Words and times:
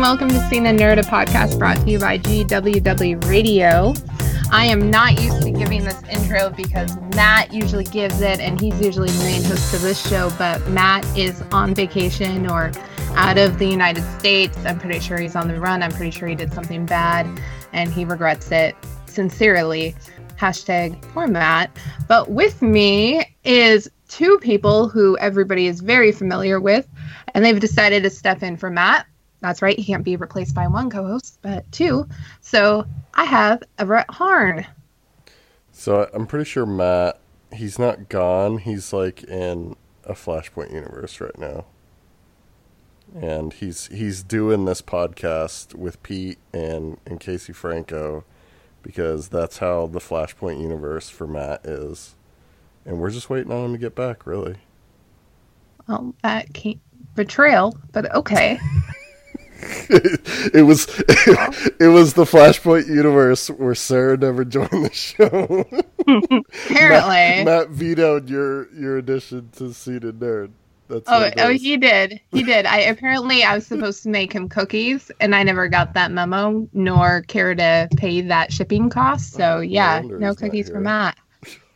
welcome 0.00 0.30
to 0.30 0.40
Scene 0.48 0.64
and 0.64 0.80
Nerd, 0.80 0.96
a 0.96 1.02
podcast 1.02 1.58
brought 1.58 1.76
to 1.76 1.90
you 1.90 1.98
by 1.98 2.16
GWW 2.16 3.22
Radio. 3.28 3.92
I 4.50 4.64
am 4.64 4.90
not 4.90 5.20
used 5.20 5.42
to 5.42 5.50
giving 5.50 5.84
this 5.84 6.02
intro 6.04 6.48
because 6.48 6.96
Matt 7.14 7.52
usually 7.52 7.84
gives 7.84 8.22
it, 8.22 8.40
and 8.40 8.58
he's 8.58 8.80
usually 8.80 9.10
the 9.10 9.24
main 9.24 9.44
host 9.44 9.74
of 9.74 9.82
this 9.82 10.00
show. 10.08 10.32
But 10.38 10.66
Matt 10.68 11.04
is 11.18 11.42
on 11.52 11.74
vacation 11.74 12.50
or 12.50 12.72
out 13.10 13.36
of 13.36 13.58
the 13.58 13.66
United 13.66 14.02
States. 14.18 14.56
I'm 14.64 14.78
pretty 14.78 15.00
sure 15.00 15.18
he's 15.18 15.36
on 15.36 15.48
the 15.48 15.60
run. 15.60 15.82
I'm 15.82 15.92
pretty 15.92 16.12
sure 16.12 16.28
he 16.28 16.34
did 16.34 16.54
something 16.54 16.86
bad, 16.86 17.26
and 17.74 17.92
he 17.92 18.06
regrets 18.06 18.50
it 18.50 18.74
sincerely. 19.04 19.94
Hashtag 20.38 20.98
poor 21.12 21.26
Matt. 21.26 21.76
But 22.08 22.30
with 22.30 22.62
me 22.62 23.36
is 23.44 23.90
two 24.08 24.38
people 24.38 24.88
who 24.88 25.18
everybody 25.18 25.66
is 25.66 25.82
very 25.82 26.10
familiar 26.10 26.58
with, 26.58 26.88
and 27.34 27.44
they've 27.44 27.60
decided 27.60 28.02
to 28.04 28.10
step 28.10 28.42
in 28.42 28.56
for 28.56 28.70
Matt. 28.70 29.06
That's 29.40 29.62
right, 29.62 29.78
he 29.78 29.84
can't 29.84 30.04
be 30.04 30.16
replaced 30.16 30.54
by 30.54 30.66
one 30.66 30.90
co 30.90 31.04
host, 31.04 31.38
but 31.42 31.70
two. 31.72 32.06
So 32.40 32.84
I 33.14 33.24
have 33.24 33.62
Everett 33.78 34.10
Harn. 34.10 34.66
So 35.72 36.10
I'm 36.12 36.26
pretty 36.26 36.44
sure 36.44 36.66
Matt, 36.66 37.20
he's 37.52 37.78
not 37.78 38.08
gone. 38.08 38.58
He's 38.58 38.92
like 38.92 39.24
in 39.24 39.76
a 40.04 40.12
Flashpoint 40.12 40.72
universe 40.72 41.20
right 41.20 41.38
now. 41.38 41.64
And 43.18 43.52
he's 43.52 43.86
he's 43.86 44.22
doing 44.22 44.66
this 44.66 44.82
podcast 44.82 45.74
with 45.74 46.02
Pete 46.02 46.38
and, 46.52 46.98
and 47.06 47.18
Casey 47.18 47.52
Franco 47.52 48.24
because 48.82 49.28
that's 49.28 49.58
how 49.58 49.86
the 49.86 49.98
Flashpoint 49.98 50.60
universe 50.60 51.08
for 51.08 51.26
Matt 51.26 51.64
is. 51.64 52.14
And 52.84 52.98
we're 52.98 53.10
just 53.10 53.28
waiting 53.28 53.52
on 53.52 53.66
him 53.66 53.72
to 53.72 53.78
get 53.78 53.94
back, 53.94 54.26
really. 54.26 54.56
Well, 55.86 56.14
that 56.22 56.52
can't 56.54 56.80
betrayal, 57.14 57.76
but 57.92 58.14
okay. 58.14 58.58
it 60.52 60.64
was 60.66 60.86
it, 60.88 61.74
it, 61.80 61.88
was 61.88 62.14
the 62.14 62.24
Flashpoint 62.24 62.86
universe 62.86 63.48
where 63.48 63.74
Sarah 63.74 64.16
never 64.16 64.44
joined 64.44 64.84
the 64.84 64.92
show. 64.92 65.66
Apparently, 66.70 67.44
Matt, 67.44 67.44
Matt, 67.44 67.68
vetoed 67.70 68.28
your 68.28 68.72
your 68.72 68.98
addition 68.98 69.50
to 69.56 69.72
Seated 69.72 70.20
Nerd. 70.20 70.50
That's 70.88 71.04
oh, 71.06 71.30
oh, 71.38 71.52
he 71.52 71.76
did. 71.76 72.20
He 72.32 72.42
did. 72.42 72.66
I 72.66 72.80
apparently 72.80 73.44
I 73.44 73.54
was 73.54 73.66
supposed 73.66 74.02
to 74.02 74.08
make 74.08 74.32
him 74.32 74.48
cookies, 74.48 75.10
and 75.20 75.34
I 75.34 75.44
never 75.44 75.68
got 75.68 75.94
that 75.94 76.10
memo, 76.10 76.68
nor 76.72 77.22
care 77.22 77.54
to 77.54 77.88
pay 77.96 78.20
that 78.22 78.52
shipping 78.52 78.90
cost. 78.90 79.34
So 79.34 79.58
oh, 79.58 79.60
yeah, 79.60 80.02
no 80.04 80.34
cookies 80.34 80.68
for 80.68 80.80
Matt. 80.80 81.16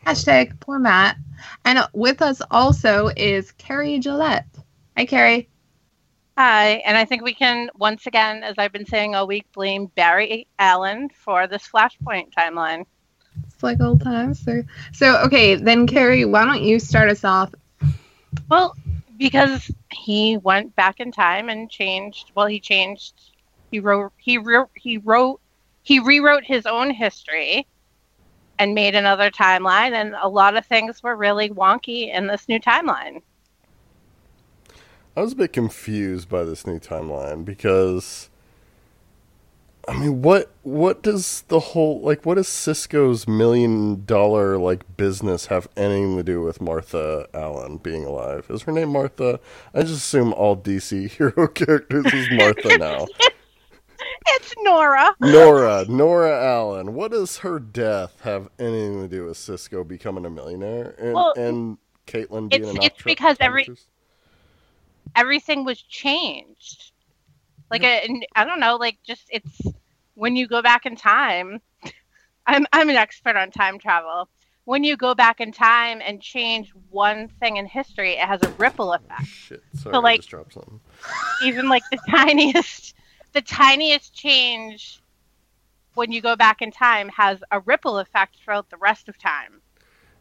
Hashtag 0.05 0.59
poor 0.59 0.79
Matt. 0.79 1.17
And 1.63 1.79
with 1.93 2.21
us 2.21 2.41
also 2.51 3.09
is 3.15 3.51
Carrie 3.53 3.99
Gillette. 3.99 4.47
Hi, 4.97 5.05
Carrie. 5.05 5.49
Hi, 6.37 6.81
and 6.85 6.97
I 6.97 7.05
think 7.05 7.23
we 7.23 7.33
can 7.33 7.69
once 7.75 8.07
again, 8.07 8.43
as 8.43 8.55
I've 8.57 8.73
been 8.73 8.85
saying 8.85 9.15
all 9.15 9.25
week, 9.25 9.45
blame 9.53 9.85
Barry 9.95 10.47
Allen 10.59 11.09
for 11.09 11.47
this 11.47 11.65
Flashpoint 11.65 12.33
timeline. 12.37 12.85
It's 13.47 13.63
like 13.63 13.79
old 13.79 14.01
times. 14.01 14.43
So, 14.43 14.61
so 14.91 15.17
okay, 15.21 15.55
then 15.55 15.87
Carrie, 15.87 16.25
why 16.25 16.43
don't 16.43 16.61
you 16.61 16.77
start 16.77 17.09
us 17.09 17.23
off? 17.23 17.53
Well, 18.49 18.75
because 19.17 19.71
he 19.93 20.35
went 20.35 20.75
back 20.75 20.99
in 20.99 21.13
time 21.13 21.47
and 21.47 21.69
changed. 21.69 22.33
Well, 22.35 22.47
he 22.47 22.59
changed. 22.59 23.13
He 23.71 23.79
wrote. 23.79 24.11
He 24.17 24.37
wrote. 24.37 24.71
He 24.75 24.97
wrote. 24.97 25.39
He 25.83 25.99
rewrote 25.99 26.43
his 26.43 26.65
own 26.65 26.91
history 26.91 27.65
and 28.59 28.75
made 28.75 28.95
another 28.95 29.31
timeline, 29.31 29.93
and 29.93 30.15
a 30.21 30.27
lot 30.27 30.57
of 30.57 30.65
things 30.65 31.01
were 31.01 31.15
really 31.15 31.49
wonky 31.49 32.13
in 32.13 32.27
this 32.27 32.49
new 32.49 32.59
timeline. 32.59 33.21
I 35.15 35.21
was 35.21 35.33
a 35.33 35.35
bit 35.37 35.53
confused 35.53 36.27
by 36.27 36.43
this 36.43 36.67
new 36.67 36.79
timeline 36.79 37.45
because 37.45 38.29
I 39.87 39.97
mean, 39.97 40.21
what 40.21 40.51
what 40.63 41.03
does 41.03 41.41
the 41.47 41.59
whole 41.59 42.01
like 42.01 42.25
what 42.25 42.35
does 42.35 42.47
Cisco's 42.47 43.27
million 43.27 44.03
dollar 44.05 44.57
like 44.57 44.97
business 44.97 45.45
have 45.47 45.67
anything 45.77 46.17
to 46.17 46.23
do 46.23 46.41
with 46.41 46.59
Martha 46.59 47.27
Allen 47.33 47.77
being 47.77 48.03
alive? 48.03 48.47
Is 48.49 48.63
her 48.63 48.71
name 48.71 48.89
Martha? 48.89 49.39
I 49.73 49.81
just 49.81 49.97
assume 49.97 50.33
all 50.33 50.57
DC 50.57 51.09
hero 51.17 51.47
characters 51.47 52.11
is 52.11 52.27
Martha 52.31 52.77
now. 52.77 53.07
it's 54.27 54.53
Nora. 54.63 55.15
Nora, 55.21 55.85
Nora 55.87 56.43
Allen. 56.43 56.93
What 56.93 57.11
does 57.11 57.37
her 57.37 57.59
death 57.59 58.19
have 58.21 58.49
anything 58.57 59.01
to 59.01 59.07
do 59.07 59.25
with 59.25 59.37
Cisco 59.37 59.83
becoming 59.83 60.25
a 60.25 60.29
millionaire 60.29 60.95
and 60.97 61.13
well, 61.13 61.33
and 61.37 61.77
Caitlin 62.07 62.49
being 62.49 62.63
it's, 62.63 62.71
an 62.71 62.81
It's 62.81 63.03
because 63.03 63.37
every 63.39 63.67
everything 65.15 65.65
was 65.65 65.81
changed. 65.81 66.91
Like 67.71 67.83
I 67.83 68.07
I 68.35 68.45
don't 68.45 68.59
know, 68.59 68.75
like 68.75 68.97
just 69.03 69.23
it's 69.29 69.61
when 70.13 70.35
you 70.35 70.47
go 70.47 70.61
back 70.61 70.85
in 70.85 70.95
time. 70.95 71.61
I'm 72.47 72.65
I'm 72.71 72.89
an 72.89 72.95
expert 72.95 73.35
on 73.35 73.51
time 73.51 73.79
travel. 73.79 74.29
When 74.65 74.83
you 74.83 74.97
go 74.97 75.13
back 75.13 75.41
in 75.41 75.51
time 75.51 76.01
and 76.03 76.19
change 76.19 76.71
one 76.89 77.27
thing 77.39 77.57
in 77.57 77.67
history, 77.67 78.13
it 78.13 78.27
has 78.27 78.41
a 78.41 78.49
ripple 78.57 78.93
effect. 78.93 79.25
Shit, 79.25 79.63
sorry, 79.73 79.93
so 79.93 79.99
like, 79.99 80.13
I 80.13 80.17
just 80.17 80.29
dropped 80.29 80.53
something. 80.53 80.79
Even 81.43 81.69
like 81.69 81.83
the 81.91 81.99
tiniest, 82.09 82.95
the 83.33 83.41
tiniest 83.41 84.13
change 84.15 85.01
when 85.93 86.11
you 86.11 86.21
go 86.21 86.35
back 86.35 86.61
in 86.61 86.71
time 86.71 87.09
has 87.09 87.43
a 87.51 87.59
ripple 87.61 87.99
effect 87.99 88.37
throughout 88.43 88.69
the 88.69 88.77
rest 88.77 89.07
of 89.07 89.17
time. 89.19 89.61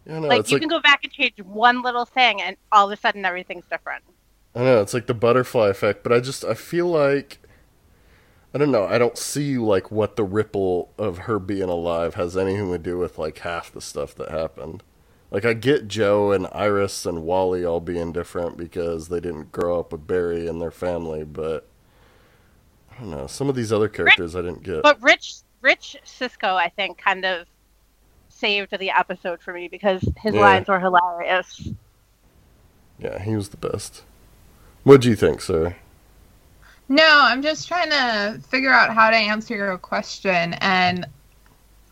Yeah, 0.07 0.19
no, 0.19 0.29
like 0.29 0.51
you 0.51 0.57
like... 0.57 0.63
can 0.63 0.69
go 0.69 0.81
back 0.81 1.01
and 1.05 1.13
change 1.13 1.41
one 1.43 1.83
little 1.83 2.05
thing, 2.05 2.43
and 2.43 2.57
all 2.71 2.91
of 2.91 2.99
a 2.99 3.01
sudden 3.01 3.25
everything's 3.25 3.67
different. 3.67 4.05
I 4.55 4.61
know 4.61 4.81
it's 4.81 4.95
like 4.95 5.07
the 5.07 5.15
butterfly 5.15 5.69
effect, 5.69 6.03
but 6.03 6.13
I 6.13 6.21
just 6.21 6.45
I 6.45 6.55
feel 6.55 6.87
like 6.87 7.39
I 8.55 8.59
don't 8.59 8.71
know. 8.71 8.85
I 8.85 8.99
don't 8.99 9.19
see 9.19 9.59
like 9.59 9.91
what 9.91 10.15
the 10.15 10.23
ripple 10.23 10.93
of 10.97 11.19
her 11.19 11.41
being 11.41 11.69
alive 11.69 12.15
has 12.15 12.37
anything 12.37 12.71
to 12.71 12.79
do 12.79 12.97
with 12.99 13.19
like 13.19 13.39
half 13.39 13.73
the 13.73 13.81
stuff 13.81 14.15
that 14.15 14.31
happened. 14.31 14.85
Like 15.33 15.45
I 15.45 15.55
get 15.55 15.89
Joe 15.89 16.31
and 16.31 16.47
Iris 16.53 17.05
and 17.05 17.25
Wally 17.25 17.65
all 17.65 17.81
being 17.81 18.13
different 18.13 18.57
because 18.57 19.09
they 19.09 19.19
didn't 19.19 19.51
grow 19.51 19.81
up 19.81 19.91
with 19.91 20.07
Barry 20.07 20.47
and 20.47 20.63
their 20.63 20.71
family, 20.71 21.25
but 21.25 21.67
I 22.93 23.01
don't 23.01 23.11
know. 23.11 23.27
Some 23.27 23.49
of 23.49 23.57
these 23.57 23.73
other 23.73 23.89
characters 23.89 24.37
Rich, 24.37 24.45
I 24.45 24.47
didn't 24.47 24.63
get. 24.63 24.85
But 24.85 25.03
Rich 25.03 25.39
Rich 25.61 25.97
Cisco, 26.05 26.55
I 26.55 26.69
think, 26.69 26.99
kind 26.99 27.25
of 27.25 27.49
saved 28.29 28.79
the 28.79 28.91
episode 28.91 29.41
for 29.41 29.53
me 29.53 29.67
because 29.67 30.09
his 30.19 30.35
yeah. 30.35 30.41
lines 30.41 30.69
were 30.69 30.79
hilarious. 30.79 31.71
Yeah, 33.01 33.21
he 33.21 33.35
was 33.35 33.49
the 33.49 33.57
best. 33.57 34.03
What 34.85 35.01
do 35.01 35.09
you 35.09 35.17
think, 35.17 35.41
sir? 35.41 35.75
No, 36.89 37.07
I'm 37.09 37.43
just 37.43 37.67
trying 37.67 37.91
to 37.91 38.41
figure 38.49 38.73
out 38.73 38.95
how 38.95 39.11
to 39.11 39.17
answer 39.17 39.57
your 39.57 39.79
question, 39.79 40.55
and 40.55 41.07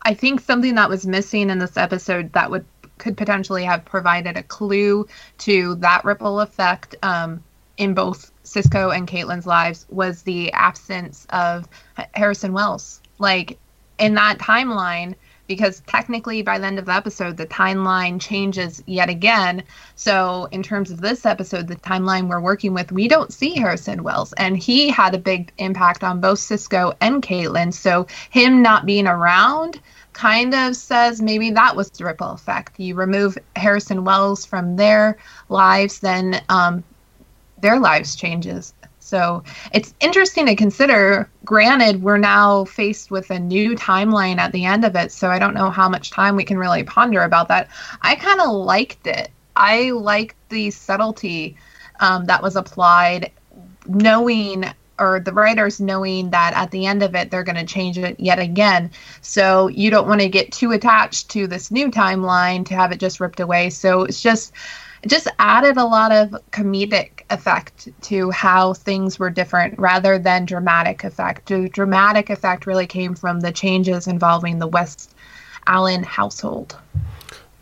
I 0.03 0.13
think 0.13 0.39
something 0.39 0.75
that 0.75 0.89
was 0.89 1.05
missing 1.07 1.49
in 1.49 1.57
this 1.57 1.77
episode 1.77 2.31
that 2.33 2.51
would 2.51 2.65
could 2.99 3.17
potentially 3.17 3.63
have 3.65 3.83
provided 3.83 4.37
a 4.37 4.43
clue 4.43 5.07
to 5.39 5.75
that 5.75 6.05
ripple 6.05 6.39
effect 6.39 6.95
um, 7.01 7.43
in 7.77 7.93
both 7.95 8.31
Cisco 8.43 8.91
and 8.91 9.07
Caitlin's 9.07 9.47
lives 9.47 9.85
was 9.89 10.21
the 10.21 10.51
absence 10.53 11.25
of 11.31 11.67
Harrison 12.13 12.53
Wells. 12.53 13.01
Like 13.17 13.57
in 13.97 14.13
that 14.13 14.37
timeline, 14.37 15.15
because 15.47 15.81
technically 15.87 16.41
by 16.41 16.57
the 16.57 16.65
end 16.65 16.79
of 16.79 16.85
the 16.85 16.93
episode 16.93 17.37
the 17.37 17.45
timeline 17.47 18.19
changes 18.19 18.81
yet 18.85 19.09
again. 19.09 19.63
So 19.95 20.47
in 20.51 20.63
terms 20.63 20.91
of 20.91 21.01
this 21.01 21.25
episode 21.25 21.67
the 21.67 21.75
timeline 21.75 22.27
we're 22.27 22.39
working 22.39 22.73
with 22.73 22.91
we 22.91 23.07
don't 23.07 23.33
see 23.33 23.55
harrison 23.55 24.03
wells 24.03 24.33
and 24.33 24.57
he 24.57 24.89
had 24.89 25.13
a 25.13 25.19
big 25.19 25.51
impact 25.57 26.03
on 26.03 26.21
both 26.21 26.39
cisco 26.39 26.93
and 27.01 27.21
caitlin 27.21 27.73
so 27.73 28.07
him 28.29 28.61
not 28.61 28.85
being 28.85 29.07
around 29.07 29.79
kind 30.13 30.53
of 30.53 30.75
says 30.75 31.21
maybe 31.21 31.49
that 31.51 31.75
was 31.75 31.89
the 31.89 32.05
ripple 32.05 32.31
effect. 32.31 32.79
You 32.79 32.95
remove 32.95 33.37
harrison 33.55 34.03
wells 34.03 34.45
from 34.45 34.75
their 34.75 35.17
lives 35.49 35.99
then 35.99 36.41
um, 36.49 36.83
their 37.59 37.79
lives 37.79 38.15
changes 38.15 38.73
so 39.03 39.43
it's 39.73 39.93
interesting 39.99 40.45
to 40.45 40.55
consider. 40.55 41.29
Granted, 41.45 42.01
we're 42.01 42.17
now 42.17 42.65
faced 42.65 43.11
with 43.11 43.29
a 43.29 43.39
new 43.39 43.75
timeline 43.75 44.37
at 44.37 44.51
the 44.53 44.65
end 44.65 44.85
of 44.85 44.95
it, 44.95 45.11
so 45.11 45.29
I 45.29 45.39
don't 45.39 45.53
know 45.53 45.69
how 45.69 45.89
much 45.89 46.09
time 46.09 46.35
we 46.35 46.43
can 46.43 46.57
really 46.57 46.83
ponder 46.83 47.21
about 47.23 47.49
that. 47.49 47.69
I 48.01 48.15
kind 48.15 48.39
of 48.39 48.51
liked 48.51 49.05
it. 49.05 49.29
I 49.55 49.91
liked 49.91 50.35
the 50.49 50.71
subtlety 50.71 51.57
um, 51.99 52.25
that 52.25 52.41
was 52.41 52.55
applied, 52.55 53.31
knowing 53.87 54.65
or 54.99 55.19
the 55.19 55.33
writers 55.33 55.79
knowing 55.79 56.29
that 56.29 56.53
at 56.55 56.71
the 56.71 56.85
end 56.85 57.03
of 57.03 57.15
it 57.15 57.31
they're 57.31 57.43
going 57.43 57.55
to 57.55 57.65
change 57.65 57.97
it 57.97 58.19
yet 58.19 58.39
again. 58.39 58.91
So 59.21 59.67
you 59.67 59.89
don't 59.89 60.07
want 60.07 60.21
to 60.21 60.29
get 60.29 60.51
too 60.51 60.71
attached 60.71 61.29
to 61.31 61.47
this 61.47 61.71
new 61.71 61.89
timeline 61.91 62.65
to 62.67 62.75
have 62.75 62.91
it 62.91 62.99
just 62.99 63.19
ripped 63.19 63.39
away. 63.39 63.69
So 63.69 64.03
it's 64.03 64.21
just 64.21 64.53
just 65.05 65.27
added 65.39 65.77
a 65.77 65.83
lot 65.83 66.11
of 66.11 66.29
comedic 66.51 67.12
effect 67.29 67.89
to 68.03 68.31
how 68.31 68.73
things 68.73 69.19
were 69.19 69.29
different 69.29 69.77
rather 69.79 70.17
than 70.17 70.45
dramatic 70.45 71.03
effect. 71.03 71.47
The 71.47 71.69
dramatic 71.69 72.29
effect 72.29 72.65
really 72.65 72.87
came 72.87 73.15
from 73.15 73.39
the 73.39 73.51
changes 73.51 74.07
involving 74.07 74.59
the 74.59 74.67
West 74.67 75.13
Allen 75.67 76.03
household. 76.03 76.77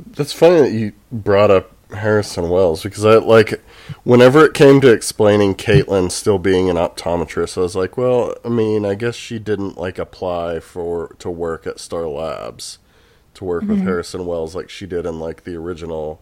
That's 0.06 0.34
funny 0.34 0.60
that 0.62 0.72
you 0.72 0.94
brought 1.12 1.52
up 1.52 1.72
Harrison 1.94 2.50
Wells 2.50 2.84
because 2.84 3.06
I 3.06 3.16
like 3.16 3.62
whenever 4.04 4.46
it 4.46 4.54
came 4.54 4.82
to 4.82 4.92
explaining 4.92 5.56
Caitlin 5.56 6.12
still 6.12 6.40
being 6.40 6.70
an 6.70 6.78
optometrist, 6.78 7.58
I 7.58 7.62
was 7.62 7.76
like, 7.76 7.98
well, 7.98 8.36
I 8.44 8.50
mean, 8.50 8.86
I 8.86 8.96
guess 8.96 9.16
she 9.16 9.40
didn't 9.40 9.78
like 9.78 10.00
apply 10.00 10.60
for 10.60 11.16
to 11.20 11.30
work 11.30 11.68
at 11.68 11.80
Star 11.80 12.08
Labs 12.08 12.80
to 13.36 13.46
work 13.46 13.64
mm-hmm. 13.64 13.74
with 13.74 13.82
Harrison 13.84 14.26
Wells 14.26 14.56
like 14.56 14.70
she 14.70 14.86
did 14.86 15.06
in 15.06 15.20
like 15.20 15.44
the 15.44 15.56
original 15.56 16.22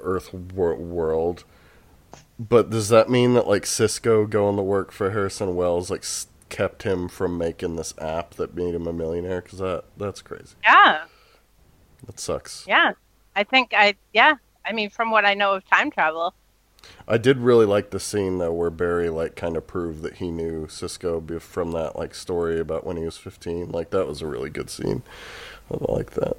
Earth 0.00 0.32
wor- 0.32 0.76
world. 0.76 1.44
But 2.38 2.70
does 2.70 2.88
that 2.88 3.08
mean 3.08 3.34
that 3.34 3.46
like 3.46 3.64
Cisco 3.66 4.26
going 4.26 4.56
to 4.56 4.62
work 4.62 4.90
for 4.90 5.10
Harrison 5.10 5.54
Wells 5.54 5.90
like 5.90 6.04
kept 6.48 6.82
him 6.82 7.08
from 7.08 7.38
making 7.38 7.76
this 7.76 7.94
app 7.98 8.34
that 8.34 8.54
made 8.54 8.74
him 8.74 8.86
a 8.86 8.92
millionaire? 8.92 9.40
Because 9.40 9.60
that 9.60 9.84
that's 9.96 10.20
crazy. 10.20 10.54
Yeah, 10.64 11.04
that 12.06 12.18
sucks. 12.18 12.64
Yeah, 12.66 12.92
I 13.36 13.44
think 13.44 13.72
I 13.76 13.94
yeah. 14.12 14.34
I 14.66 14.72
mean, 14.72 14.90
from 14.90 15.10
what 15.10 15.24
I 15.24 15.34
know 15.34 15.52
of 15.54 15.68
time 15.68 15.90
travel. 15.90 16.34
I 17.08 17.18
did 17.18 17.38
really 17.38 17.66
like 17.66 17.90
the 17.90 18.00
scene 18.00 18.38
though 18.38 18.52
where 18.52 18.70
Barry 18.70 19.08
like 19.10 19.36
kind 19.36 19.56
of 19.56 19.66
proved 19.66 20.02
that 20.02 20.16
he 20.16 20.30
knew 20.30 20.68
Cisco 20.68 21.20
from 21.38 21.72
that 21.72 21.96
like 21.96 22.14
story 22.14 22.58
about 22.60 22.84
when 22.84 22.96
he 22.96 23.04
was 23.04 23.16
15. 23.16 23.70
Like 23.70 23.90
that 23.90 24.06
was 24.06 24.20
a 24.20 24.26
really 24.26 24.50
good 24.50 24.70
scene. 24.70 25.02
I 25.70 25.92
like 25.92 26.10
that. 26.12 26.36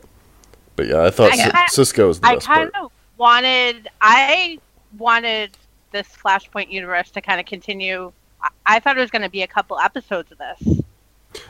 But 0.75 0.87
yeah, 0.87 1.03
I 1.03 1.09
thought 1.09 1.31
I, 1.33 1.67
Cisco 1.67 2.07
was 2.07 2.19
the 2.19 2.27
I 2.27 2.35
best 2.35 2.47
part. 2.47 2.57
I 2.57 2.61
kind 2.71 2.85
of 2.85 2.91
wanted 3.17 3.89
I 4.01 4.59
wanted 4.97 5.57
this 5.95 6.07
Flashpoint 6.09 6.69
universe 6.69 7.09
to 7.11 7.21
kind 7.21 7.39
of 7.39 7.45
continue. 7.45 8.11
I, 8.41 8.49
I 8.65 8.79
thought 8.79 8.97
it 8.97 9.01
was 9.01 9.11
going 9.11 9.21
to 9.21 9.29
be 9.29 9.41
a 9.41 9.47
couple 9.47 9.79
episodes 9.79 10.31
of 10.31 10.37
this. 10.37 10.81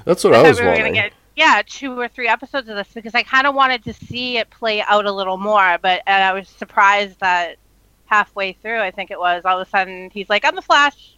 That's 0.06 0.24
what 0.24 0.36
I, 0.36 0.40
I 0.40 0.50
was 0.50 0.60
we 0.60 0.66
wanting. 0.68 0.94
Get, 0.94 1.14
yeah, 1.36 1.62
two 1.66 2.00
or 2.00 2.08
three 2.08 2.28
episodes 2.28 2.70
of 2.70 2.76
this 2.76 2.88
because 2.94 3.16
I 3.16 3.24
kind 3.24 3.48
of 3.48 3.56
wanted 3.56 3.84
to 3.86 3.94
see 3.94 4.38
it 4.38 4.50
play 4.50 4.82
out 4.82 5.06
a 5.06 5.12
little 5.12 5.38
more. 5.38 5.78
But 5.82 6.02
and 6.08 6.24
I 6.24 6.34
was 6.34 6.48
surprised 6.48 7.20
that 7.20 7.58
halfway 8.06 8.54
through, 8.54 8.80
I 8.80 8.92
think 8.92 9.12
it 9.12 9.20
was, 9.20 9.44
all 9.46 9.60
of 9.60 9.68
a 9.68 9.70
sudden 9.70 10.10
he's 10.12 10.30
like, 10.30 10.46
"I'm 10.46 10.56
the 10.56 10.62
Flash. 10.62 11.18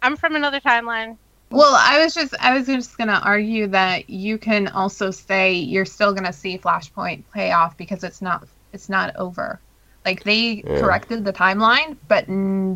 I'm 0.00 0.16
from 0.16 0.36
another 0.36 0.60
timeline." 0.60 1.16
Well, 1.50 1.74
I 1.74 2.02
was 2.04 2.14
just 2.14 2.34
I 2.40 2.56
was 2.56 2.66
just 2.66 2.96
gonna 2.96 3.20
argue 3.24 3.66
that 3.68 4.08
you 4.08 4.38
can 4.38 4.68
also 4.68 5.10
say 5.10 5.52
you're 5.52 5.84
still 5.84 6.12
gonna 6.12 6.32
see 6.32 6.58
Flashpoint 6.58 7.24
pay 7.32 7.52
off 7.52 7.76
because 7.76 8.04
it's 8.04 8.22
not 8.22 8.46
it's 8.72 8.88
not 8.88 9.16
over. 9.16 9.60
Like 10.08 10.24
they 10.24 10.62
yeah. 10.64 10.80
corrected 10.80 11.26
the 11.26 11.34
timeline, 11.34 11.98
but 12.08 12.24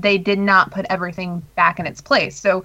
they 0.02 0.18
did 0.18 0.38
not 0.38 0.70
put 0.70 0.84
everything 0.90 1.42
back 1.56 1.80
in 1.80 1.86
its 1.86 2.02
place. 2.02 2.38
So, 2.38 2.62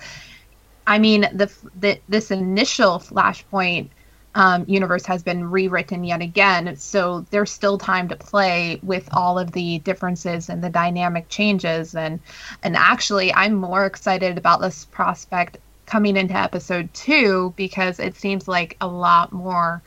I 0.85 0.99
mean, 0.99 1.21
the, 1.21 1.49
the 1.79 2.01
this 2.09 2.31
initial 2.31 2.99
Flashpoint 2.99 3.87
um, 4.35 4.65
universe 4.67 5.05
has 5.05 5.23
been 5.23 5.49
rewritten 5.49 6.03
yet 6.03 6.21
again. 6.21 6.75
So 6.75 7.25
there's 7.31 7.49
still 7.49 7.77
time 7.77 8.09
to 8.09 8.17
play 8.17 8.81
with 8.83 9.07
all 9.13 9.39
of 9.39 9.53
the 9.53 9.79
differences 9.79 10.49
and 10.49 10.61
the 10.61 10.69
dynamic 10.69 11.29
changes. 11.29 11.95
And 11.95 12.19
and 12.61 12.75
actually, 12.75 13.33
I'm 13.33 13.53
more 13.53 13.85
excited 13.85 14.37
about 14.37 14.59
this 14.59 14.83
prospect 14.83 15.59
coming 15.85 16.17
into 16.17 16.35
episode 16.35 16.93
two 16.93 17.53
because 17.55 18.01
it 18.01 18.17
seems 18.17 18.49
like 18.49 18.75
a 18.81 18.87
lot 18.87 19.31
more 19.31 19.81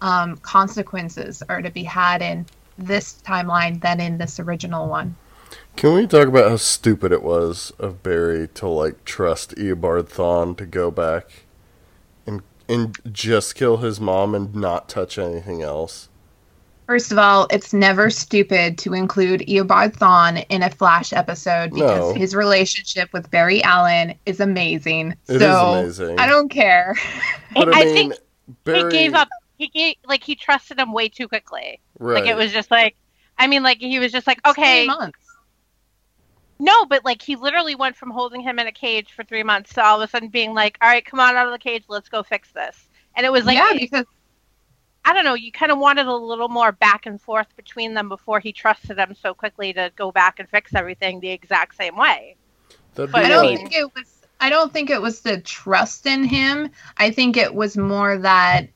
um, 0.00 0.36
consequences 0.38 1.44
are 1.48 1.62
to 1.62 1.70
be 1.70 1.84
had 1.84 2.22
in 2.22 2.44
this 2.78 3.20
timeline 3.24 3.80
than 3.80 4.00
in 4.00 4.18
this 4.18 4.38
original 4.40 4.88
one. 4.88 5.16
Can 5.76 5.94
we 5.94 6.06
talk 6.06 6.28
about 6.28 6.50
how 6.50 6.56
stupid 6.56 7.12
it 7.12 7.22
was 7.22 7.72
of 7.78 8.02
Barry 8.02 8.48
to 8.48 8.68
like 8.68 9.04
trust 9.04 9.54
Eobard 9.56 10.08
Thawne 10.08 10.56
to 10.56 10.66
go 10.66 10.90
back 10.90 11.44
and 12.26 12.42
and 12.68 12.96
just 13.12 13.54
kill 13.54 13.78
his 13.78 14.00
mom 14.00 14.34
and 14.34 14.54
not 14.54 14.88
touch 14.88 15.18
anything 15.18 15.62
else? 15.62 16.08
First 16.86 17.10
of 17.10 17.18
all, 17.18 17.48
it's 17.50 17.72
never 17.72 18.10
stupid 18.10 18.78
to 18.78 18.94
include 18.94 19.40
Eobard 19.40 19.96
Thawne 19.96 20.46
in 20.48 20.62
a 20.62 20.70
Flash 20.70 21.12
episode 21.12 21.72
because 21.72 22.14
no. 22.14 22.14
his 22.14 22.34
relationship 22.34 23.12
with 23.12 23.28
Barry 23.30 23.60
Allen 23.64 24.14
is 24.24 24.38
amazing. 24.38 25.14
It 25.26 25.40
so 25.40 25.74
is 25.74 25.98
amazing. 25.98 26.20
I 26.20 26.26
don't 26.26 26.48
care. 26.48 26.96
But 27.54 27.74
I, 27.74 27.80
I 27.80 27.84
mean, 27.84 27.94
think 27.94 28.14
Barry... 28.64 28.84
he 28.84 28.90
gave 28.90 29.14
up. 29.14 29.28
He 29.56 29.68
gave 29.68 29.96
like 30.06 30.22
he 30.22 30.34
trusted 30.34 30.78
him 30.78 30.92
way 30.92 31.08
too 31.08 31.28
quickly. 31.28 31.80
Right. 31.98 32.22
Like 32.22 32.30
it 32.30 32.36
was 32.36 32.52
just 32.52 32.70
like, 32.70 32.96
I 33.38 33.46
mean, 33.46 33.62
like 33.62 33.78
he 33.78 33.98
was 33.98 34.12
just 34.12 34.26
like, 34.26 34.46
okay. 34.46 34.86
months. 34.86 35.18
No, 36.58 36.86
but 36.86 37.04
like 37.04 37.20
he 37.20 37.36
literally 37.36 37.74
went 37.74 37.96
from 37.96 38.10
holding 38.10 38.40
him 38.40 38.58
in 38.58 38.66
a 38.66 38.72
cage 38.72 39.12
for 39.12 39.24
three 39.24 39.42
months 39.42 39.74
to 39.74 39.84
all 39.84 40.00
of 40.00 40.08
a 40.08 40.10
sudden 40.10 40.28
being 40.28 40.54
like, 40.54 40.78
all 40.80 40.88
right, 40.88 41.04
come 41.04 41.20
on 41.20 41.36
out 41.36 41.46
of 41.46 41.52
the 41.52 41.58
cage, 41.58 41.84
let's 41.88 42.08
go 42.08 42.22
fix 42.22 42.50
this. 42.52 42.88
And 43.14 43.26
it 43.26 43.32
was 43.32 43.44
like, 43.44 43.56
yeah, 43.56 43.72
because 43.78 44.06
I 45.04 45.12
don't 45.12 45.24
know, 45.24 45.34
you 45.34 45.52
kind 45.52 45.70
of 45.70 45.78
wanted 45.78 46.06
a 46.06 46.14
little 46.14 46.48
more 46.48 46.72
back 46.72 47.06
and 47.06 47.20
forth 47.20 47.46
between 47.56 47.94
them 47.94 48.08
before 48.08 48.40
he 48.40 48.52
trusted 48.52 48.96
them 48.96 49.14
so 49.20 49.34
quickly 49.34 49.72
to 49.74 49.92
go 49.96 50.10
back 50.10 50.38
and 50.38 50.48
fix 50.48 50.74
everything 50.74 51.20
the 51.20 51.30
exact 51.30 51.76
same 51.76 51.96
way. 51.96 52.36
But 52.94 53.14
I 53.14 53.28
don't 53.28 53.46
like... 53.46 53.58
think 53.58 53.74
it 53.74 53.94
was. 53.94 54.12
I 54.40 54.50
don't 54.50 54.72
think 54.72 54.90
it 54.90 55.00
was 55.00 55.20
the 55.20 55.40
trust 55.40 56.06
in 56.06 56.24
him. 56.24 56.70
I 56.96 57.10
think 57.10 57.36
it 57.36 57.54
was 57.54 57.76
more 57.76 58.18
that 58.18 58.68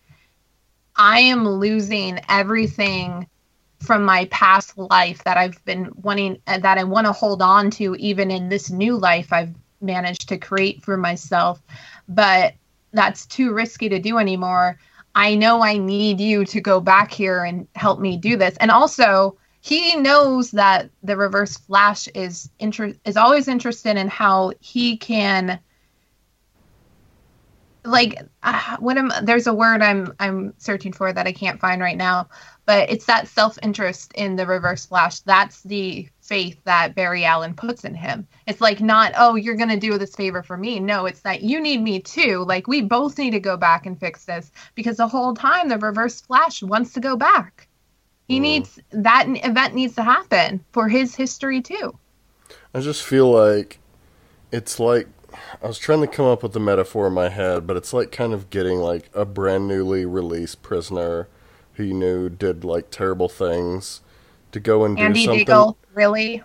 I 0.96 1.20
am 1.20 1.48
losing 1.48 2.20
everything 2.28 3.26
from 3.80 4.04
my 4.04 4.26
past 4.26 4.76
life 4.76 5.24
that 5.24 5.36
I've 5.36 5.64
been 5.64 5.90
wanting 6.02 6.40
uh, 6.46 6.58
that 6.58 6.78
I 6.78 6.84
want 6.84 7.06
to 7.06 7.12
hold 7.12 7.40
on 7.40 7.70
to 7.72 7.96
even 7.96 8.30
in 8.30 8.48
this 8.48 8.70
new 8.70 8.96
life 8.96 9.32
I've 9.32 9.54
managed 9.80 10.28
to 10.28 10.38
create 10.38 10.82
for 10.82 10.96
myself. 10.96 11.62
But 12.08 12.54
that's 12.92 13.26
too 13.26 13.52
risky 13.52 13.88
to 13.88 13.98
do 13.98 14.18
anymore. 14.18 14.78
I 15.14 15.34
know 15.34 15.62
I 15.62 15.78
need 15.78 16.20
you 16.20 16.44
to 16.44 16.60
go 16.60 16.80
back 16.80 17.10
here 17.10 17.44
and 17.44 17.66
help 17.74 18.00
me 18.00 18.16
do 18.16 18.36
this. 18.36 18.56
And 18.58 18.70
also 18.70 19.38
he 19.62 19.96
knows 19.96 20.50
that 20.52 20.90
the 21.02 21.16
reverse 21.16 21.56
flash 21.56 22.08
is 22.08 22.50
inter- 22.58 22.94
is 23.04 23.16
always 23.16 23.48
interested 23.48 23.96
in 23.96 24.08
how 24.08 24.52
he 24.60 24.96
can 24.96 25.58
like 27.84 28.20
uh, 28.42 28.76
what 28.78 28.98
am 28.98 29.12
there's 29.22 29.46
a 29.46 29.54
word 29.54 29.82
I'm 29.82 30.14
I'm 30.18 30.54
searching 30.58 30.92
for 30.92 31.12
that 31.12 31.26
I 31.26 31.32
can't 31.32 31.60
find 31.60 31.80
right 31.80 31.96
now, 31.96 32.28
but 32.66 32.90
it's 32.90 33.06
that 33.06 33.28
self-interest 33.28 34.12
in 34.14 34.36
the 34.36 34.46
reverse 34.46 34.86
flash. 34.86 35.20
That's 35.20 35.62
the 35.62 36.08
faith 36.20 36.60
that 36.64 36.94
Barry 36.94 37.24
Allen 37.24 37.54
puts 37.54 37.84
in 37.84 37.94
him. 37.94 38.26
It's 38.46 38.60
like 38.60 38.80
not, 38.80 39.12
oh, 39.16 39.34
you're 39.34 39.56
going 39.56 39.70
to 39.70 39.76
do 39.76 39.98
this 39.98 40.14
favor 40.14 40.44
for 40.44 40.56
me. 40.56 40.78
No, 40.78 41.06
it's 41.06 41.22
that 41.22 41.42
you 41.42 41.60
need 41.60 41.82
me 41.82 42.00
too. 42.00 42.44
Like 42.46 42.68
we 42.68 42.82
both 42.82 43.18
need 43.18 43.32
to 43.32 43.40
go 43.40 43.56
back 43.56 43.86
and 43.86 43.98
fix 43.98 44.24
this 44.26 44.52
because 44.76 44.98
the 44.98 45.08
whole 45.08 45.34
time 45.34 45.68
the 45.68 45.78
reverse 45.78 46.20
flash 46.20 46.62
wants 46.62 46.92
to 46.92 47.00
go 47.00 47.16
back. 47.16 47.66
He 48.28 48.38
mm. 48.38 48.42
needs 48.42 48.78
that 48.90 49.26
event 49.28 49.74
needs 49.74 49.96
to 49.96 50.04
happen 50.04 50.64
for 50.70 50.88
his 50.88 51.16
history 51.16 51.60
too. 51.60 51.98
I 52.72 52.80
just 52.80 53.02
feel 53.02 53.30
like 53.30 53.80
it's 54.52 54.78
like 54.78 55.08
I 55.62 55.66
was 55.66 55.78
trying 55.78 56.00
to 56.00 56.06
come 56.06 56.26
up 56.26 56.42
with 56.42 56.52
the 56.52 56.60
metaphor 56.60 57.06
in 57.06 57.12
my 57.12 57.28
head, 57.28 57.66
but 57.66 57.76
it's 57.76 57.92
like 57.92 58.12
kind 58.12 58.32
of 58.32 58.50
getting 58.50 58.78
like 58.78 59.10
a 59.14 59.24
brand 59.24 59.68
newly 59.68 60.04
released 60.04 60.62
prisoner 60.62 61.28
who 61.74 61.84
you 61.84 61.94
knew 61.94 62.28
did 62.28 62.64
like 62.64 62.90
terrible 62.90 63.28
things 63.28 64.00
to 64.52 64.60
go 64.60 64.84
and 64.84 64.98
Andy 64.98 65.20
do 65.20 65.24
something. 65.26 65.38
Diggle, 65.38 65.78
really? 65.94 66.42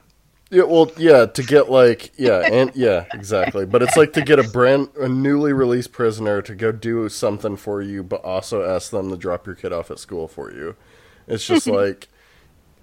Yeah, 0.51 0.63
well, 0.63 0.91
yeah, 0.97 1.25
to 1.25 1.43
get 1.43 1.69
like, 1.69 2.11
yeah, 2.17 2.47
and 2.51 2.71
yeah, 2.75 3.05
exactly. 3.13 3.65
But 3.65 3.81
it's 3.81 3.97
like 3.97 4.13
to 4.13 4.21
get 4.21 4.39
a 4.39 4.43
brand, 4.43 4.89
a 4.99 5.09
newly 5.09 5.53
released 5.53 5.91
prisoner 5.91 6.41
to 6.43 6.55
go 6.55 6.71
do 6.71 7.09
something 7.09 7.57
for 7.57 7.81
you, 7.81 8.03
but 8.03 8.23
also 8.23 8.63
ask 8.63 8.91
them 8.91 9.09
to 9.09 9.17
drop 9.17 9.45
your 9.45 9.55
kid 9.55 9.73
off 9.73 9.89
at 9.89 9.99
school 9.99 10.27
for 10.27 10.51
you. 10.51 10.75
It's 11.27 11.45
just 11.45 11.67
like, 11.67 12.07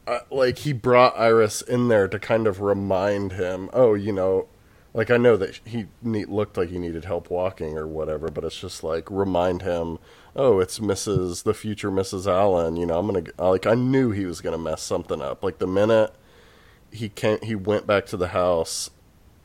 uh, 0.07 0.21
like 0.31 0.59
he 0.59 0.73
brought 0.73 1.19
Iris 1.19 1.63
in 1.63 1.89
there 1.89 2.09
to 2.09 2.19
kind 2.19 2.47
of 2.47 2.61
remind 2.61 3.33
him, 3.33 3.71
oh, 3.73 3.95
you 3.95 4.13
know, 4.13 4.49
like 4.95 5.11
I 5.11 5.17
know 5.17 5.37
that 5.37 5.61
he 5.65 5.87
looked 6.03 6.57
like 6.57 6.69
he 6.69 6.79
needed 6.79 7.05
help 7.05 7.31
walking 7.31 7.79
or 7.79 7.87
whatever, 7.87 8.29
but 8.29 8.45
it's 8.45 8.61
just 8.61 8.85
like 8.85 9.11
remind 9.11 9.63
him, 9.63 9.99
oh, 10.37 10.61
it's 10.61 10.79
Mrs. 10.79 11.45
the 11.45 11.55
future 11.55 11.91
Mrs. 11.91 12.27
Allen. 12.27 12.77
You 12.77 12.87
know, 12.87 12.99
I'm 12.99 13.07
gonna 13.07 13.25
like 13.39 13.67
I 13.67 13.75
knew 13.75 14.11
he 14.11 14.27
was 14.27 14.41
gonna 14.41 14.59
mess 14.59 14.83
something 14.83 15.23
up. 15.23 15.43
Like 15.43 15.59
the 15.59 15.67
minute 15.67 16.15
he 16.91 17.09
came, 17.09 17.39
he 17.43 17.55
went 17.55 17.87
back 17.87 18.05
to 18.07 18.17
the 18.19 18.29
house 18.29 18.91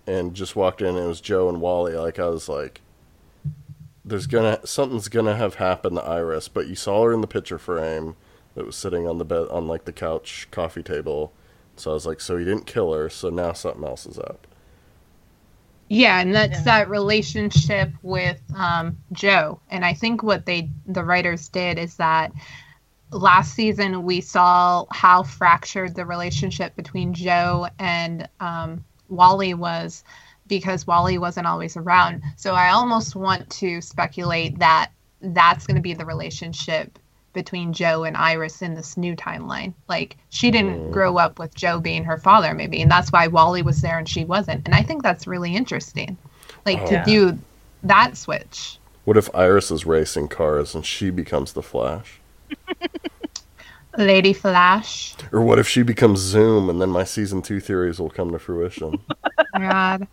and 0.05 0.33
just 0.33 0.55
walked 0.55 0.81
in. 0.81 0.95
and 0.95 0.97
It 1.05 1.07
was 1.07 1.21
Joe 1.21 1.47
and 1.47 1.61
Wally. 1.61 1.93
Like 1.93 2.19
I 2.19 2.27
was 2.27 2.49
like, 2.49 2.81
there's 4.03 4.27
gonna 4.27 4.59
something's 4.65 5.07
gonna 5.07 5.35
have 5.37 5.55
happened 5.55 5.95
to 5.95 6.03
Iris. 6.03 6.49
But 6.49 6.67
you 6.67 6.75
saw 6.75 7.05
her 7.05 7.13
in 7.13 7.21
the 7.21 7.27
picture 7.27 7.57
frame 7.57 8.17
that 8.55 8.65
was 8.65 8.75
sitting 8.75 9.07
on 9.07 9.17
the 9.17 9.25
bed 9.25 9.47
on 9.49 9.67
like 9.67 9.85
the 9.85 9.93
couch 9.93 10.49
coffee 10.51 10.83
table. 10.83 11.31
So 11.77 11.91
I 11.91 11.93
was 11.93 12.05
like, 12.05 12.19
so 12.19 12.37
he 12.37 12.43
didn't 12.43 12.65
kill 12.65 12.91
her. 12.91 13.07
So 13.07 13.29
now 13.29 13.53
something 13.53 13.85
else 13.85 14.05
is 14.05 14.19
up. 14.19 14.45
Yeah, 15.89 16.19
and 16.19 16.35
that's 16.35 16.59
yeah. 16.59 16.63
that 16.63 16.89
relationship 16.89 17.91
with 18.01 18.41
um, 18.55 18.97
Joe. 19.13 19.61
And 19.69 19.85
I 19.85 19.93
think 19.93 20.21
what 20.21 20.45
they 20.45 20.69
the 20.85 21.03
writers 21.03 21.47
did 21.49 21.77
is 21.77 21.95
that 21.95 22.31
last 23.11 23.53
season 23.53 24.03
we 24.03 24.21
saw 24.21 24.85
how 24.91 25.23
fractured 25.23 25.95
the 25.95 26.05
relationship 26.05 26.75
between 26.75 27.13
Joe 27.13 27.67
and 27.79 28.27
um, 28.39 28.83
Wally 29.07 29.53
was 29.53 30.03
because 30.47 30.87
Wally 30.87 31.17
wasn't 31.17 31.47
always 31.47 31.77
around. 31.77 32.21
So 32.35 32.53
I 32.53 32.69
almost 32.69 33.15
want 33.15 33.49
to 33.51 33.81
speculate 33.81 34.59
that 34.59 34.91
that's 35.21 35.65
going 35.65 35.75
to 35.75 35.81
be 35.81 35.93
the 35.93 36.05
relationship 36.05 36.99
between 37.33 37.73
Joe 37.73 38.03
and 38.03 38.17
Iris 38.17 38.61
in 38.61 38.73
this 38.73 38.97
new 38.97 39.15
timeline. 39.15 39.73
Like 39.87 40.17
she 40.29 40.49
didn't 40.51 40.89
Mm. 40.89 40.91
grow 40.91 41.17
up 41.17 41.39
with 41.39 41.53
Joe 41.55 41.79
being 41.79 42.03
her 42.03 42.17
father, 42.17 42.53
maybe, 42.53 42.81
and 42.81 42.89
that's 42.89 43.11
why 43.11 43.27
Wally 43.27 43.61
was 43.61 43.81
there 43.81 43.97
and 43.99 44.07
she 44.09 44.25
wasn't. 44.25 44.65
And 44.65 44.73
I 44.73 44.81
think 44.83 45.03
that's 45.03 45.27
really 45.27 45.55
interesting, 45.55 46.17
like 46.65 46.79
Oh. 46.81 46.87
to 46.87 47.03
do 47.05 47.37
that 47.83 48.17
switch. 48.17 48.79
What 49.05 49.17
if 49.17 49.33
Iris 49.35 49.71
is 49.71 49.85
racing 49.85 50.27
cars 50.29 50.75
and 50.75 50.85
she 50.85 51.09
becomes 51.11 51.53
the 51.53 51.61
Flash? 51.63 52.19
Lady 53.97 54.33
Flash. 54.33 55.15
Or 55.31 55.41
what 55.41 55.57
if 55.59 55.67
she 55.67 55.81
becomes 55.81 56.19
Zoom 56.19 56.69
and 56.69 56.79
then 56.81 56.89
my 56.89 57.03
season 57.03 57.41
two 57.41 57.59
theories 57.59 57.99
will 57.99 58.09
come 58.09 58.31
to 58.31 58.39
fruition? 58.39 58.99
God. 59.57 60.07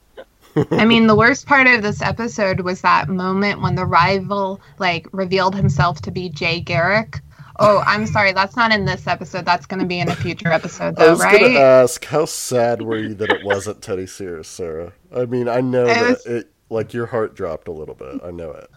I 0.70 0.84
mean, 0.84 1.06
the 1.06 1.16
worst 1.16 1.46
part 1.46 1.66
of 1.66 1.82
this 1.82 2.00
episode 2.02 2.60
was 2.60 2.80
that 2.82 3.08
moment 3.08 3.60
when 3.60 3.74
the 3.74 3.86
rival 3.86 4.60
like 4.78 5.06
revealed 5.12 5.54
himself 5.54 6.00
to 6.02 6.10
be 6.10 6.28
Jay 6.28 6.60
Garrick. 6.60 7.20
Oh, 7.60 7.82
I'm 7.86 8.06
sorry, 8.06 8.32
that's 8.32 8.56
not 8.56 8.72
in 8.72 8.84
this 8.84 9.06
episode. 9.06 9.44
That's 9.44 9.66
going 9.66 9.80
to 9.80 9.86
be 9.86 10.00
in 10.00 10.08
a 10.08 10.16
future 10.16 10.48
episode, 10.48 10.96
I 10.98 11.06
though, 11.06 11.10
was 11.10 11.24
gonna 11.24 11.50
right? 11.50 11.56
ask, 11.56 12.04
how 12.04 12.24
sad 12.24 12.82
were 12.82 12.98
you 12.98 13.14
that 13.14 13.30
it 13.30 13.44
wasn't 13.44 13.80
Teddy 13.80 14.06
Sears, 14.06 14.48
Sarah? 14.48 14.92
I 15.14 15.26
mean, 15.26 15.48
I 15.48 15.60
know 15.60 15.94
that 15.94 16.08
was- 16.10 16.26
it 16.26 16.50
like 16.70 16.92
your 16.92 17.06
heart 17.06 17.34
dropped 17.36 17.68
a 17.68 17.72
little 17.72 17.94
bit. 17.94 18.20
I 18.24 18.30
know 18.32 18.50
it. 18.50 18.68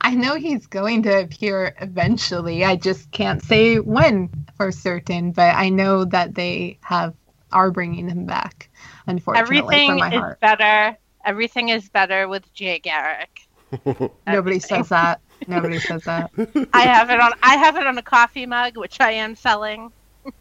I 0.00 0.14
know 0.14 0.34
he's 0.34 0.66
going 0.66 1.02
to 1.04 1.20
appear 1.22 1.74
eventually. 1.80 2.64
I 2.64 2.76
just 2.76 3.10
can't 3.12 3.42
say 3.42 3.78
when 3.80 4.28
for 4.56 4.70
certain, 4.70 5.32
but 5.32 5.54
I 5.56 5.68
know 5.68 6.04
that 6.04 6.34
they 6.34 6.78
have 6.82 7.14
are 7.52 7.70
bringing 7.70 8.08
him 8.08 8.26
back. 8.26 8.65
Unfortunately, 9.06 9.58
Everything 9.58 9.90
for 9.90 9.96
my 9.96 10.08
is 10.08 10.20
heart. 10.20 10.40
better. 10.40 10.96
Everything 11.24 11.68
is 11.70 11.88
better 11.88 12.28
with 12.28 12.52
Jay 12.54 12.78
Garrick. 12.78 13.46
Nobody 14.26 14.58
says 14.58 14.88
that. 14.90 15.20
Nobody 15.48 15.78
says 15.78 16.04
that. 16.04 16.30
I 16.72 16.82
have 16.82 17.10
it 17.10 17.20
on. 17.20 17.32
I 17.42 17.56
have 17.56 17.76
it 17.76 17.86
on 17.86 17.98
a 17.98 18.02
coffee 18.02 18.46
mug, 18.46 18.76
which 18.76 19.00
I 19.00 19.12
am 19.12 19.34
selling. 19.34 19.92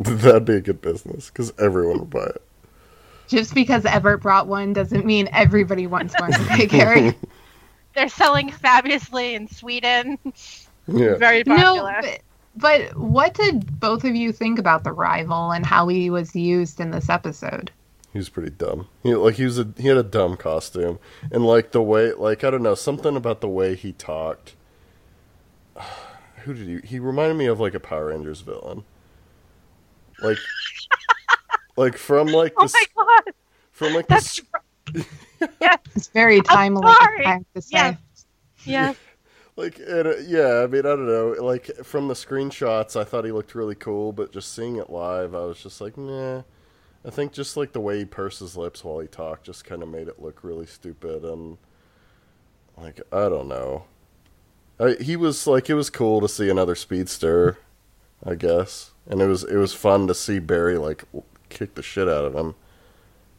That'd 0.00 0.44
be 0.44 0.54
a 0.54 0.60
good 0.60 0.80
business 0.80 1.28
because 1.30 1.52
everyone 1.58 2.00
would 2.00 2.10
buy 2.10 2.24
it. 2.24 2.42
Just 3.28 3.54
because 3.54 3.86
Everett 3.86 4.20
brought 4.20 4.46
one 4.48 4.72
doesn't 4.74 5.06
mean 5.06 5.28
everybody 5.32 5.86
wants 5.86 6.14
one. 6.20 6.32
Okay, 6.52 6.66
Gary. 6.66 7.14
They're 7.94 8.08
selling 8.08 8.50
fabulously 8.50 9.34
in 9.34 9.48
Sweden. 9.48 10.18
Yeah. 10.88 11.14
Very 11.16 11.42
No, 11.46 11.54
popular. 11.80 12.00
but, 12.02 12.20
but 12.56 12.96
what 12.98 13.34
did 13.34 13.80
both 13.80 14.04
of 14.04 14.14
you 14.14 14.32
think 14.32 14.58
about 14.58 14.84
the 14.84 14.92
rival 14.92 15.52
and 15.52 15.64
how 15.64 15.88
he 15.88 16.10
was 16.10 16.34
used 16.36 16.80
in 16.80 16.90
this 16.90 17.08
episode? 17.08 17.70
He 18.14 18.18
was 18.20 18.28
pretty 18.28 18.50
dumb. 18.50 18.86
He 19.02 19.12
like 19.12 19.34
he 19.34 19.44
was 19.44 19.58
a 19.58 19.74
he 19.76 19.88
had 19.88 19.96
a 19.96 20.04
dumb 20.04 20.36
costume 20.36 21.00
and 21.32 21.44
like 21.44 21.72
the 21.72 21.82
way 21.82 22.12
like 22.12 22.44
I 22.44 22.50
don't 22.50 22.62
know 22.62 22.76
something 22.76 23.16
about 23.16 23.40
the 23.40 23.48
way 23.48 23.74
he 23.74 23.90
talked. 23.92 24.54
Who 26.44 26.54
did 26.54 26.68
he? 26.68 26.86
He 26.86 26.98
reminded 27.00 27.36
me 27.36 27.46
of 27.46 27.58
like 27.58 27.74
a 27.74 27.80
Power 27.80 28.06
Rangers 28.06 28.40
villain. 28.40 28.84
Like, 30.22 30.38
like 31.76 31.98
from 31.98 32.28
like 32.28 32.54
oh 32.56 32.68
my 32.72 32.84
god, 32.96 33.34
from 33.72 33.94
like 33.94 34.06
that's 34.06 34.40
this 34.92 35.06
yes, 35.60 35.78
It's 35.96 36.06
very 36.06 36.40
timely. 36.40 36.86
sorry. 37.00 37.26
I 37.26 37.32
have 37.32 37.44
to 37.56 37.62
say. 37.62 37.70
Yes. 37.72 37.96
yes. 38.64 38.96
like 39.56 39.80
and, 39.80 40.06
uh, 40.06 40.16
yeah. 40.18 40.62
I 40.62 40.68
mean 40.68 40.86
I 40.86 40.90
don't 40.90 41.08
know. 41.08 41.34
Like 41.40 41.66
from 41.82 42.06
the 42.06 42.14
screenshots, 42.14 42.94
I 42.94 43.02
thought 43.02 43.24
he 43.24 43.32
looked 43.32 43.56
really 43.56 43.74
cool, 43.74 44.12
but 44.12 44.30
just 44.30 44.54
seeing 44.54 44.76
it 44.76 44.88
live, 44.88 45.34
I 45.34 45.46
was 45.46 45.60
just 45.60 45.80
like, 45.80 45.98
nah. 45.98 46.42
I 47.04 47.10
think 47.10 47.32
just 47.32 47.56
like 47.56 47.72
the 47.72 47.80
way 47.80 47.98
he 47.98 48.04
pursed 48.04 48.40
his 48.40 48.56
lips 48.56 48.82
while 48.84 49.00
he 49.00 49.06
talked 49.08 49.44
just 49.44 49.64
kind 49.64 49.82
of 49.82 49.88
made 49.88 50.08
it 50.08 50.20
look 50.22 50.42
really 50.42 50.66
stupid 50.66 51.24
and 51.24 51.58
like 52.76 53.00
I 53.12 53.28
don't 53.28 53.48
know. 53.48 53.84
I, 54.80 54.96
he 55.00 55.16
was 55.16 55.46
like 55.46 55.70
it 55.70 55.74
was 55.74 55.90
cool 55.90 56.20
to 56.20 56.28
see 56.28 56.48
another 56.50 56.74
speedster, 56.74 57.58
I 58.24 58.34
guess, 58.34 58.92
and 59.08 59.20
it 59.22 59.26
was 59.26 59.44
it 59.44 59.56
was 59.56 59.74
fun 59.74 60.06
to 60.08 60.14
see 60.14 60.38
Barry 60.40 60.78
like 60.78 61.04
kick 61.48 61.74
the 61.74 61.82
shit 61.82 62.08
out 62.08 62.24
of 62.24 62.34
him, 62.34 62.54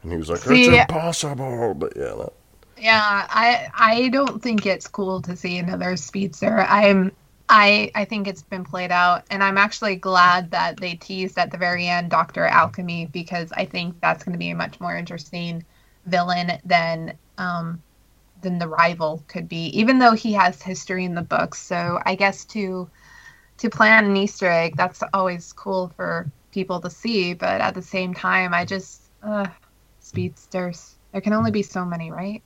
and 0.03 0.11
he 0.11 0.17
was 0.17 0.29
like, 0.29 0.43
See- 0.43 0.65
"It's 0.67 0.67
impossible," 0.67 1.73
but 1.75 1.93
yeah, 1.95 2.15
that, 2.15 2.33
Yeah, 2.77 3.27
I 3.29 3.69
I 3.73 4.09
don't 4.09 4.41
think 4.41 4.65
it's 4.65 4.87
cool 4.87 5.21
to 5.23 5.35
see 5.35 5.57
another 5.57 5.95
speedster. 5.97 6.61
I'm 6.61 7.11
I 7.49 7.91
I 7.95 8.05
think 8.05 8.27
it's 8.27 8.43
been 8.43 8.63
played 8.65 8.91
out, 8.91 9.25
and 9.29 9.43
I'm 9.43 9.57
actually 9.57 9.97
glad 9.97 10.51
that 10.51 10.79
they 10.79 10.95
teased 10.95 11.37
at 11.37 11.51
the 11.51 11.57
very 11.57 11.87
end 11.87 12.09
Doctor 12.11 12.45
Alchemy 12.45 13.07
because 13.07 13.51
I 13.53 13.65
think 13.65 13.99
that's 14.01 14.23
going 14.23 14.33
to 14.33 14.39
be 14.39 14.49
a 14.51 14.55
much 14.55 14.79
more 14.79 14.95
interesting 14.95 15.65
villain 16.05 16.53
than 16.65 17.17
um 17.37 17.83
than 18.41 18.59
the 18.59 18.67
rival 18.67 19.23
could 19.27 19.47
be, 19.47 19.67
even 19.79 19.99
though 19.99 20.13
he 20.13 20.33
has 20.33 20.61
history 20.61 21.05
in 21.05 21.15
the 21.15 21.21
books. 21.23 21.61
So 21.61 21.99
I 22.05 22.15
guess 22.15 22.45
to 22.47 22.89
to 23.59 23.69
plan 23.69 24.05
an 24.05 24.17
Easter 24.17 24.47
egg, 24.49 24.75
that's 24.77 25.03
always 25.13 25.53
cool 25.53 25.89
for 25.95 26.31
people 26.51 26.81
to 26.81 26.89
see. 26.89 27.33
But 27.33 27.61
at 27.61 27.75
the 27.75 27.81
same 27.81 28.13
time, 28.13 28.53
I 28.53 28.65
just 28.65 29.11
uh, 29.23 29.47
speedsters. 29.99 30.97
There 31.11 31.21
can 31.21 31.33
only 31.33 31.51
be 31.51 31.63
so 31.63 31.85
many, 31.85 32.11
right? 32.11 32.43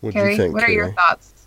what 0.00 0.14
do 0.14 0.20
Carrie, 0.20 0.24
you 0.24 0.30
think? 0.30 0.54
what 0.54 0.64
are 0.64 0.70
your 0.70 0.88
thoughts? 0.90 1.39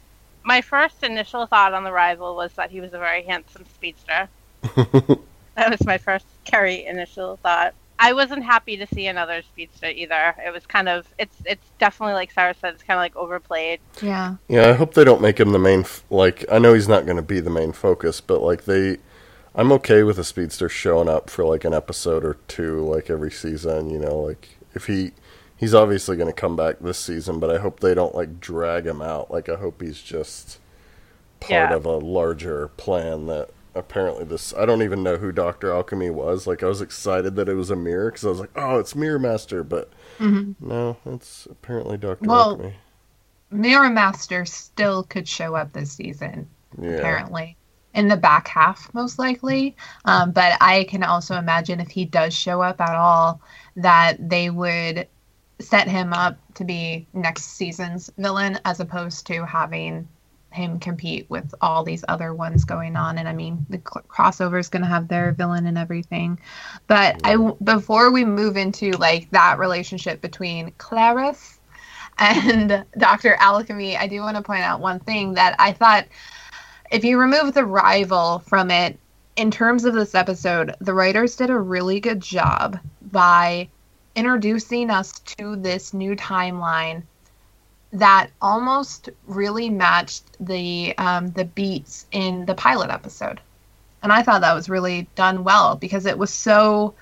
My 0.43 0.61
first 0.61 1.03
initial 1.03 1.45
thought 1.45 1.73
on 1.73 1.83
the 1.83 1.91
rival 1.91 2.35
was 2.35 2.53
that 2.53 2.71
he 2.71 2.81
was 2.81 2.93
a 2.93 2.99
very 2.99 3.23
handsome 3.23 3.65
speedster. 3.65 4.29
That 5.55 5.69
was 5.69 5.85
my 5.85 5.97
first 5.97 6.25
Kerry 6.45 6.85
initial 6.85 7.37
thought. 7.37 7.73
I 7.99 8.13
wasn't 8.13 8.43
happy 8.43 8.75
to 8.77 8.87
see 8.87 9.05
another 9.07 9.43
speedster 9.43 9.85
either. 9.87 10.35
It 10.43 10.51
was 10.51 10.65
kind 10.65 10.89
of 10.89 11.07
it's 11.19 11.35
it's 11.45 11.69
definitely 11.79 12.15
like 12.15 12.31
Sarah 12.31 12.55
said, 12.59 12.73
it's 12.73 12.83
kind 12.83 12.97
of 12.97 13.01
like 13.01 13.15
overplayed. 13.15 13.79
Yeah. 14.01 14.35
Yeah, 14.47 14.69
I 14.69 14.73
hope 14.73 14.93
they 14.93 15.03
don't 15.03 15.21
make 15.21 15.39
him 15.39 15.51
the 15.51 15.59
main. 15.59 15.81
F- 15.81 16.03
like, 16.09 16.43
I 16.51 16.57
know 16.59 16.73
he's 16.73 16.87
not 16.87 17.05
going 17.05 17.17
to 17.17 17.21
be 17.21 17.39
the 17.39 17.49
main 17.49 17.71
focus, 17.71 18.19
but 18.19 18.41
like 18.41 18.65
they, 18.65 18.97
I'm 19.55 19.71
okay 19.73 20.03
with 20.03 20.17
a 20.17 20.23
speedster 20.23 20.67
showing 20.69 21.07
up 21.07 21.29
for 21.29 21.45
like 21.45 21.63
an 21.63 21.73
episode 21.73 22.25
or 22.25 22.37
two, 22.47 22.81
like 22.83 23.09
every 23.09 23.31
season. 23.31 23.89
You 23.91 23.99
know, 23.99 24.17
like 24.17 24.57
if 24.73 24.87
he, 24.87 25.11
he's 25.63 25.73
obviously 25.73 26.17
going 26.17 26.27
to 26.29 26.33
come 26.33 26.55
back 26.55 26.77
this 26.79 26.97
season, 26.99 27.39
but 27.39 27.49
I 27.49 27.59
hope 27.59 27.79
they 27.79 27.93
don't 27.93 28.15
like 28.15 28.39
drag 28.39 28.85
him 28.85 29.01
out. 29.01 29.31
Like, 29.31 29.49
I 29.49 29.55
hope 29.55 29.81
he's 29.81 30.01
just 30.01 30.59
part 31.39 31.71
Yeah. 31.71 31.75
of 31.75 31.85
a 31.85 31.97
larger 31.97 32.69
plan 32.69 33.27
that 33.27 33.49
apparently 33.75 34.25
this. 34.25 34.53
I 34.55 34.65
don't 34.65 34.83
even 34.83 35.03
know 35.03 35.17
who 35.17 35.31
Doctor 35.31 35.71
Alchemy 35.71 36.09
was. 36.11 36.47
Like, 36.47 36.63
I 36.63 36.67
was 36.67 36.81
excited 36.81 37.35
that 37.35 37.49
it 37.49 37.55
was 37.55 37.71
a 37.71 37.75
mirror 37.75 38.11
because 38.11 38.25
I 38.25 38.29
was 38.29 38.39
like, 38.39 38.51
oh, 38.55 38.79
it's 38.79 38.95
Mirror 38.95 39.19
Master, 39.19 39.63
but 39.63 39.91
Mhm. 40.19 40.55
no, 40.59 40.97
it's 41.05 41.47
apparently 41.49 41.97
Doctor 41.97 42.29
Well, 42.29 42.51
Alchemy. 42.51 42.75
Mirror 43.51 43.89
Master 43.91 44.45
still 44.45 45.03
could 45.03 45.27
show 45.27 45.55
up 45.55 45.73
this 45.73 45.91
season, 45.93 46.49
Yeah. 46.81 46.89
apparently. 46.91 47.57
In 47.93 48.07
the 48.07 48.17
back 48.17 48.47
half, 48.47 48.91
most 48.93 49.19
likely. 49.19 49.75
Um, 50.05 50.31
but 50.31 50.57
I 50.61 50.85
can 50.85 51.03
also 51.03 51.35
imagine 51.37 51.79
if 51.79 51.89
he 51.91 52.05
does 52.05 52.33
show 52.33 52.61
up 52.61 52.81
at 52.81 52.95
all, 52.95 53.41
that 53.75 54.29
they 54.29 54.49
would 54.49 55.07
set 55.63 55.87
him 55.87 56.13
up 56.13 56.37
to 56.55 56.63
be 56.63 57.07
next 57.13 57.55
season's 57.55 58.11
villain 58.17 58.59
as 58.65 58.79
opposed 58.79 59.27
to 59.27 59.45
having 59.45 60.07
him 60.51 60.79
compete 60.79 61.27
with 61.29 61.53
all 61.61 61.83
these 61.83 62.05
other 62.07 62.33
ones 62.33 62.63
going 62.63 62.95
on. 62.95 63.17
And 63.17 63.27
I 63.27 63.33
mean, 63.33 63.65
the 63.69 63.77
cl- 63.79 64.05
crossover 64.07 64.59
is 64.59 64.69
going 64.69 64.83
to 64.83 64.87
have 64.87 65.07
their 65.07 65.31
villain 65.31 65.65
and 65.65 65.77
everything. 65.77 66.39
But 66.87 67.19
I, 67.23 67.35
before 67.63 68.11
we 68.11 68.23
move 68.23 68.55
into 68.55 68.91
like 68.91 69.29
that 69.31 69.57
relationship 69.57 70.21
between 70.21 70.71
Clariss 70.77 71.59
and 72.19 72.85
Dr. 72.97 73.35
Alchemy, 73.39 73.97
I 73.97 74.07
do 74.07 74.21
want 74.21 74.37
to 74.37 74.43
point 74.43 74.61
out 74.61 74.79
one 74.79 74.99
thing 74.99 75.33
that 75.33 75.55
I 75.57 75.71
thought 75.71 76.05
if 76.91 77.03
you 77.03 77.19
remove 77.19 77.53
the 77.53 77.65
rival 77.65 78.39
from 78.39 78.69
it, 78.69 78.99
in 79.35 79.49
terms 79.49 79.83
of 79.83 79.95
this 79.95 80.13
episode, 80.13 80.75
the 80.79 80.93
writers 80.93 81.35
did 81.35 81.49
a 81.49 81.59
really 81.59 81.99
good 81.99 82.21
job 82.21 82.79
by 83.11 83.67
introducing 84.15 84.89
us 84.89 85.19
to 85.19 85.55
this 85.55 85.93
new 85.93 86.15
timeline 86.15 87.03
that 87.91 88.29
almost 88.41 89.09
really 89.27 89.69
matched 89.69 90.23
the 90.39 90.95
um, 90.97 91.31
the 91.31 91.45
beats 91.45 92.07
in 92.11 92.45
the 92.45 92.55
pilot 92.55 92.89
episode, 92.89 93.39
and 94.01 94.11
I 94.11 94.23
thought 94.23 94.41
that 94.41 94.55
was 94.55 94.69
really 94.69 95.07
done 95.15 95.43
well 95.43 95.75
because 95.75 96.05
it 96.05 96.17
was 96.17 96.31
so. 96.31 96.93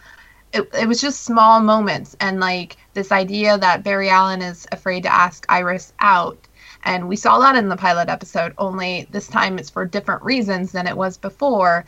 It, 0.53 0.69
it 0.73 0.85
was 0.85 0.99
just 0.99 1.23
small 1.23 1.61
moments 1.61 2.17
and 2.19 2.41
like 2.41 2.75
this 2.93 3.13
idea 3.13 3.57
that 3.57 3.83
Barry 3.83 4.09
Allen 4.09 4.41
is 4.41 4.67
afraid 4.73 5.03
to 5.03 5.13
ask 5.13 5.45
Iris 5.47 5.93
out 5.99 6.45
and 6.83 7.07
we 7.07 7.15
saw 7.15 7.39
that 7.39 7.55
in 7.55 7.69
the 7.69 7.77
pilot 7.77 8.09
episode 8.09 8.53
only 8.57 9.07
this 9.11 9.27
time 9.27 9.57
it's 9.57 9.69
for 9.69 9.85
different 9.85 10.23
reasons 10.23 10.71
than 10.71 10.87
it 10.87 10.97
was 10.97 11.17
before 11.17 11.85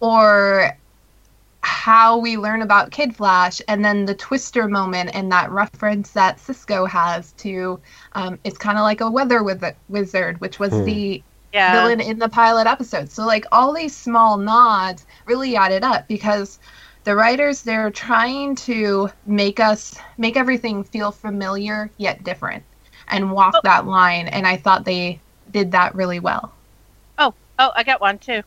or 0.00 0.76
how 1.86 2.18
we 2.18 2.36
learn 2.36 2.62
about 2.62 2.90
Kid 2.90 3.14
Flash 3.14 3.62
and 3.68 3.84
then 3.84 4.06
the 4.06 4.14
twister 4.16 4.66
moment 4.66 5.08
and 5.14 5.30
that 5.30 5.48
reference 5.52 6.10
that 6.10 6.40
Cisco 6.40 6.84
has 6.84 7.30
to 7.44 7.78
um, 8.14 8.40
it's 8.42 8.58
kind 8.58 8.76
of 8.76 8.82
like 8.82 9.00
a 9.00 9.08
weather 9.08 9.44
wiz- 9.44 9.74
wizard 9.88 10.40
which 10.40 10.58
was 10.58 10.72
Hmm. 10.72 10.84
the 10.84 11.22
Yeah. 11.52 11.72
villain 11.72 12.00
in 12.00 12.18
the 12.18 12.28
pilot 12.28 12.66
episode. 12.66 13.12
So 13.12 13.24
like 13.24 13.46
all 13.52 13.72
these 13.72 13.94
small 13.94 14.36
nods 14.36 15.06
really 15.26 15.54
added 15.54 15.84
up 15.84 16.08
because 16.08 16.58
the 17.04 17.14
writers 17.14 17.62
they're 17.62 17.92
trying 17.92 18.56
to 18.56 19.08
make 19.24 19.60
us 19.60 19.96
make 20.18 20.36
everything 20.36 20.82
feel 20.82 21.12
familiar 21.12 21.88
yet 21.98 22.24
different 22.24 22.64
and 23.06 23.30
walk 23.30 23.54
Oh. 23.58 23.60
that 23.62 23.86
line 23.86 24.26
and 24.26 24.44
I 24.44 24.56
thought 24.56 24.84
they 24.84 25.20
did 25.52 25.70
that 25.70 25.94
really 25.94 26.18
well. 26.18 26.50
Oh, 27.16 27.32
oh, 27.60 27.70
I 27.76 27.84
got 27.84 28.00
one 28.00 28.18
too. 28.18 28.42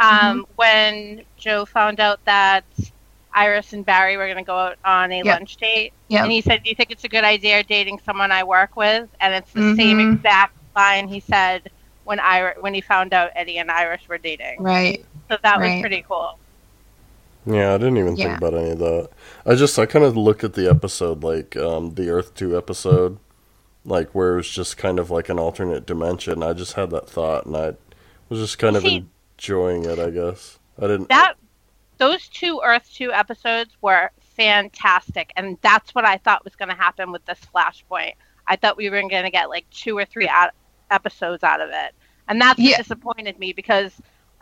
Um, 0.00 0.46
when 0.56 1.22
Joe 1.36 1.64
found 1.66 2.00
out 2.00 2.24
that 2.24 2.64
Iris 3.32 3.72
and 3.74 3.84
Barry 3.86 4.16
were 4.16 4.26
going 4.26 4.38
to 4.38 4.42
go 4.44 4.56
out 4.56 4.76
on 4.84 5.12
a 5.12 5.22
Yeah. 5.22 5.34
lunch 5.34 5.56
date, 5.58 5.92
Yeah. 6.08 6.22
and 6.24 6.32
he 6.32 6.40
said, 6.40 6.62
"Do 6.64 6.70
you 6.70 6.74
think 6.74 6.90
it's 6.90 7.04
a 7.04 7.08
good 7.08 7.22
idea 7.24 7.62
dating 7.62 8.00
someone 8.04 8.32
I 8.32 8.42
work 8.42 8.76
with?" 8.76 9.08
And 9.20 9.34
it's 9.34 9.52
the 9.52 9.74
same 9.76 9.98
Mhm. 9.98 10.14
exact 10.16 10.54
line 10.74 11.06
he 11.08 11.20
said 11.20 11.70
when 12.04 12.18
Iris 12.18 12.56
when 12.60 12.74
he 12.74 12.80
found 12.80 13.12
out 13.12 13.30
Eddie 13.36 13.58
and 13.58 13.70
Iris 13.70 14.00
were 14.08 14.18
dating. 14.18 14.62
Right. 14.62 15.04
So 15.30 15.36
that 15.42 15.58
Right. 15.58 15.74
was 15.74 15.80
pretty 15.82 16.04
cool. 16.08 16.38
Yeah, 17.46 17.74
I 17.74 17.78
didn't 17.78 17.96
even 17.98 18.16
Yeah. 18.16 18.26
think 18.26 18.38
about 18.38 18.54
any 18.54 18.70
of 18.70 18.78
that. 18.80 19.10
I 19.46 19.54
just 19.54 19.78
I 19.78 19.86
kind 19.86 20.04
of 20.04 20.16
looked 20.16 20.44
at 20.44 20.54
the 20.54 20.68
episode 20.68 21.22
like 21.22 21.56
um, 21.56 21.94
the 21.94 22.10
Earth 22.10 22.34
Two 22.34 22.56
episode, 22.56 23.18
like 23.84 24.10
where 24.10 24.32
it 24.34 24.36
was 24.36 24.50
just 24.50 24.76
kind 24.76 24.98
of 24.98 25.10
like 25.10 25.28
an 25.28 25.38
alternate 25.38 25.86
dimension. 25.86 26.42
I 26.42 26.52
just 26.52 26.72
had 26.74 26.90
that 26.90 27.08
thought, 27.08 27.46
and 27.46 27.56
I 27.56 27.74
was 28.28 28.40
just 28.40 28.58
kind 28.58 28.76
of 28.76 28.82
See- 28.82 29.06
enjoying 29.40 29.84
it. 29.86 29.98
I 29.98 30.10
guess 30.10 30.58
I 30.78 30.82
didn't. 30.82 31.08
That 31.08 31.34
those 31.98 32.28
two 32.28 32.60
Earth 32.64 32.88
two 32.92 33.12
episodes 33.12 33.76
were 33.80 34.10
fantastic, 34.36 35.32
and 35.36 35.56
that's 35.62 35.94
what 35.94 36.04
I 36.04 36.18
thought 36.18 36.44
was 36.44 36.56
going 36.56 36.68
to 36.68 36.74
happen 36.74 37.10
with 37.12 37.24
this 37.26 37.38
Flashpoint. 37.54 38.12
I 38.46 38.56
thought 38.56 38.76
we 38.76 38.90
were 38.90 39.00
going 39.00 39.24
to 39.24 39.30
get 39.30 39.48
like 39.48 39.68
two 39.70 39.96
or 39.96 40.04
three 40.04 40.28
out- 40.28 40.52
episodes 40.90 41.42
out 41.42 41.60
of 41.60 41.70
it, 41.70 41.94
and 42.28 42.40
that's 42.40 42.58
what 42.58 42.68
Yeah. 42.68 42.76
disappointed 42.78 43.38
me 43.38 43.52
because 43.52 43.92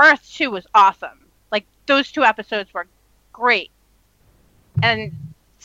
Earth 0.00 0.28
two 0.33 0.50
was 0.50 0.67
awesome. 0.75 1.26
Like 1.52 1.67
those 1.87 2.11
two 2.11 2.25
episodes 2.25 2.73
were 2.75 2.87
great, 3.33 3.71
and 4.83 5.12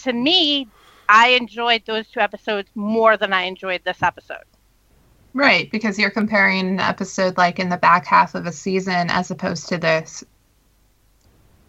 to 0.04 0.14
me, 0.14 0.68
I 1.10 1.30
enjoyed 1.30 1.84
those 1.86 2.08
two 2.10 2.20
episodes 2.20 2.70
more 2.76 3.18
than 3.18 3.34
I 3.34 3.44
enjoyed 3.44 3.82
this 3.84 4.02
episode. 4.04 4.44
Right, 5.34 5.70
because 5.72 5.98
you're 5.98 6.12
comparing 6.12 6.60
an 6.68 6.80
episode 6.80 7.38
like 7.38 7.58
in 7.60 7.70
the 7.70 7.78
back 7.78 8.06
half 8.06 8.36
of 8.36 8.46
a 8.46 8.52
season 8.52 9.10
as 9.10 9.32
opposed 9.32 9.68
to 9.70 9.78
this 9.78 10.24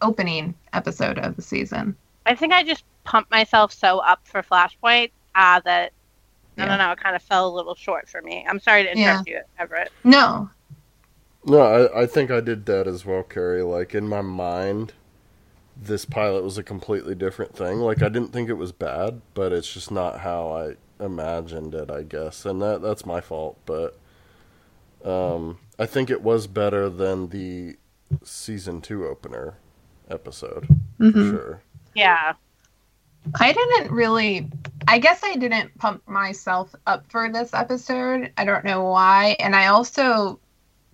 opening 0.02 0.54
episode 0.73 1.18
of 1.18 1.37
the 1.37 1.42
season. 1.42 1.97
I 2.26 2.35
think 2.35 2.52
I 2.52 2.62
just 2.62 2.85
pumped 3.04 3.30
myself 3.30 3.73
so 3.73 3.99
up 4.00 4.21
for 4.25 4.42
Flashpoint 4.42 5.12
uh, 5.35 5.61
that 5.64 5.92
I 6.59 6.62
Yeah. 6.62 6.68
don't 6.68 6.78
know, 6.78 6.92
it 6.92 7.00
kind 7.00 7.16
of 7.16 7.23
fell 7.23 7.49
a 7.49 7.54
little 7.54 7.75
short 7.75 8.09
for 8.09 8.21
me. 8.23 8.44
I'm 8.49 8.61
sorry 8.61 8.85
to 8.85 8.92
interrupt 8.92 9.28
you, 9.28 9.40
Everett. 9.59 9.92
No. 10.04 10.50
No, 11.47 11.61
I, 11.61 12.02
I 12.02 12.06
think 12.06 12.30
I 12.30 12.40
did 12.40 12.66
that 12.66 12.87
as 12.87 13.04
well, 13.04 13.23
Carrie. 13.23 13.62
Like 13.62 13.94
in 13.94 14.09
my 14.09 14.21
mind, 14.23 14.92
this 15.76 16.04
pilot 16.04 16.44
was 16.44 16.59
a 16.59 16.62
completely 16.62 17.14
different 17.14 17.56
thing. 17.56 17.78
Like 17.78 18.02
I 18.02 18.09
didn't 18.09 18.33
think 18.33 18.49
it 18.49 18.54
was 18.54 18.73
bad, 18.73 19.21
but 19.35 19.52
it's 19.52 19.73
just 19.73 19.90
not 19.90 20.21
how 20.21 20.49
I 20.52 20.76
imagined 21.04 21.75
it, 21.75 21.90
I 21.90 22.02
guess. 22.02 22.44
And 22.46 22.61
that 22.62 22.82
that's 22.82 23.06
my 23.06 23.20
fault, 23.20 23.58
but 23.66 23.99
um 25.04 25.58
I 25.78 25.87
think 25.87 26.11
it 26.11 26.23
was 26.23 26.46
better 26.46 26.88
than 26.88 27.28
the 27.28 27.76
season 28.23 28.80
2 28.80 29.06
opener 29.06 29.54
episode, 30.08 30.66
for 30.99 31.04
Mhm. 31.04 31.30
sure. 31.30 31.61
Yeah. 31.94 32.34
I 33.40 33.52
didn't 33.52 33.90
really. 33.90 34.50
I 34.87 34.99
guess 34.99 35.23
I 35.25 35.37
didn't 35.37 35.76
pump 35.78 36.06
myself 36.06 36.75
up 36.87 37.06
for 37.11 37.30
this 37.32 37.54
episode. 37.54 38.30
I 38.37 38.44
don't 38.44 38.64
know 38.64 38.84
why. 38.84 39.37
And 39.40 39.56
I 39.56 39.66
also. 39.68 40.38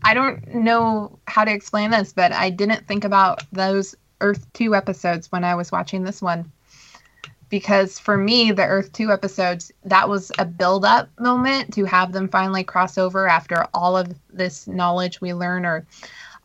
I 0.02 0.14
don't 0.14 0.54
know 0.54 1.18
how 1.26 1.44
to 1.44 1.52
explain 1.52 1.90
this, 1.90 2.12
but 2.12 2.32
I 2.32 2.48
didn't 2.48 2.86
think 2.86 3.04
about 3.04 3.42
those 3.52 3.94
Earth 4.22 4.46
2 4.54 4.74
episodes 4.74 5.30
when 5.30 5.44
I 5.44 5.54
was 5.54 5.70
watching 5.72 6.04
this 6.04 6.22
one. 6.22 6.50
Because 7.50 7.98
for 7.98 8.16
me, 8.16 8.52
the 8.52 8.64
Earth 8.64 8.92
2 8.92 9.10
episodes, 9.10 9.70
that 9.84 10.08
was 10.08 10.32
a 10.38 10.44
build 10.44 10.84
up 10.84 11.10
moment 11.18 11.74
to 11.74 11.84
have 11.84 12.12
them 12.12 12.28
finally 12.28 12.64
cross 12.64 12.96
over 12.96 13.28
after 13.28 13.66
all 13.74 13.96
of 13.96 14.14
this 14.32 14.66
knowledge 14.66 15.20
we 15.20 15.34
learn 15.34 15.66
or 15.66 15.84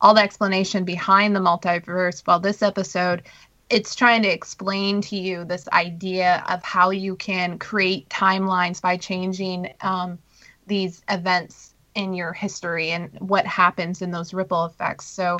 all 0.00 0.14
the 0.14 0.22
explanation 0.22 0.84
behind 0.84 1.34
the 1.34 1.40
multiverse. 1.40 2.26
While 2.26 2.40
this 2.40 2.60
episode, 2.60 3.22
it's 3.70 3.94
trying 3.94 4.22
to 4.22 4.28
explain 4.28 5.00
to 5.02 5.16
you 5.16 5.44
this 5.44 5.68
idea 5.68 6.44
of 6.48 6.62
how 6.62 6.90
you 6.90 7.16
can 7.16 7.58
create 7.58 8.08
timelines 8.08 8.80
by 8.82 8.96
changing 8.96 9.72
um, 9.80 10.18
these 10.66 11.02
events 11.08 11.74
in 11.94 12.12
your 12.14 12.32
history 12.32 12.90
and 12.90 13.10
what 13.20 13.46
happens 13.46 14.02
in 14.02 14.10
those 14.10 14.34
ripple 14.34 14.66
effects. 14.66 15.06
So 15.06 15.38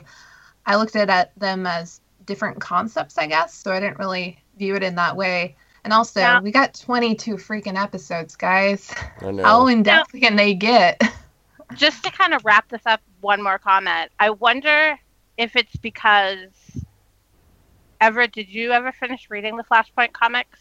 I 0.64 0.76
looked 0.76 0.96
at, 0.96 1.10
at 1.10 1.38
them 1.38 1.66
as 1.66 2.00
different 2.24 2.60
concepts, 2.60 3.18
I 3.18 3.26
guess. 3.26 3.54
So 3.54 3.72
I 3.72 3.80
didn't 3.80 3.98
really 3.98 4.42
view 4.56 4.74
it 4.74 4.82
in 4.82 4.94
that 4.96 5.16
way. 5.16 5.56
And 5.84 5.92
also, 5.92 6.20
Yeah. 6.20 6.40
we 6.40 6.50
got 6.50 6.74
22 6.74 7.36
freaking 7.36 7.80
episodes, 7.80 8.34
guys. 8.36 8.92
I 9.20 9.30
know. 9.30 9.44
How 9.44 9.66
in 9.68 9.82
depth 9.82 10.12
can 10.12 10.36
they 10.36 10.54
get? 10.54 11.00
Just 11.74 12.04
to 12.04 12.10
kind 12.10 12.34
of 12.34 12.44
wrap 12.44 12.68
this 12.68 12.82
up, 12.86 13.00
one 13.20 13.42
more 13.42 13.58
comment. 13.58 14.10
I 14.18 14.30
wonder 14.30 14.98
if 15.36 15.56
it's 15.56 15.76
because 15.76 16.84
Everett, 18.00 18.32
did 18.32 18.48
you 18.48 18.72
ever 18.72 18.92
finish 18.92 19.28
reading 19.30 19.56
the 19.56 19.64
Flashpoint 19.64 20.12
comics? 20.12 20.60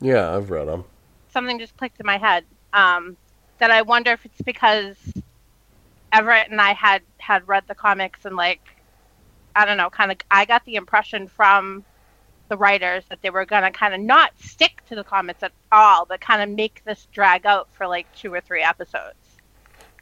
yeah, 0.00 0.34
I've 0.34 0.50
read 0.50 0.66
them. 0.68 0.84
Something 1.30 1.58
just 1.58 1.76
clicked 1.76 2.00
in 2.00 2.06
my 2.06 2.18
head. 2.18 2.44
Um, 2.72 3.16
that 3.58 3.70
I 3.70 3.82
wonder 3.82 4.10
if 4.10 4.24
it's 4.24 4.42
because 4.42 4.96
Everett 6.12 6.50
and 6.50 6.60
I 6.60 6.72
had 6.72 7.02
had 7.18 7.46
read 7.46 7.64
the 7.68 7.74
comics 7.74 8.24
and 8.24 8.34
like 8.36 8.60
I 9.54 9.64
don't 9.64 9.76
know, 9.76 9.90
kind 9.90 10.10
of 10.10 10.18
I 10.30 10.44
got 10.44 10.64
the 10.64 10.74
impression 10.74 11.28
from 11.28 11.84
the 12.52 12.58
writers 12.58 13.02
that 13.08 13.22
they 13.22 13.30
were 13.30 13.46
going 13.46 13.62
to 13.62 13.70
kind 13.70 13.94
of 13.94 14.00
not 14.00 14.30
stick 14.38 14.82
to 14.86 14.94
the 14.94 15.02
comics 15.02 15.42
at 15.42 15.52
all, 15.72 16.04
but 16.04 16.20
kind 16.20 16.42
of 16.42 16.54
make 16.54 16.82
this 16.84 17.08
drag 17.10 17.46
out 17.46 17.66
for 17.72 17.86
like 17.86 18.06
two 18.14 18.30
or 18.30 18.42
three 18.42 18.62
episodes. 18.62 19.16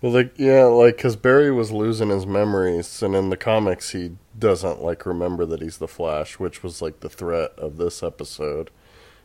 Well, 0.03 0.11
like 0.11 0.37
yeah, 0.37 0.65
like 0.65 0.97
because 0.97 1.15
Barry 1.15 1.53
was 1.53 1.71
losing 1.71 2.09
his 2.09 2.27
memories, 2.27 3.05
and 3.05 3.15
in 3.15 3.31
the 3.31 3.37
comics 3.37 3.91
he 3.91 4.17
doesn't 4.37 4.83
like 4.83 5.07
remember 5.07 5.47
that 5.47 5.63
he's 5.63 5.79
the 5.79 5.87
Flash, 5.87 6.41
which 6.41 6.65
was 6.65 6.83
like 6.83 7.01
the 7.01 7.09
threat 7.09 7.53
of 7.57 7.77
this 7.77 8.03
episode. 8.03 8.71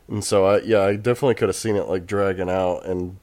And 0.06 0.22
so 0.22 0.46
I 0.46 0.60
yeah, 0.60 0.82
I 0.82 0.94
definitely 0.94 1.34
could 1.34 1.48
have 1.48 1.56
seen 1.56 1.74
it 1.74 1.88
like 1.88 2.06
dragging 2.06 2.48
out 2.48 2.86
and 2.86 3.16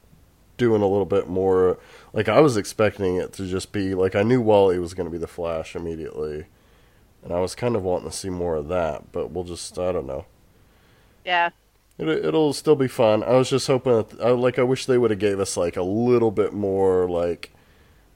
doing 0.58 0.82
a 0.82 0.86
little 0.86 1.06
bit 1.06 1.28
more. 1.28 1.78
Like 2.12 2.28
I 2.28 2.40
was 2.40 2.58
expecting 2.58 3.16
it 3.16 3.32
to 3.34 3.46
just 3.46 3.72
be 3.72 3.94
like 3.94 4.14
I 4.14 4.22
knew 4.22 4.42
Wally 4.42 4.78
was 4.78 4.92
going 4.92 5.06
to 5.06 5.12
be 5.12 5.16
the 5.16 5.26
Flash 5.26 5.74
immediately, 5.74 6.44
and 7.24 7.32
I 7.32 7.40
was 7.40 7.54
kind 7.54 7.74
of 7.74 7.82
wanting 7.82 8.10
to 8.10 8.16
see 8.16 8.30
more 8.30 8.54
of 8.56 8.68
that. 8.68 9.10
But 9.10 9.30
we'll 9.30 9.44
just 9.44 9.78
I 9.78 9.90
don't 9.90 10.06
know. 10.06 10.26
Yeah. 11.24 11.50
It, 11.98 12.08
it'll 12.08 12.52
still 12.52 12.76
be 12.76 12.88
fun. 12.88 13.22
I 13.22 13.32
was 13.32 13.50
just 13.50 13.66
hoping, 13.66 13.92
that, 13.92 14.20
I, 14.20 14.30
like, 14.30 14.58
I 14.58 14.64
wish 14.64 14.84
they 14.86 14.98
would 14.98 15.10
have 15.10 15.20
gave 15.20 15.38
us 15.38 15.56
like 15.56 15.76
a 15.76 15.82
little 15.82 16.32
bit 16.32 16.52
more, 16.52 17.08
like, 17.08 17.52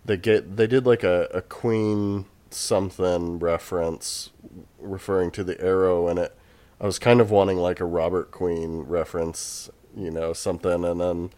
they 0.05 0.17
get 0.17 0.57
they 0.57 0.67
did 0.67 0.87
like 0.87 1.05
a, 1.05 1.29
a 1.33 1.43
Queen 1.43 2.25
something 2.51 3.39
reference 3.39 4.31
referring 4.79 5.31
to 5.33 5.45
the 5.45 5.61
arrow, 5.61 6.09
and 6.09 6.19
it. 6.19 6.35
I 6.81 6.87
was 6.87 6.99
kind 6.99 7.21
of 7.21 7.31
wanting 7.31 7.59
like 7.59 7.81
a 7.81 7.85
Robert 7.85 8.31
Queen 8.31 8.83
reference, 8.83 9.69
you 9.97 10.11
know, 10.11 10.33
something, 10.33 10.85
and 10.85 11.01
then 11.01 11.31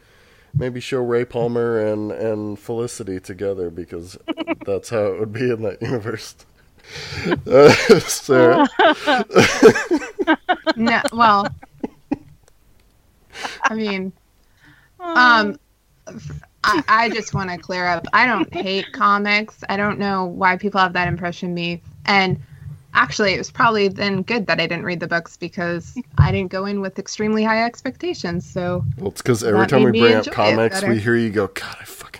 maybe 0.54 0.80
show 0.80 1.00
Ray 1.02 1.24
Palmer 1.24 1.84
and 1.84 2.12
and 2.12 2.58
Felicity 2.58 3.18
together 3.20 3.70
because 3.70 4.18
that's 4.66 4.90
how 4.90 5.06
it 5.06 5.20
would 5.20 5.32
be 5.32 5.50
in 5.50 5.62
that 5.62 5.82
universe. 5.82 6.36
Uh, 7.46 7.70
Sarah, 8.00 8.68
no, 10.76 11.00
well, 11.12 11.46
I 13.64 13.74
mean, 13.74 14.12
um, 15.00 15.58
I, 16.64 16.82
I 16.88 17.08
just 17.10 17.34
want 17.34 17.50
to 17.50 17.58
clear 17.58 17.86
up. 17.86 18.06
I 18.12 18.26
don't 18.26 18.52
hate 18.52 18.92
comics. 18.92 19.64
I 19.68 19.76
don't 19.76 19.98
know 19.98 20.26
why 20.26 20.56
people 20.56 20.80
have 20.80 20.92
that 20.92 21.08
impression 21.08 21.50
of 21.50 21.54
me. 21.54 21.82
And 22.06 22.40
actually, 22.94 23.32
it 23.34 23.38
was 23.38 23.50
probably 23.50 23.88
then 23.88 24.22
good 24.22 24.46
that 24.46 24.60
I 24.60 24.66
didn't 24.66 24.84
read 24.84 25.00
the 25.00 25.06
books 25.06 25.36
because 25.36 25.96
I 26.18 26.32
didn't 26.32 26.50
go 26.50 26.66
in 26.66 26.80
with 26.80 26.98
extremely 26.98 27.44
high 27.44 27.64
expectations. 27.64 28.48
So 28.48 28.84
well, 28.98 29.10
it's 29.10 29.22
because 29.22 29.42
every 29.42 29.66
time 29.66 29.84
we 29.84 29.98
bring 29.98 30.14
up 30.14 30.26
comics, 30.26 30.82
we 30.82 30.98
hear 30.98 31.16
you 31.16 31.30
go, 31.30 31.46
"God, 31.46 31.76
I 31.80 31.84
fucking 31.84 31.94
hate 32.00 32.08
comics." 32.12 32.19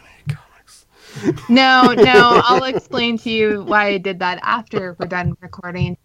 No, 1.48 1.94
no, 1.96 2.40
I'll 2.44 2.64
explain 2.64 3.18
to 3.18 3.30
you 3.30 3.64
why 3.64 3.86
I 3.86 3.98
did 3.98 4.18
that 4.20 4.38
after 4.42 4.96
we're 4.98 5.06
done 5.06 5.36
recording. 5.40 5.96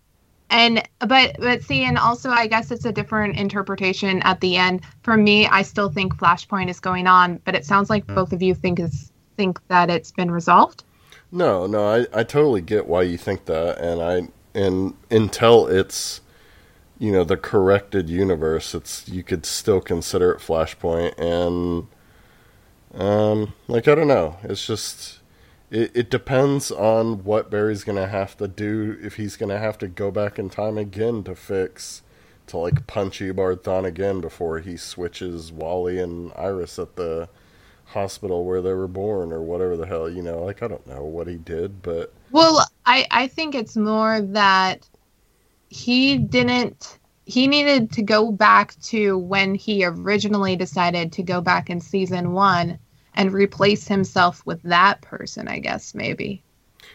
And 0.49 0.87
but 0.99 1.35
but 1.39 1.63
see, 1.63 1.83
and 1.83 1.97
also 1.97 2.29
I 2.29 2.47
guess 2.47 2.71
it's 2.71 2.85
a 2.85 2.91
different 2.91 3.37
interpretation 3.37 4.21
at 4.21 4.39
the 4.41 4.57
end. 4.57 4.81
For 5.01 5.17
me, 5.17 5.47
I 5.47 5.63
still 5.63 5.89
think 5.89 6.15
Flashpoint 6.15 6.69
is 6.69 6.79
going 6.79 7.07
on, 7.07 7.41
but 7.45 7.55
it 7.55 7.65
sounds 7.65 7.89
like 7.89 8.05
both 8.05 8.31
of 8.31 8.41
you 8.41 8.53
think 8.53 8.79
is 8.79 9.11
think 9.37 9.59
that 9.67 9.89
it's 9.89 10.11
been 10.11 10.31
resolved. 10.31 10.83
No, 11.31 11.65
no, 11.65 11.85
I, 11.85 12.05
I 12.13 12.23
totally 12.23 12.61
get 12.61 12.87
why 12.87 13.01
you 13.01 13.17
think 13.17 13.45
that, 13.45 13.79
and 13.79 14.01
I 14.01 14.29
and 14.57 14.93
until 15.09 15.67
it's 15.67 16.21
you 16.99 17.11
know 17.11 17.23
the 17.23 17.37
corrected 17.37 18.09
universe, 18.09 18.75
it's 18.75 19.07
you 19.09 19.23
could 19.23 19.45
still 19.45 19.81
consider 19.81 20.31
it 20.31 20.39
Flashpoint, 20.39 21.17
and 21.17 21.87
um, 22.95 23.53
like 23.67 23.87
I 23.87 23.95
don't 23.95 24.07
know, 24.07 24.37
it's 24.43 24.65
just 24.65 25.19
it, 25.71 25.91
it 25.95 26.09
depends 26.09 26.71
on 26.71 27.23
what 27.23 27.49
Barry's 27.49 27.83
gonna 27.83 28.07
have 28.07 28.37
to 28.37 28.47
do 28.47 28.97
if 29.01 29.15
he's 29.15 29.35
gonna 29.37 29.59
have 29.59 29.77
to 29.79 29.87
go 29.87 30.11
back 30.11 30.39
in 30.39 30.49
time 30.49 30.77
again 30.77 31.23
to 31.23 31.35
fix 31.35 32.01
to 32.47 32.57
like 32.57 32.87
punch 32.87 33.19
Thawne 33.19 33.85
again 33.85 34.21
before 34.21 34.59
he 34.59 34.77
switches 34.77 35.51
Wally 35.51 35.99
and 35.99 36.31
Iris 36.35 36.77
at 36.79 36.95
the 36.95 37.29
hospital 37.85 38.45
where 38.45 38.61
they 38.61 38.73
were 38.73 38.87
born 38.87 39.31
or 39.31 39.41
whatever 39.41 39.77
the 39.77 39.85
hell 39.87 40.09
you 40.09 40.21
know? 40.21 40.43
Like 40.43 40.63
i 40.63 40.67
don't 40.67 40.85
know 40.87 41.03
what 41.03 41.27
he 41.27 41.37
did 41.37 41.81
but 41.81 42.13
Well, 42.31 42.65
I 42.85 43.07
I 43.11 43.27
think 43.27 43.55
it's 43.55 43.75
more 43.77 44.21
that 44.21 44.87
he 45.69 46.17
didn't 46.17 46.99
he 47.25 47.47
needed 47.47 47.91
to 47.93 48.03
go 48.03 48.31
back 48.31 48.79
to 48.81 49.17
when 49.17 49.55
he 49.55 49.83
originally 49.85 50.55
decided 50.55 51.11
to 51.13 51.23
go 51.23 51.41
back 51.41 51.69
in 51.69 51.81
season 51.81 52.33
1 52.33 52.79
and 53.15 53.33
replace 53.33 53.87
himself 53.87 54.45
with 54.45 54.61
that 54.63 55.01
person, 55.01 55.47
I 55.47 55.59
guess 55.59 55.95
maybe. 55.95 56.43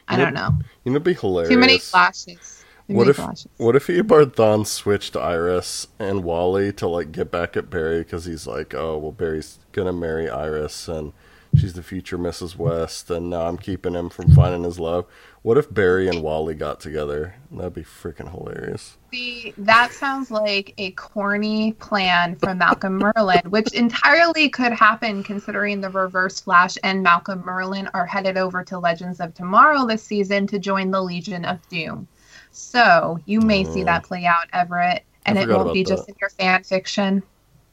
I 0.09 0.17
don't 0.17 0.35
know. 0.35 0.51
You 0.85 0.93
know, 0.93 0.97
it'd 0.97 1.05
be 1.05 1.15
hilarious. 1.15 1.49
Too 1.49 1.59
many 1.59 1.79
flashes. 1.79 2.67
Too 2.89 2.95
What 2.95 2.97
many 2.97 3.11
if 3.11 3.17
flashes. 3.17 3.51
what 3.57 3.77
if 3.77 3.87
Eobard 3.87 4.67
switched 4.67 5.17
Iris 5.17 5.87
and 5.99 6.25
Wally 6.25 6.73
to 6.75 6.89
like 6.89 7.13
get 7.13 7.31
back 7.31 7.57
at 7.57 7.71
Barry 7.71 8.01
because 8.01 8.25
he's 8.25 8.47
like, 8.47 8.75
oh 8.75 8.99
well, 8.99 9.13
Barry's 9.13 9.59
gonna 9.73 9.93
marry 9.93 10.29
Iris 10.29 10.89
and 10.89 11.13
she's 11.55 11.75
the 11.75 11.83
future 11.83 12.19
Mrs. 12.19 12.57
West, 12.57 13.11
and 13.11 13.31
now 13.31 13.47
I'm 13.47 13.59
keeping 13.59 13.95
him 13.95 14.11
from 14.11 14.31
finding 14.31 14.65
his 14.65 14.81
love. 14.81 15.07
What 15.43 15.57
if 15.57 15.73
Barry 15.73 16.07
and 16.07 16.23
Wally 16.23 16.55
got 16.55 16.81
together? 16.81 17.35
That'd 17.51 17.73
be 17.73 17.83
freaking 17.83 18.31
hilarious. 18.31 18.99
See, 19.11 19.55
that 19.57 19.91
sounds 19.93 20.31
like 20.31 20.75
a 20.77 20.91
corny 20.93 21.73
plan 21.73 22.37
from 22.37 22.59
Malcolm 22.59 23.01
Merlyn, 23.01 23.47
which 23.47 23.73
entirely 23.73 24.51
could 24.51 24.73
happen 24.73 25.23
considering 25.23 25.81
the 25.81 25.89
Reverse 25.89 26.41
Flash 26.41 26.77
and 26.85 27.03
Malcolm 27.03 27.43
Merlyn 27.43 27.89
are 27.95 28.05
headed 28.05 28.37
over 28.37 28.63
to 28.65 28.79
Legends 28.79 29.19
of 29.19 29.33
Tomorrow 29.33 29.87
this 29.87 30.03
season 30.05 30.47
to 30.49 30.59
join 30.59 30.91
the 30.91 31.03
Legion 31.03 31.47
of 31.47 31.67
Doom. 31.71 32.07
So 32.51 33.19
you 33.25 33.41
may 33.41 33.65
see 33.65 33.81
Mm. 33.81 33.87
that 33.87 34.05
play 34.05 34.27
out, 34.27 34.47
Everett, 34.53 35.05
and 35.25 35.39
it 35.39 35.49
won't 35.49 35.63
about 35.63 35.75
be 35.75 35.85
just 35.85 36.07
in 36.09 36.17
your 36.21 36.31
fan 36.31 36.65
fiction. 36.65 37.23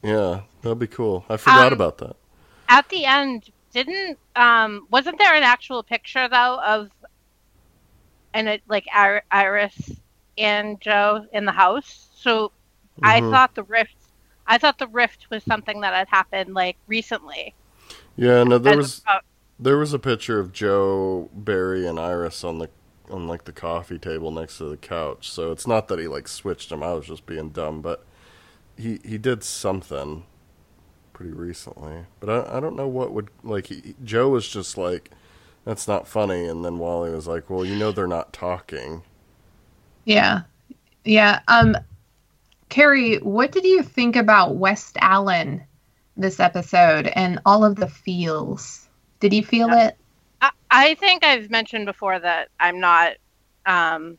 Yeah, 0.02 0.40
that'd 0.62 0.78
be 0.78 0.86
cool. 0.86 1.26
I 1.28 1.36
forgot 1.36 1.66
Um, 1.66 1.72
about 1.74 1.98
that. 1.98 2.16
At 2.70 2.88
the 2.88 3.04
end, 3.04 3.50
didn't 3.70 4.18
um 4.34 4.86
wasn't 4.90 5.18
there 5.18 5.34
an 5.34 5.42
actual 5.42 5.82
picture 5.82 6.26
though 6.26 6.58
of 6.64 6.88
and 8.38 8.48
it 8.48 8.62
like 8.68 8.86
Iris 9.30 9.90
and 10.38 10.80
Joe 10.80 11.26
in 11.32 11.44
the 11.44 11.52
house? 11.52 12.08
So 12.14 12.52
I 13.02 13.20
Mhm. 13.20 13.22
thought 13.22 13.54
the 13.54 13.64
rift 13.64 13.96
I 14.46 14.58
thought 14.58 14.78
the 14.78 14.88
rift 14.88 15.26
was 15.30 15.44
something 15.44 15.82
that 15.82 15.94
had 15.94 16.08
happened 16.10 16.54
like 16.54 16.78
recently. 16.86 17.56
Yeah, 18.16 18.44
no, 18.44 18.58
there 18.58 18.74
was 18.74 19.04
oppo- 19.06 19.20
there 19.58 19.78
was 19.78 19.92
a 19.92 19.98
picture 19.98 20.38
of 20.40 20.52
Joe, 20.52 21.30
Barry, 21.34 21.86
and 21.86 21.98
Iris 21.98 22.44
on 22.44 22.58
the 22.58 22.70
on 23.10 23.26
like 23.28 23.44
the 23.44 23.52
coffee 23.52 23.98
table 23.98 24.30
next 24.30 24.58
to 24.58 24.64
the 24.66 24.76
couch. 24.76 25.30
So 25.30 25.52
it's 25.52 25.66
not 25.66 25.88
that 25.88 25.98
he 25.98 26.08
like 26.08 26.28
switched 26.28 26.70
them. 26.70 26.82
I 26.82 26.94
was 26.94 27.06
just 27.06 27.26
being 27.26 27.50
dumb, 27.50 27.82
but 27.82 28.04
he 28.76 29.00
he 29.04 29.18
did 29.18 29.44
something 29.44 30.24
pretty 31.12 31.32
recently. 31.32 32.06
But 32.20 32.30
I 32.30 32.58
I 32.58 32.60
don't 32.60 32.76
know 32.76 32.88
what 32.88 33.12
would 33.12 33.30
like 33.44 33.68
he, 33.68 33.94
Joe 34.04 34.30
was 34.30 34.48
just 34.48 34.78
like 34.78 35.10
that's 35.64 35.86
not 35.88 36.08
funny, 36.08 36.46
and 36.46 36.64
then 36.64 36.78
Wally 36.78 37.10
was 37.10 37.26
like, 37.26 37.50
well, 37.50 37.64
you 37.64 37.76
know, 37.76 37.92
they're 37.92 38.06
not 38.06 38.32
talking. 38.32 39.02
Yeah. 40.04 40.42
Yeah. 41.04 41.40
Um 41.48 41.76
Carrie, 42.68 43.16
what 43.16 43.52
did 43.52 43.64
you 43.64 43.82
think 43.82 44.16
about 44.16 44.56
West 44.56 44.96
Allen 45.00 45.64
this 46.16 46.40
episode 46.40 47.06
and 47.06 47.40
all 47.46 47.64
of 47.64 47.76
the 47.76 47.88
feels? 47.88 48.88
Did 49.20 49.32
you 49.32 49.42
feel 49.44 49.68
Yeah. 49.68 49.88
it? 49.88 49.96
I, 50.40 50.50
I 50.70 50.94
think 50.94 51.24
I've 51.24 51.50
mentioned 51.50 51.86
before 51.86 52.18
that 52.18 52.48
I'm 52.60 52.80
not 52.80 53.14
um 53.66 54.18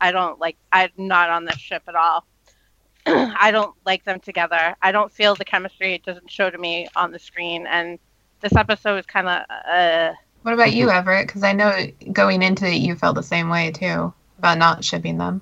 I 0.00 0.12
don't 0.12 0.38
like 0.38 0.56
I'm 0.72 0.90
not 0.96 1.30
on 1.30 1.44
this 1.44 1.58
ship 1.58 1.82
at 1.88 1.94
all. 1.94 2.26
I 3.06 3.50
don't 3.50 3.74
like 3.84 4.04
them 4.04 4.20
together. 4.20 4.74
I 4.82 4.92
don't 4.92 5.12
feel 5.12 5.34
the 5.34 5.44
chemistry. 5.44 5.94
It 5.94 6.04
doesn't 6.04 6.30
show 6.30 6.50
to 6.50 6.58
me 6.58 6.88
on 6.94 7.10
the 7.12 7.18
screen 7.18 7.66
and 7.66 7.98
this 8.42 8.54
episode 8.54 8.98
is 8.98 9.06
kind 9.06 9.28
of 9.28 9.44
uh 9.50 10.12
What 10.42 10.54
about 10.54 10.72
you, 10.72 10.90
Everett? 10.90 11.26
Because 11.26 11.42
I 11.42 11.52
know 11.52 11.72
going 12.12 12.42
into 12.42 12.66
it, 12.66 12.76
you 12.76 12.94
felt 12.96 13.14
the 13.14 13.22
same 13.22 13.48
way 13.48 13.70
too 13.70 14.12
about 14.38 14.58
not 14.58 14.84
shipping 14.84 15.18
them. 15.18 15.40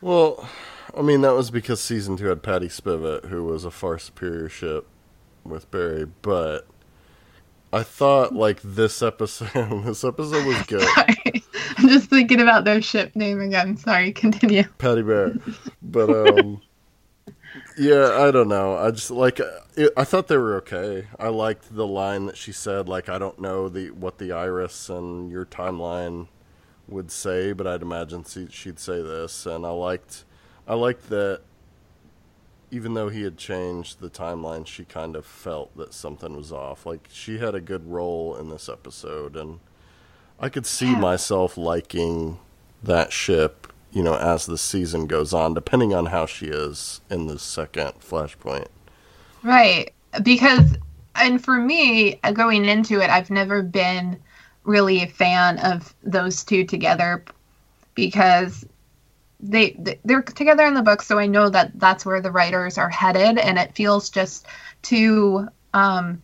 Well, 0.00 0.48
I 0.96 1.02
mean, 1.02 1.22
that 1.22 1.34
was 1.34 1.50
because 1.50 1.80
season 1.80 2.16
two 2.16 2.26
had 2.26 2.42
Patty 2.42 2.68
Spivot, 2.68 3.26
who 3.26 3.44
was 3.44 3.64
a 3.64 3.70
far 3.70 3.98
superior 3.98 4.48
ship 4.48 4.86
with 5.44 5.70
Barry, 5.70 6.06
but 6.22 6.66
I 7.72 7.82
thought 7.82 8.34
like 8.34 8.60
this 8.62 9.02
episode, 9.02 9.48
this 9.84 10.04
episode 10.04 10.46
was 10.46 10.62
good. 10.66 10.82
Sorry. 10.94 11.44
I'm 11.76 11.88
just 11.88 12.08
thinking 12.08 12.40
about 12.40 12.64
their 12.64 12.80
ship 12.80 13.16
name 13.16 13.40
again. 13.40 13.76
Sorry, 13.76 14.12
continue. 14.12 14.64
Patty 14.78 15.02
Bear, 15.02 15.34
but 15.82 16.10
um, 16.10 16.62
yeah, 17.78 18.18
I 18.20 18.30
don't 18.30 18.48
know. 18.48 18.76
I 18.76 18.90
just 18.90 19.10
like 19.10 19.40
it, 19.76 19.92
I 19.96 20.04
thought 20.04 20.28
they 20.28 20.36
were 20.36 20.56
okay. 20.56 21.06
I 21.18 21.28
liked 21.28 21.74
the 21.74 21.86
line 21.86 22.26
that 22.26 22.36
she 22.36 22.52
said, 22.52 22.88
like 22.88 23.08
I 23.08 23.18
don't 23.18 23.40
know 23.40 23.68
the 23.68 23.90
what 23.90 24.18
the 24.18 24.32
Iris 24.32 24.88
and 24.88 25.30
your 25.30 25.44
timeline 25.46 26.28
would 26.88 27.10
say, 27.10 27.52
but 27.52 27.66
I'd 27.66 27.82
imagine 27.82 28.24
she- 28.24 28.48
she'd 28.50 28.78
say 28.78 29.00
this, 29.02 29.46
and 29.46 29.64
I 29.66 29.70
liked, 29.70 30.24
I 30.68 30.74
liked 30.74 31.08
that. 31.10 31.40
Even 32.70 32.94
though 32.94 33.08
he 33.08 33.22
had 33.22 33.36
changed 33.36 34.00
the 34.00 34.10
timeline, 34.10 34.66
she 34.66 34.84
kind 34.84 35.14
of 35.14 35.24
felt 35.24 35.76
that 35.76 35.94
something 35.94 36.36
was 36.36 36.50
off. 36.50 36.84
Like 36.84 37.08
she 37.12 37.38
had 37.38 37.54
a 37.54 37.60
good 37.60 37.86
role 37.88 38.34
in 38.36 38.48
this 38.50 38.68
episode, 38.68 39.36
and 39.36 39.60
I 40.40 40.48
could 40.48 40.66
see 40.66 40.90
Yeah. 40.90 40.98
myself 40.98 41.56
liking 41.56 42.38
that 42.82 43.12
ship, 43.12 43.72
you 43.94 44.02
know, 44.02 44.16
as 44.16 44.44
the 44.44 44.58
season 44.58 45.06
goes 45.06 45.32
on, 45.32 45.54
depending 45.54 45.94
on 45.94 46.06
how 46.06 46.26
she 46.26 46.46
is 46.46 47.00
in 47.08 47.28
the 47.28 47.38
second 47.38 47.92
Flashpoint. 48.00 48.66
Right. 49.44 49.94
Because, 50.22 50.76
and 51.14 51.42
for 51.42 51.56
me, 51.56 52.18
going 52.34 52.64
into 52.64 53.00
it, 53.00 53.08
I've 53.08 53.30
never 53.30 53.62
been 53.62 54.18
really 54.64 55.02
a 55.02 55.06
fan 55.06 55.58
of 55.60 55.94
those 56.02 56.42
two 56.42 56.64
together 56.64 57.24
because 57.94 58.66
they 59.38 59.76
they're 60.04 60.22
together 60.22 60.64
in 60.64 60.72
the 60.72 60.80
book 60.80 61.02
so 61.02 61.18
i 61.18 61.26
know 61.26 61.50
that 61.50 61.70
that's 61.78 62.06
where 62.06 62.22
the 62.22 62.30
writers 62.30 62.78
are 62.78 62.88
headed 62.88 63.36
and 63.36 63.58
it 63.58 63.74
feels 63.74 64.08
just 64.08 64.46
too 64.80 65.46
um 65.74 66.22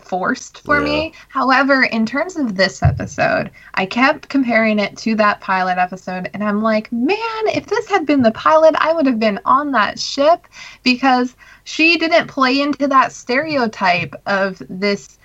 forced 0.00 0.60
for 0.64 0.78
Yeah. 0.78 0.84
me 0.84 1.12
however 1.28 1.82
in 1.84 2.06
terms 2.06 2.36
of 2.36 2.56
this 2.56 2.82
episode 2.82 3.50
i 3.74 3.84
kept 3.84 4.28
comparing 4.28 4.78
it 4.78 4.96
to 4.98 5.14
that 5.16 5.40
pilot 5.40 5.78
episode 5.78 6.30
and 6.32 6.42
i'm 6.42 6.62
like 6.62 6.90
man 6.92 7.18
if 7.54 7.66
this 7.66 7.88
had 7.88 8.06
been 8.06 8.22
the 8.22 8.32
pilot 8.32 8.74
i 8.78 8.92
would 8.92 9.06
have 9.06 9.18
been 9.18 9.38
on 9.44 9.72
that 9.72 9.98
ship 9.98 10.46
because 10.82 11.36
she 11.64 11.96
didn't 11.98 12.26
play 12.28 12.60
into 12.60 12.88
that 12.88 13.12
stereotype 13.12 14.14
of 14.26 14.62
this 14.68 15.18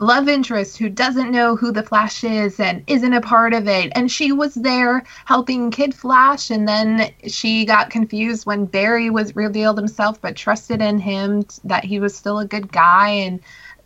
love 0.00 0.28
interest 0.28 0.76
who 0.76 0.88
doesn't 0.88 1.30
know 1.30 1.54
who 1.54 1.70
the 1.70 1.82
Flash 1.82 2.24
is 2.24 2.58
and 2.58 2.82
isn't 2.88 3.12
a 3.14 3.20
part 3.20 3.54
of 3.54 3.68
it. 3.68 3.92
And 3.94 4.10
she 4.10 4.32
was 4.32 4.54
there 4.54 5.04
helping 5.24 5.70
Kid 5.70 5.94
Flash, 5.94 6.50
and 6.50 6.66
then 6.66 7.12
she 7.28 7.64
got 7.64 7.90
confused 7.90 8.44
when 8.44 8.64
Barry 8.66 9.08
was 9.08 9.36
revealed 9.36 9.78
himself, 9.78 10.20
but 10.20 10.34
trusted 10.36 10.82
in 10.82 10.98
him 10.98 11.44
that 11.64 11.84
he 11.84 12.00
was 12.00 12.16
still 12.16 12.40
a 12.40 12.44
good 12.46 12.72
guy 12.72 13.08
and 13.08 13.40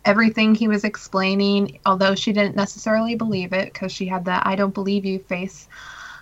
everything 0.05 0.55
he 0.55 0.67
was 0.67 0.83
explaining, 0.83 1.79
although 1.85 2.15
she 2.15 2.33
didn't 2.33 2.55
necessarily 2.55 3.15
believe 3.15 3.53
it 3.53 3.71
because 3.71 3.91
she 3.91 4.05
had 4.05 4.25
the 4.25 4.47
I 4.47 4.55
don't 4.55 4.73
believe 4.73 5.05
you 5.05 5.19
face 5.19 5.67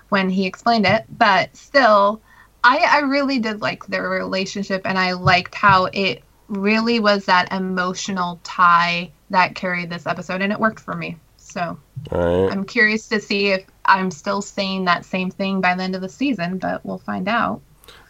when 0.10 0.30
he 0.30 0.46
explained 0.46 0.86
it. 0.86 1.06
But 1.10 1.56
still, 1.56 2.22
I, 2.64 2.78
I 2.90 3.00
really 3.00 3.40
did 3.40 3.62
like 3.62 3.86
their 3.88 4.10
relationship, 4.10 4.82
and 4.86 4.98
I 4.98 5.14
liked 5.14 5.56
how 5.56 5.86
it 5.86 6.24
really 6.48 7.00
was 7.00 7.26
that 7.26 7.52
emotional 7.52 8.40
tie 8.44 9.12
that 9.30 9.56
carried 9.56 9.90
this 9.90 10.08
episode, 10.08 10.42
and 10.42 10.52
it 10.52 10.60
worked 10.60 10.80
for 10.80 10.96
me. 10.96 11.18
So 11.38 11.78
right. 12.12 12.52
I'm 12.52 12.66
curious 12.66 13.08
to 13.10 13.20
see 13.20 13.48
if 13.48 13.66
I'm 13.86 14.12
still 14.12 14.42
saying 14.42 14.86
that 14.86 15.06
same 15.06 15.32
thing 15.32 15.62
by 15.62 15.76
the 15.76 15.84
end 15.84 15.96
of 15.96 16.02
the 16.02 16.10
season, 16.10 16.58
but 16.58 16.86
we'll 16.86 16.98
find 16.98 17.28
out. 17.28 17.62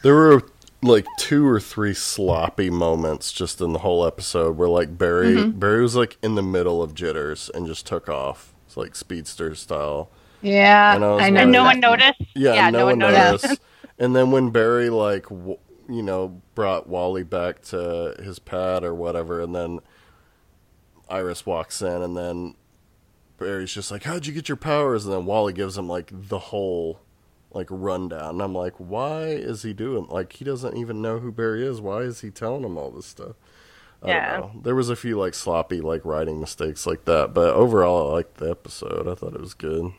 There 0.02 0.16
were 0.16 0.44
like 0.84 1.06
two 1.18 1.48
or 1.48 1.60
three 1.60 1.94
sloppy 1.94 2.70
moments 2.70 3.32
just 3.32 3.60
in 3.62 3.74
the 3.74 3.80
whole 3.80 4.06
episode 4.06 4.58
where 4.58 4.70
like 4.70 4.98
Barry 4.98 5.36
Mhm. 5.36 5.60
Barry 5.60 5.82
was 5.82 5.96
like 5.96 6.18
in 6.22 6.36
the 6.36 6.44
middle 6.44 6.82
of 6.84 6.94
jitters 6.94 7.50
and 7.54 7.66
just 7.66 7.86
took 7.88 8.08
off. 8.08 8.54
It's 8.68 8.78
like 8.78 8.96
speedster 8.96 9.56
style. 9.56 10.10
Yeah, 10.42 10.94
And 10.96 11.04
I 11.04 11.10
was 11.14 11.24
I 11.24 11.30
know. 11.32 11.42
and 11.42 11.52
no 11.52 11.64
one 11.64 11.80
noticed. 11.80 12.22
Yeah, 12.36 12.54
Yeah, 12.54 12.70
no, 12.70 12.80
no 12.80 12.86
one 12.86 13.00
one 13.00 13.12
noticed. 13.14 13.44
noticed. 13.46 13.62
and 13.98 14.16
then 14.16 14.30
when 14.32 14.52
Barry 14.52 14.90
like 14.92 15.24
w- 15.30 15.58
you 15.90 16.04
know 16.04 16.42
brought 16.54 16.88
Wally 16.88 17.24
back 17.24 17.62
to 17.64 18.16
his 18.24 18.38
pad 18.40 18.84
or 18.84 18.94
whatever, 18.94 19.42
and 19.42 19.56
then 19.56 19.80
Iris 21.10 21.46
walks 21.46 21.82
in, 21.82 22.02
and 22.04 22.16
then 22.16 22.56
Barry's 23.40 23.74
just 23.74 23.90
like, 23.92 24.04
"How'd 24.04 24.26
you 24.28 24.34
get 24.34 24.50
your 24.50 24.58
powers?" 24.58 25.06
And 25.06 25.14
then 25.14 25.26
Wally 25.26 25.54
gives 25.54 25.78
him 25.78 25.88
like 25.88 26.12
the 26.14 26.40
whole 26.40 27.00
like 27.52 27.68
rundown. 27.70 28.32
And 28.36 28.42
I'm 28.42 28.54
like, 28.56 28.74
why 28.78 29.28
is 29.28 29.64
he 29.64 29.74
doing 29.74 30.08
like 30.10 30.34
he 30.34 30.46
doesn't 30.46 30.78
even 30.78 31.02
know 31.02 31.20
who 31.20 31.32
Barry 31.32 31.66
is? 31.66 31.82
Why 31.82 32.00
is 32.02 32.22
he 32.22 32.30
telling 32.32 32.64
him 32.64 32.78
all 32.78 32.92
this 32.92 33.06
stuff? 33.06 33.36
I 34.04 34.10
Yeah. 34.10 34.38
don't 34.38 34.56
know. 34.56 34.62
There 34.64 34.76
was 34.76 34.90
a 34.90 34.96
few 34.96 35.18
like 35.20 35.34
sloppy 35.34 35.82
like 35.82 36.06
writing 36.06 36.40
mistakes 36.40 36.86
like 36.88 37.06
that, 37.06 37.34
but 37.34 37.54
overall 37.54 38.10
I 38.12 38.14
liked 38.16 38.38
the 38.38 38.50
episode. 38.52 39.08
I 39.08 39.16
thought 39.16 39.36
it 39.36 39.42
was 39.42 39.54
good. 39.54 39.94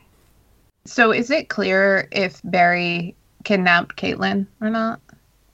So 0.87 1.13
is 1.13 1.31
it 1.31 1.49
clear 1.49 2.09
if 2.13 2.41
Barry 2.45 3.17
kidnapped 3.45 3.97
Caitlin 3.97 4.47
or 4.61 4.71
not? 4.71 5.01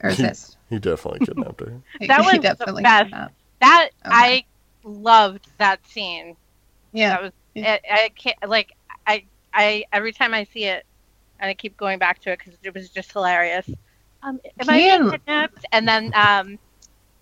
Or 0.02 0.10
is 0.10 0.20
this 0.20 0.56
He 0.70 0.78
definitely 0.78 1.20
kidnapped 1.20 1.60
her. 1.60 1.82
That 2.06 2.22
he 2.30 2.38
was 2.38 2.40
the 2.40 2.56
definitely 2.56 2.82
best. 2.82 3.04
kidnapped. 3.04 3.34
That 3.60 3.90
Okay. 4.06 4.14
I 4.14 4.44
loved 4.84 5.48
that 5.58 5.86
scene. 5.86 6.36
Yeah. 6.92 7.10
That 7.10 7.22
was 7.22 7.32
Yeah. 7.54 7.78
I, 7.90 8.04
I 8.04 8.08
can't 8.10 8.36
like 8.48 8.72
I 9.06 9.24
I 9.52 9.84
every 9.92 10.12
time 10.12 10.34
I 10.34 10.44
see 10.44 10.64
it, 10.64 10.84
and 11.44 11.50
I 11.50 11.54
keep 11.54 11.76
going 11.76 11.98
back 11.98 12.20
to 12.20 12.32
it 12.32 12.38
because 12.38 12.54
it 12.62 12.72
was 12.72 12.88
just 12.88 13.12
hilarious. 13.12 13.68
Um, 14.22 14.40
am 14.58 14.66
He 14.66 14.70
I 14.70 14.76
being 14.78 15.00
and- 15.02 15.10
kidnapped? 15.10 15.66
And 15.72 15.86
then 15.86 16.10
um, 16.14 16.58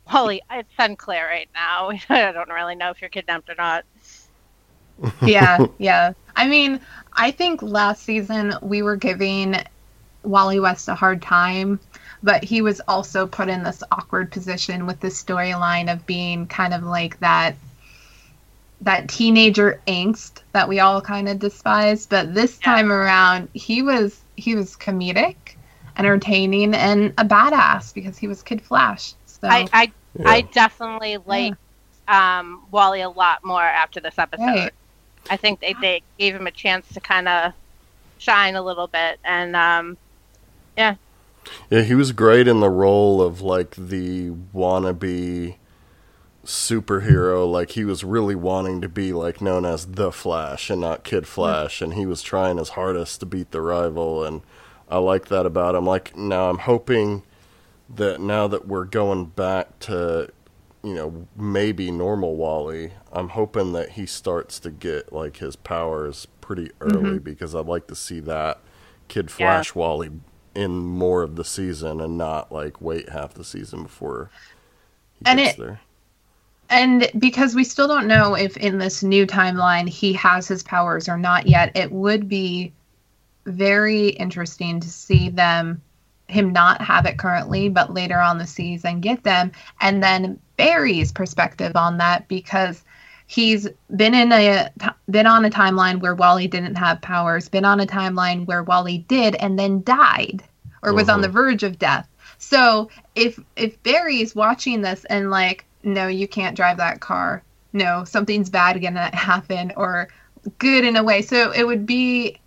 Holly, 0.06 0.40
it's 0.48 0.72
unclear 0.78 1.26
right 1.26 1.48
now. 1.54 1.90
I 2.08 2.30
don't 2.30 2.48
really 2.48 2.76
know 2.76 2.90
if 2.90 3.00
you're 3.00 3.10
kidnapped 3.10 3.50
or 3.50 3.56
not. 3.58 3.84
yeah, 5.22 5.66
yeah. 5.78 6.12
I 6.36 6.46
mean, 6.46 6.80
I 7.14 7.32
think 7.32 7.62
last 7.62 8.04
season 8.04 8.54
we 8.62 8.82
were 8.82 8.94
giving 8.94 9.56
Wally 10.22 10.60
West 10.60 10.86
a 10.86 10.94
hard 10.94 11.20
time, 11.20 11.80
but 12.22 12.44
he 12.44 12.62
was 12.62 12.80
also 12.86 13.26
put 13.26 13.48
in 13.48 13.64
this 13.64 13.82
awkward 13.90 14.30
position 14.30 14.86
with 14.86 15.00
this 15.00 15.20
storyline 15.20 15.92
of 15.92 16.06
being 16.06 16.46
kind 16.46 16.72
of 16.72 16.84
like 16.84 17.18
that 17.18 17.56
that 18.82 19.08
teenager 19.08 19.82
angst 19.86 20.42
that 20.52 20.68
we 20.68 20.80
all 20.80 21.00
kind 21.00 21.28
of 21.28 21.38
despise. 21.38 22.06
But 22.06 22.34
this 22.34 22.58
Yeah. 22.60 22.74
time 22.74 22.92
around, 22.92 23.48
he 23.52 23.82
was 23.82 24.20
he 24.36 24.54
was 24.54 24.76
comedic, 24.76 25.36
entertaining, 25.96 26.74
and 26.74 27.12
a 27.18 27.24
badass 27.24 27.94
because 27.94 28.18
he 28.18 28.28
was 28.28 28.42
Kid 28.42 28.62
Flash. 28.62 29.14
So 29.26 29.48
I 29.48 29.68
I, 29.72 29.92
Yeah. 30.18 30.30
I 30.30 30.40
definitely 30.42 31.18
liked 31.18 31.56
um, 32.08 32.66
Wally 32.70 33.00
a 33.00 33.08
lot 33.08 33.38
more 33.44 33.62
after 33.62 34.00
this 34.00 34.18
episode. 34.18 34.44
Right. 34.44 34.72
I 35.30 35.36
think 35.36 35.60
they, 35.60 35.74
they 35.80 36.02
gave 36.18 36.34
him 36.34 36.46
a 36.46 36.50
chance 36.50 36.88
to 36.94 37.00
kind 37.00 37.28
of 37.28 37.52
shine 38.18 38.56
a 38.56 38.62
little 38.62 38.88
bit, 38.88 39.18
and 39.24 39.54
um, 39.56 39.96
yeah 40.76 40.96
Yeah, 41.70 41.82
he 41.82 41.94
was 41.94 42.12
great 42.12 42.48
in 42.48 42.60
the 42.60 42.70
role 42.70 43.22
of 43.22 43.40
like 43.40 43.74
the 43.76 44.30
wannabe 44.30 45.56
superhero. 46.44 47.50
Like 47.50 47.70
he 47.72 47.84
was 47.84 48.04
really 48.04 48.34
wanting 48.34 48.80
to 48.80 48.88
be 48.88 49.12
like 49.12 49.40
known 49.40 49.64
as 49.64 49.86
the 49.86 50.12
Flash 50.12 50.70
and 50.70 50.80
not 50.80 51.04
Kid 51.04 51.26
Flash, 51.26 51.80
and 51.82 51.94
he 51.94 52.06
was 52.06 52.22
trying 52.22 52.58
his 52.58 52.70
hardest 52.70 53.20
to 53.20 53.26
beat 53.26 53.50
the 53.50 53.60
rival. 53.60 54.24
And 54.24 54.42
I 54.88 54.98
like 54.98 55.26
that 55.28 55.46
about 55.46 55.74
him. 55.74 55.86
Like 55.86 56.16
now, 56.16 56.50
I'm 56.50 56.58
hoping 56.58 57.22
that 57.94 58.20
now 58.20 58.46
that 58.48 58.66
we're 58.66 58.84
going 58.84 59.26
back 59.26 59.78
to 59.80 60.30
you 60.82 60.94
know 60.94 61.28
maybe 61.36 61.90
normal 61.90 62.36
Wally, 62.36 62.92
I'm 63.12 63.30
hoping 63.30 63.72
that 63.72 63.90
he 63.90 64.06
starts 64.06 64.58
to 64.60 64.70
get 64.70 65.12
like 65.12 65.36
his 65.38 65.56
powers 65.56 66.26
pretty 66.40 66.70
early 66.80 67.16
mm-hmm. 67.16 67.18
because 67.18 67.54
I'd 67.54 67.66
like 67.66 67.86
to 67.86 67.94
see 67.94 68.20
that 68.20 68.60
Kid 69.08 69.26
Yeah. 69.30 69.36
Flash 69.36 69.74
Wally 69.74 70.10
in 70.54 70.72
more 70.78 71.22
of 71.22 71.36
the 71.36 71.44
season 71.44 72.00
and 72.00 72.18
not 72.18 72.52
like 72.52 72.80
wait 72.80 73.08
half 73.08 73.32
the 73.32 73.44
season 73.44 73.84
before 73.84 74.28
he 75.18 75.24
And 75.24 75.38
gets 75.38 75.54
it- 75.54 75.60
there. 75.60 75.80
And 76.72 77.10
because 77.18 77.54
we 77.54 77.64
still 77.64 77.86
don't 77.86 78.06
know 78.06 78.34
if 78.34 78.56
in 78.56 78.78
this 78.78 79.02
new 79.02 79.26
timeline 79.26 79.86
he 79.88 80.14
has 80.14 80.48
his 80.48 80.62
powers 80.62 81.06
or 81.06 81.18
not 81.18 81.46
yet, 81.46 81.76
it 81.76 81.92
would 81.92 82.28
be 82.28 82.72
very 83.44 84.08
interesting 84.08 84.80
to 84.80 84.88
see 84.88 85.28
them 85.28 85.82
him 86.28 86.52
not 86.52 86.80
have 86.80 87.04
it 87.04 87.18
currently, 87.18 87.68
but 87.68 87.92
later 87.92 88.18
on 88.18 88.38
the 88.38 88.46
season 88.46 89.00
get 89.00 89.22
them, 89.22 89.52
and 89.82 90.02
then 90.02 90.40
Barry's 90.56 91.12
perspective 91.12 91.76
on 91.76 91.98
that 91.98 92.26
because 92.26 92.82
he's 93.26 93.68
been 93.94 94.14
in 94.14 94.32
a 94.32 94.70
been 95.10 95.26
on 95.26 95.44
a 95.44 95.50
timeline 95.50 96.00
where 96.00 96.14
Wally 96.14 96.48
didn't 96.48 96.76
have 96.76 97.02
powers, 97.02 97.50
been 97.50 97.66
on 97.66 97.80
a 97.80 97.86
timeline 97.86 98.46
where 98.46 98.62
Wally 98.62 99.04
did 99.08 99.34
and 99.34 99.58
then 99.58 99.82
died 99.82 100.42
or 100.82 100.94
was 100.94 101.10
on 101.10 101.18
Mhm. 101.18 101.22
the 101.22 101.28
verge 101.28 101.62
of 101.64 101.78
death. 101.78 102.08
So 102.38 102.88
if 103.14 103.38
if 103.56 103.82
Barry's 103.82 104.34
watching 104.34 104.80
this 104.80 105.04
and 105.04 105.30
like, 105.30 105.66
no, 105.82 106.06
you 106.08 106.28
can't 106.28 106.56
drive 106.56 106.76
that 106.78 107.00
car. 107.00 107.42
No, 107.72 108.04
something's 108.04 108.50
bad 108.50 108.80
gonna 108.82 109.14
happen 109.14 109.72
or 109.76 110.08
good 110.58 110.84
in 110.84 110.96
a 110.96 111.02
way. 111.02 111.22
So 111.22 111.52
it 111.52 111.66
would 111.66 111.86
be 111.86 112.38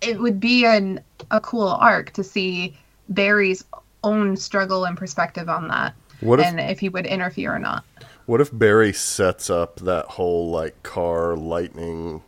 it 0.00 0.20
would 0.20 0.40
be 0.40 0.64
an 0.64 1.00
a 1.30 1.40
cool 1.40 1.68
arc 1.68 2.12
to 2.12 2.24
see 2.24 2.76
Barry's 3.08 3.64
own 4.04 4.36
struggle 4.36 4.84
and 4.84 4.96
perspective 4.96 5.48
on 5.48 5.68
that. 5.68 5.94
What 6.20 6.40
if 6.40 6.46
and 6.46 6.60
if 6.60 6.80
he 6.80 6.88
would 6.88 7.06
interfere 7.06 7.54
or 7.54 7.58
not. 7.58 7.84
what 8.26 8.40
if 8.40 8.50
Barry 8.56 8.92
sets 8.92 9.50
up 9.50 9.76
that 9.80 10.06
whole 10.06 10.50
like 10.50 10.82
car 10.82 11.36
lightning 11.36 12.22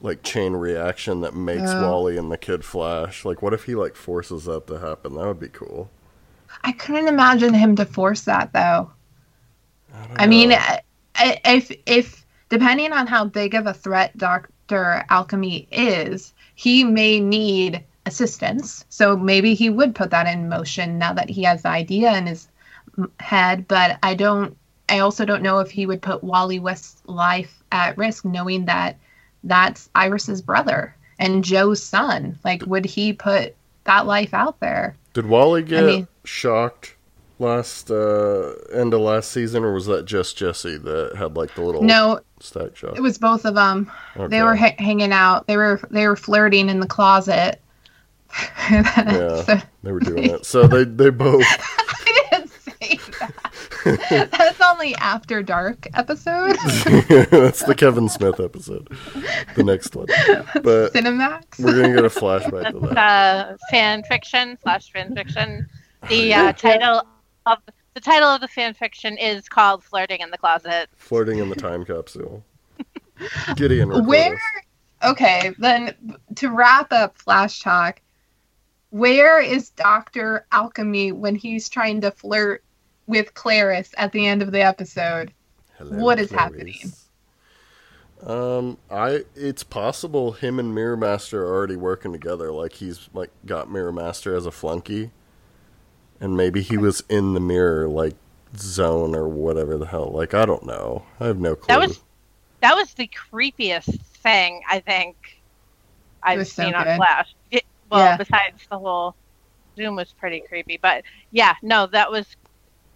like 0.00 0.22
chain 0.22 0.52
reaction 0.54 1.20
that 1.22 1.34
makes 1.34 1.74
Oh. 1.74 1.80
Wally 1.80 2.16
and 2.16 2.30
the 2.32 2.38
Kid 2.38 2.64
Flash? 2.64 3.24
Like 3.24 3.42
what 3.42 3.52
if 3.54 3.64
he 3.64 3.74
like 3.74 3.96
forces 3.96 4.44
that 4.44 4.66
to 4.68 4.78
happen? 4.80 5.14
That 5.14 5.26
would 5.26 5.40
be 5.40 5.48
cool. 5.48 5.90
I 6.62 6.72
couldn't 6.72 7.08
imagine 7.08 7.54
him 7.54 7.76
to 7.76 7.84
force 7.84 8.22
that 8.22 8.52
though. 8.52 8.90
I, 10.16 10.24
I 10.24 10.26
mean. 10.26 10.52
I- 10.52 10.80
I- 11.16 11.40
if 11.44 11.70
if 11.86 12.26
depending 12.48 12.92
on 12.92 13.06
how 13.06 13.24
big 13.24 13.54
of 13.54 13.66
a 13.68 13.72
threat 13.74 14.16
Doctor 14.18 15.04
Alchemy 15.10 15.68
is, 15.70 16.34
he 16.56 16.82
may 16.82 17.20
need 17.20 17.84
assistance. 18.04 18.84
So 18.88 19.16
maybe 19.16 19.54
he 19.54 19.70
would 19.70 19.94
put 19.94 20.10
that 20.10 20.26
in 20.26 20.48
motion 20.48 20.98
now 20.98 21.12
that 21.12 21.30
he 21.30 21.44
has 21.44 21.62
the 21.62 21.68
idea 21.68 22.16
in 22.16 22.26
his 22.26 22.48
head. 23.20 23.68
But 23.68 23.98
I 24.02 24.14
don't. 24.14 24.56
I 24.88 24.98
also 24.98 25.24
don't 25.24 25.42
know 25.42 25.60
if 25.60 25.70
he 25.70 25.86
would 25.86 26.02
put 26.02 26.24
Wally 26.24 26.58
West's 26.58 27.00
life 27.06 27.62
at 27.72 27.96
risk, 27.96 28.24
knowing 28.24 28.64
that 28.66 28.98
that's 29.44 29.88
Iris's 29.94 30.42
brother 30.42 30.94
and 31.18 31.44
Joe's 31.44 31.82
son. 31.82 32.38
Like, 32.44 32.66
would 32.66 32.84
he 32.84 33.12
put 33.12 33.54
that 33.84 34.06
life 34.06 34.34
out 34.34 34.58
there? 34.60 34.96
Did 35.12 35.26
Wally 35.26 35.62
get 35.62 35.84
mean- 35.84 36.08
shocked 36.24 36.96
last 37.40 37.90
uh 37.90 38.52
end 38.72 38.94
of 38.94 39.00
last 39.00 39.32
season 39.32 39.64
or 39.64 39.72
was 39.74 39.86
that 39.86 40.04
just 40.04 40.36
Jesse 40.36 40.76
that 40.78 41.16
had 41.16 41.36
like 41.36 41.54
the 41.54 41.62
little 41.62 41.82
No, 41.82 42.20
stack 42.40 42.76
shot? 42.76 42.96
it 42.96 43.00
was 43.02 43.18
both 43.18 43.44
of 43.44 43.54
them. 43.54 43.90
Okay. 44.16 44.28
They 44.28 44.42
were 44.42 44.54
ha- 44.56 44.76
hanging 44.78 45.12
out. 45.12 45.46
They 45.46 45.56
were 45.56 45.80
they 45.90 46.06
were 46.06 46.16
flirting 46.16 46.68
in 46.68 46.80
the 46.80 46.86
closet. 46.86 47.60
Yeah. 48.70 49.42
So- 49.42 49.58
They 49.82 49.92
were 49.92 50.00
doing 50.00 50.24
it. 50.30 50.46
So 50.46 50.66
they 50.66 50.84
they 50.84 51.10
both 51.10 51.44
I 51.48 52.26
didn't 52.30 52.50
say 52.50 52.98
that. 53.20 54.30
That's 54.30 54.60
only 54.62 54.94
after 54.96 55.42
dark 55.42 55.86
episode. 55.94 56.56
That's 57.28 57.62
the 57.64 57.74
Kevin 57.76 58.08
Smith 58.08 58.40
episode. 58.40 58.88
The 59.56 59.62
next 59.62 59.94
one. 59.94 60.06
But 60.62 60.92
Cinemax. 60.94 61.58
we're 61.62 61.82
gonna 61.82 61.94
get 61.94 62.04
a 62.04 62.08
flashback 62.08 62.70
to 62.72 62.80
that. 62.94 62.96
uh, 62.98 63.56
fan 63.70 64.02
fiction 64.04 64.56
slash 64.62 64.90
fan 64.90 65.14
fiction. 65.14 65.66
The 66.08 66.32
uh, 66.34 66.52
title 66.54 67.02
of 67.46 67.58
the 67.94 68.00
title 68.00 68.28
of 68.28 68.40
the 68.40 68.48
fan 68.48 68.74
fiction 68.74 69.16
is 69.18 69.48
called 69.48 69.84
"Flirting 69.84 70.20
in 70.20 70.30
the 70.30 70.38
Closet." 70.38 70.88
Flirting 70.96 71.38
in 71.38 71.48
the 71.48 71.56
time 71.56 71.84
capsule. 71.86 72.44
Gideon 73.56 73.88
record 73.90 74.06
Where? 74.06 74.40
Okay, 75.04 75.52
then 75.58 75.94
to 76.36 76.50
wrap 76.50 76.92
up 76.92 77.18
Flash 77.18 77.60
Talk, 77.60 78.00
where 78.90 79.40
is 79.40 79.70
Doctor 79.70 80.46
Alchemy 80.50 81.12
when 81.12 81.34
he's 81.34 81.68
trying 81.68 82.00
to 82.00 82.10
flirt 82.10 82.64
with 83.06 83.34
Clariss 83.34 83.92
at 83.98 84.12
the 84.12 84.26
end 84.26 84.40
of 84.40 84.50
the 84.50 84.62
episode? 84.62 85.32
Hello, 85.76 85.98
What 85.98 86.18
is 86.18 86.30
Clarice. 86.30 86.42
happening? 86.42 86.92
Um, 88.26 88.78
I 88.90 89.24
it's 89.34 89.62
possible 89.62 90.32
him 90.32 90.58
and 90.58 90.74
Mirror 90.74 90.96
Master 90.96 91.44
are 91.44 91.54
already 91.54 91.76
working 91.76 92.12
together. 92.12 92.50
Like 92.50 92.74
he's 92.74 93.10
like 93.12 93.30
got 93.44 93.70
Mirror 93.70 93.92
Master 93.92 94.34
as 94.34 94.46
a 94.46 94.50
flunky, 94.50 95.10
and 96.24 96.38
maybe 96.38 96.62
he 96.62 96.78
was 96.78 97.04
in 97.10 97.34
the 97.34 97.40
mirror 97.40 97.86
like 97.86 98.14
zone 98.56 99.14
or 99.14 99.28
whatever 99.28 99.76
the 99.76 99.84
hell. 99.86 100.10
Like 100.10 100.32
I 100.32 100.46
don't 100.46 100.64
know. 100.64 101.04
I 101.20 101.26
have 101.26 101.38
no 101.38 101.54
clue. 101.54 101.66
That 101.68 101.86
was 101.86 102.00
that 102.60 102.74
was 102.74 102.94
the 102.94 103.08
creepiest 103.08 104.00
thing 104.00 104.62
I 104.68 104.80
think 104.80 105.42
I've 106.22 106.38
was 106.38 106.50
so 106.50 106.64
seen 106.64 106.74
on 106.74 106.84
good. 106.84 106.96
Flash. 106.96 107.34
It, 107.50 107.64
well, 107.90 108.00
Yeah. 108.00 108.16
besides 108.16 108.66
the 108.70 108.78
whole 108.78 109.14
Zoom 109.76 109.96
was 109.96 110.12
pretty 110.12 110.40
creepy, 110.40 110.78
but 110.80 111.04
yeah, 111.30 111.56
no, 111.62 111.86
that 111.88 112.10
was 112.10 112.26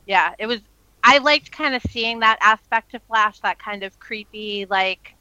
yeah, 0.07 0.35
it 0.39 0.47
was. 0.47 0.61
I 1.05 1.19
liked 1.19 1.53
kind 1.53 1.75
of 1.75 1.83
seeing 1.91 2.21
that 2.21 2.39
aspect 2.41 2.95
of 2.95 3.03
Flash, 3.03 3.41
that 3.41 3.59
kind 3.59 3.83
of 3.83 4.01
creepy, 4.01 4.67
like 4.71 5.15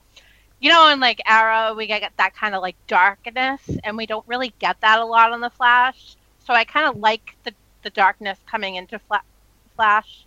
you 0.61 0.71
know, 0.71 0.89
in 0.89 1.01
like 1.01 1.21
Arrow, 1.25 1.75
we 1.75 1.87
get 1.87 2.09
that 2.17 2.33
kind 2.35 2.55
of 2.55 2.61
like 2.61 2.77
darkness, 2.87 3.61
and 3.83 3.97
we 3.97 4.05
don't 4.05 4.25
really 4.27 4.53
get 4.59 4.79
that 4.79 4.99
a 4.99 5.05
lot 5.05 5.33
on 5.33 5.41
the 5.41 5.49
Flash. 5.49 6.15
So 6.45 6.53
I 6.53 6.63
kind 6.63 6.87
of 6.87 6.97
like 6.97 7.35
the 7.43 7.53
the 7.83 7.89
darkness 7.91 8.39
coming 8.49 8.75
into 8.75 8.99
Fla- 8.99 9.21
Flash, 9.75 10.25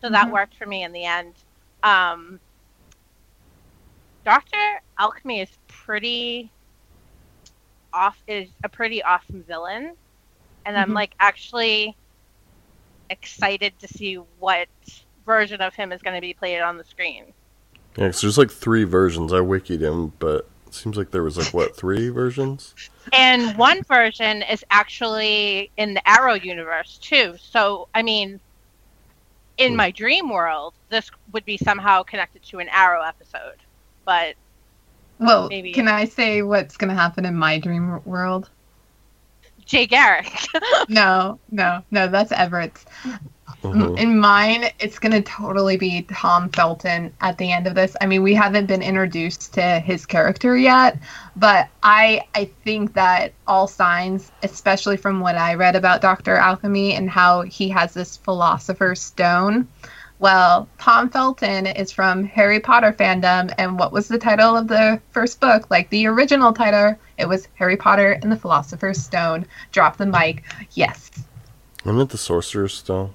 so 0.00 0.08
that 0.10 0.28
Mhm. 0.28 0.32
worked 0.32 0.56
for 0.56 0.66
me 0.66 0.82
in 0.84 0.92
the 0.92 1.04
end. 1.04 1.34
Um, 1.82 2.40
Doctor 4.24 4.80
Alchemy 4.98 5.40
is 5.40 5.50
pretty 5.68 6.50
off 7.92 8.20
is 8.26 8.50
a 8.64 8.68
pretty 8.68 9.02
awesome 9.02 9.42
villain, 9.44 9.96
and 10.64 10.76
I'm 10.76 10.90
Mhm. 10.90 10.94
like 10.94 11.14
actually 11.20 11.96
excited 13.08 13.78
to 13.78 13.88
see 13.88 14.16
what 14.16 14.68
version 15.24 15.60
of 15.60 15.74
him 15.74 15.92
is 15.92 16.02
going 16.02 16.14
to 16.16 16.20
be 16.20 16.34
played 16.34 16.60
on 16.60 16.76
the 16.76 16.84
screen. 16.84 17.32
Yeah, 17.96 18.06
'cause 18.08 18.20
there's 18.20 18.36
like 18.38 18.50
three 18.50 18.84
versions. 18.84 19.32
I 19.32 19.38
wikied 19.38 19.80
him, 19.80 20.08
but 20.18 20.40
it 20.40 20.50
seems 20.76 20.96
like 20.96 21.10
there 21.10 21.22
was 21.22 21.36
like 21.38 21.52
what 21.54 21.76
three 21.76 22.08
versions? 22.10 22.76
And 23.12 23.56
one 23.56 23.82
version 23.84 24.42
is 24.42 24.64
actually 24.70 25.72
in 25.76 25.94
the 25.94 26.08
Arrow 26.08 26.34
universe 26.34 26.98
too. 26.98 27.36
So, 27.38 27.88
I 27.94 28.02
mean, 28.02 28.40
in 29.58 29.74
Hmm. 29.74 29.76
my 29.76 29.90
dream 29.90 30.28
world, 30.28 30.74
this 30.90 31.10
would 31.32 31.44
be 31.44 31.56
somehow 31.56 32.02
connected 32.02 32.42
to 32.44 32.58
an 32.58 32.68
Arrow 32.70 33.02
episode. 33.02 33.62
But 34.04 34.36
Well, 35.18 35.48
Maybe. 35.50 35.72
can 35.72 35.88
I 35.88 36.06
say 36.06 36.42
what's 36.42 36.76
going 36.78 36.88
to 36.90 36.94
happen 36.94 37.24
in 37.26 37.34
my 37.36 37.58
dream 37.58 38.00
world? 38.04 38.50
Jay 39.64 39.86
Garrick. 39.86 40.32
No, 40.88 41.40
no, 41.50 41.82
no, 41.90 42.08
that's 42.08 42.32
Everett's. 42.32 42.84
Mhm. 43.74 43.98
In 43.98 44.18
mine, 44.18 44.70
it's 44.78 44.98
going 44.98 45.12
to 45.12 45.22
totally 45.22 45.76
be 45.76 46.02
Tom 46.02 46.48
Felton 46.50 47.12
at 47.20 47.38
the 47.38 47.52
end 47.52 47.66
of 47.66 47.74
this. 47.74 47.96
I 48.00 48.06
mean, 48.06 48.22
we 48.22 48.34
haven't 48.34 48.66
been 48.66 48.82
introduced 48.82 49.54
to 49.54 49.80
his 49.80 50.06
character 50.06 50.56
yet, 50.56 50.98
but 51.36 51.68
I 51.82 52.22
I 52.34 52.50
think 52.64 52.94
that 52.94 53.32
all 53.46 53.66
signs, 53.66 54.30
especially 54.42 54.96
from 54.96 55.20
what 55.20 55.36
I 55.36 55.54
read 55.54 55.76
about 55.76 56.00
Dr. 56.00 56.36
Alchemy 56.36 56.94
and 56.94 57.10
how 57.10 57.42
he 57.42 57.68
has 57.70 57.94
this 57.94 58.16
philosopher's 58.16 59.00
stone. 59.00 59.68
Well, 60.18 60.66
Tom 60.78 61.10
Felton 61.10 61.66
is 61.66 61.92
from 61.92 62.24
Harry 62.24 62.58
Potter 62.58 62.92
fandom, 62.92 63.52
and 63.58 63.78
what 63.78 63.92
was 63.92 64.08
the 64.08 64.18
title 64.18 64.56
of 64.56 64.66
the 64.66 64.98
first 65.10 65.40
book? 65.40 65.70
Like 65.70 65.90
the 65.90 66.06
original 66.06 66.54
title, 66.54 66.96
it 67.18 67.28
was 67.28 67.48
Harry 67.56 67.76
Potter 67.76 68.18
and 68.22 68.32
the 68.32 68.36
Philosopher's 68.36 69.02
Stone. 69.02 69.46
Drop 69.72 69.98
the 69.98 70.06
mic. 70.06 70.42
Yes. 70.72 71.10
Isn't 71.84 72.00
it 72.00 72.08
the 72.08 72.18
Sorcerer's 72.18 72.74
Stone? 72.74 73.12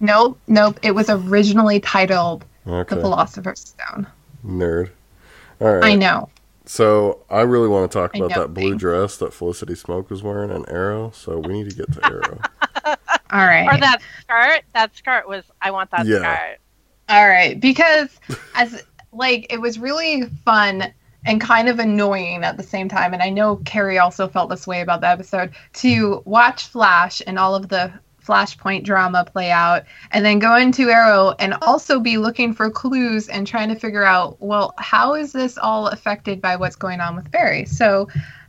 Nope, 0.00 0.38
nope. 0.46 0.78
It 0.82 0.92
was 0.94 1.08
originally 1.10 1.80
titled 1.80 2.44
Okay. 2.66 2.94
The 2.94 3.00
Philosopher's 3.00 3.60
Stone. 3.60 4.06
Nerd. 4.44 4.90
All 5.60 5.74
right. 5.76 5.84
I 5.92 5.94
know. 5.94 6.28
So 6.66 7.24
I 7.30 7.40
really 7.40 7.68
want 7.68 7.90
to 7.90 7.98
talk 7.98 8.14
about 8.14 8.28
that 8.34 8.52
blue 8.52 8.70
things. 8.72 8.80
dress 8.80 9.16
that 9.16 9.32
Felicity 9.32 9.72
Smoak 9.72 10.10
was 10.10 10.22
wearing 10.22 10.50
and 10.50 10.68
Arrow. 10.68 11.10
So 11.14 11.38
we 11.38 11.54
need 11.54 11.70
to 11.70 11.74
get 11.76 11.90
to 11.94 12.04
Arrow. 12.06 12.40
All 13.30 13.44
right. 13.46 13.66
or 13.66 13.78
that 13.78 14.00
skirt. 14.20 14.62
That 14.74 14.94
skirt 14.94 15.26
was. 15.26 15.44
I 15.62 15.70
want 15.70 15.90
that 15.92 16.06
Yeah. 16.06 16.18
skirt. 16.18 16.58
All 17.08 17.28
right. 17.28 17.58
Because 17.58 18.20
as 18.54 18.84
like 19.12 19.46
it 19.50 19.60
was 19.60 19.78
really 19.78 20.24
fun 20.44 20.92
and 21.24 21.40
kind 21.40 21.68
of 21.68 21.78
annoying 21.78 22.44
at 22.44 22.56
the 22.58 22.62
same 22.62 22.88
time. 22.88 23.12
And 23.14 23.22
I 23.22 23.30
know 23.30 23.56
Carrie 23.64 23.98
also 23.98 24.28
felt 24.28 24.50
this 24.50 24.66
way 24.66 24.82
about 24.82 25.00
the 25.00 25.08
episode 25.08 25.52
to 25.74 26.22
watch 26.26 26.66
Flash 26.66 27.22
and 27.26 27.38
all 27.38 27.54
of 27.54 27.68
the 27.70 27.90
Flashpoint 28.28 28.84
drama 28.84 29.24
play 29.24 29.50
out, 29.50 29.84
and 30.12 30.24
then 30.24 30.38
go 30.38 30.56
into 30.56 30.90
Arrow 30.90 31.34
and 31.38 31.54
also 31.62 31.98
be 31.98 32.18
looking 32.18 32.52
for 32.52 32.70
clues 32.70 33.28
and 33.28 33.46
trying 33.46 33.70
to 33.70 33.74
figure 33.74 34.04
out, 34.04 34.36
well, 34.40 34.74
how 34.76 35.14
is 35.14 35.32
this 35.32 35.56
all 35.56 35.88
affected 35.88 36.42
by 36.42 36.56
what's 36.56 36.76
going 36.76 37.00
on 37.00 37.16
with 37.16 37.30
Barry? 37.30 37.64
So, 37.64 38.08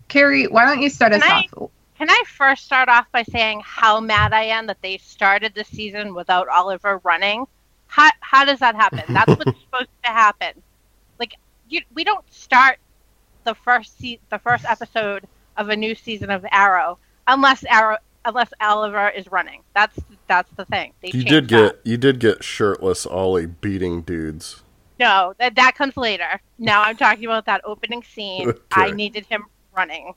Carrie, 0.09 0.47
why 0.47 0.65
don't 0.65 0.81
you 0.81 0.89
start 0.89 1.13
us 1.13 1.23
I- 1.23 1.47
off? 1.55 1.71
Can 1.97 2.09
I 2.09 2.23
first 2.27 2.63
start 2.63 2.87
off 2.87 3.07
by 3.11 3.23
saying 3.23 3.61
how 3.65 3.99
mad 3.99 4.31
I 4.31 4.43
am 4.43 4.67
that 4.67 4.81
they 4.81 4.97
started 4.99 5.53
the 5.53 5.65
season 5.65 6.13
without 6.13 6.47
Oliver 6.47 7.01
running? 7.03 7.45
How 7.87 8.09
how 8.21 8.45
does 8.45 8.59
that 8.59 8.75
happen? 8.75 9.03
That's 9.13 9.27
what's 9.27 9.59
supposed 9.59 9.89
to 10.05 10.09
happen. 10.09 10.63
Like 11.19 11.33
you, 11.67 11.81
we 11.93 12.05
don't 12.05 12.23
start 12.31 12.79
the 13.43 13.53
first 13.53 13.99
se- 13.99 14.21
the 14.29 14.39
first 14.39 14.63
episode 14.63 15.25
of 15.57 15.67
a 15.67 15.75
new 15.75 15.93
season 15.93 16.29
of 16.29 16.45
Arrow 16.49 16.99
unless 17.27 17.65
Arrow 17.65 17.97
unless 18.29 18.51
Oliver 18.61 19.09
is 19.09 19.29
running. 19.31 19.61
That's 19.75 19.97
that's 20.27 20.49
the 20.55 20.65
thing. 20.65 20.93
They 21.01 21.07
you 21.09 21.23
changed 21.23 21.27
did 21.29 21.49
that. 21.49 21.83
get 21.83 21.91
you 21.91 21.97
did 21.97 22.19
get 22.19 22.43
shirtless 22.43 23.05
Ollie 23.05 23.47
beating 23.47 24.01
dudes. 24.03 24.63
no 24.99 25.33
that 25.39 25.55
that 25.55 25.75
comes 25.75 25.97
later. 25.97 26.39
Now 26.57 26.83
I'm 26.83 26.95
talking 26.95 27.25
about 27.25 27.45
that 27.45 27.61
opening 27.65 28.03
scene. 28.03 28.53
I 28.71 28.91
needed 28.91 29.25
him 29.25 29.43
running. 29.75 30.13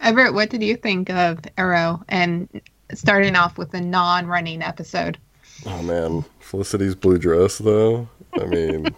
Everett, 0.00 0.34
what 0.34 0.50
did 0.50 0.62
you 0.62 0.76
think 0.76 1.08
of 1.08 1.38
Arrow 1.56 2.02
and 2.08 2.48
starting 2.92 3.34
off 3.34 3.56
with 3.56 3.72
a 3.74 3.80
non-running 3.80 4.62
episode? 4.62 5.16
Oh 5.64 5.82
man, 5.82 6.24
Felicity's 6.40 6.94
blue 6.94 7.16
dress 7.18 7.58
though. 7.58 8.08
I 8.38 8.44
mean, 8.44 8.88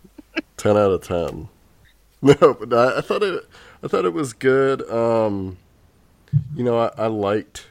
ten 0.58 0.76
out 0.76 0.90
of 0.92 1.02
ten. 1.02 1.48
No, 2.24 2.54
but 2.54 2.72
I, 2.72 2.98
I 2.98 3.00
thought 3.00 3.24
it. 3.24 3.44
I 3.82 3.88
thought 3.88 4.04
it 4.04 4.12
was 4.12 4.32
good. 4.32 4.88
Um, 4.88 5.56
you 6.54 6.62
know, 6.62 6.78
I, 6.78 6.92
I 6.96 7.06
liked 7.08 7.66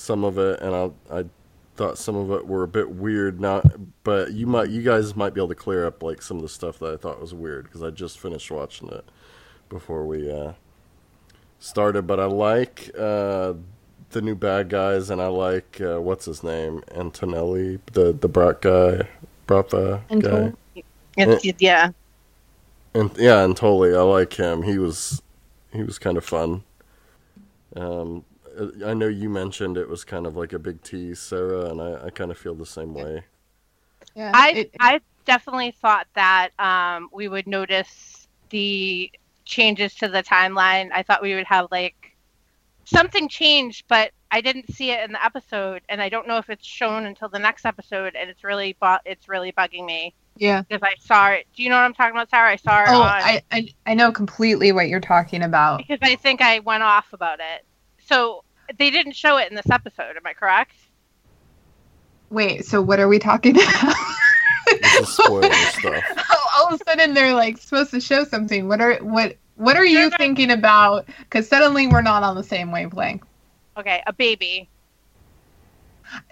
some 0.00 0.24
of 0.24 0.38
it, 0.38 0.60
and 0.60 0.74
I 0.74 1.18
I 1.18 1.24
thought 1.76 1.98
some 1.98 2.16
of 2.16 2.30
it 2.32 2.46
were 2.46 2.62
a 2.62 2.68
bit 2.68 2.90
weird. 2.90 3.40
Not, 3.40 3.64
but 4.02 4.32
you 4.32 4.46
might, 4.46 4.70
you 4.70 4.82
guys 4.82 5.14
might 5.14 5.34
be 5.34 5.40
able 5.40 5.48
to 5.48 5.54
clear 5.54 5.86
up 5.86 6.02
like 6.02 6.22
some 6.22 6.38
of 6.38 6.42
the 6.42 6.48
stuff 6.48 6.78
that 6.78 6.92
I 6.92 6.96
thought 6.96 7.20
was 7.20 7.34
weird 7.34 7.64
because 7.64 7.82
I 7.82 7.90
just 7.90 8.18
finished 8.18 8.50
watching 8.50 8.88
it 8.88 9.04
before 9.68 10.06
we 10.06 10.30
uh, 10.30 10.54
started. 11.58 12.06
But 12.06 12.18
I 12.18 12.24
like 12.24 12.90
uh, 12.98 13.54
the 14.10 14.22
new 14.22 14.34
bad 14.34 14.70
guys, 14.70 15.10
and 15.10 15.20
I 15.20 15.28
like 15.28 15.80
uh, 15.80 16.00
what's 16.00 16.24
his 16.24 16.42
name, 16.42 16.82
Antonelli, 16.94 17.80
the 17.92 18.12
the 18.12 18.28
Brat 18.28 18.62
guy, 18.62 19.06
Brapa 19.46 20.00
guy. 20.20 20.52
It's, 21.16 21.44
yeah. 21.60 21.90
And 22.94 23.10
yeah, 23.16 23.44
and 23.44 23.56
totally, 23.56 23.94
I 23.94 24.00
like 24.00 24.32
him. 24.32 24.62
He 24.62 24.78
was, 24.78 25.22
he 25.72 25.82
was 25.82 25.98
kind 25.98 26.16
of 26.16 26.24
fun. 26.24 26.64
Um, 27.76 28.24
I 28.84 28.94
know 28.94 29.08
you 29.08 29.30
mentioned 29.30 29.76
it 29.78 29.88
was 29.88 30.04
kind 30.04 30.26
of 30.26 30.36
like 30.36 30.52
a 30.52 30.58
big 30.58 30.82
tease, 30.82 31.18
Sarah, 31.20 31.70
and 31.70 31.80
I, 31.80 32.06
I 32.06 32.10
kind 32.10 32.30
of 32.30 32.38
feel 32.38 32.54
the 32.54 32.66
same 32.66 32.94
way. 32.94 33.24
Yeah, 34.14 34.32
I 34.34 34.50
it- 34.52 34.74
I 34.80 35.00
definitely 35.24 35.70
thought 35.72 36.06
that 36.14 36.50
um, 36.58 37.08
we 37.12 37.28
would 37.28 37.46
notice 37.46 38.28
the 38.50 39.10
changes 39.44 39.94
to 39.96 40.08
the 40.08 40.22
timeline. 40.22 40.90
I 40.92 41.02
thought 41.02 41.22
we 41.22 41.34
would 41.34 41.46
have 41.46 41.68
like 41.70 42.16
something 42.84 43.28
changed, 43.28 43.84
but 43.88 44.10
I 44.30 44.40
didn't 44.40 44.72
see 44.74 44.90
it 44.90 45.04
in 45.04 45.12
the 45.12 45.24
episode, 45.24 45.82
and 45.88 46.02
I 46.02 46.08
don't 46.08 46.28
know 46.28 46.36
if 46.38 46.50
it's 46.50 46.66
shown 46.66 47.06
until 47.06 47.28
the 47.28 47.38
next 47.38 47.64
episode, 47.64 48.14
and 48.16 48.30
it's 48.30 48.44
really 48.44 48.76
bu- 48.80 48.98
it's 49.04 49.28
really 49.28 49.52
bugging 49.52 49.86
me 49.86 50.14
yeah. 50.36 50.62
because 50.62 50.82
I 50.82 50.94
saw 51.00 51.30
it. 51.30 51.46
Do 51.54 51.62
you 51.62 51.68
know 51.70 51.76
what 51.76 51.84
I'm 51.84 51.94
talking 51.94 52.12
about, 52.16 52.30
Sarah? 52.30 52.50
I 52.50 52.56
saw 52.56 52.82
it 52.82 52.88
Oh, 52.88 53.02
on 53.02 53.08
I, 53.08 53.42
I 53.52 53.68
I 53.86 53.94
know 53.94 54.12
completely 54.12 54.72
what 54.72 54.88
you're 54.88 55.00
talking 55.00 55.42
about. 55.42 55.78
because 55.78 55.98
I 56.02 56.16
think 56.16 56.40
I 56.42 56.60
went 56.60 56.82
off 56.82 57.12
about 57.12 57.40
it. 57.40 57.64
So 58.06 58.44
they 58.78 58.90
didn't 58.90 59.12
show 59.12 59.36
it 59.36 59.50
in 59.50 59.56
this 59.56 59.70
episode. 59.70 60.16
Am 60.16 60.26
I 60.26 60.32
correct? 60.32 60.74
Wait, 62.30 62.64
so 62.64 62.80
what 62.80 63.00
are 63.00 63.08
we 63.08 63.18
talking 63.18 63.56
about? 63.56 63.94
This 64.66 65.00
is 65.00 65.08
spoiler 65.08 65.52
stuff. 65.52 66.04
all 66.56 66.68
of 66.68 66.80
a 66.80 66.84
sudden 66.84 67.14
they're 67.14 67.34
like 67.34 67.58
supposed 67.58 67.90
to 67.90 68.00
show 68.00 68.24
something. 68.24 68.68
What 68.68 68.80
are 68.80 68.98
what 68.98 69.36
what 69.56 69.76
are 69.76 69.84
you 69.84 70.10
thinking 70.16 70.50
about? 70.50 71.06
Because 71.18 71.48
suddenly 71.48 71.86
we're 71.86 72.02
not 72.02 72.22
on 72.22 72.36
the 72.36 72.44
same 72.44 72.70
wavelength. 72.70 73.24
Okay, 73.76 74.02
a 74.06 74.12
baby. 74.12 74.68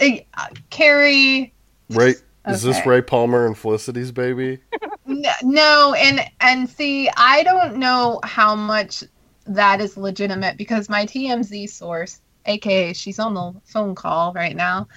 Uh, 0.01 0.47
Carrie, 0.71 1.53
Ray, 1.91 2.15
is 2.47 2.63
this 2.63 2.85
Ray 2.87 3.03
Palmer 3.03 3.47
and 3.47 3.57
Felicity's 3.57 4.13
baby? 4.13 4.59
no, 5.43 5.95
and 5.95 6.21
and 6.41 6.69
see, 6.69 7.11
I 7.17 7.43
don't 7.43 7.77
know 7.77 8.21
how 8.25 8.55
much 8.55 9.05
that 9.47 9.81
is 9.81 9.97
legitimate 9.97 10.57
because 10.57 10.89
my 10.89 11.07
TMZ 11.07 11.69
source, 11.71 12.21
aka 12.49 12.93
she's 12.93 13.19
on 13.19 13.35
the 13.35 13.55
phone 13.65 13.95
call 13.95 14.33
right 14.33 14.57
now, 14.57 14.89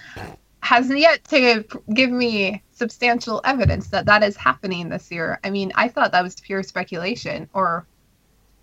hasn't 0.61 0.99
yet 0.99 1.23
to 1.25 1.63
give 1.93 2.09
me 2.09 2.61
substantial 2.71 3.41
evidence 3.43 3.89
that 3.89 4.05
that 4.07 4.23
is 4.23 4.35
happening 4.35 4.89
this 4.89 5.11
year. 5.11 5.39
I 5.43 5.49
mean, 5.49 5.71
I 5.75 5.87
thought 5.87 6.11
that 6.13 6.23
was 6.23 6.39
pure 6.39 6.63
speculation 6.63 7.49
or 7.53 7.85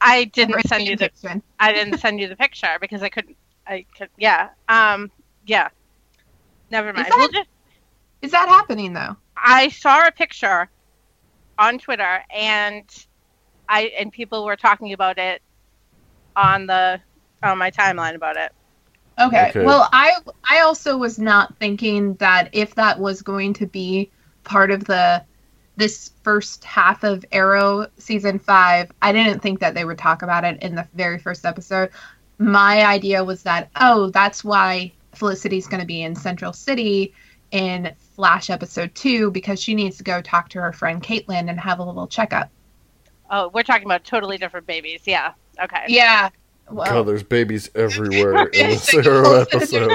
I 0.01 0.25
didn't 0.25 0.67
send 0.69 0.87
you 0.87 0.97
the 0.97 1.05
fiction. 1.05 1.43
I 1.61 1.73
didn't 1.73 1.99
send 1.99 2.21
you 2.21 2.29
the 2.29 2.37
picture 2.37 2.77
because 2.81 3.03
I 3.03 3.09
couldn't. 3.09 3.37
I 3.67 3.85
could. 3.97 4.09
Yeah. 4.17 4.49
Um. 4.69 5.11
Yeah. 5.47 5.69
Never 6.71 6.93
mind. 6.93 7.07
that- 7.07 7.17
We'll 7.17 7.29
just. 7.29 7.49
Is 8.23 8.33
that 8.33 8.49
happening 8.49 8.93
though? 8.95 9.17
I 9.37 9.69
saw 9.69 10.07
a 10.07 10.11
picture 10.11 10.69
on 11.59 11.79
Twitter, 11.79 12.23
and 12.35 12.85
I 13.69 13.93
and 13.99 14.13
people 14.13 14.45
were 14.45 14.57
talking 14.57 14.93
about 14.93 15.19
it 15.19 15.43
on 16.35 16.67
the 16.67 17.01
on 17.43 17.59
my 17.59 17.71
timeline 17.71 18.15
about 18.15 18.37
it. 18.37 18.53
Okay. 19.19 19.49
Okay. 19.49 19.65
Well, 19.65 19.89
I 19.93 20.17
I 20.49 20.61
also 20.61 20.97
was 20.97 21.19
not 21.19 21.57
thinking 21.59 22.15
that 22.15 22.51
if 22.53 22.75
that 22.77 22.99
was 22.99 23.23
going 23.23 23.53
to 23.55 23.67
be 23.67 24.11
part 24.45 24.71
of 24.71 24.85
the 24.85 25.25
this 25.77 26.11
first 26.23 26.65
half 26.65 27.05
of 27.05 27.25
Arrow 27.31 27.87
season 27.99 28.41
5, 28.41 28.91
I 29.01 29.13
didn't 29.13 29.41
think 29.41 29.61
that 29.61 29.75
they 29.75 29.85
would 29.85 29.99
talk 29.99 30.23
about 30.23 30.45
it 30.45 30.61
in 30.63 30.75
the 30.75 30.89
very 30.95 31.19
first 31.19 31.47
episode. 31.47 31.91
My 32.39 32.85
idea 32.85 33.25
was 33.25 33.43
that 33.45 33.71
oh, 33.77 34.11
that's 34.11 34.45
why 34.45 34.93
Felicity's 35.15 35.67
going 35.67 35.81
to 35.81 35.87
be 35.87 36.03
in 36.03 36.15
Central 36.15 36.53
City 36.53 37.13
in 37.51 37.93
Flash 38.15 38.51
episode 38.51 38.95
2 38.95 39.31
because 39.31 39.61
she 39.61 39.75
needs 39.75 39.97
to 39.99 40.05
go 40.05 40.21
talk 40.21 40.49
to 40.51 40.61
her 40.61 40.73
friend 40.73 41.03
Caitlin 41.03 41.49
and 41.49 41.59
have 41.59 41.79
a 41.79 41.85
little 41.85 42.07
checkup. 42.07 42.51
Oh, 43.31 43.51
we're 43.53 43.63
talking 43.63 43.87
about 43.87 44.05
totally 44.05 44.39
different 44.39 44.67
babies. 44.67 45.03
Yeah. 45.07 45.33
Okay. 45.63 45.85
Yeah. 45.89 46.31
Well, 46.71 46.87
God, 46.87 47.03
there's 47.07 47.23
babies 47.23 47.71
everywhere 47.75 48.47
in 48.49 48.71
this 48.71 48.95
I 48.95 48.99
Arrow 48.99 49.23
know. 49.23 49.35
episode. 49.35 49.91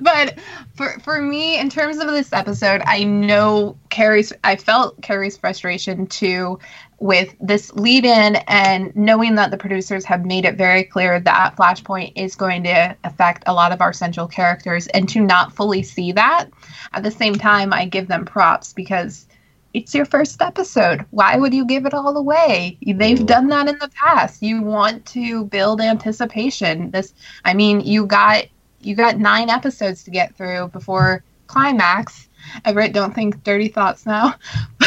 but 0.00 0.38
for 0.74 0.98
for 1.00 1.20
me, 1.20 1.58
in 1.58 1.70
terms 1.70 1.98
of 1.98 2.08
this 2.08 2.32
episode, 2.32 2.82
I 2.86 3.04
know 3.04 3.76
Carrie's. 3.90 4.32
I 4.44 4.56
felt 4.56 5.00
Carrie's 5.02 5.36
frustration 5.36 6.06
too 6.06 6.58
with 6.98 7.34
this 7.40 7.72
lead 7.72 8.04
in 8.04 8.36
and 8.46 8.94
knowing 8.94 9.34
that 9.34 9.50
the 9.50 9.56
producers 9.56 10.04
have 10.04 10.26
made 10.26 10.44
it 10.44 10.56
very 10.56 10.84
clear 10.84 11.18
that 11.18 11.56
Flashpoint 11.56 12.12
is 12.14 12.36
going 12.36 12.62
to 12.64 12.94
affect 13.04 13.42
a 13.46 13.54
lot 13.54 13.72
of 13.72 13.80
our 13.80 13.92
central 13.92 14.26
characters, 14.26 14.86
and 14.88 15.08
to 15.08 15.20
not 15.20 15.54
fully 15.54 15.82
see 15.82 16.12
that 16.12 16.50
at 16.92 17.02
the 17.02 17.10
same 17.10 17.36
time, 17.36 17.72
I 17.72 17.86
give 17.86 18.08
them 18.08 18.24
props 18.24 18.72
because 18.72 19.26
it's 19.72 19.94
your 19.94 20.04
first 20.04 20.42
episode. 20.42 21.04
Why 21.10 21.36
would 21.36 21.54
you 21.54 21.64
give 21.64 21.86
it 21.86 21.94
all 21.94 22.16
away? 22.16 22.78
They've 22.84 23.24
done 23.24 23.48
that 23.48 23.68
in 23.68 23.78
the 23.78 23.90
past. 23.90 24.42
You 24.42 24.62
want 24.62 25.04
to 25.06 25.44
build 25.44 25.80
anticipation. 25.80 26.90
This 26.90 27.14
I 27.44 27.54
mean, 27.54 27.80
you 27.80 28.06
got 28.06 28.44
you 28.82 28.94
got 28.94 29.18
9 29.18 29.50
episodes 29.50 30.02
to 30.04 30.10
get 30.10 30.34
through 30.34 30.68
before 30.68 31.22
climax. 31.46 32.28
Everett, 32.64 32.94
don't 32.94 33.14
think 33.14 33.44
dirty 33.44 33.68
thoughts 33.68 34.06
now. 34.06 34.34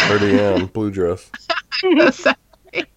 Dirty 0.07 0.39
Ann, 0.39 0.65
blue 0.67 0.89
dress. 0.89 1.29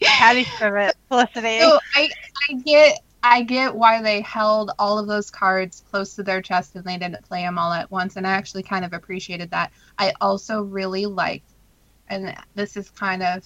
Patty 0.03 0.45
Spirit, 0.45 0.97
Felicity. 1.09 1.61
So 1.61 1.79
I, 1.95 2.09
I 2.49 2.55
get 2.65 3.01
I 3.23 3.43
get 3.43 3.75
why 3.75 4.03
they 4.03 4.21
held 4.21 4.71
all 4.79 4.99
of 4.99 5.09
those 5.09 5.31
cards 5.31 5.83
close 5.91 6.15
to 6.15 6.23
their 6.23 6.41
chest 6.41 6.77
and 6.77 6.85
they 6.85 6.97
didn't 6.97 7.25
play 7.25 7.43
them 7.43 7.59
all 7.59 7.73
at 7.73 7.91
once, 7.91 8.17
and 8.17 8.27
I 8.27 8.33
actually 8.33 8.63
kind 8.63 8.85
of 8.85 8.93
appreciated 8.93 9.51
that. 9.51 9.73
I 9.99 10.13
also 10.21 10.63
really 10.63 11.07
liked, 11.07 11.51
and 12.09 12.35
this 12.55 12.77
is 12.77 12.91
kind 12.91 13.23
of, 13.23 13.45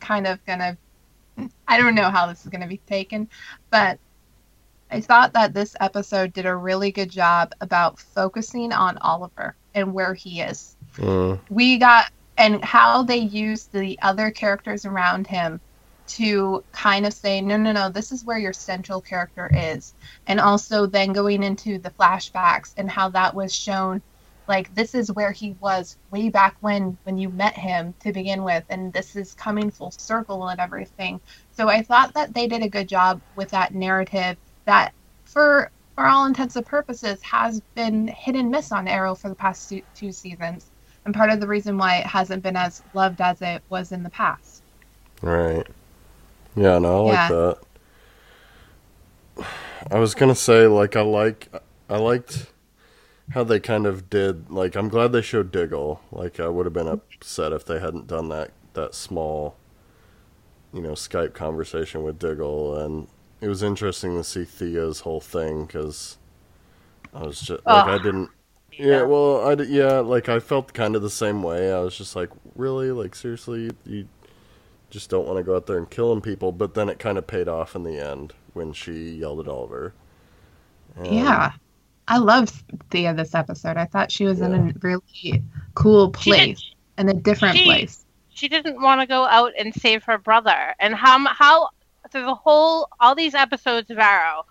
kind 0.00 0.26
of 0.26 0.44
gonna, 0.46 0.76
I 1.68 1.78
don't 1.78 1.94
know 1.94 2.10
how 2.10 2.26
this 2.26 2.42
is 2.44 2.50
gonna 2.50 2.66
be 2.66 2.78
taken, 2.78 3.28
but 3.70 3.98
I 4.90 5.00
thought 5.00 5.32
that 5.32 5.54
this 5.54 5.74
episode 5.80 6.32
did 6.32 6.46
a 6.46 6.54
really 6.54 6.92
good 6.92 7.10
job 7.10 7.52
about 7.60 7.98
focusing 7.98 8.72
on 8.72 8.98
Oliver 8.98 9.56
and 9.74 9.92
where 9.92 10.14
he 10.14 10.40
is. 10.40 10.76
Mm. 10.96 11.40
We 11.50 11.78
got 11.78 12.12
and 12.36 12.64
how 12.64 13.02
they 13.02 13.18
used 13.18 13.72
the 13.72 13.98
other 14.02 14.30
characters 14.30 14.84
around 14.84 15.26
him 15.26 15.60
to 16.06 16.62
kind 16.72 17.06
of 17.06 17.12
say, 17.12 17.40
no, 17.40 17.56
no, 17.56 17.72
no, 17.72 17.88
this 17.88 18.12
is 18.12 18.24
where 18.24 18.38
your 18.38 18.52
central 18.52 19.00
character 19.00 19.50
is. 19.54 19.94
And 20.26 20.40
also 20.40 20.86
then 20.86 21.12
going 21.12 21.42
into 21.42 21.78
the 21.78 21.90
flashbacks 21.90 22.74
and 22.76 22.90
how 22.90 23.08
that 23.10 23.34
was 23.34 23.54
shown 23.54 24.02
like 24.48 24.74
this 24.74 24.94
is 24.94 25.12
where 25.12 25.32
he 25.32 25.52
was 25.60 25.96
way 26.10 26.28
back 26.30 26.56
when 26.60 26.98
when 27.04 27.18
you 27.18 27.30
met 27.30 27.54
him 27.56 27.94
to 28.00 28.12
begin 28.12 28.44
with 28.44 28.64
and 28.70 28.92
this 28.92 29.16
is 29.16 29.34
coming 29.34 29.70
full 29.70 29.92
circle 29.92 30.48
and 30.48 30.60
everything 30.60 31.20
so 31.50 31.68
i 31.68 31.82
thought 31.82 32.12
that 32.14 32.34
they 32.34 32.46
did 32.48 32.62
a 32.62 32.68
good 32.68 32.88
job 32.88 33.20
with 33.36 33.50
that 33.50 33.74
narrative 33.74 34.36
that 34.66 34.92
for 35.24 35.70
for 35.96 36.06
all 36.06 36.26
intents 36.26 36.56
and 36.56 36.66
purposes 36.66 37.20
has 37.22 37.60
been 37.76 38.08
hit 38.08 38.36
and 38.36 38.50
miss 38.50 38.72
on 38.72 38.88
arrow 38.88 39.14
for 39.14 39.28
the 39.28 39.36
past 39.36 39.68
two, 39.68 39.82
two 39.94 40.12
seasons 40.12 40.70
and 41.04 41.14
part 41.14 41.30
of 41.30 41.40
the 41.40 41.48
reason 41.48 41.78
why 41.78 41.96
it 41.98 42.06
hasn't 42.06 42.42
been 42.42 42.56
as 42.56 42.82
loved 42.92 43.20
as 43.20 43.40
it 43.42 43.62
was 43.70 43.92
in 43.92 44.02
the 44.02 44.10
past 44.10 44.62
Right. 45.22 45.66
Yeah, 46.56 46.78
no, 46.78 46.96
I 46.96 47.00
like 47.00 47.26
Yeah. 47.28 47.28
that. 47.28 47.58
I 49.90 49.98
was 49.98 50.14
gonna 50.14 50.34
say, 50.34 50.66
like, 50.66 50.96
I 50.96 51.02
like, 51.02 51.48
I 51.90 51.98
liked 51.98 52.46
how 53.30 53.44
they 53.44 53.60
kind 53.60 53.86
of 53.86 54.10
did. 54.10 54.50
Like, 54.50 54.76
I'm 54.76 54.88
glad 54.88 55.12
they 55.12 55.22
showed 55.22 55.50
Diggle. 55.52 56.00
Like, 56.12 56.38
I 56.40 56.48
would 56.48 56.66
have 56.66 56.72
been 56.72 56.88
upset 56.88 57.52
if 57.52 57.64
they 57.64 57.80
hadn't 57.80 58.06
done 58.06 58.28
that 58.28 58.52
that 58.74 58.94
small, 58.94 59.56
you 60.72 60.80
know, 60.80 60.92
Skype 60.92 61.34
conversation 61.34 62.02
with 62.02 62.18
Diggle, 62.18 62.76
and 62.78 63.08
it 63.40 63.48
was 63.48 63.62
interesting 63.62 64.16
to 64.16 64.24
see 64.24 64.44
Thea's 64.44 65.00
whole 65.00 65.20
thing 65.20 65.66
because 65.66 66.18
I 67.14 67.24
was 67.24 67.40
just 67.40 67.62
like, 67.68 67.86
I 67.88 67.98
didn't. 67.98 68.30
Yeah, 68.78 69.02
well, 69.02 69.46
I 69.48 69.54
yeah, 69.64 70.00
like 70.00 70.28
I 70.28 70.40
felt 70.40 70.74
kind 70.74 70.96
of 70.96 71.02
the 71.02 71.10
same 71.10 71.42
way. 71.42 71.72
I 71.72 71.80
was 71.80 71.96
just 71.96 72.16
like, 72.16 72.30
really, 72.56 72.90
like 72.92 73.14
seriously, 73.14 73.70
you 73.84 74.08
just 74.90 75.10
don't 75.10 75.26
want 75.26 75.38
to 75.38 75.44
go 75.44 75.56
out 75.56 75.66
there 75.66 75.78
and 75.78 75.90
killing 75.90 76.20
people. 76.22 76.52
But 76.52 76.74
then 76.74 76.88
it 76.88 76.98
kind 76.98 77.18
of 77.18 77.26
paid 77.26 77.48
off 77.48 77.76
in 77.76 77.84
the 77.84 77.98
end 77.98 78.34
when 78.54 78.72
she 78.72 79.10
yelled 79.16 79.40
at 79.40 79.48
Oliver. 79.48 79.94
And- 80.96 81.06
yeah 81.10 81.52
i 82.08 82.18
love 82.18 82.50
thea 82.90 83.14
this 83.14 83.34
episode 83.34 83.76
i 83.76 83.84
thought 83.84 84.12
she 84.12 84.24
was 84.24 84.40
in 84.40 84.54
a 84.54 84.72
really 84.80 85.42
cool 85.74 86.10
place 86.10 86.74
and 86.96 87.08
a 87.10 87.14
different 87.14 87.56
she- 87.56 87.64
place 87.64 88.04
she 88.34 88.48
didn't 88.48 88.82
want 88.82 89.00
to 89.00 89.06
go 89.06 89.24
out 89.24 89.52
and 89.58 89.72
save 89.74 90.04
her 90.04 90.18
brother. 90.18 90.74
And 90.78 90.94
how 90.94 91.24
how 91.28 91.70
through 92.10 92.26
the 92.26 92.34
whole 92.34 92.88
all 93.00 93.14
these 93.14 93.34
episodes 93.34 93.90
of 93.90 93.98
Arrow, 93.98 94.44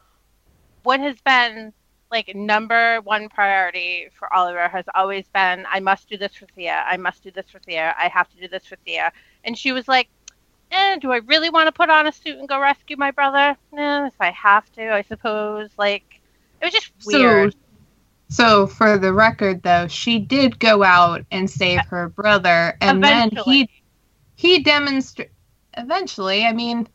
what 0.84 1.00
has 1.00 1.20
been 1.22 1.74
like 2.10 2.34
number 2.34 3.02
one 3.02 3.28
priority 3.30 4.08
for 4.18 4.34
Oliver 4.34 4.68
has 4.68 4.86
always 4.96 5.28
been 5.30 5.66
I 5.70 5.80
must 5.80 6.10
do 6.10 6.18
this 6.18 6.34
for 6.34 6.46
Thea. 6.56 6.84
I 6.88 6.98
must 6.98 7.24
do 7.24 7.32
this 7.32 7.50
for 7.50 7.60
Thea. 7.60 7.94
I 7.98 8.08
have 8.08 8.30
to 8.30 8.38
do 8.38 8.48
this 8.48 8.66
for 8.66 8.78
Thea. 8.86 9.12
And 9.44 9.58
she 9.58 9.74
was 9.74 9.88
like, 9.88 10.08
eh, 10.72 10.98
do 10.98 11.12
I 11.12 11.18
really 11.18 11.50
want 11.50 11.68
to 11.68 11.72
put 11.72 11.90
on 11.90 12.08
a 12.08 12.12
suit 12.12 12.38
and 12.38 12.48
go 12.48 12.60
rescue 12.62 12.96
my 12.98 13.12
brother? 13.12 13.58
Eh, 13.78 14.08
if 14.08 14.16
I 14.20 14.32
have 14.32 14.72
to, 14.74 14.94
I 14.94 15.02
suppose. 15.02 15.72
Like 15.78 16.22
it 16.64 16.68
was 16.68 16.74
just 16.74 16.92
weird. 17.06 17.54
So, 17.54 17.60
so 18.30 18.68
for 18.68 18.98
the 18.98 19.14
record, 19.14 19.62
though, 19.64 19.88
she 19.88 20.20
did 20.20 20.60
go 20.60 20.84
out 20.84 21.26
and 21.32 21.50
save 21.50 21.82
her 21.88 22.10
brother, 22.10 22.78
and 22.82 23.04
then 23.04 23.32
he 23.46 23.70
he 24.36 24.64
demonstrated. 24.64 25.32
Eventually, 25.76 26.46
I 26.46 26.54
mean, 26.54 26.88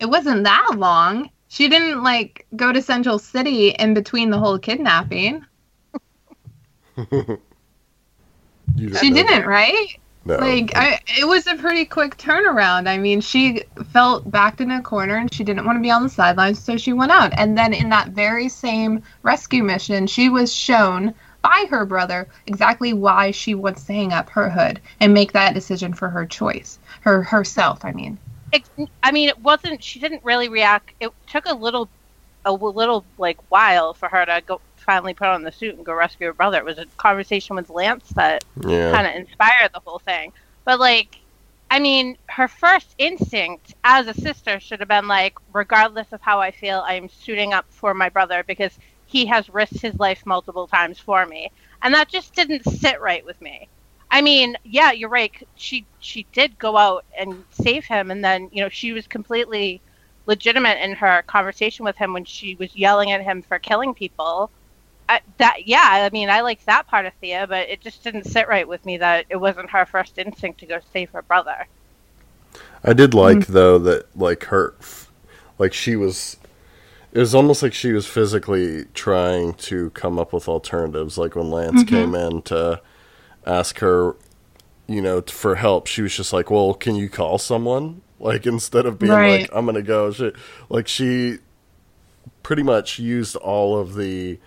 it 0.00 0.06
wasn't 0.06 0.44
that 0.44 0.72
long. 0.76 1.30
She 1.48 1.68
didn't 1.68 2.02
like 2.02 2.46
go 2.56 2.72
to 2.72 2.82
Central 2.82 3.18
City 3.18 3.70
in 3.70 3.94
between 3.94 4.30
the 4.30 4.38
whole 4.38 4.58
kidnapping. 4.58 5.44
You 8.76 8.94
She 8.94 9.10
didn't, 9.10 9.42
that. 9.42 9.46
right? 9.46 9.98
No. 10.28 10.36
Like, 10.36 10.76
I, 10.76 11.00
it 11.18 11.26
was 11.26 11.46
a 11.46 11.54
pretty 11.54 11.86
quick 11.86 12.18
turnaround. 12.18 12.86
I 12.86 12.98
mean, 12.98 13.22
she 13.22 13.62
felt 13.94 14.30
backed 14.30 14.60
in 14.60 14.70
a 14.70 14.82
corner 14.82 15.16
and 15.16 15.32
she 15.32 15.42
didn't 15.42 15.64
want 15.64 15.78
to 15.78 15.82
be 15.82 15.90
on 15.90 16.02
the 16.02 16.10
sidelines, 16.10 16.62
so 16.62 16.76
she 16.76 16.92
went 16.92 17.12
out. 17.12 17.32
And 17.32 17.56
then 17.56 17.72
in 17.72 17.88
that 17.88 18.10
very 18.10 18.50
same 18.50 19.02
rescue 19.22 19.64
mission, 19.64 20.06
she 20.06 20.28
was 20.28 20.52
shown 20.52 21.14
by 21.40 21.64
her 21.70 21.86
brother 21.86 22.28
exactly 22.46 22.92
why 22.92 23.30
she 23.30 23.54
wants 23.54 23.84
to 23.84 23.94
hang 23.94 24.12
up 24.12 24.28
her 24.28 24.50
hood 24.50 24.82
and 25.00 25.14
make 25.14 25.32
that 25.32 25.54
decision 25.54 25.94
for 25.94 26.10
her 26.10 26.26
choice, 26.26 26.78
her 27.00 27.22
herself. 27.22 27.82
I 27.82 27.92
mean, 27.92 28.18
It, 28.52 28.64
I 29.02 29.12
mean, 29.12 29.30
it 29.30 29.38
wasn't. 29.38 29.82
She 29.82 29.98
didn't 29.98 30.24
really 30.24 30.50
react. 30.50 30.92
It 31.00 31.10
took 31.26 31.46
a 31.46 31.54
little, 31.54 31.88
a 32.44 32.52
little 32.52 33.02
like 33.16 33.38
while 33.50 33.94
for 33.94 34.10
her 34.10 34.26
to 34.26 34.42
go 34.44 34.60
finally 34.88 35.12
put 35.12 35.28
on 35.28 35.42
the 35.42 35.52
suit 35.52 35.76
and 35.76 35.84
go 35.84 35.92
rescue 35.92 36.26
her 36.26 36.32
brother. 36.32 36.56
It 36.56 36.64
was 36.64 36.78
a 36.78 36.86
conversation 36.96 37.54
with 37.56 37.68
Lance 37.68 38.08
that 38.14 38.42
yeah. 38.66 38.90
kind 38.90 39.06
of 39.06 39.14
inspired 39.16 39.70
the 39.74 39.80
whole 39.80 39.98
thing. 39.98 40.32
But 40.64 40.80
like, 40.80 41.18
I 41.70 41.78
mean, 41.78 42.16
her 42.30 42.48
first 42.48 42.94
instinct 42.96 43.74
as 43.84 44.06
a 44.06 44.14
sister 44.14 44.58
should 44.58 44.80
have 44.80 44.88
been 44.88 45.06
like, 45.06 45.34
regardless 45.52 46.06
of 46.12 46.22
how 46.22 46.40
I 46.40 46.52
feel, 46.52 46.82
I 46.86 46.94
am 46.94 47.10
suiting 47.10 47.52
up 47.52 47.66
for 47.68 47.92
my 47.92 48.08
brother 48.08 48.42
because 48.46 48.78
he 49.04 49.26
has 49.26 49.50
risked 49.50 49.82
his 49.82 49.98
life 50.00 50.24
multiple 50.24 50.66
times 50.66 50.98
for 50.98 51.26
me, 51.26 51.50
and 51.82 51.92
that 51.92 52.08
just 52.08 52.34
didn't 52.34 52.64
sit 52.64 52.98
right 53.02 53.26
with 53.26 53.38
me. 53.42 53.68
I 54.10 54.22
mean, 54.22 54.56
yeah, 54.64 54.92
you're 54.92 55.10
right. 55.10 55.34
She 55.56 55.84
she 56.00 56.26
did 56.32 56.58
go 56.58 56.78
out 56.78 57.04
and 57.18 57.44
save 57.50 57.84
him, 57.84 58.10
and 58.10 58.24
then 58.24 58.48
you 58.52 58.62
know 58.62 58.70
she 58.70 58.92
was 58.94 59.06
completely 59.06 59.82
legitimate 60.24 60.78
in 60.82 60.92
her 60.92 61.22
conversation 61.26 61.84
with 61.84 61.96
him 61.96 62.14
when 62.14 62.24
she 62.24 62.54
was 62.54 62.74
yelling 62.74 63.12
at 63.12 63.22
him 63.22 63.42
for 63.42 63.58
killing 63.58 63.92
people. 63.92 64.50
I, 65.08 65.20
that 65.38 65.66
yeah, 65.66 65.82
I 65.84 66.10
mean, 66.10 66.30
I 66.30 66.40
liked 66.42 66.66
that 66.66 66.86
part 66.88 67.06
of 67.06 67.14
Thea, 67.14 67.46
but 67.46 67.68
it 67.68 67.80
just 67.80 68.02
didn't 68.04 68.24
sit 68.24 68.48
right 68.48 68.68
with 68.68 68.84
me 68.84 68.98
that 68.98 69.26
it 69.30 69.36
wasn't 69.36 69.70
her 69.70 69.86
first 69.86 70.18
instinct 70.18 70.60
to 70.60 70.66
go 70.66 70.80
save 70.92 71.10
her 71.10 71.22
brother. 71.22 71.66
I 72.84 72.92
did 72.92 73.14
like 73.14 73.46
Mm-hmm. 73.46 73.46
though 73.46 73.78
that 73.80 74.16
like 74.16 74.44
her, 74.44 74.74
like 75.58 75.72
she 75.72 75.96
was. 75.96 76.36
It 77.12 77.20
was 77.20 77.34
almost 77.34 77.62
like 77.62 77.74
she 77.74 77.92
was 77.92 78.06
physically 78.06 78.86
trying 78.94 79.54
to 79.54 79.90
come 79.90 80.18
up 80.18 80.32
with 80.32 80.48
alternatives. 80.48 81.18
Like 81.18 81.36
when 81.36 81.50
Lance 81.50 81.82
Mm-hmm. 81.82 81.84
came 81.84 82.14
in 82.14 82.42
to 82.42 82.82
ask 83.46 83.78
her, 83.80 84.16
you 84.88 85.02
know, 85.02 85.22
for 85.22 85.56
help, 85.56 85.86
she 85.88 86.02
was 86.02 86.16
just 86.16 86.32
like, 86.32 86.50
"Well, 86.50 86.74
can 86.74 86.96
you 86.96 87.08
call 87.10 87.38
someone?" 87.38 88.02
Like 88.20 88.46
instead 88.46 88.86
of 88.86 88.98
being 88.98 89.22
Right. 89.22 89.24
like, 89.24 89.50
"I'm 89.52 89.66
gonna 89.66 89.82
go," 89.82 90.12
she, 90.12 90.32
like 90.70 90.88
she 90.88 91.38
pretty 92.42 92.62
much 92.62 92.98
used 92.98 93.36
all 93.36 93.78
of 93.78 93.94
the 93.94 94.38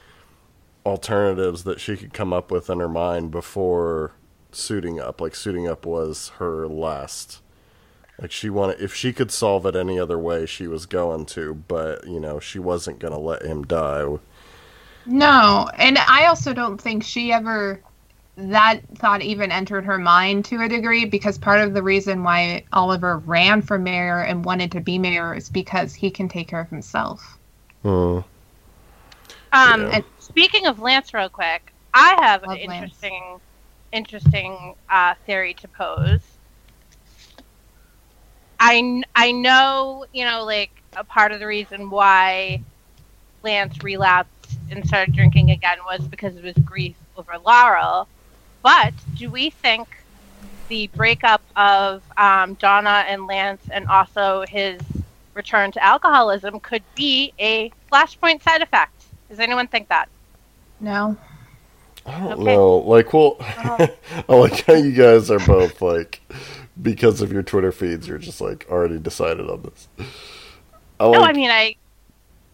alternatives 0.86 1.64
that 1.64 1.80
she 1.80 1.98
could 1.98 2.14
come 2.14 2.34
up 2.34 2.52
with 2.52 2.70
in 2.70 2.80
her 2.80 2.90
mind 2.90 3.32
before 3.32 4.14
suiting 4.52 5.00
up. 5.00 5.22
Like 5.22 5.36
suiting 5.36 5.68
up 5.68 5.86
was 5.86 6.30
her 6.38 6.68
last. 6.68 7.42
Like 8.22 8.32
she 8.32 8.50
wanted, 8.50 8.82
if 8.82 8.94
she 8.96 9.14
could 9.14 9.32
solve 9.32 9.66
it 9.66 9.76
any 9.76 10.00
other 10.00 10.20
way, 10.20 10.46
she 10.46 10.68
was 10.68 10.86
going 10.86 11.26
to. 11.28 11.56
But 11.56 12.08
you 12.08 12.20
know, 12.20 12.40
she 12.40 12.60
wasn't 12.60 13.00
gonna 13.00 13.20
let 13.20 13.44
him 13.44 13.64
die. 13.64 14.20
no, 15.06 15.70
and 15.78 15.98
I 15.98 16.26
also 16.28 16.54
don't 16.54 16.80
think 16.80 17.04
she 17.04 17.32
ever 17.32 17.84
that 18.38 18.82
thought 18.98 19.22
even 19.22 19.52
entered 19.52 19.86
her 19.86 19.98
mind 20.00 20.46
to 20.46 20.62
a 20.64 20.70
degree 20.70 21.06
because 21.06 21.38
part 21.38 21.62
of 21.62 21.74
the 21.74 21.84
reason 21.84 22.24
why 22.24 22.66
Oliver 22.74 23.20
ran 23.20 23.62
for 23.62 23.78
mayor 23.80 24.22
and 24.22 24.46
wanted 24.46 24.72
to 24.74 24.82
be 24.82 24.98
mayor 25.00 25.36
is 25.36 25.50
because 25.50 25.94
he 25.94 26.10
can 26.12 26.30
take 26.30 26.48
care 26.50 26.62
of 26.62 26.70
himself. 26.70 27.40
Hmm. 27.84 28.22
Um, 29.52 29.88
Yeah. 29.88 29.92
and 29.92 30.04
speaking 30.22 30.68
of 30.68 30.80
Lance, 30.80 31.14
real 31.14 31.30
quick, 31.30 31.74
I 31.94 32.18
have 32.22 32.44
Love 32.44 32.52
an 32.52 32.56
Lance. 32.56 32.92
interesting, 32.92 33.40
interesting 33.92 34.76
uh, 34.90 35.16
theory 35.26 35.54
to 35.56 35.68
pose. 35.70 36.40
I 38.60 39.04
I 39.16 39.32
know 39.32 40.06
you 40.14 40.26
know 40.26 40.44
like 40.44 40.72
a 40.96 41.04
part 41.04 41.32
of 41.32 41.40
the 41.40 41.48
reason 41.48 41.90
why 41.90 42.64
Lance 43.44 43.84
relapsed 43.84 44.58
and 44.72 44.86
started 44.88 45.14
drinking 45.16 45.52
again 45.52 45.78
was 45.86 46.08
because 46.08 46.36
of 46.38 46.44
his 46.44 46.58
grief 46.64 46.98
over 47.16 47.34
Laurel. 47.46 48.10
But 48.64 48.94
do 49.16 49.30
we 49.32 49.50
think 49.52 49.88
the 50.70 50.88
breakup 50.96 51.44
of 51.56 52.04
um, 52.18 52.56
Donna 52.56 53.06
and 53.08 53.28
Lance, 53.28 53.64
and 53.72 53.88
also 53.88 54.46
his 54.48 54.80
return 55.36 55.72
to 55.74 55.84
alcoholism, 55.84 56.60
could 56.62 56.84
be 56.96 57.34
a 57.40 57.72
Flashpoint 57.92 58.42
side 58.44 58.62
effect. 58.62 59.01
Does 59.32 59.40
anyone 59.40 59.68
think 59.68 59.88
that? 59.88 60.10
No. 60.82 61.16
I 62.06 62.20
don't 62.20 62.34
Okay. 62.34 62.44
know. 62.44 62.78
Like, 62.80 63.14
well, 63.14 63.38
Uh-huh. 63.40 63.88
I 64.30 64.36
like 64.36 64.66
how 64.66 64.74
you 64.74 64.92
guys 64.92 65.32
are 65.32 65.40
both 65.40 65.82
like, 65.82 66.20
because 66.82 67.22
of 67.22 67.32
your 67.32 67.42
Twitter 67.42 67.72
feeds, 67.72 68.10
you're 68.10 68.18
just 68.18 68.42
like 68.42 68.68
already 68.70 69.00
decided 69.00 69.50
on 69.50 69.62
this. 69.62 69.88
I 71.00 71.06
like, 71.06 71.14
no, 71.14 71.24
I 71.24 71.32
mean 71.34 71.50
I. 71.50 71.76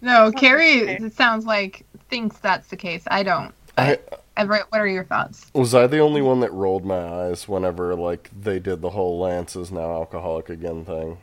No, 0.02 0.32
Carrie, 0.32 0.84
okay. 0.84 1.06
it 1.06 1.14
sounds 1.16 1.46
like 1.46 1.84
thinks 2.10 2.38
that's 2.38 2.68
the 2.68 2.78
case. 2.78 3.04
I 3.08 3.24
don't. 3.24 3.54
I, 3.76 3.98
Everett, 4.38 4.68
what 4.70 4.80
are 4.80 4.88
your 4.88 5.04
thoughts? 5.04 5.50
was 5.56 5.74
I 5.74 5.88
the 5.88 5.98
only 6.00 6.22
one 6.22 6.42
that 6.42 6.54
rolled 6.54 6.86
my 6.86 7.00
eyes 7.00 7.48
whenever 7.48 7.96
like 7.96 8.30
they 8.40 8.60
did 8.60 8.82
the 8.82 8.92
whole 8.92 9.18
Lance 9.20 9.56
is 9.56 9.72
now 9.72 9.92
alcoholic 9.94 10.50
again 10.50 10.86
thing? 10.86 11.18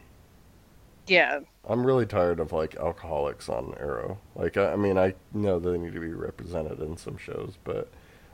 Yeah. 1.07 1.41
I'm 1.69 1.87
really 1.87 2.07
tired 2.07 2.41
of 2.41 2.53
like 2.53 2.77
alcoholics 2.77 3.49
on 3.49 3.75
Arrow. 3.79 4.19
Like, 4.35 4.57
I, 4.57 4.73
I 4.73 4.77
mean, 4.77 4.99
I 4.99 5.15
know 5.33 5.59
they 5.59 5.79
need 5.79 5.95
to 5.95 6.01
be 6.01 6.13
represented 6.13 6.81
in 6.81 6.97
some 6.97 7.17
shows, 7.17 7.55
but 7.65 7.89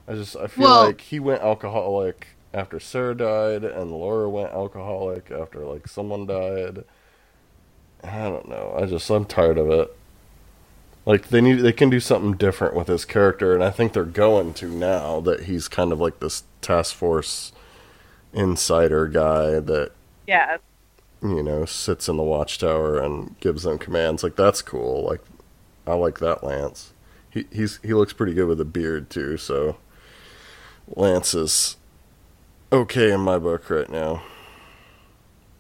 I 0.09 0.15
just 0.15 0.37
I 0.37 0.47
feel 0.49 0.65
Well- 0.65 0.85
like 0.87 1.01
he 1.01 1.21
went 1.21 1.43
alcoholic 1.43 2.29
after 2.53 2.81
Sarah 2.81 3.15
died, 3.17 3.63
and 3.65 3.93
Laurel 3.93 4.33
went 4.33 4.53
alcoholic 4.53 5.31
after 5.31 5.61
like 5.61 5.87
someone 5.87 6.27
died. 6.27 6.85
I 8.03 8.23
don't 8.29 8.49
know. 8.49 8.75
I 8.77 8.87
just 8.87 9.09
I'm 9.11 9.25
tired 9.25 9.59
of 9.59 9.71
it. 9.71 9.97
Like 11.07 11.29
they 11.29 11.41
need 11.41 11.61
they 11.61 11.73
can 11.73 11.91
do 11.91 12.01
something 12.01 12.33
different 12.37 12.75
with 12.75 12.89
his 12.89 13.05
character, 13.05 13.55
and 13.55 13.63
I 13.63 13.71
think 13.71 13.93
they're 13.93 14.05
going 14.05 14.53
to 14.55 14.69
now 14.69 15.21
that 15.21 15.45
he's 15.45 15.69
kind 15.69 15.93
of 15.93 16.01
like 16.01 16.19
this 16.21 16.43
task 16.61 16.95
force 16.95 17.53
insider 18.33 19.07
guy 19.07 19.61
that 19.61 19.93
Yeah. 20.27 20.57
You 21.23 21.43
know, 21.43 21.65
sits 21.65 22.09
in 22.09 22.17
the 22.17 22.23
watchtower 22.23 22.99
and 23.01 23.39
gives 23.41 23.65
them 23.65 23.79
commands. 23.79 24.23
Like 24.23 24.37
that's 24.37 24.63
cool. 24.63 25.05
Like 25.05 25.23
I 25.87 25.95
like 25.95 26.19
that 26.21 26.45
Lance. 26.45 26.93
He 27.31 27.47
he's 27.53 27.79
he 27.83 27.95
looks 27.95 28.13
pretty 28.13 28.35
good 28.35 28.47
with 28.49 28.61
a 28.61 28.65
beard 28.67 29.11
too, 29.11 29.37
so 29.37 29.77
Lance 30.95 31.35
is 31.35 31.77
okay 32.73 33.13
in 33.13 33.21
my 33.21 33.39
book 33.39 33.71
right 33.71 33.91
now. 33.91 34.23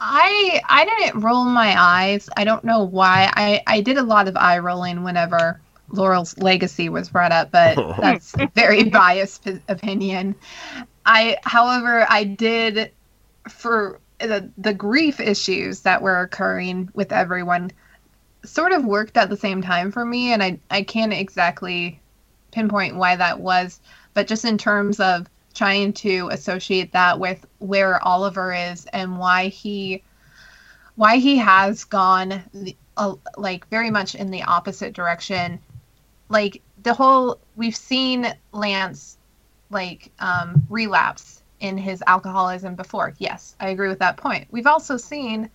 I 0.00 0.62
I 0.68 0.84
didn't 0.86 1.20
roll 1.20 1.44
my 1.44 1.74
eyes. 1.78 2.28
I 2.36 2.44
don't 2.44 2.64
know 2.64 2.84
why. 2.84 3.30
I 3.34 3.62
I 3.66 3.80
did 3.82 3.98
a 3.98 4.02
lot 4.02 4.28
of 4.28 4.36
eye 4.36 4.58
rolling 4.58 5.02
whenever 5.04 5.60
Laurel's 5.92 6.36
legacy 6.38 6.88
was 6.88 7.10
brought 7.10 7.32
up, 7.32 7.50
but 7.50 7.82
that's 8.00 8.34
very 8.54 8.84
biased 8.84 9.44
p- 9.44 9.60
opinion. 9.68 10.36
I, 11.04 11.38
however, 11.42 12.06
I 12.08 12.24
did 12.24 12.92
for 13.48 14.00
the 14.20 14.50
the 14.58 14.74
grief 14.74 15.20
issues 15.20 15.80
that 15.80 16.02
were 16.02 16.20
occurring 16.20 16.90
with 16.94 17.12
everyone 17.12 17.70
sort 18.44 18.72
of 18.72 18.84
worked 18.84 19.16
at 19.16 19.28
the 19.28 19.36
same 19.36 19.62
time 19.62 19.90
for 19.90 20.04
me 20.04 20.32
and 20.32 20.42
I 20.42 20.58
I 20.70 20.82
can't 20.82 21.12
exactly 21.12 22.00
pinpoint 22.50 22.96
why 22.96 23.16
that 23.16 23.40
was, 23.40 23.80
but 24.14 24.26
just 24.26 24.44
in 24.44 24.58
terms 24.58 25.00
of 25.00 25.28
trying 25.54 25.92
to 25.92 26.28
associate 26.32 26.92
that 26.92 27.18
with 27.18 27.46
where 27.58 28.02
Oliver 28.04 28.52
is 28.52 28.86
and 28.86 29.18
why 29.18 29.48
he 29.48 30.02
why 30.96 31.16
he 31.16 31.36
has 31.38 31.84
gone 31.84 32.42
the, 32.52 32.76
uh, 32.96 33.14
like 33.36 33.66
very 33.68 33.90
much 33.90 34.14
in 34.14 34.30
the 34.30 34.42
opposite 34.42 34.92
direction. 34.92 35.58
Like 36.28 36.62
the 36.82 36.94
whole 36.94 37.38
we've 37.56 37.76
seen 37.76 38.32
Lance 38.52 39.16
like 39.70 40.10
um 40.18 40.64
relapse 40.68 41.39
in 41.60 41.78
his 41.78 42.02
alcoholism 42.06 42.74
before. 42.74 43.14
Yes 43.18 43.54
i 43.60 43.68
agree 43.68 43.88
with 43.88 43.98
that 44.00 44.16
point. 44.16 44.46
We've 44.50 44.66
also 44.66 44.96
seen 44.96 45.50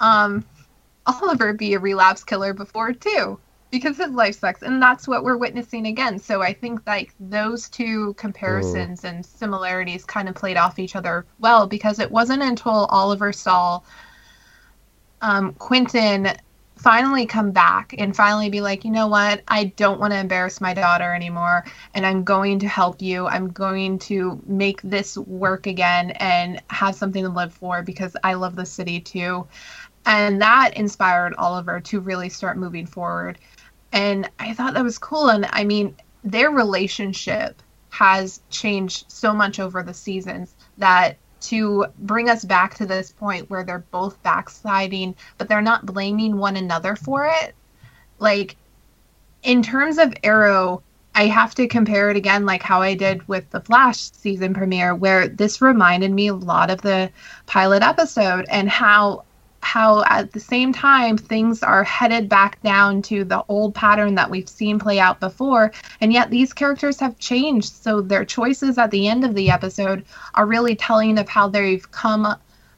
um 0.00 0.44
oliver 1.06 1.52
be 1.52 1.74
a 1.74 1.78
relapse 1.78 2.24
killer 2.24 2.52
before 2.52 2.92
too 2.92 3.40
because 3.70 3.96
his 3.98 4.10
life 4.10 4.38
sucks 4.38 4.62
and 4.62 4.80
that's 4.82 5.06
what 5.06 5.24
we're 5.24 5.36
witnessing 5.36 5.86
again. 5.86 6.18
So 6.18 6.42
i 6.42 6.52
think 6.52 6.80
like 6.86 7.14
those 7.20 7.68
two 7.68 8.14
comparisons 8.14 9.04
and 9.04 9.24
similarities 9.24 10.04
kind 10.04 10.28
of 10.28 10.34
played 10.34 10.56
off 10.56 10.78
each 10.78 10.96
other 10.96 11.26
well 11.38 11.66
because 11.66 11.98
it 11.98 12.10
wasn't 12.10 12.42
until 12.42 12.86
oliver 12.86 13.32
saw 13.32 13.80
um, 15.20 15.52
quentin 15.54 16.28
finally 16.78 17.26
come 17.26 17.50
back 17.50 17.94
and 17.98 18.14
finally 18.14 18.50
be 18.50 18.60
like 18.60 18.84
you 18.84 18.90
know 18.90 19.08
what? 19.08 19.42
I 19.48 19.64
don't 19.76 20.00
want 20.00 20.12
to 20.12 20.18
embarrass 20.18 20.60
my 20.60 20.74
daughter 20.74 21.12
anymore 21.14 21.64
and 21.94 22.06
i'm 22.06 22.24
going 22.24 22.58
to 22.60 22.68
help 22.68 23.02
you. 23.02 23.26
I'm 23.26 23.48
going 23.48 23.98
to 24.00 24.40
make 24.46 24.80
this 24.82 25.16
work 25.18 25.66
again 25.66 26.10
and 26.12 26.62
have 26.70 26.94
something 26.94 27.22
to 27.22 27.28
live 27.30 27.52
for 27.52 27.82
because 27.82 28.16
i 28.24 28.34
love 28.34 28.56
the 28.56 28.66
city 28.66 29.00
too. 29.00 29.46
And 30.06 30.40
that 30.40 30.76
inspired 30.76 31.34
oliver 31.34 31.80
to 31.80 32.00
really 32.00 32.28
start 32.28 32.56
moving 32.56 32.86
forward. 32.86 33.38
And 33.92 34.30
I 34.38 34.54
thought 34.54 34.74
that 34.74 34.84
was 34.84 34.98
cool. 34.98 35.30
And 35.30 35.46
I 35.50 35.64
mean, 35.64 35.96
their 36.24 36.50
relationship 36.50 37.62
has 37.90 38.40
changed 38.50 39.10
so 39.10 39.32
much 39.32 39.58
over 39.58 39.82
the 39.82 39.94
seasons 39.94 40.54
that 40.76 41.16
to 41.40 41.86
bring 42.00 42.28
us 42.28 42.44
back 42.44 42.74
to 42.76 42.86
this 42.86 43.12
point 43.12 43.48
where 43.50 43.64
they're 43.64 43.84
both 43.90 44.22
backsliding, 44.22 45.14
but 45.36 45.48
they're 45.48 45.62
not 45.62 45.86
blaming 45.86 46.36
one 46.36 46.56
another 46.56 46.96
for 46.96 47.26
it. 47.26 47.54
Like, 48.18 48.56
in 49.42 49.62
terms 49.62 49.98
of 49.98 50.14
Arrow, 50.24 50.82
I 51.14 51.26
have 51.26 51.54
to 51.56 51.66
compare 51.66 52.10
it 52.10 52.16
again, 52.16 52.46
like 52.46 52.62
how 52.62 52.82
I 52.82 52.94
did 52.94 53.26
with 53.26 53.48
the 53.50 53.60
Flash 53.60 54.10
season 54.12 54.54
premiere, 54.54 54.94
where 54.94 55.26
this 55.28 55.60
reminded 55.60 56.12
me 56.12 56.28
a 56.28 56.34
lot 56.34 56.70
of 56.70 56.82
the 56.82 57.10
pilot 57.46 57.82
episode 57.82 58.46
and 58.48 58.68
how 58.68 59.24
how 59.60 60.04
at 60.04 60.32
the 60.32 60.40
same 60.40 60.72
time 60.72 61.18
things 61.18 61.62
are 61.62 61.84
headed 61.84 62.28
back 62.28 62.60
down 62.62 63.02
to 63.02 63.24
the 63.24 63.44
old 63.48 63.74
pattern 63.74 64.14
that 64.14 64.30
we've 64.30 64.48
seen 64.48 64.78
play 64.78 64.98
out 64.98 65.20
before. 65.20 65.72
And 66.00 66.12
yet 66.12 66.30
these 66.30 66.52
characters 66.52 66.98
have 67.00 67.18
changed. 67.18 67.72
So 67.74 68.00
their 68.00 68.24
choices 68.24 68.78
at 68.78 68.90
the 68.90 69.08
end 69.08 69.24
of 69.24 69.34
the 69.34 69.50
episode 69.50 70.04
are 70.34 70.46
really 70.46 70.76
telling 70.76 71.18
of 71.18 71.28
how 71.28 71.48
they've 71.48 71.90
come 71.90 72.26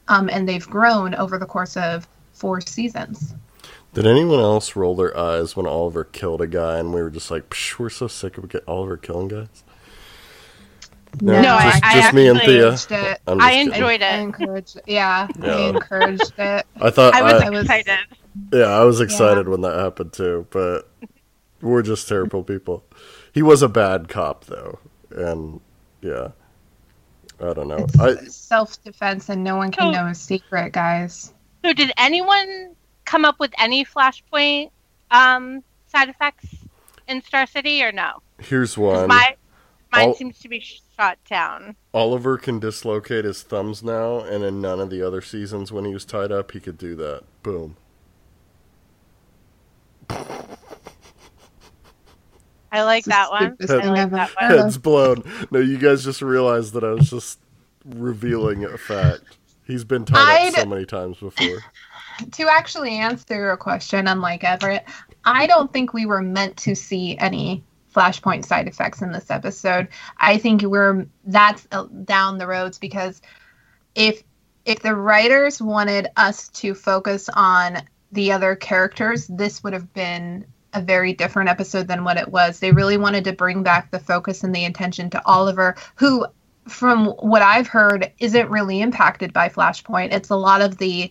um, 0.09 0.29
and 0.29 0.49
they've 0.49 0.67
grown 0.67 1.15
over 1.15 1.39
the 1.39 1.47
course 1.47 1.77
of 1.77 2.09
four 2.33 2.61
seasons. 2.61 3.35
Did 3.93 4.07
anyone 4.07 4.41
else 4.41 4.77
roll 4.77 4.95
their 4.95 5.17
eyes 5.17 5.57
when 5.57 5.67
Oliver 5.67 6.05
killed 6.05 6.41
a 6.41 6.47
guy 6.47 6.79
and 6.79 6.95
we 6.95 7.03
were 7.03 7.11
just 7.11 7.31
like, 7.31 7.55
we're 7.79 7.91
so 7.91 8.07
sick 8.07 8.39
of 8.39 8.55
Oliver 8.67 8.97
killing 8.97 9.29
guys? 9.29 9.65
No, 11.21 11.35
No, 11.35 11.43
just, 11.43 11.85
I, 11.85 11.95
just 11.95 12.13
I 12.13 12.17
me 12.17 12.29
and 12.29 12.41
Thea. 12.41 12.57
encouraged 12.69 12.93
it. 12.93 13.21
I'm 13.27 13.39
just 13.39 13.47
I 13.49 13.53
kidding. 13.53 13.73
enjoyed 13.75 14.03
I 14.03 14.17
it. 14.17 14.21
encouraged 14.21 14.77
it. 14.77 14.85
Yeah, 14.87 15.29
Yeah. 15.43 15.55
I 15.55 15.61
encouraged 15.69 16.33
it. 16.39 16.67
I 16.81 16.91
thought 16.91 17.15
I 17.15 17.23
was 17.23 17.33
I, 17.43 17.47
I 17.47 17.61
excited. 17.61 17.99
yeah, 18.53 18.65
I 18.67 18.85
was 18.85 19.01
excited 19.01 19.49
when 19.49 19.61
that 19.63 19.79
happened 19.79 20.13
too, 20.13 20.47
but 20.51 20.89
we're 21.61 21.83
just 21.83 22.09
terrible 22.09 22.43
people. 22.43 22.85
He 23.33 23.43
was 23.43 23.63
a 23.63 23.69
bad 23.69 24.09
cop 24.09 24.45
though, 24.47 24.79
and 25.11 25.61
yeah, 26.01 26.29
I 27.41 27.53
don't 27.53 27.69
know. 27.69 27.87
I 27.99 28.09
It's 28.11 28.35
self-defense, 28.37 29.29
and 29.29 29.43
no 29.45 29.57
one 29.57 29.71
can 29.73 29.93
So- 29.93 30.01
know 30.01 30.07
his 30.09 30.19
secret, 30.21 30.73
guys. 30.73 31.33
So, 31.65 31.73
did 31.75 31.93
anyone 31.99 32.75
come 33.05 33.25
up 33.27 33.39
with 33.39 33.53
any 33.59 33.85
Flashpoint 33.85 34.71
um, 35.11 35.63
side 35.89 36.09
effects 36.09 36.47
in 37.09 37.23
Star 37.23 37.47
City 37.47 37.83
or 37.83 37.93
no? 37.93 38.23
Here's 38.39 38.79
one. 38.79 39.09
my 39.09 39.37
mine 39.93 40.09
I'll- 40.09 40.15
seems 40.15 40.39
to 40.41 40.49
be 40.49 40.61
shot 40.61 41.19
down. 41.29 41.77
Oliver 41.93 42.37
can 42.39 42.59
dislocate 42.59 43.25
his 43.25 43.43
thumbs 43.43 43.83
now, 43.83 44.21
and 44.21 44.45
in 44.45 44.61
none 44.61 44.81
of 44.81 44.91
the 44.91 45.03
other 45.07 45.21
seasons 45.21 45.73
when 45.73 45.85
he 45.85 45.93
was 45.93 46.05
tied 46.05 46.31
up, 46.33 46.53
he 46.53 46.61
could 46.61 46.79
do 46.79 46.95
that. 46.97 47.23
Boom. 47.43 47.77
I 52.73 52.83
like 52.83 53.05
that 53.07 53.31
one. 53.31 53.57
stupidest 53.57 53.85
I 53.89 53.91
like 53.91 54.11
that 54.11 54.31
one. 54.41 54.51
Heads 54.51 54.79
blown. 54.79 55.25
No, 55.51 55.59
you 55.59 55.77
guys 55.79 56.05
just 56.05 56.23
realized 56.23 56.73
that 56.75 56.85
I 56.85 56.91
was 56.91 57.11
just 57.11 57.41
revealing 57.85 58.65
a 58.65 58.79
fact. 58.79 59.39
He's 59.65 59.85
been 59.85 60.05
tied 60.05 60.19
up 60.19 60.29
I'd- 60.29 60.61
so 60.61 60.67
many 60.67 60.85
times 60.87 61.19
before. 61.19 61.59
to 62.33 62.49
actually 62.49 62.97
answer 62.99 63.35
your 63.35 63.57
question, 63.57 64.07
unlike 64.07 64.45
Everett, 64.45 64.85
I 65.25 65.47
don't 65.47 65.73
think 65.73 65.93
we 65.93 66.07
were 66.07 66.23
meant 66.23 66.57
to 66.59 66.77
see 66.77 67.17
any 67.19 67.65
flashpoint 67.95 68.45
side 68.45 68.69
effects 68.69 69.03
in 69.03 69.13
this 69.13 69.31
episode. 69.31 69.89
I 70.19 70.39
think 70.39 70.63
we're 70.63 71.07
that's 71.25 71.67
uh, 71.73 71.87
down 72.05 72.39
the 72.39 72.47
roads 72.47 72.79
because 72.79 73.21
if 73.95 74.23
if 74.65 74.81
the 74.81 74.95
writers 74.95 75.61
wanted 75.61 76.09
us 76.17 76.49
to 76.49 76.75
focus 76.75 77.29
on 77.35 77.79
the 78.13 78.33
other 78.33 78.57
characters, 78.57 79.27
this 79.27 79.63
would 79.63 79.73
have 79.73 79.93
been 79.93 80.45
a 80.73 80.81
very 80.81 81.13
different 81.13 81.49
episode 81.49 81.89
than 81.89 82.05
what 82.05 82.17
it 82.17 82.29
was. 82.29 82.61
They 82.61 82.73
really 82.73 82.97
wanted 82.97 83.25
to 83.25 83.33
bring 83.33 83.63
back 83.63 83.91
the 83.91 83.99
focus 83.99 84.45
and 84.45 84.55
the 84.55 84.65
attention 84.65 85.11
to 85.11 85.27
Oliver, 85.27 85.77
who 85.97 86.27
from 86.69 87.07
what 87.07 87.43
I've 87.43 87.67
heard 87.67 88.13
isn't 88.19 88.51
really 88.51 88.81
impacted 88.81 89.33
by 89.33 89.49
Flashpoint. 89.49 90.13
It's 90.13 90.31
a 90.31 90.37
lot 90.37 90.61
of 90.61 90.79
the 90.79 91.11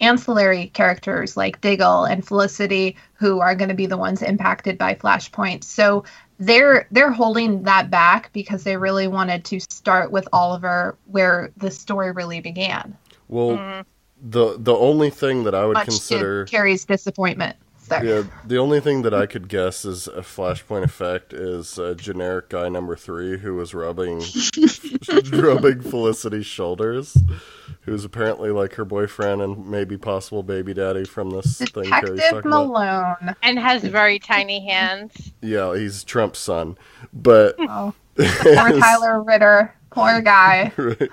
ancillary 0.00 0.68
characters 0.68 1.36
like 1.36 1.60
Diggle 1.60 2.04
and 2.04 2.26
Felicity 2.26 2.96
who 3.14 3.40
are 3.40 3.54
going 3.54 3.68
to 3.68 3.74
be 3.74 3.86
the 3.86 3.96
ones 3.96 4.22
impacted 4.22 4.78
by 4.78 4.94
Flashpoint. 4.94 5.64
So 5.64 6.04
they're 6.38 6.86
they're 6.90 7.12
holding 7.12 7.62
that 7.64 7.90
back 7.90 8.32
because 8.32 8.64
they 8.64 8.76
really 8.76 9.06
wanted 9.06 9.44
to 9.46 9.60
start 9.60 10.10
with 10.10 10.26
Oliver 10.32 10.96
where 11.06 11.52
the 11.58 11.70
story 11.70 12.12
really 12.12 12.40
began. 12.40 12.96
Well, 13.28 13.58
mm. 13.58 13.84
the 14.22 14.56
the 14.58 14.74
only 14.74 15.10
thing 15.10 15.44
that 15.44 15.54
I 15.54 15.66
would 15.66 15.74
Much 15.74 15.84
consider 15.84 16.46
Carrie's 16.46 16.84
disappointment. 16.84 17.56
Yeah, 17.90 18.22
the 18.44 18.58
only 18.58 18.80
thing 18.80 19.02
that 19.02 19.14
I 19.14 19.26
could 19.26 19.48
guess 19.48 19.84
is 19.84 20.06
a 20.06 20.22
flashpoint 20.22 20.84
effect 20.84 21.32
is 21.32 21.78
a 21.78 21.94
generic 21.94 22.48
guy 22.48 22.68
number 22.68 22.96
three 22.96 23.38
who 23.38 23.54
was 23.54 23.74
rubbing 23.74 24.22
rubbing 25.32 25.80
Felicity's 25.80 26.46
shoulders, 26.46 27.16
who's 27.82 28.04
apparently 28.04 28.50
like 28.50 28.74
her 28.74 28.84
boyfriend 28.84 29.42
and 29.42 29.66
maybe 29.66 29.96
possible 29.96 30.42
baby 30.42 30.74
daddy 30.74 31.04
from 31.04 31.30
this 31.30 31.58
Detective 31.58 31.84
thing 31.84 32.18
Carrie's 32.18 32.44
Malone. 32.44 33.16
about. 33.20 33.36
And 33.42 33.58
has 33.58 33.82
very 33.82 34.18
tiny 34.18 34.64
hands. 34.64 35.32
Yeah, 35.40 35.74
he's 35.76 36.04
Trump's 36.04 36.38
son, 36.38 36.78
but 37.12 37.56
oh, 37.58 37.94
poor 38.16 38.80
Tyler 38.80 39.22
Ritter. 39.22 39.74
Poor 39.90 40.20
guy. 40.20 40.72
right. 40.76 41.10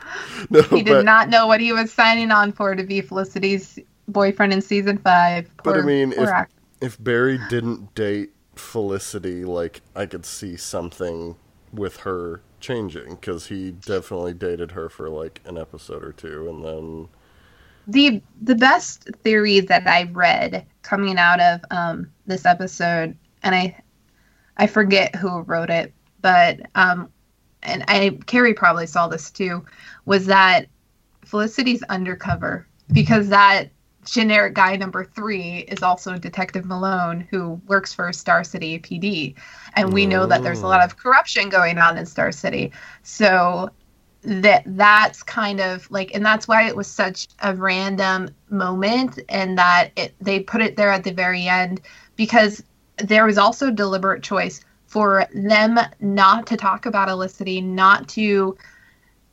No, 0.52 0.62
he 0.62 0.84
did 0.84 0.94
but, 0.94 1.06
not 1.06 1.30
know 1.30 1.48
what 1.48 1.60
he 1.60 1.74
was 1.74 1.92
signing 1.92 2.30
on 2.30 2.52
for 2.52 2.76
to 2.76 2.84
be 2.84 3.02
Felicity's 3.02 3.80
boyfriend 4.08 4.54
in 4.54 4.62
season 4.62 5.00
five. 5.00 5.50
Poor, 5.58 5.74
but 5.74 5.82
I 5.82 5.86
mean, 5.86 6.12
if, 6.14 6.20
actor 6.20 6.57
if 6.82 7.02
Barry 7.02 7.40
didn't 7.50 7.96
date 7.96 8.32
Felicity, 8.56 9.46
like 9.46 9.82
I 9.96 10.06
could 10.06 10.26
see 10.26 10.58
something 10.58 11.36
with 11.72 11.98
her 11.98 12.42
changing 12.60 13.16
because 13.16 13.48
he 13.48 13.72
definitely 13.72 14.34
dated 14.34 14.72
her 14.72 14.90
for 14.90 15.10
like 15.10 15.42
an 15.46 15.58
episode 15.58 16.04
or 16.04 16.12
two, 16.12 16.50
and 16.50 16.64
then 16.64 17.08
the 17.88 18.22
the 18.42 18.56
best 18.56 19.10
theory 19.24 19.60
that 19.62 19.88
I 19.88 20.04
read 20.12 20.66
coming 20.82 21.18
out 21.18 21.40
of 21.40 21.62
um, 21.72 22.12
this 22.26 22.46
episode, 22.46 23.16
and 23.44 23.56
I 23.56 23.80
I 24.58 24.68
forget 24.68 25.16
who 25.16 25.42
wrote 25.42 25.70
it, 25.70 25.94
but 26.22 26.60
um, 26.76 27.10
and 27.64 27.84
I 27.88 28.18
Carrie 28.26 28.54
probably 28.54 28.88
saw 28.88 29.08
this 29.08 29.30
too, 29.32 29.66
was 30.06 30.26
that 30.28 30.68
Felicity's 31.26 31.84
undercover 31.84 32.68
because 32.92 33.30
that 33.30 33.70
generic 34.12 34.54
guy 34.54 34.76
number 34.76 35.04
three 35.04 35.60
is 35.68 35.84
also 35.84 36.18
Detective 36.18 36.66
Malone, 36.66 37.28
who 37.30 37.62
works 37.68 37.94
for 37.94 38.12
Star 38.14 38.44
City 38.44 38.80
PD. 38.80 39.36
And 39.76 39.94
we 39.94 40.06
know 40.06 40.26
that 40.26 40.44
there's 40.44 40.62
a 40.62 40.68
lot 40.68 40.84
of 40.84 40.94
oh. 40.94 41.02
corruption 41.02 41.50
going 41.50 41.78
on 41.78 41.98
in 41.98 42.06
Star 42.06 42.32
City. 42.32 42.72
So 43.04 43.70
that 44.24 44.64
that's 44.66 45.24
kind 45.24 45.62
of 45.62 45.90
like 45.92 46.14
and 46.14 46.26
that's 46.26 46.48
why 46.48 46.68
it 46.68 46.76
was 46.76 46.88
such 46.88 47.28
a 47.44 47.56
random 47.56 48.28
moment 48.50 49.20
and 49.30 49.58
that 49.58 49.92
it 49.96 50.14
they 50.20 50.40
put 50.40 50.62
it 50.62 50.76
there 50.76 50.90
at 50.90 51.04
the 51.04 51.14
very 51.14 51.48
end 51.48 51.80
because 52.16 52.62
there 52.98 53.26
was 53.26 53.38
also 53.38 53.70
deliberate 53.72 54.24
choice 54.24 54.60
for 54.88 55.28
them 55.34 55.78
not 56.00 56.48
to 56.48 56.58
talk 56.58 56.86
about 56.86 57.10
Olicity, 57.10 57.62
not 57.64 58.08
to 58.10 58.58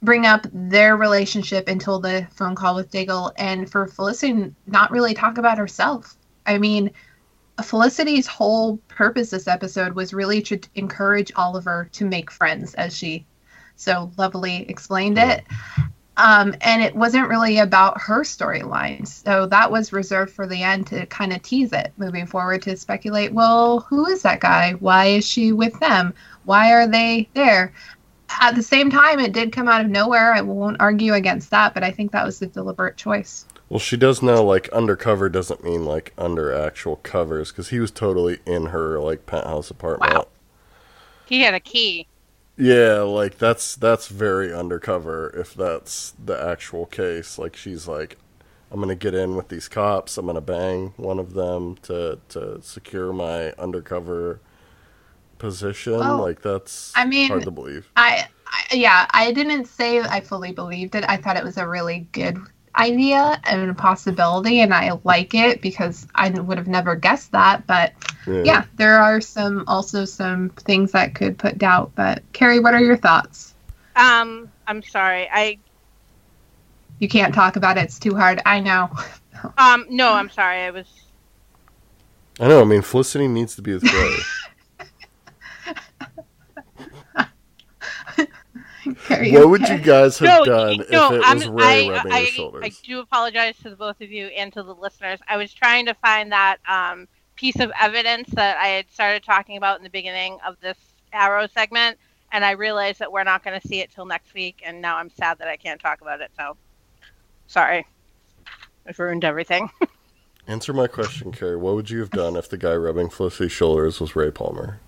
bring 0.05 0.27
up 0.27 0.47
their 0.53 0.97
relationship 0.97 1.69
until 1.69 1.99
the 1.99 2.27
phone 2.35 2.55
call 2.55 2.75
with 2.75 2.91
Diggle, 2.91 3.33
and 3.37 3.71
for 3.71 3.87
Felicity 3.87 4.55
not 4.67 4.91
really 4.91 5.15
talk 5.15 5.39
about 5.39 5.59
herself. 5.59 6.17
I 6.47 6.59
mean, 6.59 6.91
Felicity's 7.63 8.27
whole 8.27 8.79
purpose 8.89 9.31
this 9.31 9.49
episode 9.49 9.95
was 9.95 10.13
really 10.13 10.43
to 10.43 10.61
encourage 10.75 11.33
Oliver 11.37 11.89
to 11.93 12.05
make 12.05 12.31
friends, 12.31 12.75
as 12.75 12.97
she 12.97 13.27
so 13.77 14.11
lovely 14.17 14.69
explained 14.69 15.19
it. 15.19 15.45
Um, 16.17 16.55
and 16.61 16.81
it 16.81 16.95
wasn't 16.95 17.29
really 17.29 17.59
about 17.59 18.01
her 18.01 18.23
storyline. 18.23 19.07
So 19.07 19.47
that 19.47 19.71
was 19.71 19.93
reserved 19.93 20.33
for 20.33 20.47
the 20.47 20.63
end 20.63 20.87
to 20.89 21.07
kind 21.07 21.33
of 21.33 21.43
tease 21.43 21.73
it 21.73 21.93
moving 21.97 22.27
forward 22.27 22.63
to 22.63 22.77
speculate 22.77 23.33
well, 23.33 23.81
who 23.81 24.07
is 24.07 24.23
that 24.23 24.41
guy? 24.41 24.73
Why 24.73 25.07
is 25.07 25.27
she 25.27 25.53
with 25.53 25.79
them? 25.81 26.15
Why 26.45 26.73
are 26.73 26.87
they 26.87 27.29
there? 27.35 27.73
At 28.29 28.55
the 28.55 28.62
same 28.62 28.91
time, 28.91 29.20
it 29.20 29.33
did 29.33 29.53
come 29.53 29.68
out 29.68 29.81
of 29.81 29.91
nowhere. 29.91 30.35
I 30.35 30.41
won't 30.41 30.77
argue 30.81 31.14
against 31.14 31.51
that, 31.51 31.75
but 31.75 31.83
I 31.83 31.91
think 31.91 32.12
that 32.12 32.25
was 32.25 32.41
a 32.43 32.47
deliberate 32.47 32.97
choice. 32.97 33.47
Well, 33.68 33.81
she 33.81 33.97
does 33.97 34.22
know 34.22 34.45
like 34.45 34.68
undercover 34.68 35.29
doesn't 35.29 35.64
mean 35.64 35.85
like 35.85 36.12
under 36.18 36.53
actual 36.53 36.97
covers 36.97 37.51
because 37.51 37.68
he 37.68 37.81
was 37.81 37.91
totally 37.91 38.39
in 38.47 38.66
her 38.66 39.01
like 39.01 39.27
penthouse 39.27 39.70
apartment. 39.70 40.12
Wow. 40.12 40.29
He 41.27 41.41
had 41.41 41.55
a 41.55 41.61
key. 41.61 42.07
Yeah, 42.57 43.01
like 43.01 43.39
that's 43.39 43.75
that's 43.75 44.09
very 44.09 44.53
undercover 44.53 45.31
if 45.31 45.55
that's 45.55 46.14
the 46.22 46.41
actual 46.41 46.87
case. 46.87 47.39
Like 47.39 47.57
she's 47.57 47.89
like, 47.89 48.18
I'm 48.70 48.81
gonna 48.81 48.95
get 48.95 49.14
in 49.14 49.35
with 49.35 49.49
these 49.49 49.68
cops. 49.68 50.18
I'm 50.18 50.27
gonna 50.27 50.41
bang 50.41 50.93
one 50.97 51.18
of 51.18 51.33
them 51.33 51.77
to 51.83 52.20
to 52.29 52.62
secure 52.62 53.12
my 53.12 53.53
undercover 53.53 54.41
position. 55.45 55.99
Well, 55.99 56.23
like 56.23 56.41
that's 56.41 56.93
I 56.97 57.05
mean, 57.05 57.29
hard 57.29 57.45
to 57.45 57.51
believe. 57.51 57.89
I, 57.97 58.27
I 58.47 58.75
yeah, 58.75 59.07
I 59.11 59.33
didn't 59.33 59.67
say 59.67 60.01
I 60.01 60.21
fully 60.21 60.53
believed 60.53 60.95
it. 60.95 61.05
I 61.07 61.19
thought 61.19 61.37
it 61.37 61.45
was 61.45 61.59
a 61.59 61.69
really 61.69 62.09
good 62.13 62.39
idea 62.77 63.41
and 63.45 63.71
a 63.71 63.75
possibility 63.75 64.61
and 64.61 64.75
I 64.75 64.99
like 65.05 65.33
it 65.33 65.61
because 65.61 66.09
I 66.15 66.31
would 66.31 66.59
have 66.59 66.67
never 66.67 66.97
guessed 66.97 67.31
that 67.31 67.69
but 67.69 67.93
yeah. 68.27 68.43
yeah. 68.45 68.65
there 68.75 68.99
are 68.99 69.21
some 69.21 69.63
also 69.69 70.05
some 70.05 70.49
things 70.49 70.91
that 70.91 71.15
could 71.15 71.39
put 71.39 71.57
doubt 71.57 71.93
but 71.95 72.25
Carrie 72.33 72.59
what 72.59 72.75
are 72.75 72.81
your 72.81 72.97
thoughts 72.97 73.55
um 73.95 74.51
I'm 74.67 74.83
sorry 74.83 75.29
I 75.31 75.59
you 76.99 77.07
can't 77.07 77.33
talk 77.33 77.55
about 77.55 77.79
it 77.79 77.85
it's 77.85 78.01
too 78.01 78.17
hard 78.17 78.43
I 78.45 78.59
know 78.59 78.91
um 79.57 79.87
no 79.89 80.13
I'm 80.13 80.31
sorry 80.31 80.63
I 80.63 80.73
was 80.73 80.89
I 82.41 82.49
know 82.49 82.61
I 82.61 82.65
mean 82.65 82.83
Felicity 82.83 83.29
needs 83.29 83.55
to 83.55 83.63
be 83.63 83.75
with 83.75 83.85
Ray 89.11 89.32
what 89.32 89.49
would 89.49 89.68
you 89.68 89.78
guys 89.78 90.18
have 90.18 90.28
no, 90.28 90.45
done 90.45 90.85
no, 90.91 91.12
if 91.14 91.20
it 91.20 91.22
I'm, 91.24 91.39
was 91.39 91.49
Ray 91.49 91.89
I, 91.89 91.93
rubbing 91.93 92.12
I, 92.12 92.18
your 92.20 92.28
shoulders? 92.28 92.64
I 92.64 92.87
do 92.87 93.01
apologize 93.01 93.57
to 93.59 93.70
the 93.70 93.76
both 93.76 94.01
of 94.01 94.11
you 94.11 94.26
and 94.26 94.53
to 94.53 94.62
the 94.62 94.74
listeners. 94.74 95.20
I 95.28 95.37
was 95.37 95.53
trying 95.53 95.87
to 95.87 95.95
find 95.95 96.32
that 96.32 96.59
um, 96.68 97.09
piece 97.37 97.61
of 97.61 97.72
evidence 97.80 98.30
that 98.30 98.57
I 98.59 98.68
had 98.68 98.91
started 98.91 99.22
talking 99.22 99.57
about 99.57 99.78
in 99.78 99.85
the 99.85 99.91
beginning 99.91 100.39
of 100.47 100.61
this 100.61 100.76
Arrow 101.12 101.47
segment, 101.47 101.99
and 102.32 102.45
I 102.45 102.53
realized 102.53 102.99
that 102.99 103.11
we're 103.11 103.24
not 103.24 103.45
going 103.45 103.59
to 103.61 103.66
see 103.66 103.80
it 103.80 103.91
till 103.91 104.07
next 104.07 104.35
week, 104.35 104.62
and 104.64 104.80
now 104.80 104.97
I'm 104.97 105.11
sad 105.11 105.39
that 105.39 105.49
I 105.49 105.57
can't 105.57 105.80
talk 105.80 106.01
about 106.01 106.20
it. 106.20 106.30
So, 106.37 106.57
sorry, 107.47 107.87
I've 108.87 108.99
ruined 108.99 109.24
everything. 109.24 109.70
Answer 110.47 110.74
my 110.74 110.87
question, 110.89 111.32
Carrie. 111.32 111.57
What 111.57 111.74
would 111.74 111.89
you 111.89 112.01
have 112.01 112.11
done 112.11 112.37
if 112.37 112.51
the 112.51 112.59
guy 112.59 112.74
rubbing 112.74 113.09
Felicity's 113.09 113.53
shoulders 113.53 113.99
was 113.99 114.14
Ray 114.14 114.30
Palmer? 114.30 114.78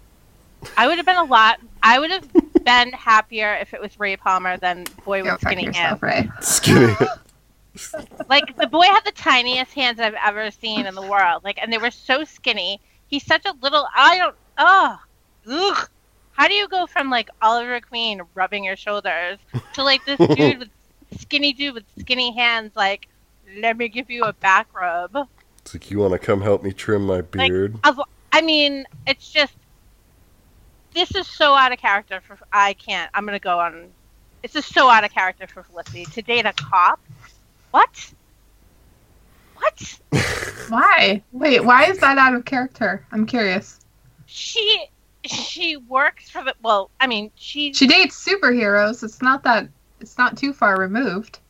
I 0.77 0.87
would 0.87 0.99
have 0.99 1.07
been 1.07 1.17
a 1.17 1.25
lot. 1.25 1.61
I 1.83 1.99
would 1.99 2.11
have 2.11 2.29
been 2.67 2.93
happier 2.93 3.55
if 3.55 3.73
it 3.73 3.81
was 3.81 3.99
Ray 3.99 4.17
Palmer 4.17 4.59
than 4.59 4.85
boy 5.05 5.23
with 5.23 5.41
skinny 5.41 5.73
hands. 5.73 6.03
Ray. 6.03 6.29
Skinny. 6.41 6.93
like 8.29 8.57
the 8.57 8.67
boy 8.67 8.83
had 8.83 9.05
the 9.05 9.13
tiniest 9.13 9.73
hands 9.73 10.01
I've 10.01 10.17
ever 10.23 10.51
seen 10.51 10.85
in 10.85 10.95
the 10.95 11.03
world. 11.03 11.45
Like, 11.45 11.59
and 11.63 11.73
they 11.73 11.79
were 11.79 11.93
so 11.93 12.25
skinny. 12.25 12.81
He's 13.07 13.25
such 13.25 13.47
a 13.47 13.55
little. 13.63 13.87
I 13.95 14.19
don't. 14.19 14.37
Oh, 14.59 14.99
ugh. 15.49 15.89
How 16.33 16.49
do 16.49 16.55
you 16.55 16.69
go 16.69 16.87
from 16.87 17.09
like 17.09 17.31
Oliver 17.41 17.81
Queen 17.81 18.21
rubbing 18.35 18.65
your 18.65 18.77
shoulders 18.77 19.39
to 19.73 19.83
like 19.83 20.05
this 20.05 20.19
dude 20.37 20.59
with 20.59 20.69
skinny 21.19 21.53
dude 21.53 21.75
with 21.75 21.85
skinny 22.01 22.35
hands? 22.35 22.73
Like, 22.75 23.09
let 23.59 23.79
me 23.79 23.89
give 23.89 24.11
you 24.11 24.25
a 24.25 24.33
back 24.33 24.67
rub. 24.75 25.29
It's 25.61 25.73
like 25.73 25.91
you 25.91 26.01
want 26.01 26.13
to 26.13 26.19
come 26.19 26.43
help 26.43 26.63
me 26.65 26.73
trim 26.73 27.07
my 27.07 27.21
beard. 27.21 27.79
Like, 27.85 27.97
I 28.33 28.43
mean, 28.43 28.87
it's 29.07 29.31
just 29.31 29.55
this 30.97 31.15
is 31.15 31.27
so 31.27 31.55
out 31.55 31.73
of 31.73 31.79
character 31.79 32.23
for 32.23 32.39
I 32.53 32.73
can't. 32.73 33.11
I'm 33.15 33.27
gonna 33.27 33.39
go 33.39 33.61
on. 33.61 33.91
This 34.43 34.57
is 34.57 34.65
so 34.65 34.89
out 34.89 35.05
of 35.05 35.13
character 35.13 35.47
for 35.47 35.63
Felicity 35.63 36.07
to 36.07 36.23
date 36.23 36.47
a 36.47 36.55
cop. 36.55 37.01
What? 37.71 38.13
What? 39.57 40.01
why? 40.69 41.23
Wait, 41.33 41.63
why 41.63 41.85
is 41.85 41.99
that 41.99 42.17
out 42.17 42.35
of 42.35 42.47
character? 42.47 43.05
I'm 43.13 43.27
curious. 43.27 43.81
She 44.25 44.87
she 45.27 45.77
works 45.77 46.31
for 46.31 46.43
the 46.43 46.55
well. 46.63 46.91
I 46.99 47.07
mean, 47.07 47.31
she 47.37 47.75
she 47.75 47.87
dates 47.87 48.27
superheroes. 48.27 49.05
It's 49.05 49.21
not 49.21 49.43
that. 49.45 49.69
It's 50.01 50.17
not 50.17 50.39
too 50.39 50.55
far 50.55 50.79
removed. 50.79 51.41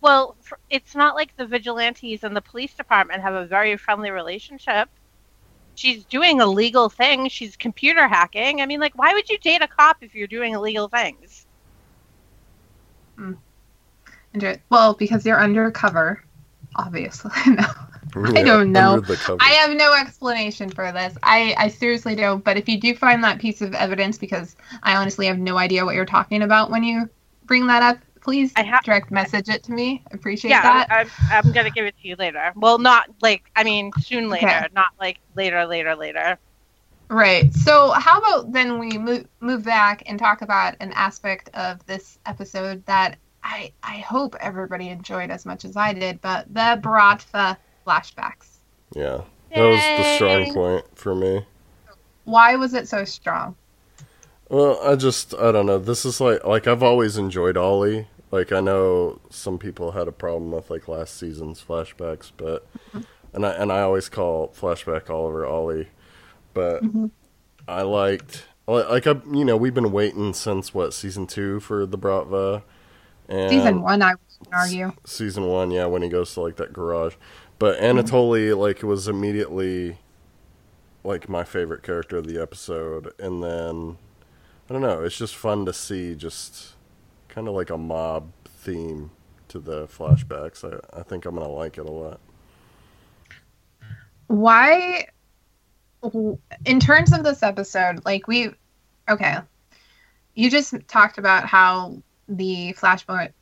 Well, 0.00 0.36
it's 0.70 0.94
not 0.94 1.16
like 1.16 1.36
the 1.36 1.46
vigilantes 1.46 2.22
and 2.22 2.36
the 2.36 2.40
police 2.40 2.74
department 2.74 3.22
have 3.22 3.34
a 3.34 3.44
very 3.44 3.76
friendly 3.76 4.12
relationship 4.12 4.88
she's 5.78 6.04
doing 6.04 6.40
illegal 6.40 6.88
things. 6.88 7.32
She's 7.32 7.56
computer 7.56 8.08
hacking. 8.08 8.60
I 8.60 8.66
mean, 8.66 8.80
like, 8.80 8.98
why 8.98 9.12
would 9.12 9.28
you 9.28 9.38
date 9.38 9.62
a 9.62 9.68
cop 9.68 9.98
if 10.00 10.14
you're 10.14 10.26
doing 10.26 10.54
illegal 10.54 10.88
things? 10.88 11.46
Hmm. 13.16 13.34
Well, 14.70 14.94
because 14.94 15.24
you're 15.24 15.40
undercover, 15.40 16.22
obviously. 16.76 17.30
no. 17.46 17.64
Yeah, 18.16 18.32
I 18.34 18.42
don't 18.42 18.72
know. 18.72 19.02
I 19.40 19.50
have 19.50 19.76
no 19.76 19.94
explanation 19.94 20.68
for 20.68 20.90
this. 20.92 21.16
I, 21.22 21.54
I 21.56 21.68
seriously 21.68 22.14
don't. 22.14 22.44
But 22.44 22.56
if 22.56 22.68
you 22.68 22.80
do 22.80 22.94
find 22.94 23.22
that 23.24 23.38
piece 23.38 23.60
of 23.60 23.74
evidence, 23.74 24.18
because 24.18 24.56
I 24.82 24.96
honestly 24.96 25.26
have 25.26 25.38
no 25.38 25.56
idea 25.56 25.84
what 25.84 25.94
you're 25.94 26.04
talking 26.04 26.42
about 26.42 26.70
when 26.70 26.82
you 26.82 27.08
bring 27.44 27.66
that 27.68 27.82
up, 27.82 27.98
please 28.28 28.52
I 28.56 28.62
ha- 28.62 28.80
direct 28.84 29.10
message 29.10 29.48
it 29.48 29.62
to 29.62 29.72
me. 29.72 30.02
I 30.12 30.14
appreciate 30.14 30.50
yeah, 30.50 30.60
that. 30.60 30.88
I'm, 30.90 31.06
I'm, 31.30 31.46
I'm 31.46 31.52
gonna 31.52 31.70
give 31.70 31.86
it 31.86 31.94
to 32.02 32.08
you 32.08 32.14
later. 32.16 32.52
Well, 32.56 32.78
not 32.78 33.08
like 33.22 33.50
I 33.56 33.64
mean 33.64 33.90
soon 34.02 34.28
later, 34.28 34.46
Okay. 34.46 34.66
not 34.74 34.90
like 35.00 35.18
later, 35.34 35.64
later, 35.64 35.96
later. 35.96 36.38
Right. 37.08 37.54
So, 37.54 37.92
how 37.92 38.18
about 38.18 38.52
then 38.52 38.78
we 38.78 38.98
move 38.98 39.26
move 39.40 39.64
back 39.64 40.02
and 40.04 40.18
talk 40.18 40.42
about 40.42 40.76
an 40.80 40.92
aspect 40.92 41.48
of 41.54 41.84
this 41.86 42.18
episode 42.26 42.84
that 42.84 43.16
I 43.42 43.72
I 43.82 43.96
hope 44.00 44.36
everybody 44.40 44.90
enjoyed 44.90 45.30
as 45.30 45.46
much 45.46 45.64
as 45.64 45.74
I 45.74 45.94
did, 45.94 46.20
but 46.20 46.52
the 46.52 46.78
Bratva 46.82 47.56
flashbacks. 47.86 48.58
Yeah, 48.94 49.22
that 49.54 49.64
was 49.64 49.80
the 49.96 50.14
strong 50.16 50.52
point 50.52 50.84
for 50.98 51.14
me. 51.14 51.46
Why 52.24 52.56
was 52.56 52.74
it 52.74 52.88
so 52.88 53.06
strong? 53.06 53.56
Well, 54.50 54.78
I 54.82 54.96
just 54.96 55.34
I 55.34 55.50
don't 55.50 55.64
know. 55.64 55.78
This 55.78 56.04
is 56.04 56.20
like 56.20 56.44
like 56.44 56.66
I've 56.66 56.82
always 56.82 57.16
enjoyed 57.16 57.56
Ollie. 57.56 58.06
Like 58.30 58.52
I 58.52 58.60
know 58.60 59.20
some 59.30 59.58
people 59.58 59.92
had 59.92 60.08
a 60.08 60.12
problem 60.12 60.50
with 60.52 60.70
like 60.70 60.86
last 60.88 61.16
season's 61.16 61.62
flashbacks, 61.62 62.30
but 62.36 62.66
and 63.32 63.46
I 63.46 63.52
and 63.52 63.72
I 63.72 63.80
always 63.80 64.08
call 64.08 64.48
flashback 64.48 65.08
Oliver 65.10 65.46
Ollie, 65.46 65.88
but 66.54 66.82
Mhm. 66.82 67.10
I 67.66 67.82
liked 67.82 68.44
like 68.66 68.88
like 68.90 69.06
I 69.06 69.20
you 69.32 69.44
know 69.44 69.56
we've 69.56 69.74
been 69.74 69.92
waiting 69.92 70.34
since 70.34 70.74
what 70.74 70.92
season 70.92 71.26
two 71.26 71.58
for 71.60 71.86
the 71.86 71.98
Bratva, 71.98 72.62
and 73.28 73.50
Season 73.50 73.80
one, 73.82 74.02
I 74.02 74.10
would 74.12 74.48
argue. 74.52 74.92
season 75.06 75.44
one, 75.46 75.70
yeah, 75.70 75.86
when 75.86 76.02
he 76.02 76.08
goes 76.08 76.34
to 76.34 76.40
like 76.42 76.56
that 76.56 76.72
garage. 76.72 77.14
But 77.58 77.80
Anatoly, 77.80 78.56
like, 78.56 78.82
was 78.84 79.08
immediately 79.08 79.98
like 81.02 81.28
my 81.28 81.44
favorite 81.44 81.82
character 81.82 82.18
of 82.18 82.26
the 82.26 82.40
episode, 82.40 83.12
and 83.18 83.42
then 83.42 83.96
I 84.68 84.72
don't 84.74 84.82
know, 84.82 85.02
it's 85.02 85.16
just 85.16 85.34
fun 85.34 85.64
to 85.64 85.72
see 85.72 86.14
just 86.14 86.74
kind 87.28 87.48
of 87.48 87.54
like 87.54 87.70
a 87.70 87.78
mob 87.78 88.30
theme 88.46 89.10
to 89.48 89.58
the 89.58 89.86
flashbacks. 89.86 90.64
I, 90.64 90.98
I 90.98 91.02
think 91.02 91.24
I'm 91.24 91.34
gonna 91.34 91.48
like 91.48 91.78
it 91.78 91.86
a 91.86 91.90
lot. 91.90 92.20
Why, 94.26 95.06
in 96.64 96.80
terms 96.80 97.12
of 97.12 97.24
this 97.24 97.42
episode, 97.42 98.04
like 98.04 98.28
we, 98.28 98.50
okay, 99.08 99.38
you 100.34 100.50
just 100.50 100.74
talked 100.86 101.18
about 101.18 101.46
how 101.46 102.02
the 102.28 102.74
flashback 102.74 103.32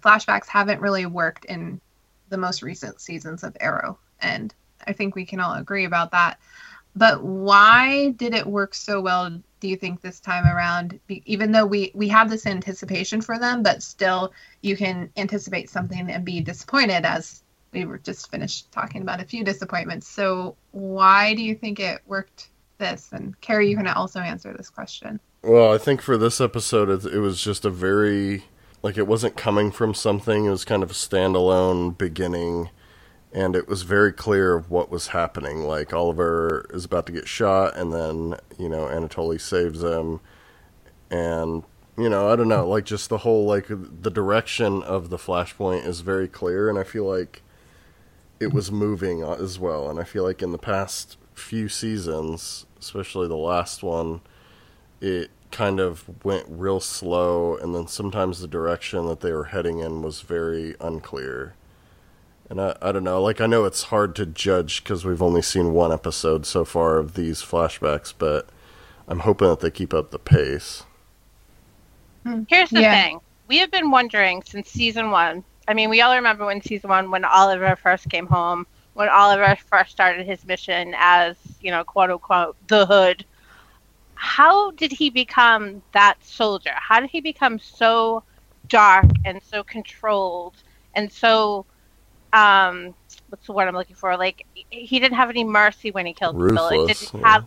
flashbacks 0.00 0.46
haven't 0.46 0.80
really 0.80 1.06
worked 1.06 1.44
in 1.46 1.80
the 2.28 2.36
most 2.36 2.62
recent 2.62 3.00
seasons 3.00 3.42
of 3.42 3.56
Arrow, 3.60 3.98
and 4.20 4.54
I 4.86 4.92
think 4.92 5.14
we 5.14 5.24
can 5.24 5.40
all 5.40 5.54
agree 5.54 5.84
about 5.84 6.12
that. 6.12 6.38
But 6.94 7.22
why 7.22 8.10
did 8.10 8.34
it 8.34 8.46
work 8.46 8.74
so 8.74 9.00
well? 9.00 9.40
Do 9.60 9.68
you 9.68 9.76
think 9.76 10.00
this 10.00 10.20
time 10.20 10.44
around? 10.46 10.98
Even 11.08 11.52
though 11.52 11.66
we 11.66 11.90
we 11.94 12.08
have 12.08 12.30
this 12.30 12.46
anticipation 12.46 13.20
for 13.20 13.38
them, 13.38 13.62
but 13.62 13.82
still 13.82 14.32
you 14.62 14.76
can 14.76 15.10
anticipate 15.16 15.70
something 15.70 16.10
and 16.10 16.24
be 16.24 16.40
disappointed, 16.40 17.04
as 17.04 17.42
we 17.72 17.84
were 17.84 17.98
just 17.98 18.30
finished 18.30 18.70
talking 18.72 19.02
about 19.02 19.20
a 19.20 19.24
few 19.24 19.44
disappointments. 19.44 20.06
So 20.06 20.56
why 20.72 21.34
do 21.34 21.42
you 21.42 21.54
think 21.54 21.80
it 21.80 22.00
worked 22.06 22.48
this? 22.78 23.10
And 23.12 23.38
Carrie, 23.40 23.70
you 23.70 23.76
can 23.76 23.86
also 23.86 24.20
answer 24.20 24.54
this 24.56 24.70
question. 24.70 25.20
Well, 25.42 25.72
I 25.72 25.78
think 25.78 26.02
for 26.02 26.16
this 26.16 26.40
episode, 26.40 26.88
it, 26.88 27.12
it 27.12 27.20
was 27.20 27.40
just 27.40 27.64
a 27.64 27.70
very 27.70 28.44
like 28.82 28.96
it 28.96 29.06
wasn't 29.06 29.36
coming 29.36 29.70
from 29.70 29.94
something. 29.94 30.44
It 30.46 30.50
was 30.50 30.64
kind 30.64 30.82
of 30.82 30.90
a 30.90 30.94
standalone 30.94 31.96
beginning, 31.96 32.70
and 33.32 33.54
it 33.54 33.68
was 33.68 33.82
very 33.82 34.12
clear 34.12 34.54
of 34.54 34.70
what 34.70 34.90
was 34.90 35.08
happening. 35.08 35.64
Like 35.64 35.92
Oliver 35.92 36.66
is 36.72 36.84
about 36.84 37.06
to 37.06 37.12
get 37.12 37.28
shot, 37.28 37.76
and 37.76 37.92
then 37.92 38.36
you 38.58 38.68
know 38.68 38.86
Anatoly 38.86 39.40
saves 39.40 39.82
him, 39.82 40.20
and 41.10 41.62
you 41.96 42.08
know 42.08 42.30
I 42.30 42.36
don't 42.36 42.48
know, 42.48 42.68
like 42.68 42.84
just 42.84 43.08
the 43.08 43.18
whole 43.18 43.44
like 43.44 43.66
the 43.68 44.10
direction 44.10 44.82
of 44.82 45.10
the 45.10 45.18
flashpoint 45.18 45.84
is 45.86 46.00
very 46.00 46.28
clear, 46.28 46.68
and 46.68 46.78
I 46.78 46.84
feel 46.84 47.04
like 47.04 47.42
it 48.40 48.52
was 48.52 48.70
moving 48.70 49.22
as 49.22 49.58
well. 49.58 49.90
And 49.90 49.98
I 49.98 50.04
feel 50.04 50.22
like 50.22 50.42
in 50.42 50.52
the 50.52 50.58
past 50.58 51.16
few 51.34 51.68
seasons, 51.68 52.66
especially 52.78 53.28
the 53.28 53.36
last 53.36 53.82
one 53.82 54.20
it 55.00 55.30
kind 55.50 55.80
of 55.80 56.04
went 56.24 56.44
real 56.48 56.80
slow 56.80 57.56
and 57.56 57.74
then 57.74 57.86
sometimes 57.86 58.40
the 58.40 58.48
direction 58.48 59.06
that 59.06 59.20
they 59.20 59.32
were 59.32 59.44
heading 59.44 59.78
in 59.78 60.02
was 60.02 60.20
very 60.20 60.74
unclear 60.80 61.54
and 62.50 62.60
i, 62.60 62.76
I 62.80 62.92
don't 62.92 63.04
know 63.04 63.22
like 63.22 63.40
i 63.40 63.46
know 63.46 63.64
it's 63.64 63.84
hard 63.84 64.14
to 64.16 64.26
judge 64.26 64.82
because 64.82 65.04
we've 65.04 65.22
only 65.22 65.42
seen 65.42 65.72
one 65.72 65.92
episode 65.92 66.46
so 66.46 66.64
far 66.64 66.98
of 66.98 67.14
these 67.14 67.42
flashbacks 67.42 68.12
but 68.16 68.48
i'm 69.08 69.20
hoping 69.20 69.48
that 69.48 69.60
they 69.60 69.70
keep 69.70 69.94
up 69.94 70.10
the 70.10 70.18
pace 70.18 70.84
hmm, 72.24 72.42
Here's 72.48 72.70
the 72.72 72.82
Yeah. 72.82 72.84
thing: 72.84 73.20
we 73.48 73.58
have 73.58 73.70
been 73.70 73.90
wondering 73.90 74.42
since 74.46 74.70
season 74.70 75.10
one. 75.10 75.44
I 75.68 75.74
mean, 75.74 75.90
we 75.90 76.00
all 76.00 76.14
remember 76.16 76.46
when 76.46 76.62
season 76.62 76.90
one, 76.90 77.10
when 77.10 77.24
Oliver 77.24 77.76
first 77.76 78.08
came 78.08 78.26
home, 78.26 78.66
when 78.94 79.08
Oliver 79.08 79.56
first 79.70 79.90
started 79.92 80.26
his 80.26 80.44
mission 80.46 80.94
as 80.98 81.36
you 81.60 81.70
know, 81.70 81.84
quote 81.84 82.10
unquote, 82.10 82.56
the 82.68 82.86
Hood. 82.86 83.24
How 84.14 84.72
did 84.72 84.92
he 84.92 85.10
become 85.10 85.82
that 85.92 86.22
soldier? 86.24 86.72
How 86.74 87.00
did 87.00 87.10
he 87.10 87.20
become 87.20 87.58
so 87.58 88.24
dark 88.68 89.12
and 89.24 89.42
so 89.42 89.64
controlled 89.64 90.56
and 90.94 91.12
so 91.12 91.66
um 92.32 92.94
what's 93.28 93.46
the 93.46 93.52
word 93.52 93.68
I'm 93.68 93.74
looking 93.74 93.96
for? 93.96 94.16
Like 94.16 94.46
he 94.70 94.98
didn't 94.98 95.16
have 95.16 95.30
any 95.30 95.44
mercy 95.44 95.90
when 95.90 96.06
he 96.06 96.12
killed 96.12 96.36
people. 96.36 96.68
It 96.68 96.98
didn't 96.98 97.20
yeah. 97.20 97.28
have 97.28 97.44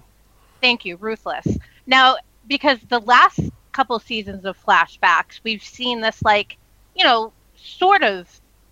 thank 0.62 0.86
you, 0.86 0.96
ruthless. 0.98 1.48
Now, 1.88 2.18
because 2.48 2.78
the 2.90 3.00
last 3.00 3.40
couple 3.72 4.00
seasons 4.00 4.46
of 4.46 4.64
flashbacks, 4.64 5.40
we've 5.44 5.64
seen 5.64 6.02
this 6.02 6.22
like, 6.22 6.58
you 6.96 7.04
know, 7.04 7.34
sort 7.56 8.04
of 8.04 8.30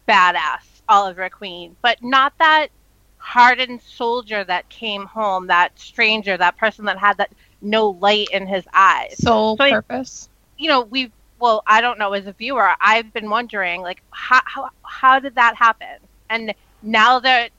badass 0.07 0.81
Oliver 0.87 1.29
Queen, 1.29 1.75
but 1.81 2.01
not 2.03 2.33
that 2.39 2.67
hardened 3.17 3.81
soldier 3.81 4.43
that 4.43 4.67
came 4.69 5.05
home, 5.05 5.47
that 5.47 5.77
stranger, 5.77 6.37
that 6.37 6.57
person 6.57 6.85
that 6.85 6.97
had 6.97 7.17
that 7.17 7.31
no 7.61 7.89
light 7.89 8.29
in 8.31 8.47
his 8.47 8.63
eyes. 8.73 9.17
Sole 9.17 9.57
So 9.57 9.63
I- 9.63 9.71
purpose. 9.71 10.29
You 10.57 10.67
know, 10.67 10.81
we've 10.81 11.11
well, 11.39 11.63
I 11.67 11.81
don't 11.81 11.99
know 11.99 12.13
as 12.13 12.27
a 12.27 12.33
viewer, 12.33 12.71
I've 12.81 13.13
been 13.13 13.29
wondering 13.29 13.81
like 13.81 14.01
how 14.11 14.41
how 14.45 14.69
how 14.83 15.19
did 15.19 15.35
that 15.35 15.55
happen? 15.55 15.97
And 16.29 16.53
now 16.83 17.19
that 17.19 17.51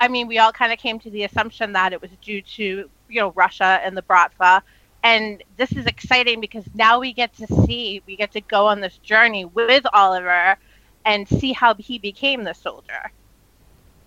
I 0.00 0.08
mean, 0.08 0.26
we 0.26 0.38
all 0.38 0.52
kind 0.52 0.72
of 0.72 0.78
came 0.78 0.98
to 1.00 1.10
the 1.10 1.24
assumption 1.24 1.72
that 1.72 1.92
it 1.92 2.02
was 2.02 2.10
due 2.22 2.42
to, 2.42 2.90
you 3.08 3.20
know, 3.20 3.32
Russia 3.32 3.80
and 3.84 3.96
the 3.96 4.02
Bratva. 4.02 4.62
And 5.02 5.42
this 5.56 5.72
is 5.72 5.86
exciting 5.86 6.40
because 6.40 6.64
now 6.74 6.98
we 7.00 7.12
get 7.12 7.34
to 7.36 7.46
see, 7.66 8.02
we 8.06 8.16
get 8.16 8.32
to 8.32 8.40
go 8.40 8.66
on 8.66 8.80
this 8.80 8.98
journey 8.98 9.44
with 9.44 9.86
Oliver 9.92 10.56
and 11.04 11.28
see 11.28 11.52
how 11.52 11.74
he 11.74 11.98
became 11.98 12.44
the 12.44 12.54
soldier. 12.54 13.12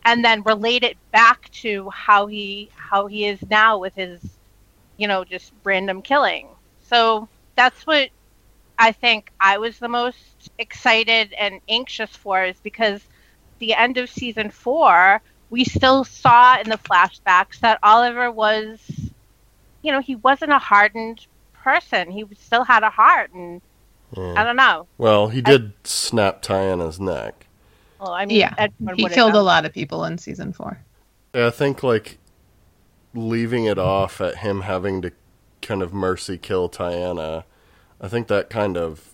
And 0.05 0.23
then 0.23 0.43
relate 0.43 0.83
it 0.83 0.97
back 1.11 1.49
to 1.63 1.89
how 1.89 2.27
he 2.27 2.69
how 2.75 3.07
he 3.07 3.25
is 3.25 3.39
now 3.49 3.77
with 3.77 3.93
his, 3.95 4.21
you 4.97 5.07
know, 5.07 5.23
just 5.25 5.51
random 5.63 6.01
killing. 6.01 6.47
So 6.81 7.27
that's 7.55 7.85
what 7.85 8.09
I 8.79 8.91
think 8.91 9.31
I 9.39 9.57
was 9.57 9.79
the 9.79 9.87
most 9.89 10.49
excited 10.59 11.33
and 11.33 11.59
anxious 11.67 12.11
for 12.15 12.43
is 12.43 12.59
because 12.61 13.01
the 13.59 13.73
end 13.73 13.97
of 13.97 14.09
season 14.09 14.51
four, 14.51 15.21
we 15.49 15.63
still 15.63 16.03
saw 16.03 16.59
in 16.59 16.69
the 16.69 16.77
flashbacks 16.77 17.59
that 17.61 17.79
Oliver 17.83 18.31
was, 18.31 18.79
you 19.81 19.91
know, 19.91 20.01
he 20.01 20.15
wasn't 20.15 20.51
a 20.51 20.59
hardened 20.59 21.25
person. 21.53 22.11
He 22.11 22.25
still 22.39 22.63
had 22.63 22.83
a 22.83 22.89
heart, 22.89 23.31
and 23.33 23.61
Yeah. 24.15 24.33
I 24.37 24.43
don't 24.43 24.55
know. 24.55 24.87
well 24.97 25.27
he 25.29 25.41
did 25.41 25.73
snap 25.83 26.41
Taiana's 26.41 26.99
neck 26.99 27.47
Well, 27.99 28.11
I 28.11 28.25
mean, 28.25 28.37
Yeah, 28.37 28.53
everyone 28.57 28.95
he 28.95 29.09
killed 29.09 29.35
a 29.35 29.41
lot 29.41 29.65
of 29.65 29.73
people 29.73 30.05
in 30.05 30.17
season 30.17 30.53
four. 30.53 30.79
Yeah, 31.33 31.47
I 31.47 31.49
think 31.51 31.83
like 31.83 32.17
leaving 33.13 33.65
it 33.65 33.77
off 33.79 34.21
at 34.21 34.37
him 34.37 34.61
having 34.61 35.01
to 35.01 35.11
kind 35.61 35.81
of 35.81 35.93
mercy 35.93 36.37
kill 36.37 36.69
Tiana, 36.69 37.43
I 37.99 38.07
think 38.07 38.27
that 38.27 38.49
kind 38.49 38.77
of 38.77 39.13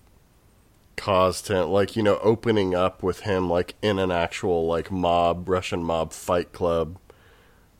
caused 0.97 1.47
him 1.47 1.69
like, 1.69 1.95
you 1.95 2.03
know, 2.03 2.19
opening 2.21 2.75
up 2.75 3.01
with 3.01 3.21
him 3.21 3.49
like 3.49 3.75
in 3.81 3.99
an 3.99 4.11
actual 4.11 4.65
like 4.67 4.91
mob, 4.91 5.47
Russian 5.47 5.83
mob 5.83 6.13
fight 6.13 6.51
club 6.51 6.97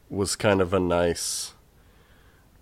was 0.09 0.35
kind 0.35 0.61
of 0.61 0.73
a 0.73 0.79
nice 0.79 1.53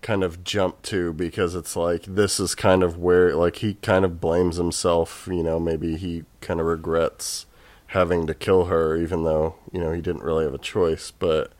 kind 0.00 0.24
of 0.24 0.42
jump 0.42 0.82
to 0.82 1.12
because 1.12 1.54
it's 1.54 1.76
like 1.76 2.02
this 2.02 2.40
is 2.40 2.54
kind 2.56 2.82
of 2.82 2.98
where 2.98 3.36
like 3.36 3.56
he 3.56 3.74
kind 3.74 4.04
of 4.04 4.20
blames 4.20 4.56
himself, 4.56 5.28
you 5.30 5.42
know, 5.42 5.60
maybe 5.60 5.96
he 5.96 6.24
kind 6.40 6.58
of 6.58 6.66
regrets 6.66 7.46
having 7.88 8.26
to 8.26 8.34
kill 8.34 8.64
her 8.64 8.96
even 8.96 9.22
though, 9.22 9.54
you 9.70 9.78
know, 9.78 9.92
he 9.92 10.00
didn't 10.00 10.22
really 10.24 10.44
have 10.44 10.54
a 10.54 10.58
choice, 10.58 11.12
but 11.12 11.52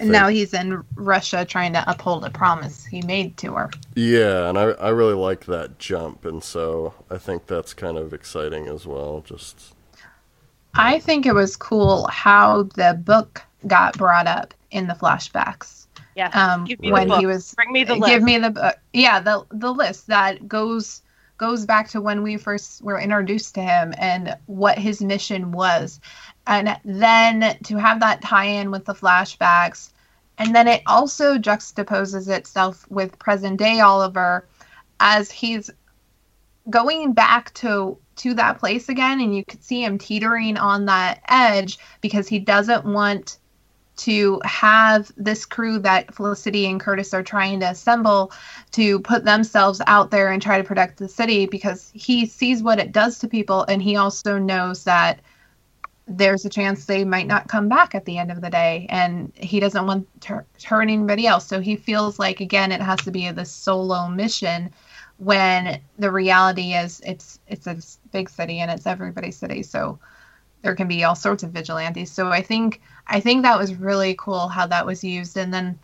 And 0.00 0.10
now 0.10 0.28
he's 0.28 0.54
in 0.54 0.82
Russia 0.94 1.44
trying 1.44 1.72
to 1.74 1.84
uphold 1.90 2.24
a 2.24 2.30
promise 2.30 2.84
he 2.84 3.02
made 3.02 3.36
to 3.38 3.54
her. 3.54 3.70
Yeah, 3.94 4.48
and 4.48 4.58
I 4.58 4.62
I 4.72 4.88
really 4.90 5.14
like 5.14 5.46
that 5.46 5.78
jump, 5.78 6.24
and 6.24 6.42
so 6.44 6.94
I 7.10 7.18
think 7.18 7.46
that's 7.46 7.74
kind 7.74 7.96
of 7.98 8.12
exciting 8.14 8.68
as 8.68 8.86
well. 8.86 9.22
Just 9.26 9.74
I 10.74 11.00
think 11.00 11.26
it 11.26 11.34
was 11.34 11.56
cool 11.56 12.06
how 12.08 12.64
the 12.74 13.00
book 13.02 13.42
got 13.66 13.96
brought 13.96 14.26
up 14.26 14.54
in 14.70 14.86
the 14.86 14.94
flashbacks. 14.94 15.86
Yeah. 16.14 16.32
Um, 16.32 16.64
Give 16.64 16.80
me 16.80 16.92
the 16.92 16.92
when 16.92 17.08
book. 17.08 17.20
he 17.20 17.26
was 17.26 17.54
Bring 17.54 17.72
me 17.72 17.84
the 17.84 17.94
give 17.96 18.00
list. 18.00 18.24
me 18.24 18.38
the 18.38 18.50
book. 18.50 18.76
Yeah, 18.92 19.20
the 19.20 19.46
the 19.50 19.72
list 19.72 20.06
that 20.08 20.46
goes 20.48 21.02
goes 21.38 21.66
back 21.66 21.88
to 21.90 22.00
when 22.00 22.22
we 22.22 22.36
first 22.36 22.82
were 22.82 23.00
introduced 23.00 23.54
to 23.54 23.62
him 23.62 23.94
and 23.98 24.36
what 24.46 24.78
his 24.78 25.00
mission 25.02 25.52
was. 25.52 26.00
And 26.46 26.78
then 26.84 27.58
to 27.64 27.76
have 27.76 28.00
that 28.00 28.22
tie 28.22 28.46
in 28.46 28.70
with 28.70 28.84
the 28.84 28.94
flashbacks. 28.94 29.90
And 30.38 30.54
then 30.54 30.68
it 30.68 30.82
also 30.86 31.38
juxtaposes 31.38 32.28
itself 32.28 32.86
with 32.90 33.18
present 33.18 33.58
day 33.58 33.80
Oliver 33.80 34.46
as 35.00 35.30
he's 35.30 35.70
going 36.68 37.12
back 37.12 37.52
to 37.54 37.98
to 38.16 38.34
that 38.34 38.58
place 38.58 38.88
again 38.88 39.20
and 39.20 39.36
you 39.36 39.44
could 39.44 39.62
see 39.62 39.84
him 39.84 39.98
teetering 39.98 40.56
on 40.56 40.86
that 40.86 41.20
edge 41.28 41.78
because 42.00 42.26
he 42.26 42.38
doesn't 42.38 42.84
want 42.84 43.38
to 43.96 44.40
have 44.44 45.10
this 45.16 45.44
crew 45.44 45.78
that 45.80 46.14
Felicity 46.14 46.66
and 46.66 46.80
Curtis 46.80 47.14
are 47.14 47.22
trying 47.22 47.60
to 47.60 47.70
assemble 47.70 48.32
to 48.72 49.00
put 49.00 49.24
themselves 49.24 49.80
out 49.86 50.10
there 50.10 50.30
and 50.30 50.42
try 50.42 50.58
to 50.58 50.64
protect 50.64 50.98
the 50.98 51.08
city 51.08 51.46
because 51.46 51.90
he 51.94 52.26
sees 52.26 52.62
what 52.62 52.78
it 52.78 52.92
does 52.92 53.18
to 53.18 53.28
people 53.28 53.64
and 53.68 53.82
he 53.82 53.96
also 53.96 54.38
knows 54.38 54.84
that 54.84 55.20
there's 56.08 56.44
a 56.44 56.48
chance 56.48 56.84
they 56.84 57.04
might 57.04 57.26
not 57.26 57.48
come 57.48 57.68
back 57.68 57.94
at 57.94 58.04
the 58.04 58.16
end 58.18 58.30
of 58.30 58.40
the 58.40 58.50
day 58.50 58.86
and 58.90 59.32
he 59.34 59.58
doesn't 59.58 59.86
want 59.86 60.06
to 60.20 60.44
hurt 60.64 60.82
anybody 60.82 61.26
else. 61.26 61.46
So 61.46 61.60
he 61.60 61.74
feels 61.74 62.18
like 62.18 62.40
again 62.40 62.70
it 62.70 62.80
has 62.80 62.98
to 63.00 63.10
be 63.10 63.30
this 63.32 63.50
solo 63.50 64.08
mission 64.08 64.70
when 65.18 65.80
the 65.98 66.12
reality 66.12 66.74
is 66.74 67.00
it's 67.04 67.40
it's 67.48 67.66
a 67.66 67.78
big 68.12 68.28
city 68.28 68.60
and 68.60 68.70
it's 68.70 68.86
everybody's 68.86 69.36
city. 69.36 69.62
So 69.62 69.98
there 70.62 70.76
can 70.76 70.86
be 70.86 71.02
all 71.02 71.16
sorts 71.16 71.42
of 71.42 71.50
vigilantes. 71.50 72.12
So 72.12 72.28
i 72.28 72.40
think 72.40 72.80
i 73.08 73.20
think 73.20 73.42
that 73.42 73.58
was 73.58 73.74
really 73.74 74.14
cool 74.18 74.48
how 74.48 74.66
that 74.66 74.86
was 74.86 75.04
used. 75.04 75.36
And 75.36 75.52
then 75.52 75.78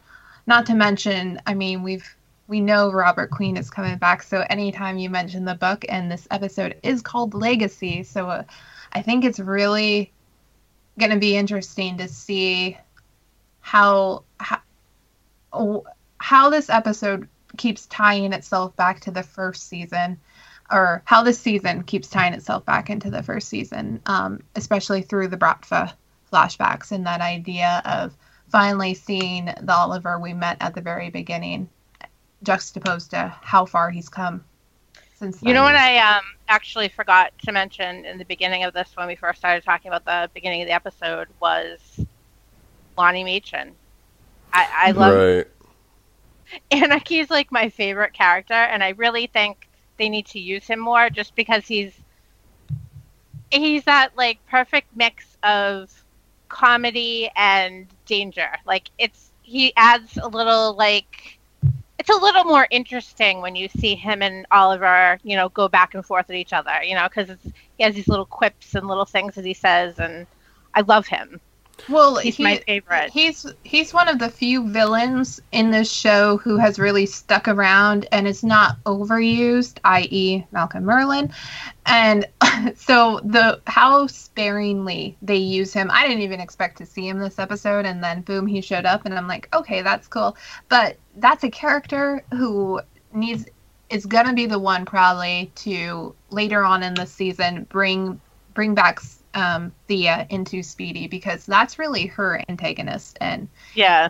not 0.47 0.67
to 0.67 0.75
mention 0.75 1.41
i 1.47 1.55
mean 1.55 1.83
we've 1.83 2.17
we 2.49 2.61
know 2.61 2.93
robert 2.93 3.31
queen 3.31 3.57
is 3.57 3.71
coming 3.71 3.97
back. 3.99 4.23
So 4.23 4.45
anytime 4.51 4.99
you 4.99 5.09
mention 5.09 5.45
the 5.45 5.55
book 5.55 5.85
and 5.89 6.11
this 6.11 6.27
episode 6.31 6.77
is 6.83 7.03
called 7.03 7.35
legacy 7.35 8.03
so 8.03 8.29
uh, 8.29 8.45
i 8.93 9.03
think 9.03 9.25
it's 9.25 9.39
really 9.39 10.13
going 10.99 11.13
to 11.13 11.19
be 11.19 11.37
interesting 11.37 11.99
to 11.99 12.09
see 12.09 12.77
how 13.61 14.25
how, 14.39 14.61
how 16.19 16.51
this 16.51 16.69
episode 16.69 17.29
keeps 17.57 17.87
tying 17.87 18.33
itself 18.33 18.75
back 18.77 19.01
to 19.01 19.11
the 19.11 19.23
first 19.23 19.69
season 19.69 20.19
or 20.71 21.03
how 21.05 21.23
this 21.23 21.39
season 21.39 21.83
keeps 21.83 22.09
tying 22.09 22.33
itself 22.33 22.65
back 22.65 22.89
into 22.89 23.11
the 23.11 23.23
first 23.23 23.49
season, 23.49 24.01
um, 24.07 24.41
especially 24.57 25.03
through 25.03 25.29
the 25.29 25.37
Bratva 25.37 25.93
flashbacks 26.33 26.93
and 26.93 27.07
that 27.07 27.21
idea 27.21 27.83
of 27.85 28.17
finally 28.49 28.95
seeing 28.95 29.47
the 29.47 29.73
Oliver 29.73 30.19
we 30.19 30.33
met 30.33 30.57
at 30.61 30.75
the 30.75 30.81
very 30.81 31.11
beginning, 31.11 31.69
juxtaposed 32.43 33.11
to 33.11 33.35
how 33.41 33.65
far 33.65 33.91
he's 33.91 34.09
come 34.09 34.45
since. 35.15 35.39
Then. 35.39 35.49
You 35.49 35.55
know 35.55 35.63
what 35.63 35.77
I 35.77 35.99
um, 35.99 36.23
actually 36.49 36.89
forgot 36.89 37.33
to 37.45 37.53
mention 37.53 38.05
in 38.05 38.19
the 38.19 38.25
beginning 38.25 38.65
of 38.65 38.75
this 38.75 38.91
when 38.95 39.07
we 39.07 39.15
first 39.15 39.39
started 39.39 39.65
talking 39.65 39.91
about 39.91 40.05
the 40.05 40.31
beginning 40.35 40.63
of 40.63 40.69
the 40.69 40.75
episode 40.75 41.29
was 41.41 42.01
Lonnie 42.97 43.25
Machin. 43.25 43.73
I, 44.53 44.69
I 44.89 44.91
love 44.91 45.15
right. 45.15 45.47
Anarchy's 46.71 47.31
like 47.31 47.51
my 47.51 47.71
favorite 47.71 48.13
character, 48.13 48.53
and 48.53 48.85
I 48.85 48.91
really 48.91 49.27
think 49.27 49.69
they 49.97 50.09
need 50.09 50.27
to 50.27 50.39
use 50.39 50.67
him 50.67 50.79
more 50.79 51.09
just 51.09 51.35
because 51.35 51.67
he's 51.67 51.93
he's 53.51 53.85
that 53.85 54.17
like 54.17 54.39
perfect 54.47 54.89
mix 54.95 55.37
of 55.43 56.02
comedy 56.53 57.31
and 57.35 57.87
danger. 58.07 58.51
Like 58.67 58.91
it's 58.99 59.33
he 59.43 59.73
adds 59.77 60.19
a 60.23 60.29
little 60.29 60.75
like 60.77 61.39
it's 61.99 62.11
a 62.11 62.21
little 62.21 62.45
more 62.45 62.69
interesting 62.71 63.41
when 63.41 63.57
you 63.57 63.69
see 63.69 63.95
him 63.95 64.23
and 64.23 64.47
Oliver, 64.53 65.19
you 65.25 65.37
know, 65.37 65.49
go 65.49 65.69
back 65.69 65.95
and 65.95 66.05
forth 66.05 66.29
at 66.31 66.37
each 66.37 66.53
other, 66.53 66.83
you 66.83 66.95
know, 66.95 67.09
because 67.09 67.37
he 67.77 67.83
has 67.83 67.95
these 67.95 68.09
little 68.09 68.27
quips 68.27 68.75
and 68.75 68.87
little 68.87 69.05
things 69.05 69.35
that 69.35 69.45
he 69.45 69.55
says, 69.55 69.99
and 69.99 70.27
I 70.75 70.83
love 70.83 71.07
him. 71.07 71.41
Well, 71.89 72.17
he's 72.17 72.37
he, 72.37 72.43
my 72.45 72.63
favorite. 72.67 73.11
He's 73.11 73.47
he's 73.65 73.93
one 73.93 74.09
of 74.09 74.19
the 74.19 74.29
few 74.29 74.69
villains 74.69 75.41
in 75.51 75.71
this 75.71 75.91
show 75.91 76.37
who 76.39 76.57
has 76.57 76.79
really 76.79 77.07
stuck 77.07 77.49
around 77.49 78.07
and 78.13 78.27
is 78.27 78.45
not 78.45 78.83
overused, 78.85 79.79
i.e., 79.85 80.45
Malcolm 80.53 80.85
Merlyn. 80.85 81.33
And 81.87 82.27
so 82.77 83.21
the 83.25 83.61
how 83.67 84.07
sparingly 84.07 85.17
they 85.23 85.37
use 85.37 85.73
him, 85.73 85.91
I 85.93 86.07
didn't 86.07 86.23
even 86.23 86.41
expect 86.41 86.79
to 86.79 86.87
see 86.87 87.09
him 87.09 87.19
this 87.19 87.39
episode, 87.39 87.85
and 87.85 88.03
then 88.03 88.23
boom, 88.23 88.47
he 88.47 88.61
showed 88.61 88.85
up, 88.85 89.05
and 89.05 89.15
I'm 89.15 89.29
like, 89.29 89.49
okay, 89.55 89.83
that's 89.83 90.07
cool. 90.07 90.37
But 90.69 90.97
that's 91.17 91.45
a 91.45 91.51
character 91.51 92.25
who 92.33 92.81
needs 93.13 93.47
is 93.91 94.07
gonna 94.07 94.33
be 94.33 94.47
the 94.47 94.59
one 94.59 94.87
probably 94.87 95.53
to 95.55 96.15
later 96.31 96.65
on 96.65 96.83
in 96.83 96.95
the 96.95 97.07
season 97.07 97.65
bring 97.65 98.21
bring 98.55 98.75
back 98.75 99.01
um, 99.35 99.73
Thea 99.89 100.27
into 100.31 100.63
Speedy 100.63 101.07
because 101.07 101.47
that's 101.47 101.79
really 101.79 102.07
her 102.07 102.43
antagonist, 102.49 103.19
and 103.21 103.49
yeah. 103.75 104.09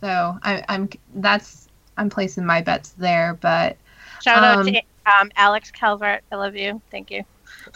So 0.00 0.38
I, 0.42 0.62
I'm 0.68 0.88
that's 1.14 1.68
I'm 1.96 2.10
placing 2.10 2.44
my 2.44 2.60
bets 2.60 2.90
there, 2.90 3.38
but 3.40 3.76
shout 4.22 4.44
um, 4.44 4.60
out 4.60 4.66
to 4.66 4.82
um, 5.20 5.30
Alex 5.36 5.70
Calvert. 5.70 6.22
I 6.30 6.36
love 6.36 6.56
you. 6.56 6.80
Thank 6.90 7.10
you. 7.10 7.24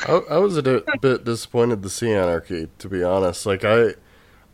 I, 0.07 0.21
I 0.31 0.39
was 0.39 0.57
a 0.57 0.83
bit 1.01 1.25
disappointed 1.25 1.83
to 1.83 1.89
see 1.89 2.13
Anarchy, 2.13 2.69
to 2.79 2.89
be 2.89 3.03
honest. 3.03 3.47
Like 3.47 3.65
I, 3.65 3.95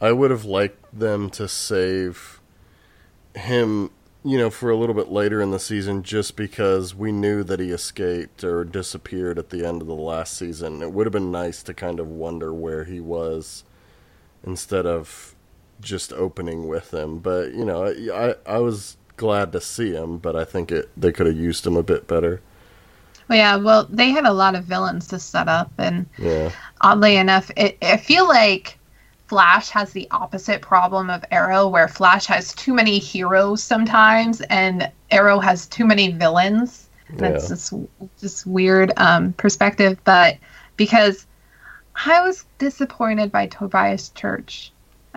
I 0.01 0.13
would 0.13 0.31
have 0.31 0.45
liked 0.45 0.99
them 0.99 1.31
to 1.31 1.49
save 1.49 2.41
him 3.35 3.91
you 4.25 4.39
know, 4.39 4.49
for 4.49 4.71
a 4.71 4.77
little 4.77 4.95
bit 4.95 5.09
later 5.09 5.43
in 5.43 5.51
the 5.51 5.59
season 5.59 6.03
just 6.03 6.35
because 6.35 6.95
we 6.95 7.13
knew 7.13 7.45
that 7.45 7.61
he 7.61 7.71
escaped 7.71 8.43
or 8.43 8.65
disappeared 8.65 9.39
at 9.39 9.51
the 9.51 9.67
end 9.67 9.83
of 9.83 9.87
the 9.87 9.95
last 9.95 10.37
season. 10.37 10.81
It 10.81 10.93
would 10.93 11.07
have 11.07 11.13
been 11.13 11.31
nice 11.31 11.63
to 11.65 11.75
kind 11.75 12.01
of 12.01 12.09
wonder 12.09 12.53
where 12.53 12.85
he 12.85 13.01
was 13.01 13.65
instead 14.43 14.87
of 14.87 15.35
just 15.81 16.13
opening 16.15 16.67
with 16.69 16.93
him. 16.93 17.19
But, 17.19 17.53
you 17.53 17.67
know, 17.67 17.85
I 17.87 18.35
I 18.51 18.59
was 18.59 18.97
glad 19.19 19.53
to 19.53 19.61
see 19.61 19.93
him, 19.93 20.17
but 20.19 20.35
I 20.35 20.45
think 20.45 20.73
it 20.73 20.89
they 20.97 21.13
could 21.13 21.27
have 21.27 21.37
used 21.37 21.67
him 21.67 21.77
a 21.77 21.83
bit 21.83 22.07
better. 22.07 22.41
Well, 23.29 23.39
yeah, 23.39 23.57
well, 23.57 23.87
they 23.91 24.11
had 24.11 24.25
a 24.27 24.33
lot 24.33 24.55
of 24.55 24.65
villains 24.65 25.09
to 25.09 25.19
set 25.19 25.49
up, 25.49 25.71
and 25.79 26.07
yeah. 26.19 26.51
oddly 26.81 27.17
enough, 27.17 27.51
it, 27.57 27.79
I 27.81 27.97
feel 27.97 28.29
like 28.29 28.79
Flash 29.35 29.71
has 29.71 29.93
the 29.93 30.07
opposite 30.13 30.63
problem 30.63 31.11
of 31.11 31.25
Arrow, 31.33 31.67
where 31.67 31.89
Flash 31.89 32.27
has 32.27 32.55
too 32.55 32.73
many 32.73 33.01
heroes 33.01 33.65
sometimes, 33.65 34.41
and 34.43 34.89
Arrow 35.11 35.41
has 35.41 35.67
too 35.67 35.85
many 35.85 36.13
villains. 36.13 36.89
That's 37.15 37.43
yeah. 37.43 37.49
this 37.49 37.75
just 38.21 38.47
weird 38.47 38.93
um, 38.97 39.33
perspective, 39.33 39.99
but 40.05 40.37
because 40.77 41.27
I 41.97 42.25
was 42.25 42.45
disappointed 42.59 43.33
by 43.33 43.49
Tobias 43.49 44.11
Church. 44.11 44.71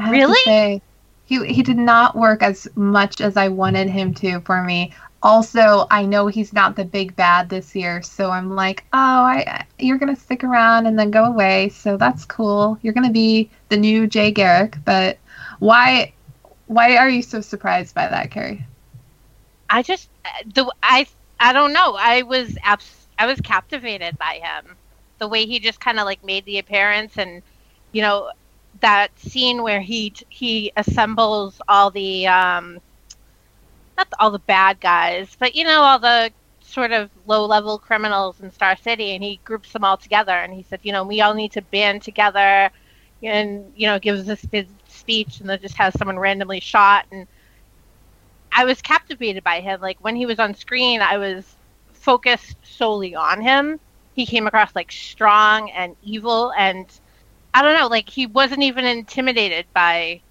really? 0.10 0.40
Say, 0.46 0.82
he 1.26 1.46
he 1.46 1.62
did 1.62 1.78
not 1.78 2.16
work 2.16 2.42
as 2.42 2.68
much 2.74 3.22
as 3.22 3.38
I 3.38 3.50
wanted 3.50 3.88
him 3.88 4.16
to 4.16 4.40
for 4.40 4.64
me 4.64 4.96
also 5.22 5.88
i 5.92 6.06
know 6.06 6.28
he's 6.28 6.54
not 6.54 6.76
the 6.76 6.86
big 6.86 7.16
bad 7.16 7.50
this 7.50 7.76
year 7.76 8.02
so 8.02 8.30
i'm 8.32 8.56
like 8.56 8.86
oh 8.94 8.98
I, 8.98 9.66
you're 9.80 9.98
gonna 9.98 10.16
stick 10.16 10.44
around 10.44 10.86
and 10.86 10.98
then 10.98 11.12
go 11.12 11.26
away. 11.26 11.70
So 11.70 11.98
that's 11.98 12.26
cool. 12.26 12.78
You're 12.82 12.94
gonna 12.94 13.12
be 13.12 13.50
the 13.70 13.78
new 13.78 14.08
jay 14.08 14.32
garrick 14.32 14.78
but 14.86 15.18
why 15.60 16.14
why 16.68 16.98
are 16.98 17.10
you 17.10 17.22
so 17.22 17.42
surprised 17.42 17.94
by 17.96 18.08
that 18.08 18.32
carrie? 18.32 18.66
I 19.70 19.82
just 19.84 20.10
the 20.46 20.72
i 20.84 21.06
i 21.40 21.54
don't 21.54 21.74
know. 21.74 21.96
I 21.98 22.24
was 22.24 22.58
abs- 22.64 23.08
i 23.18 23.26
was 23.26 23.40
captivated 23.42 24.18
by 24.18 24.40
him. 24.44 24.78
The 25.20 25.28
way 25.28 25.46
he 25.46 25.60
just 25.60 25.80
kind 25.80 26.00
of 26.00 26.06
like 26.06 26.24
made 26.24 26.46
the 26.46 26.60
appearance 26.60 27.18
and 27.18 27.42
you 27.92 28.02
know 28.02 28.32
that 28.82 29.18
scene 29.20 29.64
where 29.64 29.82
he 29.82 30.14
he 30.30 30.72
assembles 30.76 31.62
all 31.68 31.92
the 31.92 32.28
um 32.28 32.80
not 33.98 34.08
all 34.20 34.32
the 34.32 34.40
bad 34.40 34.80
guys, 34.80 35.36
but 35.40 35.56
you 35.56 35.64
know, 35.64 35.82
all 35.82 36.00
the 36.00 36.32
sort 36.62 36.92
of 36.92 37.10
low 37.26 37.46
level 37.46 37.80
criminals 37.80 38.40
in 38.42 38.52
Star 38.52 38.76
City, 38.76 39.12
and 39.12 39.24
he 39.24 39.40
groups 39.44 39.74
them 39.74 39.84
all 39.84 39.98
together. 39.98 40.34
And 40.34 40.54
he 40.54 40.64
said, 40.64 40.80
you 40.84 40.92
know, 40.92 41.04
we 41.04 41.22
all 41.22 41.34
need 41.34 41.52
to 41.54 41.62
band 41.62 42.02
together, 42.04 42.70
and 43.24 43.74
you 43.76 43.88
know, 43.88 44.00
gives 44.00 44.26
this 44.26 44.46
big 44.46 44.68
speech, 44.88 45.40
and 45.40 45.50
then 45.50 45.60
just 45.62 45.76
has 45.78 45.98
someone 45.98 46.20
randomly 46.20 46.60
shot. 46.60 47.06
And 47.12 47.28
I 48.52 48.66
was 48.66 48.82
captivated 48.82 49.44
by 49.44 49.62
him. 49.62 49.82
Like 49.82 49.98
when 50.02 50.16
he 50.16 50.26
was 50.26 50.40
on 50.40 50.54
screen, 50.54 51.02
I 51.02 51.18
was 51.18 51.56
focused 51.94 52.58
solely 52.64 53.16
on 53.16 53.42
him. 53.42 53.80
He 54.16 54.26
came 54.26 54.48
across 54.48 54.76
like 54.76 54.92
strong 54.92 55.70
and 55.72 55.96
evil, 56.04 56.52
and 56.58 56.86
I 57.54 57.62
don't 57.64 57.78
know, 57.80 57.88
like 57.88 58.10
he 58.10 58.28
wasn't 58.28 58.64
even 58.64 58.86
intimidated 58.86 59.66
by 59.74 60.22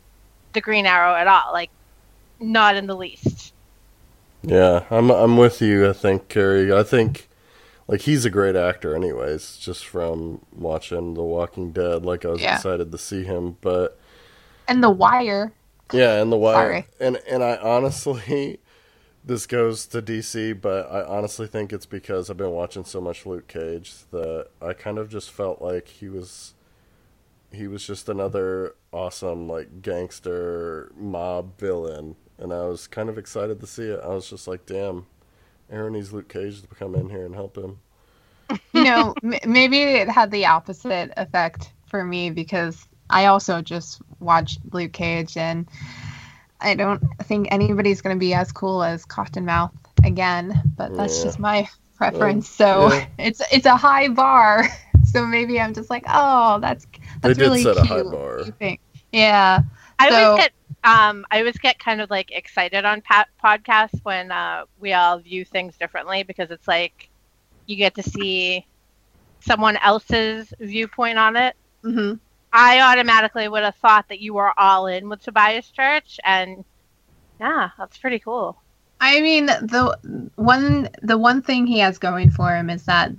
the 0.53 0.61
Green 0.61 0.87
Arrow 0.87 1.15
at 1.15 1.27
all. 1.27 1.53
Like 1.53 1.71
not 2.41 2.77
in 2.77 2.87
the 2.87 2.97
least. 2.97 3.53
Yeah, 4.47 4.85
I'm 4.91 5.11
I'm 5.11 5.37
with 5.37 5.61
you. 5.61 5.91
I 5.91 5.93
think 5.93 6.29
Carrie. 6.29 6.73
I 6.73 6.85
think 6.85 7.29
like 7.89 8.03
he's 8.03 8.25
a 8.25 8.31
great 8.31 8.55
actor, 8.55 8.95
anyways. 8.95 9.57
Just 9.57 9.85
from 9.85 10.41
watching 10.53 11.15
The 11.15 11.23
Walking 11.23 11.73
Dead, 11.73 12.07
like 12.07 12.25
I 12.25 12.29
was 12.29 12.41
yeah. 12.41 12.55
excited 12.55 12.93
to 12.93 12.99
see 12.99 13.25
him. 13.25 13.57
But 13.61 13.99
and 14.69 14.83
The 14.85 14.91
Wire. 14.91 15.53
Yeah, 15.93 16.23
and 16.23 16.31
The 16.31 16.37
Wire. 16.37 16.55
Sorry. 16.55 16.87
And 17.01 17.17
and 17.29 17.43
I 17.43 17.57
honestly, 17.57 18.61
this 19.25 19.47
goes 19.47 19.85
to 19.87 20.01
DC, 20.01 20.61
but 20.61 20.91
I 20.93 21.03
honestly 21.03 21.49
think 21.49 21.73
it's 21.73 21.87
because 21.87 22.31
I've 22.31 22.37
been 22.37 22.53
watching 22.53 22.85
so 22.85 23.01
much 23.01 23.27
Luke 23.27 23.49
Cage 23.49 23.95
that 24.13 24.47
I 24.63 24.75
kind 24.75 24.99
of 24.99 25.11
just 25.11 25.33
felt 25.33 25.61
like 25.61 25.89
he 25.89 26.09
was 26.09 26.55
he 27.51 27.67
was 27.67 27.85
just 27.85 28.09
another 28.09 28.77
awesome 28.93 29.49
like 29.49 29.83
gangster 29.83 30.93
mob 30.97 31.59
villain 31.59 32.15
and 32.39 32.53
I 32.53 32.67
was 32.67 32.87
kind 32.87 33.09
of 33.09 33.19
excited 33.19 33.61
to 33.61 33.67
see 33.67 33.85
it. 33.85 34.01
I 34.03 34.09
was 34.09 34.29
just 34.29 34.47
like, 34.49 34.67
"Damn, 34.67 35.07
Aaron 35.71 35.95
needs 35.95 36.13
Luke 36.13 36.29
Cage 36.29 36.63
to 36.63 36.69
come 36.69 36.95
in 36.95 37.09
here 37.11 37.25
and 37.25 37.35
help 37.35 37.57
him." 37.57 37.79
you 38.73 38.85
know, 38.85 39.15
m- 39.23 39.35
maybe 39.47 39.81
it 39.83 40.09
had 40.09 40.31
the 40.31 40.47
opposite 40.47 41.13
effect 41.17 41.73
for 41.89 42.05
me 42.05 42.31
because 42.31 42.87
I 43.11 43.27
also 43.27 43.61
just 43.63 44.01
watched 44.21 44.61
Luke 44.73 44.93
Cage 44.93 45.37
and 45.37 45.69
I 46.61 46.75
don't 46.75 47.03
think 47.25 47.49
anybody's 47.51 48.01
going 48.01 48.17
to 48.17 48.21
be 48.21 48.35
as 48.35 48.51
cool 48.53 48.83
as 48.83 49.05
Cottonmouth 49.05 49.73
again, 50.05 50.63
but 50.77 50.97
that's 50.97 51.19
Yeah. 51.19 51.25
just 51.25 51.39
my 51.39 51.69
preference. 51.97 52.49
so 52.49 52.93
yeah. 52.93 53.07
it's 53.19 53.43
it's 53.53 53.67
a 53.67 53.77
high 53.77 54.09
bar. 54.09 54.65
So 55.05 55.25
maybe 55.25 55.61
I'm 55.61 55.73
just 55.73 55.89
like, 55.89 56.03
oh, 56.09 56.59
that's 56.61 56.85
They 56.85 56.99
that's 57.23 57.39
did 57.39 57.45
really 57.45 57.63
set 57.63 57.77
cute. 57.77 57.85
a 57.87 57.89
high 57.89 58.03
bar. 58.03 58.41
You 58.45 58.53
think? 58.59 58.81
Yeah. 59.13 59.61
I 60.01 60.11
So- 60.11 60.17
always 60.17 60.43
get 60.45 60.53
um 60.87 61.27
I 61.31 61.41
always 61.41 61.59
get 61.59 61.79
kind 61.79 62.01
of 62.01 62.11
like 62.11 62.31
excited 62.33 62.85
on 62.87 63.03
pa- 63.03 63.27
podcasts 63.45 64.01
when 64.05 64.33
uh, 64.33 64.65
we 64.79 64.95
all 64.95 65.19
view 65.19 65.45
things 65.45 65.77
differently 65.77 66.23
because 66.25 66.51
it's 66.51 66.69
like 66.69 67.11
you 67.67 67.77
get 67.77 67.95
to 67.97 68.03
see 68.05 68.67
someone 69.41 69.77
else's 69.79 70.53
viewpoint 70.61 71.19
on 71.19 71.37
it. 71.37 71.57
hmm 71.83 72.15
I 72.53 72.81
automatically 72.81 73.49
would 73.49 73.65
have 73.65 73.77
thought 73.77 74.09
that 74.09 74.21
you 74.21 74.35
were 74.35 74.53
all 74.59 74.87
in 74.87 75.09
with 75.11 75.23
Tobias 75.23 75.71
Church, 75.71 76.19
and 76.25 76.65
yeah, 77.41 77.71
that's 77.79 77.99
pretty 77.99 78.19
cool. 78.21 78.57
I 79.01 79.21
mean, 79.21 79.47
the 79.47 80.31
one 80.37 80.89
the 81.03 81.19
one 81.19 81.43
thing 81.43 81.67
he 81.67 81.81
has 81.81 81.99
going 81.99 82.31
for 82.31 82.55
him 82.55 82.71
is 82.71 82.85
that 82.85 83.13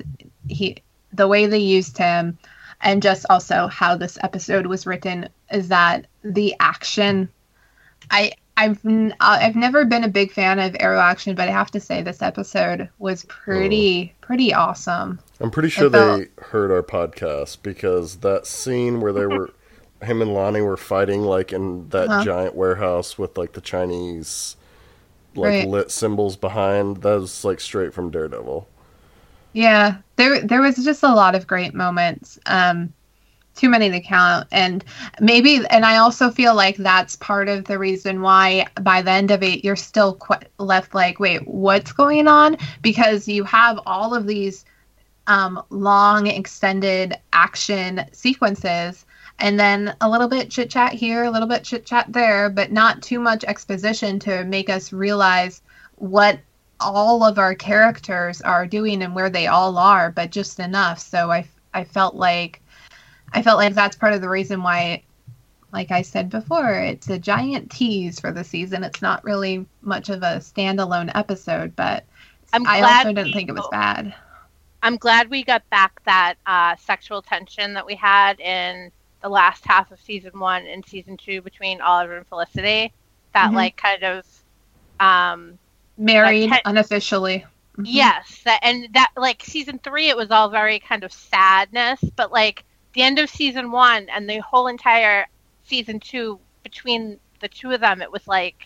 he 0.47 0.77
the 1.13 1.27
way 1.27 1.45
they 1.47 1.59
used 1.59 1.97
him, 1.97 2.37
and 2.81 3.03
just 3.03 3.25
also 3.29 3.67
how 3.67 3.95
this 3.95 4.17
episode 4.23 4.65
was 4.67 4.87
written 4.87 5.29
is 5.51 5.69
that 5.69 6.07
the 6.23 6.55
action. 6.59 7.29
I 8.11 8.31
I've 8.59 8.83
n- 8.85 9.13
uh, 9.19 9.37
I've 9.41 9.55
never 9.55 9.85
been 9.85 10.03
a 10.03 10.07
big 10.07 10.31
fan 10.31 10.57
of 10.59 10.75
Arrow 10.79 10.99
action, 10.99 11.35
but 11.35 11.47
I 11.47 11.51
have 11.51 11.69
to 11.71 11.79
say 11.79 12.01
this 12.01 12.21
episode 12.21 12.89
was 12.99 13.23
pretty 13.25 14.13
pretty 14.21 14.53
awesome. 14.53 15.19
I'm 15.39 15.51
pretty 15.51 15.69
sure 15.69 15.89
felt- 15.89 16.21
they 16.21 16.27
heard 16.43 16.71
our 16.71 16.81
podcast 16.83 17.59
because 17.63 18.17
that 18.17 18.47
scene 18.47 18.99
where 18.99 19.13
they 19.13 19.27
were, 19.27 19.51
him 20.01 20.21
and 20.21 20.33
Lonnie 20.33 20.61
were 20.61 20.77
fighting 20.77 21.21
like 21.21 21.53
in 21.53 21.87
that 21.89 22.07
Uh-huh. 22.09 22.23
giant 22.23 22.55
warehouse 22.55 23.17
with 23.17 23.37
like 23.37 23.53
the 23.53 23.61
Chinese, 23.61 24.55
like 25.35 25.49
Right. 25.51 25.67
lit 25.67 25.91
symbols 25.91 26.35
behind. 26.35 26.97
That 27.03 27.19
was 27.19 27.45
like 27.45 27.59
straight 27.59 27.93
from 27.93 28.09
Daredevil. 28.09 28.67
Yeah, 29.53 29.97
there 30.17 30.41
there 30.41 30.61
was 30.61 30.75
just 30.83 31.03
a 31.03 31.13
lot 31.13 31.35
of 31.35 31.47
great 31.47 31.73
moments. 31.73 32.37
Um, 32.47 32.93
too 33.57 33.69
many 33.69 33.89
to 33.89 33.99
count, 33.99 34.47
and 34.51 34.85
maybe, 35.19 35.61
and 35.69 35.85
I 35.85 35.97
also 35.97 36.29
feel 36.29 36.55
like 36.55 36.77
that's 36.77 37.15
part 37.17 37.49
of 37.49 37.65
the 37.65 37.77
reason 37.77 38.21
why 38.21 38.67
by 38.81 39.01
the 39.01 39.11
end 39.11 39.31
of 39.31 39.43
it 39.43 39.65
you're 39.65 39.75
still 39.75 40.15
qu- 40.15 40.47
left 40.59 40.93
like, 40.93 41.19
wait, 41.19 41.47
what's 41.47 41.91
going 41.91 42.27
on? 42.27 42.57
Because 42.81 43.27
you 43.27 43.43
have 43.43 43.79
all 43.85 44.13
of 44.13 44.27
these 44.27 44.63
um, 45.27 45.61
long, 45.69 46.27
extended 46.27 47.17
action 47.33 48.05
sequences. 48.13 49.05
And 49.39 49.59
then 49.59 49.95
a 50.01 50.09
little 50.09 50.27
bit 50.27 50.49
chit 50.49 50.69
chat 50.69 50.93
here, 50.93 51.25
a 51.25 51.29
little 51.29 51.47
bit 51.47 51.63
chit 51.63 51.85
chat 51.85 52.05
there, 52.09 52.49
but 52.49 52.71
not 52.71 53.03
too 53.03 53.19
much 53.19 53.43
exposition 53.43 54.19
to 54.19 54.43
make 54.45 54.69
us 54.69 54.91
realize 54.91 55.61
what 55.95 56.39
all 56.79 57.23
of 57.23 57.37
our 57.37 57.53
characters 57.53 58.41
are 58.41 58.65
doing 58.65 59.03
and 59.03 59.13
where 59.13 59.29
they 59.29 59.47
all 59.47 59.77
are, 59.77 60.11
but 60.11 60.31
just 60.31 60.59
enough. 60.59 60.99
So 60.99 61.29
I, 61.31 61.47
I 61.73 61.83
felt 61.83 62.15
like, 62.15 62.61
I 63.33 63.41
felt 63.41 63.57
like 63.57 63.73
that's 63.73 63.95
part 63.95 64.13
of 64.13 64.21
the 64.21 64.29
reason 64.29 64.63
why, 64.63 65.03
like 65.71 65.91
I 65.91 66.01
said 66.01 66.29
before, 66.29 66.73
it's 66.73 67.09
a 67.09 67.19
giant 67.19 67.71
tease 67.71 68.19
for 68.19 68.31
the 68.31 68.43
season. 68.43 68.83
It's 68.83 69.01
not 69.01 69.23
really 69.23 69.65
much 69.81 70.09
of 70.09 70.23
a 70.23 70.37
standalone 70.37 71.11
episode, 71.15 71.75
but 71.75 72.05
I'm 72.53 72.65
I 72.67 72.81
also 72.81 73.13
didn't 73.13 73.33
think 73.33 73.49
it 73.49 73.53
was 73.55 73.67
bad. 73.67 74.13
I'm 74.81 74.97
glad 74.97 75.29
we 75.29 75.43
got 75.43 75.67
back 75.69 76.03
that 76.05 76.35
uh, 76.45 76.75
sexual 76.77 77.21
tension 77.21 77.73
that 77.73 77.85
we 77.85 77.95
had 77.95 78.39
in 78.39 78.91
the 79.21 79.29
last 79.29 79.65
half 79.65 79.91
of 79.91 79.99
season 79.99 80.39
one 80.39 80.65
and 80.67 80.85
season 80.85 81.17
two 81.17 81.41
between 81.41 81.81
Oliver 81.81 82.17
and 82.17 82.27
Felicity. 82.27 82.93
That 83.33 83.51
Mhm. 83.51 83.55
like 83.55 83.75
kind 83.77 84.03
of 84.03 84.25
um 84.99 85.59
Married 85.97 86.49
Like, 86.51 86.61
unofficially. 86.65 87.45
Mhm. 87.77 87.85
yes 87.85 88.41
that 88.45 88.59
and 88.63 88.87
that 88.93 89.11
like 89.15 89.43
season 89.43 89.79
three 89.79 90.09
it 90.09 90.17
was 90.17 90.31
all 90.31 90.49
very 90.49 90.79
kind 90.79 91.03
of 91.03 91.11
sadness 91.11 91.99
but 92.15 92.31
like 92.31 92.63
the 92.97 93.03
end 93.03 93.19
of 93.19 93.29
season 93.31 93.71
one 93.71 94.09
and 94.09 94.29
the 94.29 94.39
whole 94.39 94.67
entire 94.67 95.27
season 95.65 96.01
two 96.01 96.41
between 96.65 97.19
the 97.41 97.49
two 97.49 97.71
of 97.71 97.81
them 97.81 98.03
it 98.03 98.11
was 98.11 98.27
like 98.27 98.57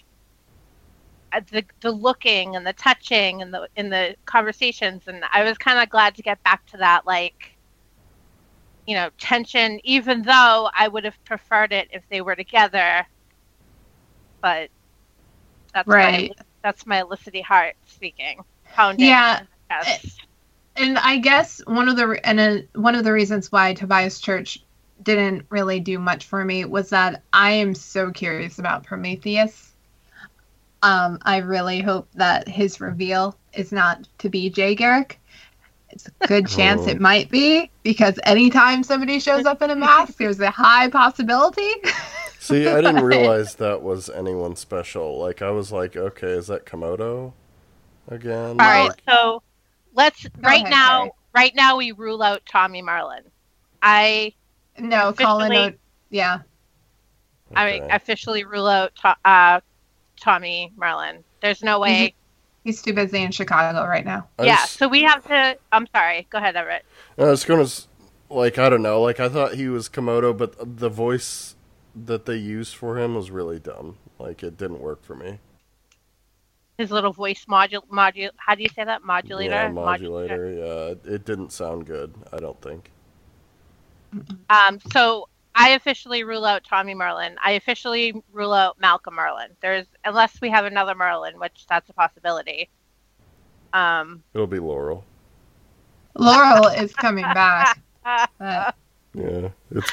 uh, 1.34 1.42
the 1.52 1.66
the 1.82 1.92
looking 1.92 2.56
and 2.58 2.68
the 2.68 2.74
touching 2.74 3.44
and 3.44 3.54
the 3.54 3.70
in 3.78 3.90
the 3.92 4.16
conversations 4.28 5.04
and 5.08 5.24
I 5.34 5.44
was 5.44 5.58
kind 5.60 5.80
of 5.80 5.90
glad 5.90 6.16
to 6.18 6.24
get 6.24 6.44
back 6.44 6.66
to 6.70 6.78
that 6.80 7.08
like 7.08 7.36
you 8.88 8.96
know 8.96 9.12
tension 9.20 9.80
even 9.86 10.24
though 10.24 10.70
I 10.78 10.90
would 10.90 11.06
have 11.06 11.18
preferred 11.26 11.74
it 11.74 11.90
if 11.94 12.04
they 12.12 12.22
were 12.22 12.38
together 12.38 13.06
but 14.44 14.70
that's 15.74 15.98
Right. 15.98 16.32
my 16.32 16.32
that's 16.64 16.86
my 16.88 17.02
Felicity 17.02 17.42
Hart 17.42 17.76
speaking 17.88 18.44
pounding 18.74 19.22
Yeah, 19.22 19.40
in 19.40 19.46
the 19.46 19.76
chest. 19.76 20.28
And 20.76 20.98
I 20.98 21.18
guess 21.18 21.62
one 21.66 21.90
of 21.90 21.96
the 21.98 22.20
and 22.24 22.40
uh, 22.40 22.58
one 22.80 22.96
of 22.96 23.04
the 23.04 23.12
reasons 23.14 23.52
why 23.52 23.74
Tobias 23.74 24.20
Church 24.20 24.60
didn't 25.04 25.46
really 25.50 25.80
do 25.80 25.98
much 26.00 26.26
for 26.26 26.46
me 26.46 26.66
was 26.66 26.90
that 26.90 27.24
I 27.34 27.52
am 27.52 27.74
so 27.76 28.12
curious 28.12 28.60
about 28.60 28.84
Prometheus. 28.86 29.74
Um, 30.84 31.20
I 31.24 31.38
really 31.38 31.82
hope 31.82 32.08
that 32.16 32.48
his 32.48 32.82
reveal 32.82 33.36
is 33.54 33.72
not 33.72 34.08
to 34.20 34.30
be 34.30 34.50
Jay 34.50 34.74
Garrick. 34.76 35.20
It's 35.90 36.08
a 36.08 36.28
good 36.28 36.48
chance 36.48 36.88
Oh. 36.88 36.90
it 36.90 37.00
might 37.00 37.30
be 37.30 37.70
because 37.84 38.20
anytime 38.24 38.84
somebody 38.84 39.20
shows 39.20 39.46
up 39.46 39.62
in 39.62 39.70
a 39.70 39.76
mask, 39.76 40.16
there's 40.18 40.40
a 40.40 40.52
high 40.52 40.90
possibility. 40.90 41.70
See, 42.40 42.68
I 42.68 42.82
didn't 42.82 43.04
realize 43.04 43.56
that 43.56 43.82
was 43.84 44.10
anyone 44.10 44.56
special. 44.56 45.20
Like, 45.20 45.42
I 45.42 45.52
was 45.52 45.72
like, 45.72 45.96
okay, 45.96 46.32
is 46.32 46.48
that 46.48 46.66
Komodo 46.66 47.34
again? 48.08 48.60
All 48.60 48.68
right, 48.68 48.90
Like, 48.90 49.02
so 49.08 49.44
let's 49.94 50.26
right 50.42 50.62
ahead, 50.62 50.70
now. 50.72 50.98
sorry. 51.00 51.12
Right 51.34 51.56
now, 51.56 51.78
we 51.78 51.92
rule 51.94 52.22
out 52.22 52.42
Tommy 52.46 52.82
Merlyn. 52.82 53.22
I 53.82 54.34
no, 54.78 55.14
Colin. 55.14 55.52
Officially- 55.52 55.74
O- 55.76 55.78
yeah, 56.10 56.40
I 57.56 57.80
okay. 57.80 57.88
officially 57.90 58.44
rule 58.44 58.68
out 58.68 58.94
to, 58.98 59.16
uh, 59.26 59.60
Tommy 60.20 60.72
Merlyn. 60.78 61.24
There's 61.42 61.64
no 61.64 61.80
way. 61.80 62.14
he's 62.64 62.82
too 62.82 62.94
busy 62.94 63.24
in 63.24 63.32
Chicago 63.32 63.88
right 63.88 64.06
now. 64.06 64.28
I 64.38 64.44
yeah, 64.46 64.66
so 64.66 64.88
we 64.88 65.04
have 65.04 65.26
to. 65.28 65.58
I'm 65.72 65.88
sorry. 65.96 66.28
Go 66.30 66.38
ahead, 66.38 66.56
Everett. 66.56 66.86
I 67.18 67.24
was 67.26 67.44
going 67.46 67.66
to, 67.66 67.72
like, 68.30 68.60
I 68.60 68.70
don't 68.70 68.82
know. 68.84 69.02
Like, 69.02 69.20
I 69.20 69.30
thought 69.30 69.56
he 69.56 69.68
was 69.68 69.90
Komodo, 69.90 70.38
but 70.38 70.78
the 70.78 70.90
voice 70.90 71.56
that 71.96 72.26
they 72.26 72.36
used 72.36 72.76
for 72.76 73.00
him 73.00 73.16
was 73.16 73.32
really 73.32 73.60
dumb. 73.60 73.98
Like, 74.20 74.44
it 74.44 74.58
didn't 74.58 74.80
work 74.80 75.04
for 75.04 75.16
me. 75.16 75.40
His 76.82 76.90
little 76.90 77.14
voice 77.14 77.46
module 77.46 77.86
modul. 77.94 78.32
How 78.38 78.56
do 78.56 78.64
you 78.64 78.70
say 78.70 78.84
that? 78.84 79.04
Modulator. 79.04 79.52
Yeah, 79.54 79.68
modulator. 79.70 80.50
Yeah, 80.52 80.64
it, 80.94 81.02
it 81.06 81.26
didn't 81.26 81.52
sound 81.52 81.86
good. 81.86 82.12
I 82.34 82.38
don't 82.38 82.60
think. 82.60 82.90
Um. 84.50 84.80
So 84.92 85.30
I 85.54 85.70
officially 85.70 86.24
rule 86.24 86.44
out 86.44 86.64
Tommy 86.64 86.96
Merlyn. 86.96 87.36
I 87.44 87.52
officially 87.52 88.16
rule 88.34 88.52
out 88.52 88.80
Malcolm 88.80 89.16
Merlyn. 89.16 89.50
There's 89.62 89.86
unless 90.06 90.42
we 90.42 90.50
have 90.50 90.66
another 90.66 90.96
Merlyn, 90.96 91.40
which 91.40 91.68
that's 91.70 91.88
a 91.92 91.94
possibility. 91.94 92.68
Um. 93.74 94.24
It'll 94.34 94.48
be 94.48 94.58
Laurel. 94.58 95.04
Laurel 96.18 96.66
is 96.66 96.94
coming 96.96 97.26
back. 97.26 97.80
that 98.04 98.28
But 98.40 98.76
Yeah, 99.14 99.50
it's 99.70 99.92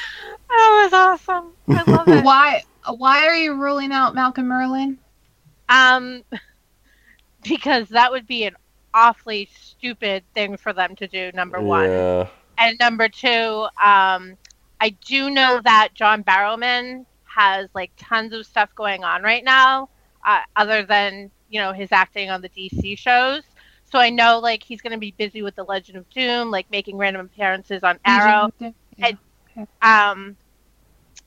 was 0.49 0.93
awesome. 0.93 1.51
I 1.67 1.83
love 1.91 2.07
it. 2.07 2.23
why? 2.23 2.63
Why 2.97 3.27
are 3.27 3.35
you 3.35 3.53
ruling 3.53 3.91
out 3.91 4.15
Malcolm 4.15 4.47
Merlyn? 4.47 4.97
Um, 5.69 6.23
because 7.49 7.89
that 7.89 8.11
would 8.11 8.27
be 8.27 8.45
an 8.45 8.55
awfully 8.93 9.49
stupid 9.53 10.23
thing 10.33 10.57
for 10.57 10.73
them 10.73 10.95
to 10.97 11.07
do. 11.07 11.31
Number 11.33 11.59
one, 11.61 11.89
Yeah, 11.89 12.27
and 12.57 12.79
number 12.79 13.09
two, 13.09 13.67
um, 13.83 14.37
I 14.81 14.89
do 15.05 15.29
know 15.29 15.59
that 15.63 15.89
John 15.93 16.23
Barrowman 16.23 17.05
has 17.25 17.69
like 17.73 17.91
tons 17.97 18.33
of 18.33 18.45
stuff 18.45 18.73
going 18.75 19.03
on 19.03 19.21
right 19.23 19.43
now, 19.43 19.89
uh, 20.25 20.39
other 20.55 20.83
than 20.83 21.29
you 21.49 21.59
know 21.59 21.73
his 21.73 21.91
acting 21.91 22.29
on 22.29 22.41
the 22.41 22.49
DC 22.49 22.97
shows. 22.97 23.43
So 23.91 23.99
I 23.99 24.09
know 24.09 24.39
like 24.39 24.61
he's 24.63 24.81
going 24.81 24.93
to 24.93 24.99
be 24.99 25.11
busy 25.17 25.41
with 25.41 25.55
the 25.55 25.63
Legion 25.63 25.97
of 25.97 26.09
Doom, 26.11 26.51
like 26.51 26.69
making 26.71 26.97
random 26.97 27.25
appearances 27.25 27.83
on 27.83 27.99
Arrow. 28.05 28.51
Yeah. 28.59 28.71
And- 28.99 29.17
Um, 29.81 30.37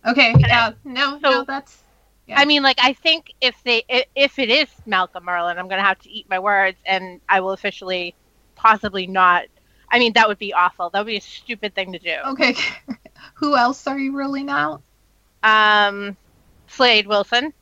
Okay. 0.07 0.35
Yeah. 0.39 0.73
No. 0.85 1.19
So- 1.23 1.31
no. 1.31 1.45
That's 1.45 1.83
Yeah. 2.27 2.39
I 2.39 2.45
mean, 2.45 2.63
like 2.63 2.79
I 2.81 2.93
think 2.93 3.33
if 3.41 3.61
they 3.65 3.83
if 4.15 4.39
it 4.39 4.49
is 4.49 4.69
Malcolm 4.87 5.25
Merlyn, 5.27 5.59
I'm 5.59 5.69
gonna 5.69 5.83
have 5.83 5.99
to 6.01 6.11
eat 6.11 6.27
my 6.31 6.39
words, 6.39 6.79
and 6.87 7.21
I 7.29 7.41
will 7.41 7.53
officially, 7.53 8.15
possibly 8.55 9.07
not. 9.07 9.47
I 9.91 9.99
mean, 9.99 10.13
that 10.15 10.29
would 10.29 10.39
be 10.39 10.53
awful. 10.53 10.91
That 10.91 11.01
would 11.01 11.07
be 11.11 11.17
a 11.17 11.21
stupid 11.21 11.75
thing 11.75 11.93
to 11.93 11.99
do. 11.99 12.17
Okay. 12.29 12.55
Who 13.35 13.57
else 13.57 13.87
are 13.87 13.99
you 13.99 14.17
ruling 14.17 14.49
out? 14.49 14.83
Um, 15.43 16.17
Slade 16.69 17.07
Wilson. 17.07 17.53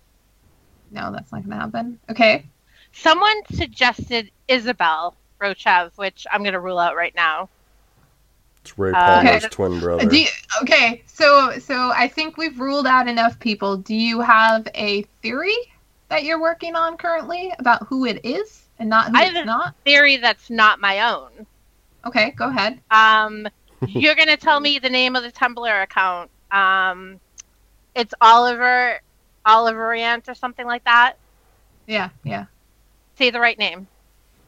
No, 0.91 1.11
that's 1.13 1.33
not 1.33 1.43
gonna 1.43 1.61
happen. 1.61 1.99
Okay. 2.11 2.47
Someone 2.93 3.37
suggested 3.53 4.31
Isabel 4.49 5.17
Rochev, 5.41 5.97
which 5.97 6.27
I'm 6.31 6.45
gonna 6.45 6.61
rule 6.61 6.79
out 6.79 6.97
right 6.97 7.15
now. 7.15 7.49
It's 8.63 8.79
Ray 8.79 8.91
Uh, 8.93 8.95
Palmer's 8.95 9.45
Okay. 9.45 9.49
twin 9.49 9.77
Uh, 9.77 9.81
brother. 9.81 10.07
Do 10.07 10.19
you, 10.21 10.29
okay, 10.63 11.03
so 11.07 11.59
so 11.59 11.93
I 11.95 12.09
think 12.09 12.37
we've 12.37 12.59
ruled 12.61 12.87
out 12.87 13.09
enough 13.09 13.39
people. 13.39 13.77
Do 13.77 13.95
you 13.95 14.21
have 14.21 14.69
a 14.75 15.03
theory 15.23 15.57
that 16.09 16.25
you're 16.25 16.41
working 16.41 16.75
on 16.77 16.97
currently 16.97 17.53
about 17.59 17.87
who 17.87 18.05
it 18.05 18.21
is 18.25 18.63
and 18.79 18.89
not 18.91 19.11
who 19.11 19.17
I 19.17 19.23
it's 19.23 19.29
haven't- 19.33 19.47
not? 19.47 19.75
Theory 19.85 20.17
that's 20.19 20.51
not 20.51 20.81
my 20.81 21.11
own. 21.11 21.47
Okay, 22.05 22.33
go 22.33 22.49
ahead. 22.49 22.81
Um, 22.91 23.49
you're 23.87 24.15
gonna 24.15 24.37
tell 24.37 24.61
me 24.61 24.79
the 24.79 24.91
name 24.91 25.17
of 25.17 25.23
the 25.23 25.33
Tumblr 25.33 25.83
account. 25.83 26.31
Um, 26.51 27.19
it's 27.95 28.13
Oliver 28.21 29.01
Oliver 29.47 29.95
Ant 29.95 30.29
or 30.29 30.35
something 30.35 30.67
like 30.67 30.85
that. 30.85 31.15
Yeah, 31.87 32.11
yeah. 32.25 32.45
Say 33.17 33.31
the 33.31 33.41
right 33.41 33.59
name 33.59 33.87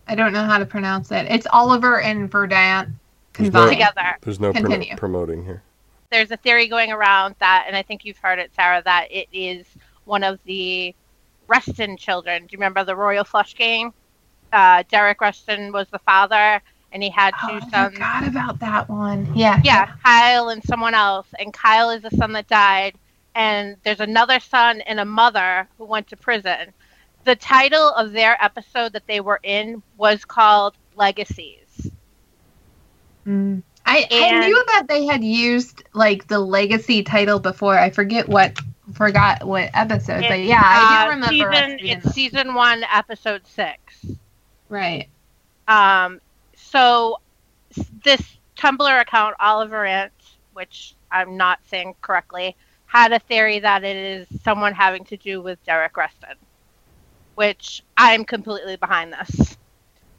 I 0.06 0.14
don't 0.14 0.32
know 0.32 0.44
how 0.44 0.58
to 0.58 0.66
pronounce 0.66 1.10
it. 1.12 1.26
It's 1.30 1.46
Oliver 1.50 2.00
and 2.00 2.30
Verdant 2.30 2.90
There's 3.35 3.53
no- 3.53 3.68
together. 3.68 4.16
There's 4.20 4.41
no 4.41 4.53
pro- 4.53 4.62
Continue. 4.62 4.97
promoting 4.97 5.45
here. 5.45 5.62
There's 6.11 6.30
a 6.30 6.37
theory 6.37 6.68
going 6.68 6.93
around 6.93 7.35
that, 7.39 7.64
and 7.66 7.74
I 7.76 7.83
think 7.83 8.05
you've 8.05 8.18
heard 8.18 8.39
it, 8.39 8.53
Sarah, 8.55 8.83
that 8.85 9.09
it 9.11 9.28
is 9.33 9.66
one 10.05 10.22
of 10.22 10.39
the 10.45 10.95
Reston 11.49 11.97
children. 11.97 12.43
Do 12.43 12.49
you 12.53 12.59
remember 12.59 12.85
the 12.85 12.95
Royal 12.97 13.24
Flush 13.24 13.55
game? 13.55 13.93
Uh, 14.53 14.83
Derek 14.91 15.20
Reston 15.20 15.72
was 15.72 15.89
the 15.89 15.99
father, 16.01 16.61
and 16.93 17.03
he 17.03 17.09
had 17.09 17.33
Oh, 17.43 17.49
two 17.49 17.66
I 17.66 17.70
sons. 17.70 17.95
forgot 17.95 18.26
about 18.28 18.59
that 18.61 18.89
one. 18.91 19.30
Yeah. 19.35 19.61
Yeah, 19.64 19.87
Kyle 20.05 20.51
and 20.51 20.62
someone 20.64 20.93
else. 20.95 21.26
And 21.39 21.53
Kyle 21.53 21.89
is 21.91 22.03
the 22.03 22.11
son 22.11 22.33
that 22.33 22.47
died. 22.49 22.97
And 23.35 23.76
there's 23.83 24.01
another 24.01 24.39
son 24.41 24.83
and 24.83 25.01
a 25.01 25.07
mother 25.07 25.66
who 25.78 25.87
went 25.87 26.07
to 26.09 26.16
prison. 26.18 26.74
The 27.24 27.35
title 27.37 27.89
of 27.95 28.12
their 28.12 28.37
episode 28.45 28.93
that 28.93 29.07
they 29.07 29.20
were 29.20 29.41
in 29.43 29.83
was 29.97 30.26
called 30.26 30.74
Legacies. 30.97 31.61
Mm. 33.26 33.62
I, 33.84 34.06
I 34.10 34.46
knew 34.46 34.64
that 34.68 34.86
they 34.88 35.04
had 35.06 35.24
used 35.24 35.82
like 35.92 36.28
the 36.28 36.38
legacy 36.38 37.02
title 37.02 37.40
before. 37.40 37.76
I 37.78 37.90
forget 37.90 38.28
what 38.28 38.58
forgot 38.94 39.44
what 39.44 39.70
episode, 39.74 40.24
but 40.28 40.40
yeah, 40.40 40.62
I 40.62 41.04
do 41.04 41.10
Uh, 41.10 41.14
remember. 41.14 41.52
Season, 41.54 41.78
it's 41.80 42.14
season 42.14 42.54
one, 42.54 42.84
episode 42.92 43.46
six. 43.46 44.06
right. 44.68 45.08
Um, 45.68 46.20
so 46.56 47.20
this 48.04 48.38
Tumblr 48.56 49.00
account, 49.00 49.36
Oliver 49.40 49.84
Ant, 49.84 50.12
which 50.52 50.94
I'm 51.10 51.36
not 51.36 51.60
saying 51.66 51.94
correctly, 52.02 52.56
had 52.86 53.12
a 53.12 53.18
theory 53.18 53.58
that 53.60 53.84
it 53.84 53.96
is 53.96 54.26
someone 54.42 54.74
having 54.74 55.04
to 55.06 55.16
do 55.16 55.40
with 55.40 55.62
Derek 55.64 55.96
Reston, 55.96 56.36
which 57.34 57.82
I'm 57.96 58.24
completely 58.24 58.76
behind 58.76 59.12
this. 59.12 59.56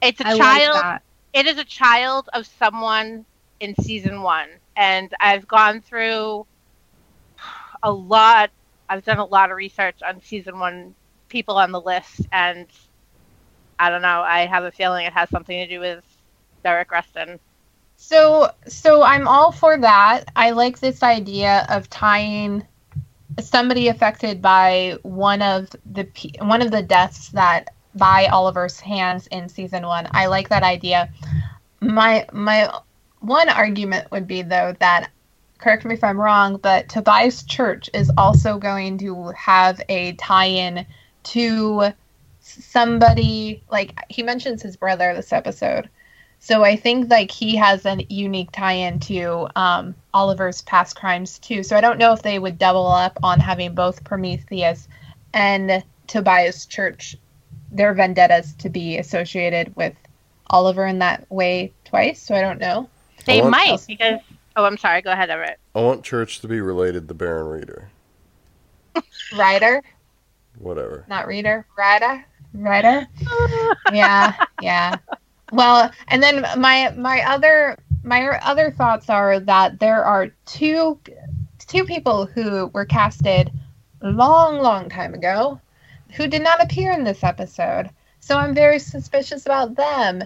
It's 0.02 0.20
a 0.20 0.26
I 0.28 0.36
child. 0.36 0.74
like. 0.76 1.00
It 1.34 1.46
is 1.46 1.58
a 1.58 1.64
child 1.64 2.30
of 2.32 2.46
someone 2.46 3.26
in 3.60 3.74
season 3.82 4.22
one, 4.22 4.48
and 4.76 5.12
I've 5.20 5.46
gone 5.46 5.82
through 5.82 6.46
a 7.82 7.92
lot. 7.92 8.50
I've 8.88 9.04
done 9.04 9.18
a 9.18 9.24
lot 9.24 9.50
of 9.50 9.56
research 9.56 9.96
on 10.02 10.22
season 10.22 10.58
one 10.58 10.94
people 11.28 11.56
on 11.58 11.72
the 11.72 11.80
list, 11.80 12.22
and 12.32 12.66
I 13.78 13.90
don't 13.90 14.02
know. 14.02 14.22
I 14.22 14.46
have 14.46 14.64
a 14.64 14.70
feeling 14.70 15.06
it 15.06 15.12
has 15.12 15.28
something 15.28 15.56
to 15.58 15.66
do 15.66 15.80
with 15.80 16.04
Derek 16.62 16.90
Reston. 16.92 17.40
So 17.96 18.50
so 18.68 19.02
I'm 19.02 19.26
all 19.26 19.50
for 19.50 19.76
that. 19.78 20.24
I 20.36 20.50
like 20.50 20.78
this 20.78 21.02
idea 21.02 21.66
of 21.68 21.90
tying 21.90 22.64
somebody 23.40 23.88
affected 23.88 24.40
by 24.40 24.98
one 25.02 25.42
of 25.42 25.68
the 25.84 26.06
one 26.38 26.62
of 26.62 26.70
the 26.70 26.82
deaths 26.82 27.30
that 27.30 27.70
by 27.94 28.26
Oliver's 28.26 28.80
hands 28.80 29.26
in 29.28 29.48
season 29.48 29.86
1. 29.86 30.08
I 30.10 30.26
like 30.26 30.48
that 30.48 30.62
idea. 30.62 31.10
My 31.80 32.26
my 32.32 32.70
one 33.20 33.48
argument 33.48 34.10
would 34.10 34.26
be 34.26 34.42
though 34.42 34.74
that 34.80 35.10
correct 35.58 35.84
me 35.84 35.94
if 35.94 36.04
I'm 36.04 36.20
wrong, 36.20 36.58
but 36.58 36.88
Tobias 36.88 37.42
Church 37.42 37.88
is 37.94 38.10
also 38.18 38.58
going 38.58 38.98
to 38.98 39.32
have 39.36 39.80
a 39.88 40.12
tie-in 40.12 40.86
to 41.24 41.92
somebody 42.40 43.62
like 43.70 43.98
he 44.10 44.22
mentions 44.22 44.62
his 44.62 44.76
brother 44.76 45.14
this 45.14 45.32
episode. 45.32 45.88
So 46.38 46.62
I 46.62 46.76
think 46.76 47.10
like 47.10 47.30
he 47.30 47.56
has 47.56 47.86
a 47.86 48.04
unique 48.10 48.52
tie-in 48.52 49.00
to 49.00 49.48
um, 49.56 49.94
Oliver's 50.12 50.60
past 50.60 50.94
crimes 50.96 51.38
too. 51.38 51.62
So 51.62 51.74
I 51.76 51.80
don't 51.80 51.98
know 51.98 52.12
if 52.12 52.20
they 52.20 52.38
would 52.38 52.58
double 52.58 52.86
up 52.86 53.18
on 53.22 53.40
having 53.40 53.74
both 53.74 54.04
Prometheus 54.04 54.86
and 55.32 55.82
Tobias 56.06 56.66
Church, 56.66 57.16
their 57.74 57.92
vendettas 57.92 58.54
to 58.54 58.68
be 58.70 58.96
associated 58.98 59.74
with 59.76 59.94
Oliver 60.48 60.86
in 60.86 60.98
that 61.00 61.30
way 61.30 61.72
twice. 61.84 62.20
So 62.22 62.34
I 62.34 62.40
don't 62.40 62.60
know. 62.60 62.88
They 63.26 63.40
want- 63.40 63.50
might 63.50 63.84
because. 63.86 64.20
Oh, 64.56 64.64
I'm 64.64 64.76
sorry. 64.78 65.02
Go 65.02 65.10
ahead, 65.10 65.30
Everett. 65.30 65.58
I 65.74 65.80
want 65.80 66.04
Church 66.04 66.40
to 66.40 66.48
be 66.48 66.60
related 66.60 67.08
to 67.08 67.14
Baron 67.14 67.48
Reader. 67.48 67.88
Ryder, 69.36 69.82
Whatever. 70.58 71.04
not 71.08 71.26
Reader, 71.26 71.66
Ryder, 71.76 72.24
Ryder. 72.54 73.08
yeah, 73.92 74.34
yeah. 74.62 74.96
Well, 75.52 75.90
and 76.08 76.22
then 76.22 76.42
my 76.58 76.92
my 76.96 77.22
other 77.28 77.76
my 78.04 78.28
other 78.46 78.70
thoughts 78.70 79.10
are 79.10 79.40
that 79.40 79.80
there 79.80 80.04
are 80.04 80.28
two 80.46 81.00
two 81.66 81.84
people 81.84 82.26
who 82.26 82.66
were 82.68 82.84
casted 82.84 83.50
long, 84.02 84.58
long 84.60 84.88
time 84.88 85.14
ago 85.14 85.60
who 86.14 86.26
did 86.26 86.42
not 86.42 86.62
appear 86.62 86.92
in 86.92 87.04
this 87.04 87.22
episode. 87.24 87.90
So 88.20 88.38
I'm 88.38 88.54
very 88.54 88.78
suspicious 88.78 89.46
about 89.46 89.74
them 89.76 90.22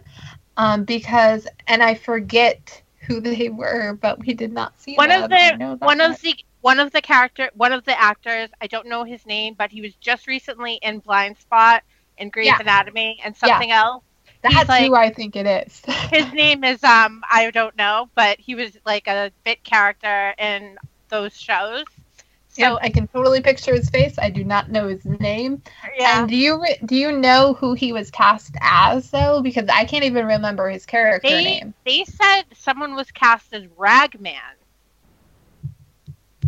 um, 0.56 0.84
because, 0.84 1.46
and 1.66 1.82
I 1.82 1.94
forget 1.94 2.82
who 3.00 3.20
they 3.20 3.48
were, 3.48 3.94
but 4.00 4.18
we 4.20 4.34
did 4.34 4.52
not 4.52 4.78
see 4.80 4.94
One 4.94 5.08
them. 5.08 5.24
of 5.24 5.30
the 5.30 5.76
one 5.80 6.00
of 6.00 6.20
the 6.20 6.34
one 6.60 6.78
of 6.80 6.92
the 6.92 7.00
character 7.00 7.50
one 7.54 7.72
of 7.72 7.84
the 7.84 7.98
actors. 8.00 8.50
I 8.60 8.66
don't 8.66 8.86
know 8.86 9.04
his 9.04 9.24
name, 9.26 9.54
but 9.56 9.70
he 9.70 9.80
was 9.80 9.94
just 9.96 10.26
recently 10.26 10.74
in 10.82 11.00
Blindspot 11.00 11.80
and 12.18 12.32
Grey's 12.32 12.46
Yeah. 12.46 12.58
Anatomy 12.60 13.20
and 13.24 13.34
Yeah. 13.42 13.48
something 13.48 13.70
else. 13.70 14.04
That's 14.42 14.54
he's 14.54 14.68
like- 14.68 14.86
who 14.86 14.94
I 14.94 15.10
think 15.10 15.36
it 15.36 15.46
is. 15.46 15.82
his 16.10 16.32
name 16.32 16.64
is 16.64 16.82
um 16.84 17.22
I 17.30 17.50
don't 17.50 17.76
know, 17.76 18.08
but 18.14 18.38
he 18.38 18.54
was 18.54 18.76
like 18.84 19.06
a 19.08 19.32
bit 19.44 19.64
character 19.64 20.34
in 20.38 20.76
those 21.08 21.36
shows. 21.38 21.84
So 22.58 22.74
Yep, 22.74 22.82
I 22.82 22.90
can 22.90 23.06
totally 23.08 23.40
picture 23.40 23.74
his 23.74 23.88
face. 23.90 24.18
I 24.18 24.30
do 24.30 24.44
not 24.44 24.70
know 24.70 24.88
his 24.88 25.04
name. 25.04 25.62
yeah, 25.96 26.20
And 26.20 26.28
do 26.28 26.36
you 26.36 26.64
do 26.84 26.96
you 26.96 27.12
know 27.12 27.54
who 27.54 27.74
he 27.74 27.92
was 27.92 28.10
cast 28.10 28.54
as 28.60 29.10
though? 29.10 29.42
Because 29.42 29.68
I 29.68 29.84
can't 29.84 30.04
even 30.04 30.26
remember 30.26 30.68
his 30.68 30.84
character 30.86 31.28
they 31.28 31.42
name. 31.42 31.74
they 31.84 32.04
said 32.04 32.44
someone 32.54 32.94
was 32.94 33.10
cast 33.12 33.52
as 33.52 33.66
Ragman. 33.76 34.34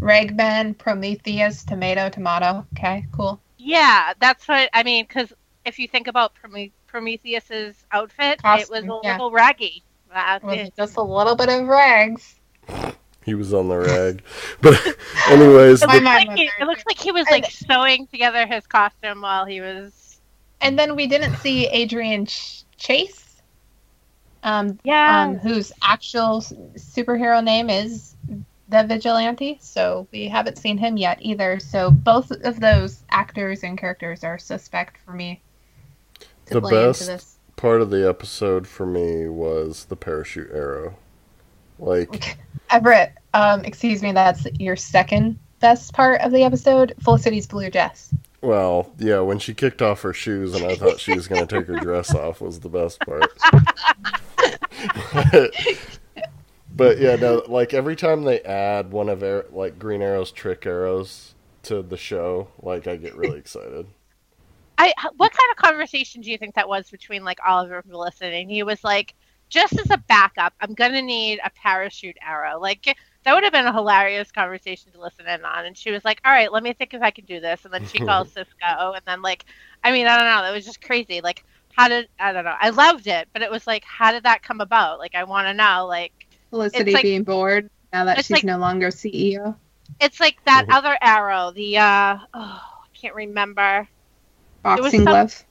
Ragman, 0.01 0.75
Prometheus, 0.75 1.65
Tomato, 1.65 2.09
Tomato. 2.09 2.67
Okay, 2.77 3.07
cool. 3.13 3.41
Yeah, 3.59 4.15
that's 4.21 4.49
what 4.49 4.71
I 4.73 4.83
mean. 4.83 5.05
Because 5.07 5.33
if 5.65 5.79
you 5.79 5.89
think 5.89 6.07
about 6.09 6.35
Prome- 6.35 6.73
Prometheus's 6.87 7.85
outfit, 7.93 8.41
it 8.53 8.69
was 8.69 8.89
a 8.89 9.01
yeah. 9.03 9.13
little 9.13 9.31
raggy. 9.31 9.85
That's 10.13 10.43
It 10.43 10.47
was 10.47 10.69
it. 10.69 10.75
just 10.77 10.97
a 10.97 11.03
little 11.03 11.37
bit 11.37 11.49
of 11.49 11.67
rags. 11.69 12.37
He 13.31 13.35
was 13.35 13.55
on 13.55 13.69
the 13.69 13.77
rag. 13.77 14.23
But, 14.61 14.75
anyways, 15.29 15.83
It 15.83 15.87
My 15.87 15.99
the, 16.01 16.05
looks, 16.05 16.27
like 16.27 16.37
he, 16.37 16.51
it 16.61 16.67
looks 16.67 16.83
like 16.85 16.99
he 16.99 17.13
was 17.13 17.27
And- 17.31 17.43
like 17.43 17.49
sewing 17.49 18.09
together 18.09 18.45
his 18.45 18.67
costume 18.67 19.21
while 19.23 19.45
he 19.45 19.61
was. 19.61 20.19
And 20.61 20.77
then 20.77 20.97
we 20.97 21.07
didn't 21.07 21.37
see 21.37 21.69
Adrian 21.69 22.27
Ch- 22.27 22.65
Chase, 22.77 23.41
um, 24.43 24.81
Yeah. 24.83 25.21
um, 25.23 25.39
whose 25.39 25.71
actual 25.81 26.41
superhero 26.75 27.43
name 27.45 27.71
is 27.71 28.17
the 28.69 28.83
Vigilante. 28.83 29.59
So 29.63 30.09
we 30.11 30.27
haven't 30.27 30.59
seen 30.59 30.77
him 30.77 30.97
yet 30.97 31.19
either. 31.21 31.61
So 31.61 31.93
both 31.93 32.33
of 32.33 32.59
those 32.59 33.05
actors 33.11 33.63
and 33.63 33.79
characters 33.79 34.25
are 34.25 34.39
suspect 34.39 34.99
for 35.05 35.13
me. 35.13 35.41
To 36.47 36.55
The 36.55 36.61
play 36.63 36.71
into 36.79 36.89
best- 36.89 37.07
this. 37.07 37.37
part 37.55 37.81
of 37.81 37.91
the 37.91 38.09
episode 38.09 38.67
for 38.67 38.87
me 38.87 39.29
was 39.29 39.85
the 39.85 39.95
parachute 39.95 40.51
arrow. 40.53 40.97
Like, 41.79 42.37
Everett, 42.71 43.15
um, 43.35 43.65
excuse 43.65 44.03
me, 44.03 44.13
that's 44.13 44.47
your 44.59 44.77
second 44.77 45.39
best 45.61 45.93
part 45.93 46.21
of 46.23 46.33
the 46.33 46.43
episode. 46.43 46.95
Felicity's 47.01 47.47
blue 47.47 47.71
dress. 47.71 48.15
well, 48.43 48.91
yeah, 48.99 49.21
when 49.21 49.39
she 49.39 49.55
kicked 49.55 49.83
off 49.83 50.03
her 50.03 50.13
shoes 50.13 50.55
and 50.55 50.65
I 50.65 50.75
thought 50.75 50.99
she 51.01 51.15
was 51.15 51.29
going 51.29 51.47
to 51.47 51.59
take 51.59 51.67
her 51.67 51.77
dress 51.77 52.15
off 52.15 52.41
was 52.41 52.61
the 52.61 52.69
best 52.69 53.01
part. 53.01 53.31
but 56.75 56.99
yeah, 56.99 57.17
no, 57.17 57.43
like 57.47 57.75
every 57.75 57.97
time 57.97 58.25
they 58.25 58.41
add 58.41 58.91
one 58.93 59.09
of 59.09 59.23
Ar- 59.23 59.47
like 59.51 59.79
Green 59.79 60.03
Arrow's 60.03 60.33
trick 60.33 60.67
arrows 60.67 61.35
to 61.65 61.83
the 61.83 61.97
show, 61.97 62.49
like 62.63 62.87
I 62.87 62.97
get 62.97 63.15
really 63.15 63.39
excited. 63.39 63.87
I 64.79 64.95
what 65.19 65.31
kind 65.33 65.51
of 65.51 65.57
conversation 65.57 66.23
do 66.23 66.31
you 66.31 66.39
think 66.39 66.55
that 66.55 66.69
was 66.69 66.91
between 66.91 67.23
like 67.23 67.39
Oliver 67.47 67.83
Felicity? 67.83 68.41
And 68.41 68.51
he 68.51 68.63
was 68.63 68.83
like, 68.83 69.15
just 69.51 69.79
as 69.79 69.91
a 69.91 69.99
backup, 69.99 70.55
I'm 70.61 70.73
gonna 70.73 71.03
need 71.03 71.39
a 71.45 71.51
parachute 71.51 72.17
arrow. 72.23 72.59
Like 72.59 72.97
that 73.25 73.35
would 73.35 73.45
have 73.45 73.53
been 73.53 73.67
a 73.67 73.73
hilarious 73.73 74.31
conversation 74.33 74.93
to 74.93 75.01
listen 75.01 75.27
in 75.27 75.45
on. 75.45 75.67
And 75.67 75.77
she 75.77 75.91
was 75.91 76.05
like, 76.05 76.21
All 76.25 76.33
right, 76.33 76.51
let 76.53 76.63
me 76.63 76.73
think 76.73 76.95
if 76.95 77.03
I 77.03 77.11
can 77.11 77.25
do 77.27 77.41
this. 77.41 77.65
And 77.65 77.73
then 77.75 77.87
she 77.87 77.99
calls 77.99 78.29
Cisco, 78.33 78.93
and 78.93 79.03
then 79.07 79.23
like, 79.23 79.45
I 79.85 79.93
mean, 79.93 80.07
I 80.07 80.17
don't 80.17 80.27
know, 80.27 80.43
that 80.43 80.55
was 80.55 80.65
just 80.65 80.81
crazy. 80.83 81.21
Like, 81.21 81.45
how 81.73 81.89
did 81.89 82.09
I 82.19 82.33
don't 82.33 82.45
know? 82.45 82.57
I 82.61 82.71
loved 82.71 83.07
it, 83.07 83.29
but 83.33 83.43
it 83.43 83.51
was 83.51 83.67
like, 83.67 83.85
how 83.85 84.13
did 84.13 84.25
that 84.25 84.43
come 84.43 84.61
about? 84.61 84.99
Like, 84.99 85.15
I 85.15 85.25
want 85.25 85.47
to 85.49 85.55
know. 85.55 85.87
Like, 85.87 86.13
Felicity 86.51 86.93
like- 86.93 87.03
being 87.03 87.23
bored 87.23 87.71
now 87.93 88.05
that 88.07 88.19
she's 88.19 88.31
like- 88.31 88.45
no 88.45 88.59
longer 88.59 88.89
CEO. 88.89 89.55
it's 90.01 90.19
like 90.21 90.43
that 90.45 90.67
Mhm. 90.67 90.75
other 90.77 90.97
arrow, 91.01 91.51
the 91.53 91.79
uh, 91.79 92.19
oh, 92.35 92.63
I 92.85 92.87
can't 92.95 93.15
remember. 93.15 93.89
was 94.65 94.79
Boxing 94.81 95.01
some- 95.01 95.05
glove. 95.05 95.45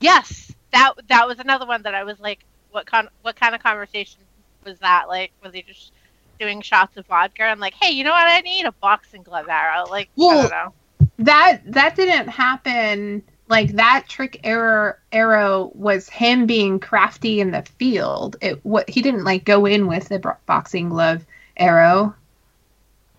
Yes, 0.00 0.52
that 0.72 0.92
that 1.08 1.26
was 1.26 1.38
another 1.38 1.66
one 1.66 1.82
that 1.82 1.94
I 1.94 2.04
was 2.04 2.18
like, 2.20 2.44
what 2.70 2.86
con- 2.86 3.08
what 3.22 3.36
kind 3.36 3.54
of 3.54 3.62
conversation 3.62 4.20
was 4.64 4.78
that? 4.80 5.08
Like, 5.08 5.32
was 5.42 5.54
he 5.54 5.62
just 5.62 5.92
doing 6.38 6.60
shots 6.60 6.96
of 6.96 7.06
vodka 7.06 7.44
and 7.44 7.60
like, 7.60 7.74
hey, 7.74 7.90
you 7.92 8.04
know 8.04 8.10
what? 8.12 8.26
I 8.26 8.40
need 8.40 8.66
a 8.66 8.72
boxing 8.72 9.22
glove 9.22 9.48
arrow. 9.48 9.86
Like, 9.88 10.08
I 10.08 10.10
Well- 10.16 10.42
don't 10.42 10.50
know. 10.50 10.72
that 11.20 11.60
that 11.72 11.96
didn't 11.96 12.28
happen. 12.28 13.22
Like 13.48 13.72
that 13.72 14.06
trick 14.08 14.40
error 14.42 14.98
arrow 15.12 15.70
was 15.74 16.08
him 16.08 16.46
being 16.46 16.80
crafty 16.80 17.40
in 17.40 17.52
the 17.52 17.62
field. 17.78 18.36
It 18.42 18.58
what 18.64 18.90
he 18.90 19.02
didn't 19.02 19.24
like 19.24 19.44
go 19.44 19.66
in 19.66 19.86
with 19.86 20.08
the 20.08 20.18
boxing 20.46 20.88
glove 20.88 21.24
arrow. 21.56 22.14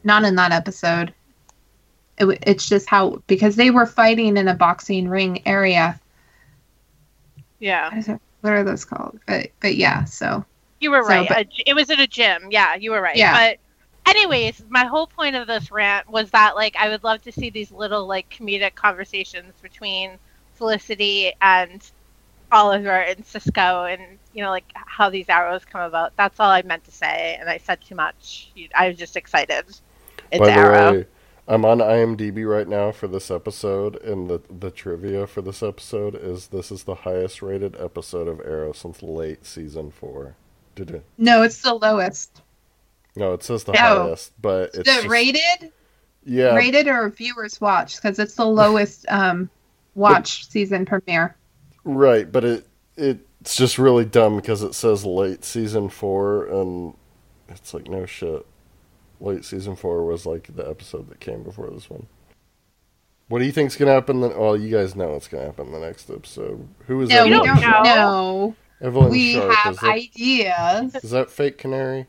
Not 0.03 0.23
in 0.25 0.35
that 0.35 0.51
episode. 0.51 1.13
It, 2.17 2.39
it's 2.45 2.67
just 2.67 2.89
how 2.89 3.21
because 3.27 3.55
they 3.55 3.71
were 3.71 3.85
fighting 3.85 4.37
in 4.37 4.47
a 4.47 4.53
boxing 4.53 5.07
ring 5.07 5.41
area. 5.47 5.99
Yeah, 7.59 7.89
What 7.89 7.97
is 7.97 8.07
it- 8.09 8.21
what 8.41 8.53
are 8.53 8.63
those 8.63 8.85
called 8.85 9.19
but 9.25 9.47
but 9.61 9.75
yeah 9.75 10.03
so 10.05 10.45
you 10.79 10.91
were 10.91 11.03
So, 11.03 11.09
right. 11.09 11.27
but- 11.29 11.47
it 11.65 11.73
was 11.73 11.89
in 11.89 11.99
a 11.99 12.07
gym. 12.07 12.47
Yeah, 12.51 12.75
you 12.75 12.91
were 12.91 13.01
right. 13.01 13.15
Yeah. 13.17 13.33
But 13.33 13.59
anyways, 14.11 14.63
my 14.69 14.85
whole 14.85 15.07
point 15.07 15.35
of 15.35 15.47
this 15.47 15.71
rant 15.71 16.09
was 16.09 16.29
that 16.31 16.55
like 16.55 16.75
I 16.77 16.89
would 16.89 17.03
love 17.03 17.21
to 17.23 17.31
see 17.31 17.49
these 17.49 17.71
little 17.71 18.05
like 18.07 18.29
comedic 18.29 18.75
conversations 18.75 19.53
between 19.61 20.11
Felicity 20.55 21.33
and 21.41 21.81
Oliver 22.51 22.89
and 23.01 23.25
Cisco 23.25 23.83
and 23.85 24.01
you 24.33 24.41
know 24.43 24.49
like 24.49 24.65
how 24.73 25.09
these 25.09 25.27
arrows 25.29 25.65
come 25.65 25.81
about. 25.81 26.15
That's 26.15 26.39
all 26.39 26.49
I 26.49 26.61
meant 26.61 26.83
to 26.85 26.91
say, 26.91 27.37
and 27.39 27.49
I 27.49 27.57
said 27.57 27.81
too 27.81 27.95
much. 27.95 28.51
I 28.75 28.87
was 28.87 28.97
just 28.97 29.15
excited. 29.17 29.65
It's 30.31 30.39
By 30.39 30.45
the 30.47 30.51
arrow. 30.53 30.91
way, 30.93 31.05
I'm 31.47 31.63
on 31.65 31.79
IMDb 31.79 32.45
right 32.49 32.67
now 32.67 32.91
for 32.91 33.07
this 33.07 33.29
episode, 33.29 33.95
and 33.97 34.29
the 34.29 34.41
the 34.49 34.71
trivia 34.71 35.27
for 35.27 35.41
this 35.41 35.61
episode 35.61 36.15
is 36.15 36.47
this 36.47 36.71
is 36.71 36.83
the 36.83 36.95
highest 36.95 37.41
rated 37.41 37.75
episode 37.79 38.27
of 38.27 38.39
Arrow 38.41 38.71
since 38.73 39.01
late 39.03 39.45
season 39.45 39.91
four. 39.91 40.35
Did 40.77 40.91
it? 40.91 41.03
no 41.17 41.43
it's 41.43 41.61
the 41.61 41.73
lowest 41.73 42.41
No, 43.15 43.33
it 43.33 43.43
says 43.43 43.63
the 43.65 43.73
No. 43.73 43.79
highest, 43.79 44.31
but 44.41 44.69
it's 44.75 44.77
the 44.77 44.83
just- 44.83 45.07
rated 45.07 45.71
yeah, 46.23 46.55
rated 46.55 46.87
or 46.87 47.09
viewers 47.09 47.59
watch 47.61 47.95
because 47.97 48.19
it's 48.19 48.35
the 48.35 48.45
lowest 48.45 49.05
um 49.09 49.49
watch 49.95 50.47
season 50.49 50.85
premiere 50.85 51.35
right. 51.83 52.31
But 52.31 52.43
it 52.45 52.67
it's 52.97 53.55
just 53.55 53.77
really 53.77 54.03
dumb 54.05 54.35
because 54.35 54.61
it 54.63 54.73
says 54.75 55.05
late 55.05 55.43
season 55.45 55.87
four, 55.89 56.45
and 56.47 56.93
it's 57.49 57.73
like 57.73 57.87
no 57.87 58.05
shit. 58.05 58.45
Late 59.21 59.45
season 59.45 59.75
four 59.75 60.03
was 60.05 60.25
like 60.25 60.53
the 60.55 60.67
episode 60.69 61.09
that 61.09 61.19
came 61.19 61.43
before 61.43 61.69
this 61.69 61.89
one. 61.89 62.07
What 63.29 63.39
do 63.39 63.45
you 63.45 63.51
think's 63.51 63.75
gonna 63.77 63.93
happen? 63.93 64.19
Then, 64.21 64.37
well, 64.37 64.57
you 64.57 64.69
guys 64.69 64.95
know 64.95 65.09
what's 65.13 65.27
gonna 65.27 65.45
happen 65.45 65.67
in 65.67 65.71
the 65.73 65.79
next 65.79 66.09
episode. 66.09 66.67
Who 66.87 67.01
is 67.01 67.09
no 67.09 67.23
we 67.23 67.29
don't 67.31 67.45
know. 67.61 67.83
know 67.83 68.55
Evelyn 68.81 69.09
we 69.09 69.33
Sharp. 69.33 69.53
have 69.55 69.73
is, 69.73 69.79
that, 69.79 69.89
ideas. 69.91 70.95
is 71.03 71.11
that 71.11 71.29
fake 71.31 71.57
canary? 71.57 72.05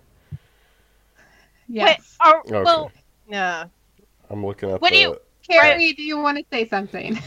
Yes. 1.69 2.17
Wait, 2.25 2.29
or, 2.33 2.41
Okay. 2.41 2.63
well, 2.63 2.93
yeah. 3.29 3.65
I'm 4.31 4.45
looking 4.45 4.71
at 4.71 4.81
What 4.81 4.93
do 4.93 4.99
you- 4.99 5.19
Carrie, 5.49 5.93
do 5.95 6.03
you 6.03 6.19
want 6.19 6.37
to 6.39 6.45
say 6.53 6.69
something? 6.69 7.19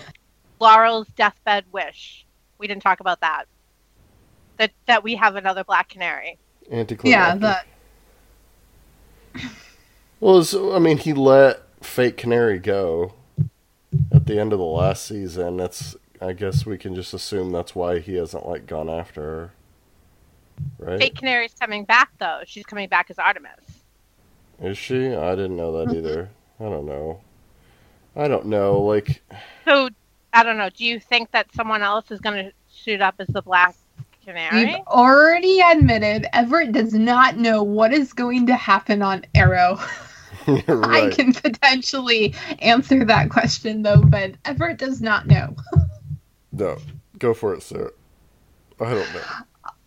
Laurel's 0.59 1.07
deathbed 1.15 1.65
wish. 1.71 2.25
We 2.59 2.67
didn't 2.67 2.83
talk 2.83 2.99
about 2.99 3.19
that. 3.21 3.45
That 4.57 4.71
that 4.85 5.03
we 5.03 5.15
have 5.15 5.35
another 5.35 5.63
black 5.63 5.89
canary. 5.89 6.37
Anticlimactic. 6.71 7.41
yeah, 7.41 7.59
the 9.33 9.41
Well, 10.19 10.43
so, 10.43 10.75
I 10.75 10.79
mean, 10.79 10.97
he 10.99 11.13
let 11.13 11.63
Fake 11.83 12.15
Canary 12.17 12.59
go 12.59 13.13
at 14.13 14.27
the 14.27 14.39
end 14.39 14.53
of 14.53 14.59
the 14.59 14.65
last 14.65 15.05
season. 15.07 15.57
That's, 15.57 15.95
I 16.21 16.33
guess, 16.33 16.65
we 16.65 16.77
can 16.77 16.93
just 16.93 17.13
assume 17.13 17.51
that's 17.51 17.73
why 17.73 17.99
he 17.99 18.15
hasn't 18.15 18.47
like 18.47 18.67
gone 18.67 18.89
after 18.89 19.21
her, 19.21 19.51
right? 20.77 20.99
Fake 20.99 21.15
Canary's 21.15 21.55
coming 21.59 21.83
back 21.85 22.11
though. 22.19 22.41
She's 22.45 22.65
coming 22.65 22.87
back 22.87 23.09
as 23.09 23.17
Artemis. 23.17 23.81
Is 24.61 24.77
she? 24.77 25.15
I 25.15 25.31
didn't 25.35 25.57
know 25.57 25.83
that 25.83 25.95
either. 25.95 26.29
I 26.59 26.65
don't 26.65 26.85
know. 26.85 27.21
I 28.15 28.27
don't 28.27 28.45
know. 28.45 28.81
Like, 28.81 29.23
So 29.65 29.89
I 30.33 30.43
don't 30.43 30.57
know. 30.57 30.69
Do 30.69 30.85
you 30.85 30.99
think 30.99 31.31
that 31.31 31.53
someone 31.53 31.81
else 31.81 32.11
is 32.11 32.19
going 32.19 32.45
to 32.45 32.51
shoot 32.71 33.01
up 33.01 33.15
as 33.19 33.27
the 33.27 33.41
black 33.41 33.75
canary? 34.23 34.65
we've 34.65 34.75
already 34.87 35.59
admitted 35.61 36.27
Everett 36.33 36.71
does 36.71 36.93
not 36.93 37.37
know 37.37 37.63
what 37.63 37.93
is 37.93 38.13
going 38.13 38.45
to 38.47 38.55
happen 38.55 39.01
on 39.01 39.25
Arrow. 39.33 39.79
you're 40.45 40.63
I 40.85 41.09
can 41.09 41.33
potentially 41.33 42.35
answer 42.59 43.03
that 43.05 43.29
question 43.29 43.81
though, 43.81 44.01
but 44.01 44.35
Everett 44.45 44.77
does 44.77 45.01
not 45.01 45.27
know. 45.27 45.55
No, 46.61 46.77
go 47.17 47.33
for 47.33 47.55
it, 47.55 47.63
sir. 47.63 47.91
I 48.79 48.93
don't 48.93 49.13
know. 49.15 49.21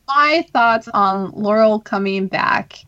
My 0.08 0.44
thoughts 0.52 0.88
on 0.88 1.30
Laurel 1.30 1.78
coming 1.78 2.26
back. 2.26 2.84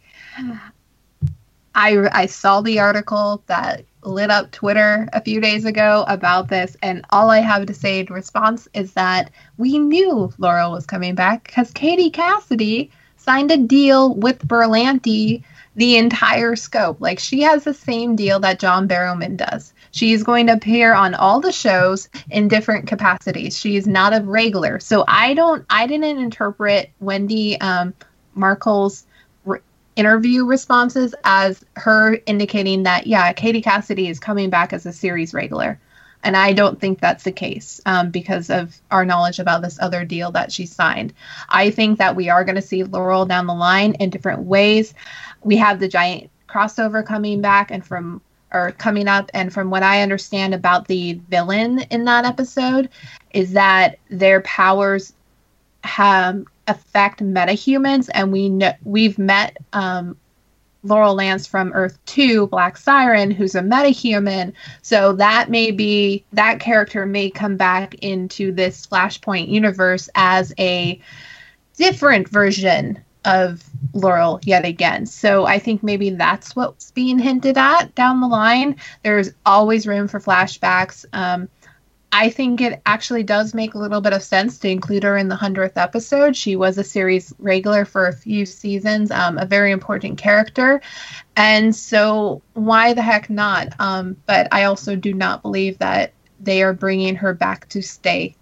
I 1.77 2.09
I 2.11 2.27
saw 2.27 2.63
the 2.63 2.81
article 2.81 3.45
that 3.47 3.85
lit 4.03 4.29
up 4.29 4.51
Twitter 4.51 5.09
a 5.13 5.21
few 5.21 5.41
days 5.41 5.65
ago 5.65 6.05
about 6.09 6.49
this, 6.49 6.77
and 6.83 7.05
all 7.11 7.31
I 7.31 7.39
have 7.39 7.67
to 7.67 7.75
say 7.75 8.01
in 8.01 8.07
response 8.07 8.67
is 8.75 8.93
that 8.95 9.31
we 9.57 9.79
knew 9.79 10.33
Laurel 10.39 10.73
was 10.73 10.85
coming 10.85 11.15
back 11.15 11.45
because 11.45 11.71
Katie 11.71 12.11
Cassidy 12.11 12.91
signed 13.19 13.53
a 13.53 13.57
deal 13.57 14.17
with 14.17 14.49
Berlanti 14.49 15.45
the 15.77 15.97
entire 15.97 16.57
scope. 16.57 17.01
Like 17.01 17.21
she 17.21 17.43
has 17.43 17.63
the 17.63 17.75
same 17.75 18.17
deal 18.17 18.41
that 18.41 18.59
John 18.59 18.89
Barrowman 18.89 19.37
does. 19.37 19.73
She's 19.97 20.23
going 20.23 20.49
to 20.49 20.53
appear 20.53 20.93
on 20.93 21.15
all 21.15 21.41
the 21.41 21.53
shows 21.53 22.11
in 22.31 22.49
different 22.49 22.87
capacities. 22.87 23.59
She's 23.59 23.87
not 23.87 24.15
a 24.15 24.23
regular. 24.23 24.79
So 24.79 25.07
I 25.09 25.33
don't 25.33 25.65
I 25.71 25.87
didn't 25.87 26.19
interpret 26.19 26.91
Wendy 27.01 27.59
um 27.63 27.95
Mericle's 28.37 29.07
re- 29.47 29.61
interview 29.97 30.45
responses 30.45 31.15
as 31.25 31.65
her 31.77 32.19
indicating 32.27 32.83
that 32.83 33.07
yeah, 33.07 33.33
Katie 33.33 33.63
Cassidy 33.63 34.09
is 34.09 34.21
coming 34.21 34.51
back 34.51 34.75
as 34.75 34.85
a 34.85 34.93
series 34.93 35.33
regular. 35.33 35.81
And 36.23 36.37
I 36.37 36.53
don't 36.53 36.79
think 36.79 37.01
that's 37.01 37.25
the 37.25 37.33
case 37.33 37.81
um, 37.87 38.11
because 38.11 38.51
of 38.51 38.79
our 38.91 39.07
knowledge 39.07 39.39
about 39.39 39.63
this 39.63 39.79
other 39.81 40.05
deal 40.05 40.31
that 40.33 40.53
she 40.53 40.67
signed. 40.67 41.15
I 41.49 41.71
think 41.71 41.99
that 41.99 42.17
we 42.17 42.29
are 42.29 42.45
going 42.45 42.57
to 42.57 42.63
see 42.63 42.85
Laurel 42.85 43.25
down 43.25 43.47
the 43.47 43.55
line 43.55 43.95
in 43.95 44.11
different 44.11 44.43
ways. 44.43 44.93
We 45.43 45.57
have 45.57 45.81
the 45.81 45.89
giant 45.89 46.31
crossover 46.49 47.07
coming 47.07 47.41
back, 47.41 47.71
and 47.71 47.85
from 47.85 48.21
or 48.53 48.73
coming 48.73 49.09
up, 49.09 49.31
and 49.35 49.53
from 49.53 49.71
what 49.71 49.83
I 49.83 50.03
understand 50.03 50.55
about 50.55 50.89
the 50.89 51.15
villain 51.29 51.81
in 51.91 52.05
that 52.05 52.25
episode, 52.25 52.89
is 53.33 53.53
that 53.53 53.99
their 54.09 54.41
powers 54.43 55.13
have 55.85 56.45
affect 56.69 57.21
metahumans, 57.21 58.09
and 58.13 58.33
we 58.33 58.49
know 58.49 58.73
we've 58.85 59.19
met 59.19 59.57
um, 59.73 60.17
Laurel 60.83 61.15
Lance 61.15 61.47
from 61.47 61.73
Earth 61.73 61.99
Two, 62.07 62.47
Black 62.47 62.77
Siren, 62.77 63.31
who's 63.31 63.55
a 63.55 63.61
metahuman. 63.61 64.53
So 64.83 65.13
that 65.15 65.51
may 65.51 65.71
be 65.71 66.25
that 66.33 66.61
character 66.61 67.07
may 67.07 67.31
come 67.31 67.57
back 67.57 67.95
into 67.97 68.53
this 68.53 68.87
Flashpoint 68.87 69.49
universe 69.49 70.09
as 70.15 70.53
a 70.59 71.01
different 71.77 72.29
version 72.29 72.99
of 73.27 73.63
Laurel 73.93 74.41
yet 74.45 74.65
again. 74.65 75.05
So 75.05 75.45
I 75.47 75.59
think 75.59 75.83
maybe 75.83 76.11
that's 76.11 76.57
what's 76.57 76.91
being 76.93 77.19
hinted 77.19 77.59
at 77.59 77.95
down 77.95 78.21
the 78.21 78.29
line. 78.29 78.77
There's 79.03 79.33
always 79.45 79.87
room 79.87 80.09
for 80.09 80.21
flashbacks. 80.21 81.05
Um, 81.13 81.49
I 82.13 82.31
think 82.31 82.61
it 82.61 82.81
actually 82.87 83.25
does 83.25 83.53
make 83.53 83.75
a 83.75 83.79
little 83.79 84.01
bit 84.01 84.13
of 84.13 84.23
sense 84.23 84.59
to 84.61 84.71
include 84.71 85.03
her 85.03 85.17
in 85.17 85.29
the 85.29 85.35
100th 85.35 85.73
episode. 85.77 86.37
She 86.37 86.57
was 86.57 86.79
a 86.79 86.85
series 86.85 87.35
regular 87.39 87.85
for 87.85 88.07
a 88.07 88.13
few 88.13 88.47
seasons, 88.47 89.11
um, 89.11 89.37
a 89.39 89.45
very 89.45 89.73
important 89.73 90.17
character. 90.17 90.81
And 91.37 91.75
so, 91.75 92.41
why 92.55 92.95
the 92.95 93.03
heck 93.03 93.29
not? 93.29 93.69
Um, 93.81 94.17
but 94.25 94.49
I 94.53 94.65
also 94.65 94.97
do 94.97 95.13
not 95.13 95.43
believe 95.43 95.79
that 95.79 96.13
they 96.41 96.63
are 96.63 96.73
bringing 96.73 97.17
her 97.17 97.35
back 97.35 97.69
to 97.71 97.83
stay 97.83 98.37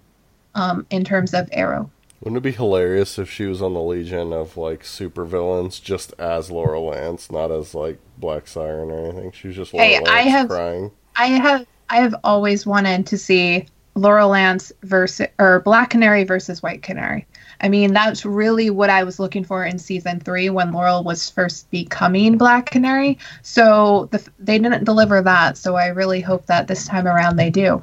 um, 0.55 0.87
in 0.91 1.05
terms 1.05 1.35
of 1.35 1.49
Arrow. 1.51 1.91
Wouldn't 2.25 2.39
it 2.39 2.43
be 2.43 2.53
hilarious 2.53 3.19
if 3.19 3.31
she 3.31 3.45
was 3.45 3.61
on 3.61 3.75
the 3.75 3.83
Legion 3.83 4.33
of 4.33 4.57
like 4.57 4.83
supervillains 4.83 5.81
just 5.83 6.15
as 6.19 6.51
Laura 6.51 6.81
Lance, 6.81 7.31
not 7.31 7.51
as 7.51 7.75
like 7.75 7.99
Black 8.17 8.49
Siren 8.49 8.91
or 8.91 9.05
anything? 9.11 9.31
She 9.33 9.49
was 9.49 9.57
just 9.57 9.75
Laura 9.75 9.87
Hey, 9.87 9.97
Lance 9.97 10.09
I 10.09 10.21
have- 10.23 10.49
crying. 10.49 10.91
I 11.17 11.27
have 11.27 11.67
I 11.91 11.97
have 11.99 12.15
always 12.25 12.65
wanted 12.67 13.07
to 13.09 13.19
see 13.19 13.67
Laurel 13.95 14.31
Lance 14.31 14.73
versus 14.85 15.27
or 15.39 15.61
Black 15.61 15.91
Canary 15.91 16.25
versus 16.25 16.63
White 16.63 16.83
Canary. 16.83 17.27
I 17.61 17.69
mean, 17.69 17.93
that's 17.93 18.25
really 18.25 18.71
what 18.71 18.89
I 18.91 19.05
was 19.05 19.21
looking 19.21 19.45
for 19.45 19.65
in 19.65 19.79
season 19.79 20.19
three 20.19 20.49
when 20.51 20.73
Laurel 20.73 21.05
was 21.05 21.29
first 21.31 21.71
becoming 21.71 22.39
Black 22.39 22.71
Canary. 22.71 23.19
So 23.43 24.09
the, 24.13 24.27
they 24.39 24.59
didn't 24.59 24.85
deliver 24.85 25.21
that. 25.23 25.57
So 25.59 25.77
I 25.77 25.89
really 25.89 26.21
hope 26.23 26.47
that 26.47 26.67
this 26.69 26.87
time 26.89 27.07
around 27.07 27.37
they 27.37 27.51
do. 27.51 27.81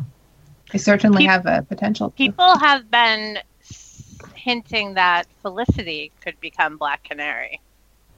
They 0.72 0.80
certainly 0.80 1.26
have 1.26 1.46
a 1.46 1.62
potential. 1.62 2.10
To. 2.10 2.16
People 2.16 2.58
have 2.58 2.90
been 2.90 3.38
hinting 4.42 4.96
that 4.96 5.28
Felicity 5.42 6.12
could 6.22 6.40
become 6.40 6.78
Black 6.78 7.04
Canary. 7.04 7.62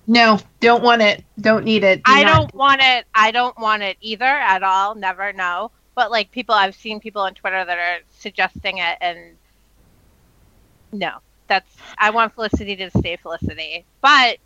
No, 0.07 0.39
don't 0.59 0.83
want 0.83 1.01
it. 1.01 1.23
Don't 1.39 1.63
need 1.63 1.83
it. 1.83 2.03
Do 2.03 2.11
I 2.11 2.23
not. 2.23 2.33
don't 2.33 2.55
want 2.55 2.81
it. 2.81 3.05
I 3.15 3.31
don't 3.31 3.57
want 3.57 3.83
it 3.83 3.97
either 4.01 4.25
at 4.25 4.63
all. 4.63 4.95
Never 4.95 5.31
know. 5.31 5.71
But 5.95 6.11
like 6.11 6.31
people, 6.31 6.55
I've 6.55 6.75
seen 6.75 6.99
people 6.99 7.21
on 7.21 7.33
Twitter 7.35 7.63
that 7.63 7.77
are 7.77 7.99
suggesting 8.19 8.79
it, 8.79 8.97
and 8.99 9.35
no, 10.91 11.17
that's. 11.47 11.69
I 11.97 12.09
want 12.09 12.33
Felicity 12.33 12.75
to 12.77 12.89
stay 12.89 13.15
Felicity, 13.15 13.85
but 14.01 14.37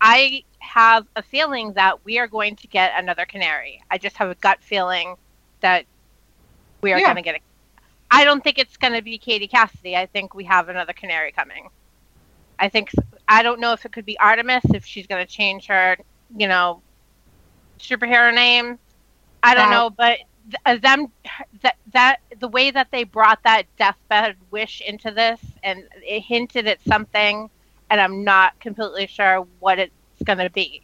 I 0.00 0.42
have 0.58 1.06
a 1.14 1.22
feeling 1.22 1.72
that 1.74 2.04
we 2.04 2.18
are 2.18 2.26
going 2.26 2.56
to 2.56 2.66
get 2.66 2.92
another 2.96 3.24
Canary. 3.24 3.82
I 3.90 3.98
just 3.98 4.16
have 4.16 4.30
a 4.30 4.34
gut 4.34 4.58
feeling 4.60 5.14
that 5.60 5.86
we 6.82 6.92
are 6.92 6.98
yeah. 6.98 7.04
going 7.04 7.16
to 7.16 7.22
get 7.22 7.36
a. 7.36 7.40
I 8.10 8.24
don't 8.24 8.42
think 8.42 8.58
it's 8.58 8.76
going 8.76 8.92
to 8.94 9.02
be 9.02 9.18
Katie 9.18 9.48
Cassidy. 9.48 9.96
I 9.96 10.06
think 10.06 10.34
we 10.34 10.44
have 10.44 10.68
another 10.68 10.92
Canary 10.92 11.32
coming. 11.32 11.68
I 12.58 12.68
think 12.68 12.90
I 13.28 13.42
don't 13.42 13.60
know 13.60 13.72
if 13.72 13.84
it 13.84 13.92
could 13.92 14.06
be 14.06 14.18
Artemis 14.18 14.64
if 14.72 14.84
she's 14.84 15.06
going 15.06 15.24
to 15.24 15.30
change 15.30 15.66
her, 15.66 15.96
you 16.36 16.48
know, 16.48 16.82
superhero 17.78 18.34
name. 18.34 18.78
I 19.42 19.54
don't 19.54 19.70
know, 19.70 19.90
but 19.90 20.18
th- 20.64 20.80
them 20.80 21.12
that 21.62 21.76
that 21.92 22.20
the 22.38 22.48
way 22.48 22.70
that 22.70 22.90
they 22.90 23.04
brought 23.04 23.42
that 23.44 23.64
deathbed 23.76 24.36
wish 24.50 24.80
into 24.80 25.10
this 25.10 25.40
and 25.62 25.84
it 26.02 26.20
hinted 26.20 26.66
at 26.66 26.82
something, 26.82 27.50
and 27.90 28.00
I'm 28.00 28.24
not 28.24 28.58
completely 28.60 29.06
sure 29.06 29.46
what 29.60 29.78
it's 29.78 29.92
going 30.24 30.38
to 30.38 30.50
be. 30.50 30.82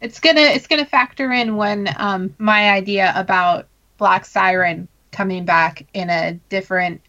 It's 0.00 0.18
gonna 0.18 0.40
it's 0.40 0.66
gonna 0.66 0.86
factor 0.86 1.30
in 1.32 1.56
when 1.56 1.88
um, 1.96 2.34
my 2.38 2.70
idea 2.70 3.12
about 3.14 3.68
Black 3.98 4.24
Siren 4.24 4.88
coming 5.12 5.44
back 5.44 5.86
in 5.94 6.10
a 6.10 6.32
different 6.48 7.00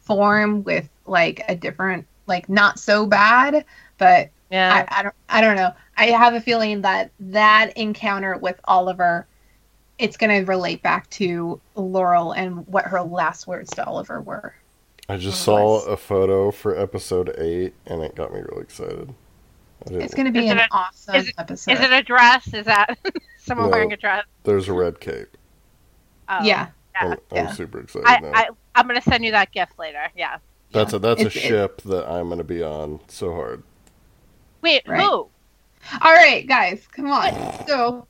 form 0.00 0.64
with 0.64 0.88
like 1.06 1.44
a 1.48 1.54
different 1.54 2.06
like 2.26 2.48
not 2.48 2.78
so 2.78 3.06
bad, 3.06 3.64
but 3.98 4.30
yeah, 4.50 4.86
I, 4.88 5.00
I 5.00 5.02
don't 5.02 5.14
I 5.28 5.40
don't 5.40 5.56
know. 5.56 5.72
I 5.96 6.06
have 6.06 6.34
a 6.34 6.40
feeling 6.40 6.82
that 6.82 7.10
that 7.20 7.76
encounter 7.76 8.36
with 8.36 8.60
Oliver, 8.64 9.26
it's 9.98 10.16
going 10.16 10.30
to 10.30 10.50
relate 10.50 10.82
back 10.82 11.08
to 11.10 11.60
Laurel 11.74 12.32
and 12.32 12.66
what 12.66 12.86
her 12.86 13.02
last 13.02 13.46
words 13.46 13.70
to 13.72 13.84
Oliver 13.84 14.20
were. 14.20 14.54
I 15.08 15.18
just 15.18 15.42
saw 15.42 15.84
a 15.84 15.96
photo 15.96 16.50
for 16.50 16.78
episode 16.78 17.34
eight, 17.36 17.74
and 17.86 18.02
it 18.02 18.14
got 18.14 18.32
me 18.32 18.40
really 18.40 18.62
excited. 18.62 19.14
It's 19.90 20.14
going 20.14 20.32
to 20.32 20.32
be 20.32 20.48
an 20.48 20.58
a, 20.58 20.68
awesome 20.70 21.16
is, 21.16 21.32
episode. 21.36 21.72
Is 21.72 21.80
it 21.80 21.92
a 21.92 22.02
dress? 22.02 22.54
Is 22.54 22.64
that 22.64 22.98
someone 23.38 23.66
no, 23.66 23.72
wearing 23.72 23.92
a 23.92 23.98
dress? 23.98 24.24
There's 24.44 24.68
a 24.68 24.72
red 24.72 25.00
cape. 25.00 25.36
Oh, 26.28 26.42
yeah. 26.42 26.68
I'm, 27.00 27.18
I'm 27.32 27.52
super 27.54 27.80
excited 27.80 28.06
I, 28.06 28.20
now. 28.20 28.30
I, 28.34 28.48
I'm 28.74 28.86
going 28.86 29.00
to 29.00 29.08
send 29.08 29.24
you 29.24 29.30
that 29.32 29.52
gift 29.52 29.78
later. 29.78 30.10
Yeah. 30.16 30.38
That's 30.72 30.92
a 30.92 30.98
that's 30.98 31.22
it's, 31.22 31.36
a 31.36 31.38
ship 31.38 31.82
that 31.82 32.10
I'm 32.10 32.26
going 32.26 32.38
to 32.38 32.44
be 32.44 32.62
on 32.62 33.00
so 33.06 33.32
hard. 33.32 33.62
Wait, 34.60 34.82
right. 34.86 35.00
who? 35.00 35.28
All 36.00 36.12
right, 36.12 36.46
guys, 36.46 36.86
come 36.90 37.10
on. 37.10 37.66
So 37.66 38.06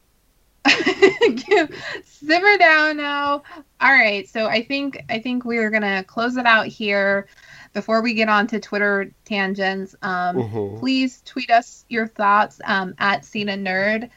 simmer 2.05 2.57
down 2.59 2.97
now. 2.97 3.43
All 3.81 3.93
right, 3.93 4.29
so 4.29 4.47
I 4.47 4.63
think 4.63 5.03
I 5.11 5.19
think 5.19 5.45
we're 5.45 5.71
gonna 5.71 6.05
close 6.05 6.37
it 6.37 6.47
out 6.47 6.67
here. 6.67 7.27
Before 7.73 8.03
we 8.03 8.15
get 8.15 8.29
on 8.29 8.47
to 8.47 8.61
Twitter 8.61 9.13
tangents, 9.25 9.97
um, 10.03 10.37
mm-hmm. 10.37 10.79
please 10.79 11.23
tweet 11.25 11.51
us 11.51 11.85
your 11.89 12.07
thoughts 12.07 12.61
um, 12.65 12.95
at 12.99 13.25
Cena 13.25 13.57
Nerd 13.57 14.11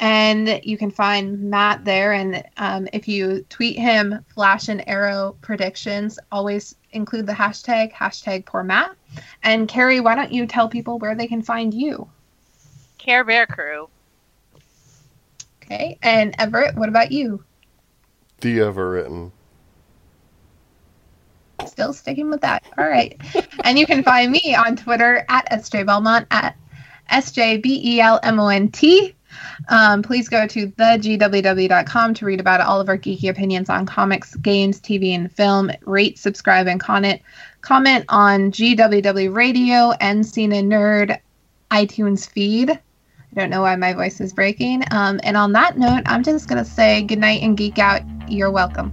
and 0.00 0.60
you 0.64 0.76
can 0.76 0.90
find 0.90 1.50
Matt 1.50 1.84
there. 1.84 2.12
And 2.12 2.42
um, 2.56 2.88
if 2.92 3.06
you 3.08 3.44
tweet 3.48 3.78
him 3.78 4.24
Flash 4.34 4.68
and 4.68 4.86
Arrow 4.88 5.36
predictions, 5.40 6.18
always 6.32 6.74
include 6.92 7.26
the 7.26 7.32
hashtag 7.32 7.92
hashtag 7.92 8.44
poor 8.44 8.62
Matt. 8.62 8.96
And 9.42 9.68
Carrie, 9.68 10.00
why 10.00 10.14
don't 10.14 10.32
you 10.32 10.46
tell 10.46 10.68
people 10.68 10.98
where 10.98 11.14
they 11.14 11.26
can 11.26 11.42
find 11.42 11.72
you? 11.72 12.08
Care 12.98 13.24
Bear 13.24 13.46
Crew. 13.46 13.88
Okay, 15.62 15.98
and 16.02 16.34
Everett, 16.38 16.74
what 16.76 16.88
about 16.88 17.10
you? 17.10 17.42
The 18.40 18.60
Everett. 18.60 19.32
Still 21.66 21.92
sticking 21.92 22.28
with 22.28 22.42
that. 22.42 22.64
All 22.76 22.86
right. 22.86 23.18
and 23.64 23.78
you 23.78 23.86
can 23.86 24.02
find 24.02 24.30
me 24.30 24.54
on 24.54 24.76
Twitter 24.76 25.24
at 25.28 25.50
SJ 25.50 25.86
Belmont 25.86 26.26
at 26.30 26.56
S 27.08 27.32
J 27.32 27.56
B 27.56 27.80
E 27.82 28.00
L 28.00 28.20
M 28.22 28.38
O 28.38 28.48
N 28.48 28.68
T. 28.68 29.14
Um, 29.68 30.02
please 30.02 30.28
go 30.28 30.46
to 30.46 30.68
thegww.com 30.68 32.14
to 32.14 32.24
read 32.24 32.40
about 32.40 32.60
all 32.60 32.80
of 32.80 32.88
our 32.88 32.98
geeky 32.98 33.28
opinions 33.28 33.68
on 33.68 33.86
comics, 33.86 34.34
games, 34.36 34.80
TV, 34.80 35.14
and 35.14 35.30
film. 35.32 35.70
Rate, 35.82 36.18
subscribe, 36.18 36.66
and 36.66 36.80
comment. 36.80 37.22
Comment 37.60 38.04
on 38.08 38.50
GWW 38.52 39.34
Radio 39.34 39.92
and 40.00 40.26
Cena 40.26 40.56
Nerd 40.56 41.18
iTunes 41.70 42.28
feed. 42.28 42.70
I 42.70 43.40
don't 43.40 43.50
know 43.50 43.62
why 43.62 43.74
my 43.76 43.92
voice 43.92 44.20
is 44.20 44.32
breaking. 44.32 44.84
Um, 44.92 45.18
and 45.24 45.36
on 45.36 45.52
that 45.52 45.76
note, 45.76 46.02
I'm 46.06 46.22
just 46.22 46.48
going 46.48 46.62
to 46.62 46.70
say 46.70 47.02
goodnight 47.02 47.42
and 47.42 47.56
geek 47.56 47.78
out. 47.78 48.02
You're 48.28 48.50
welcome. 48.50 48.92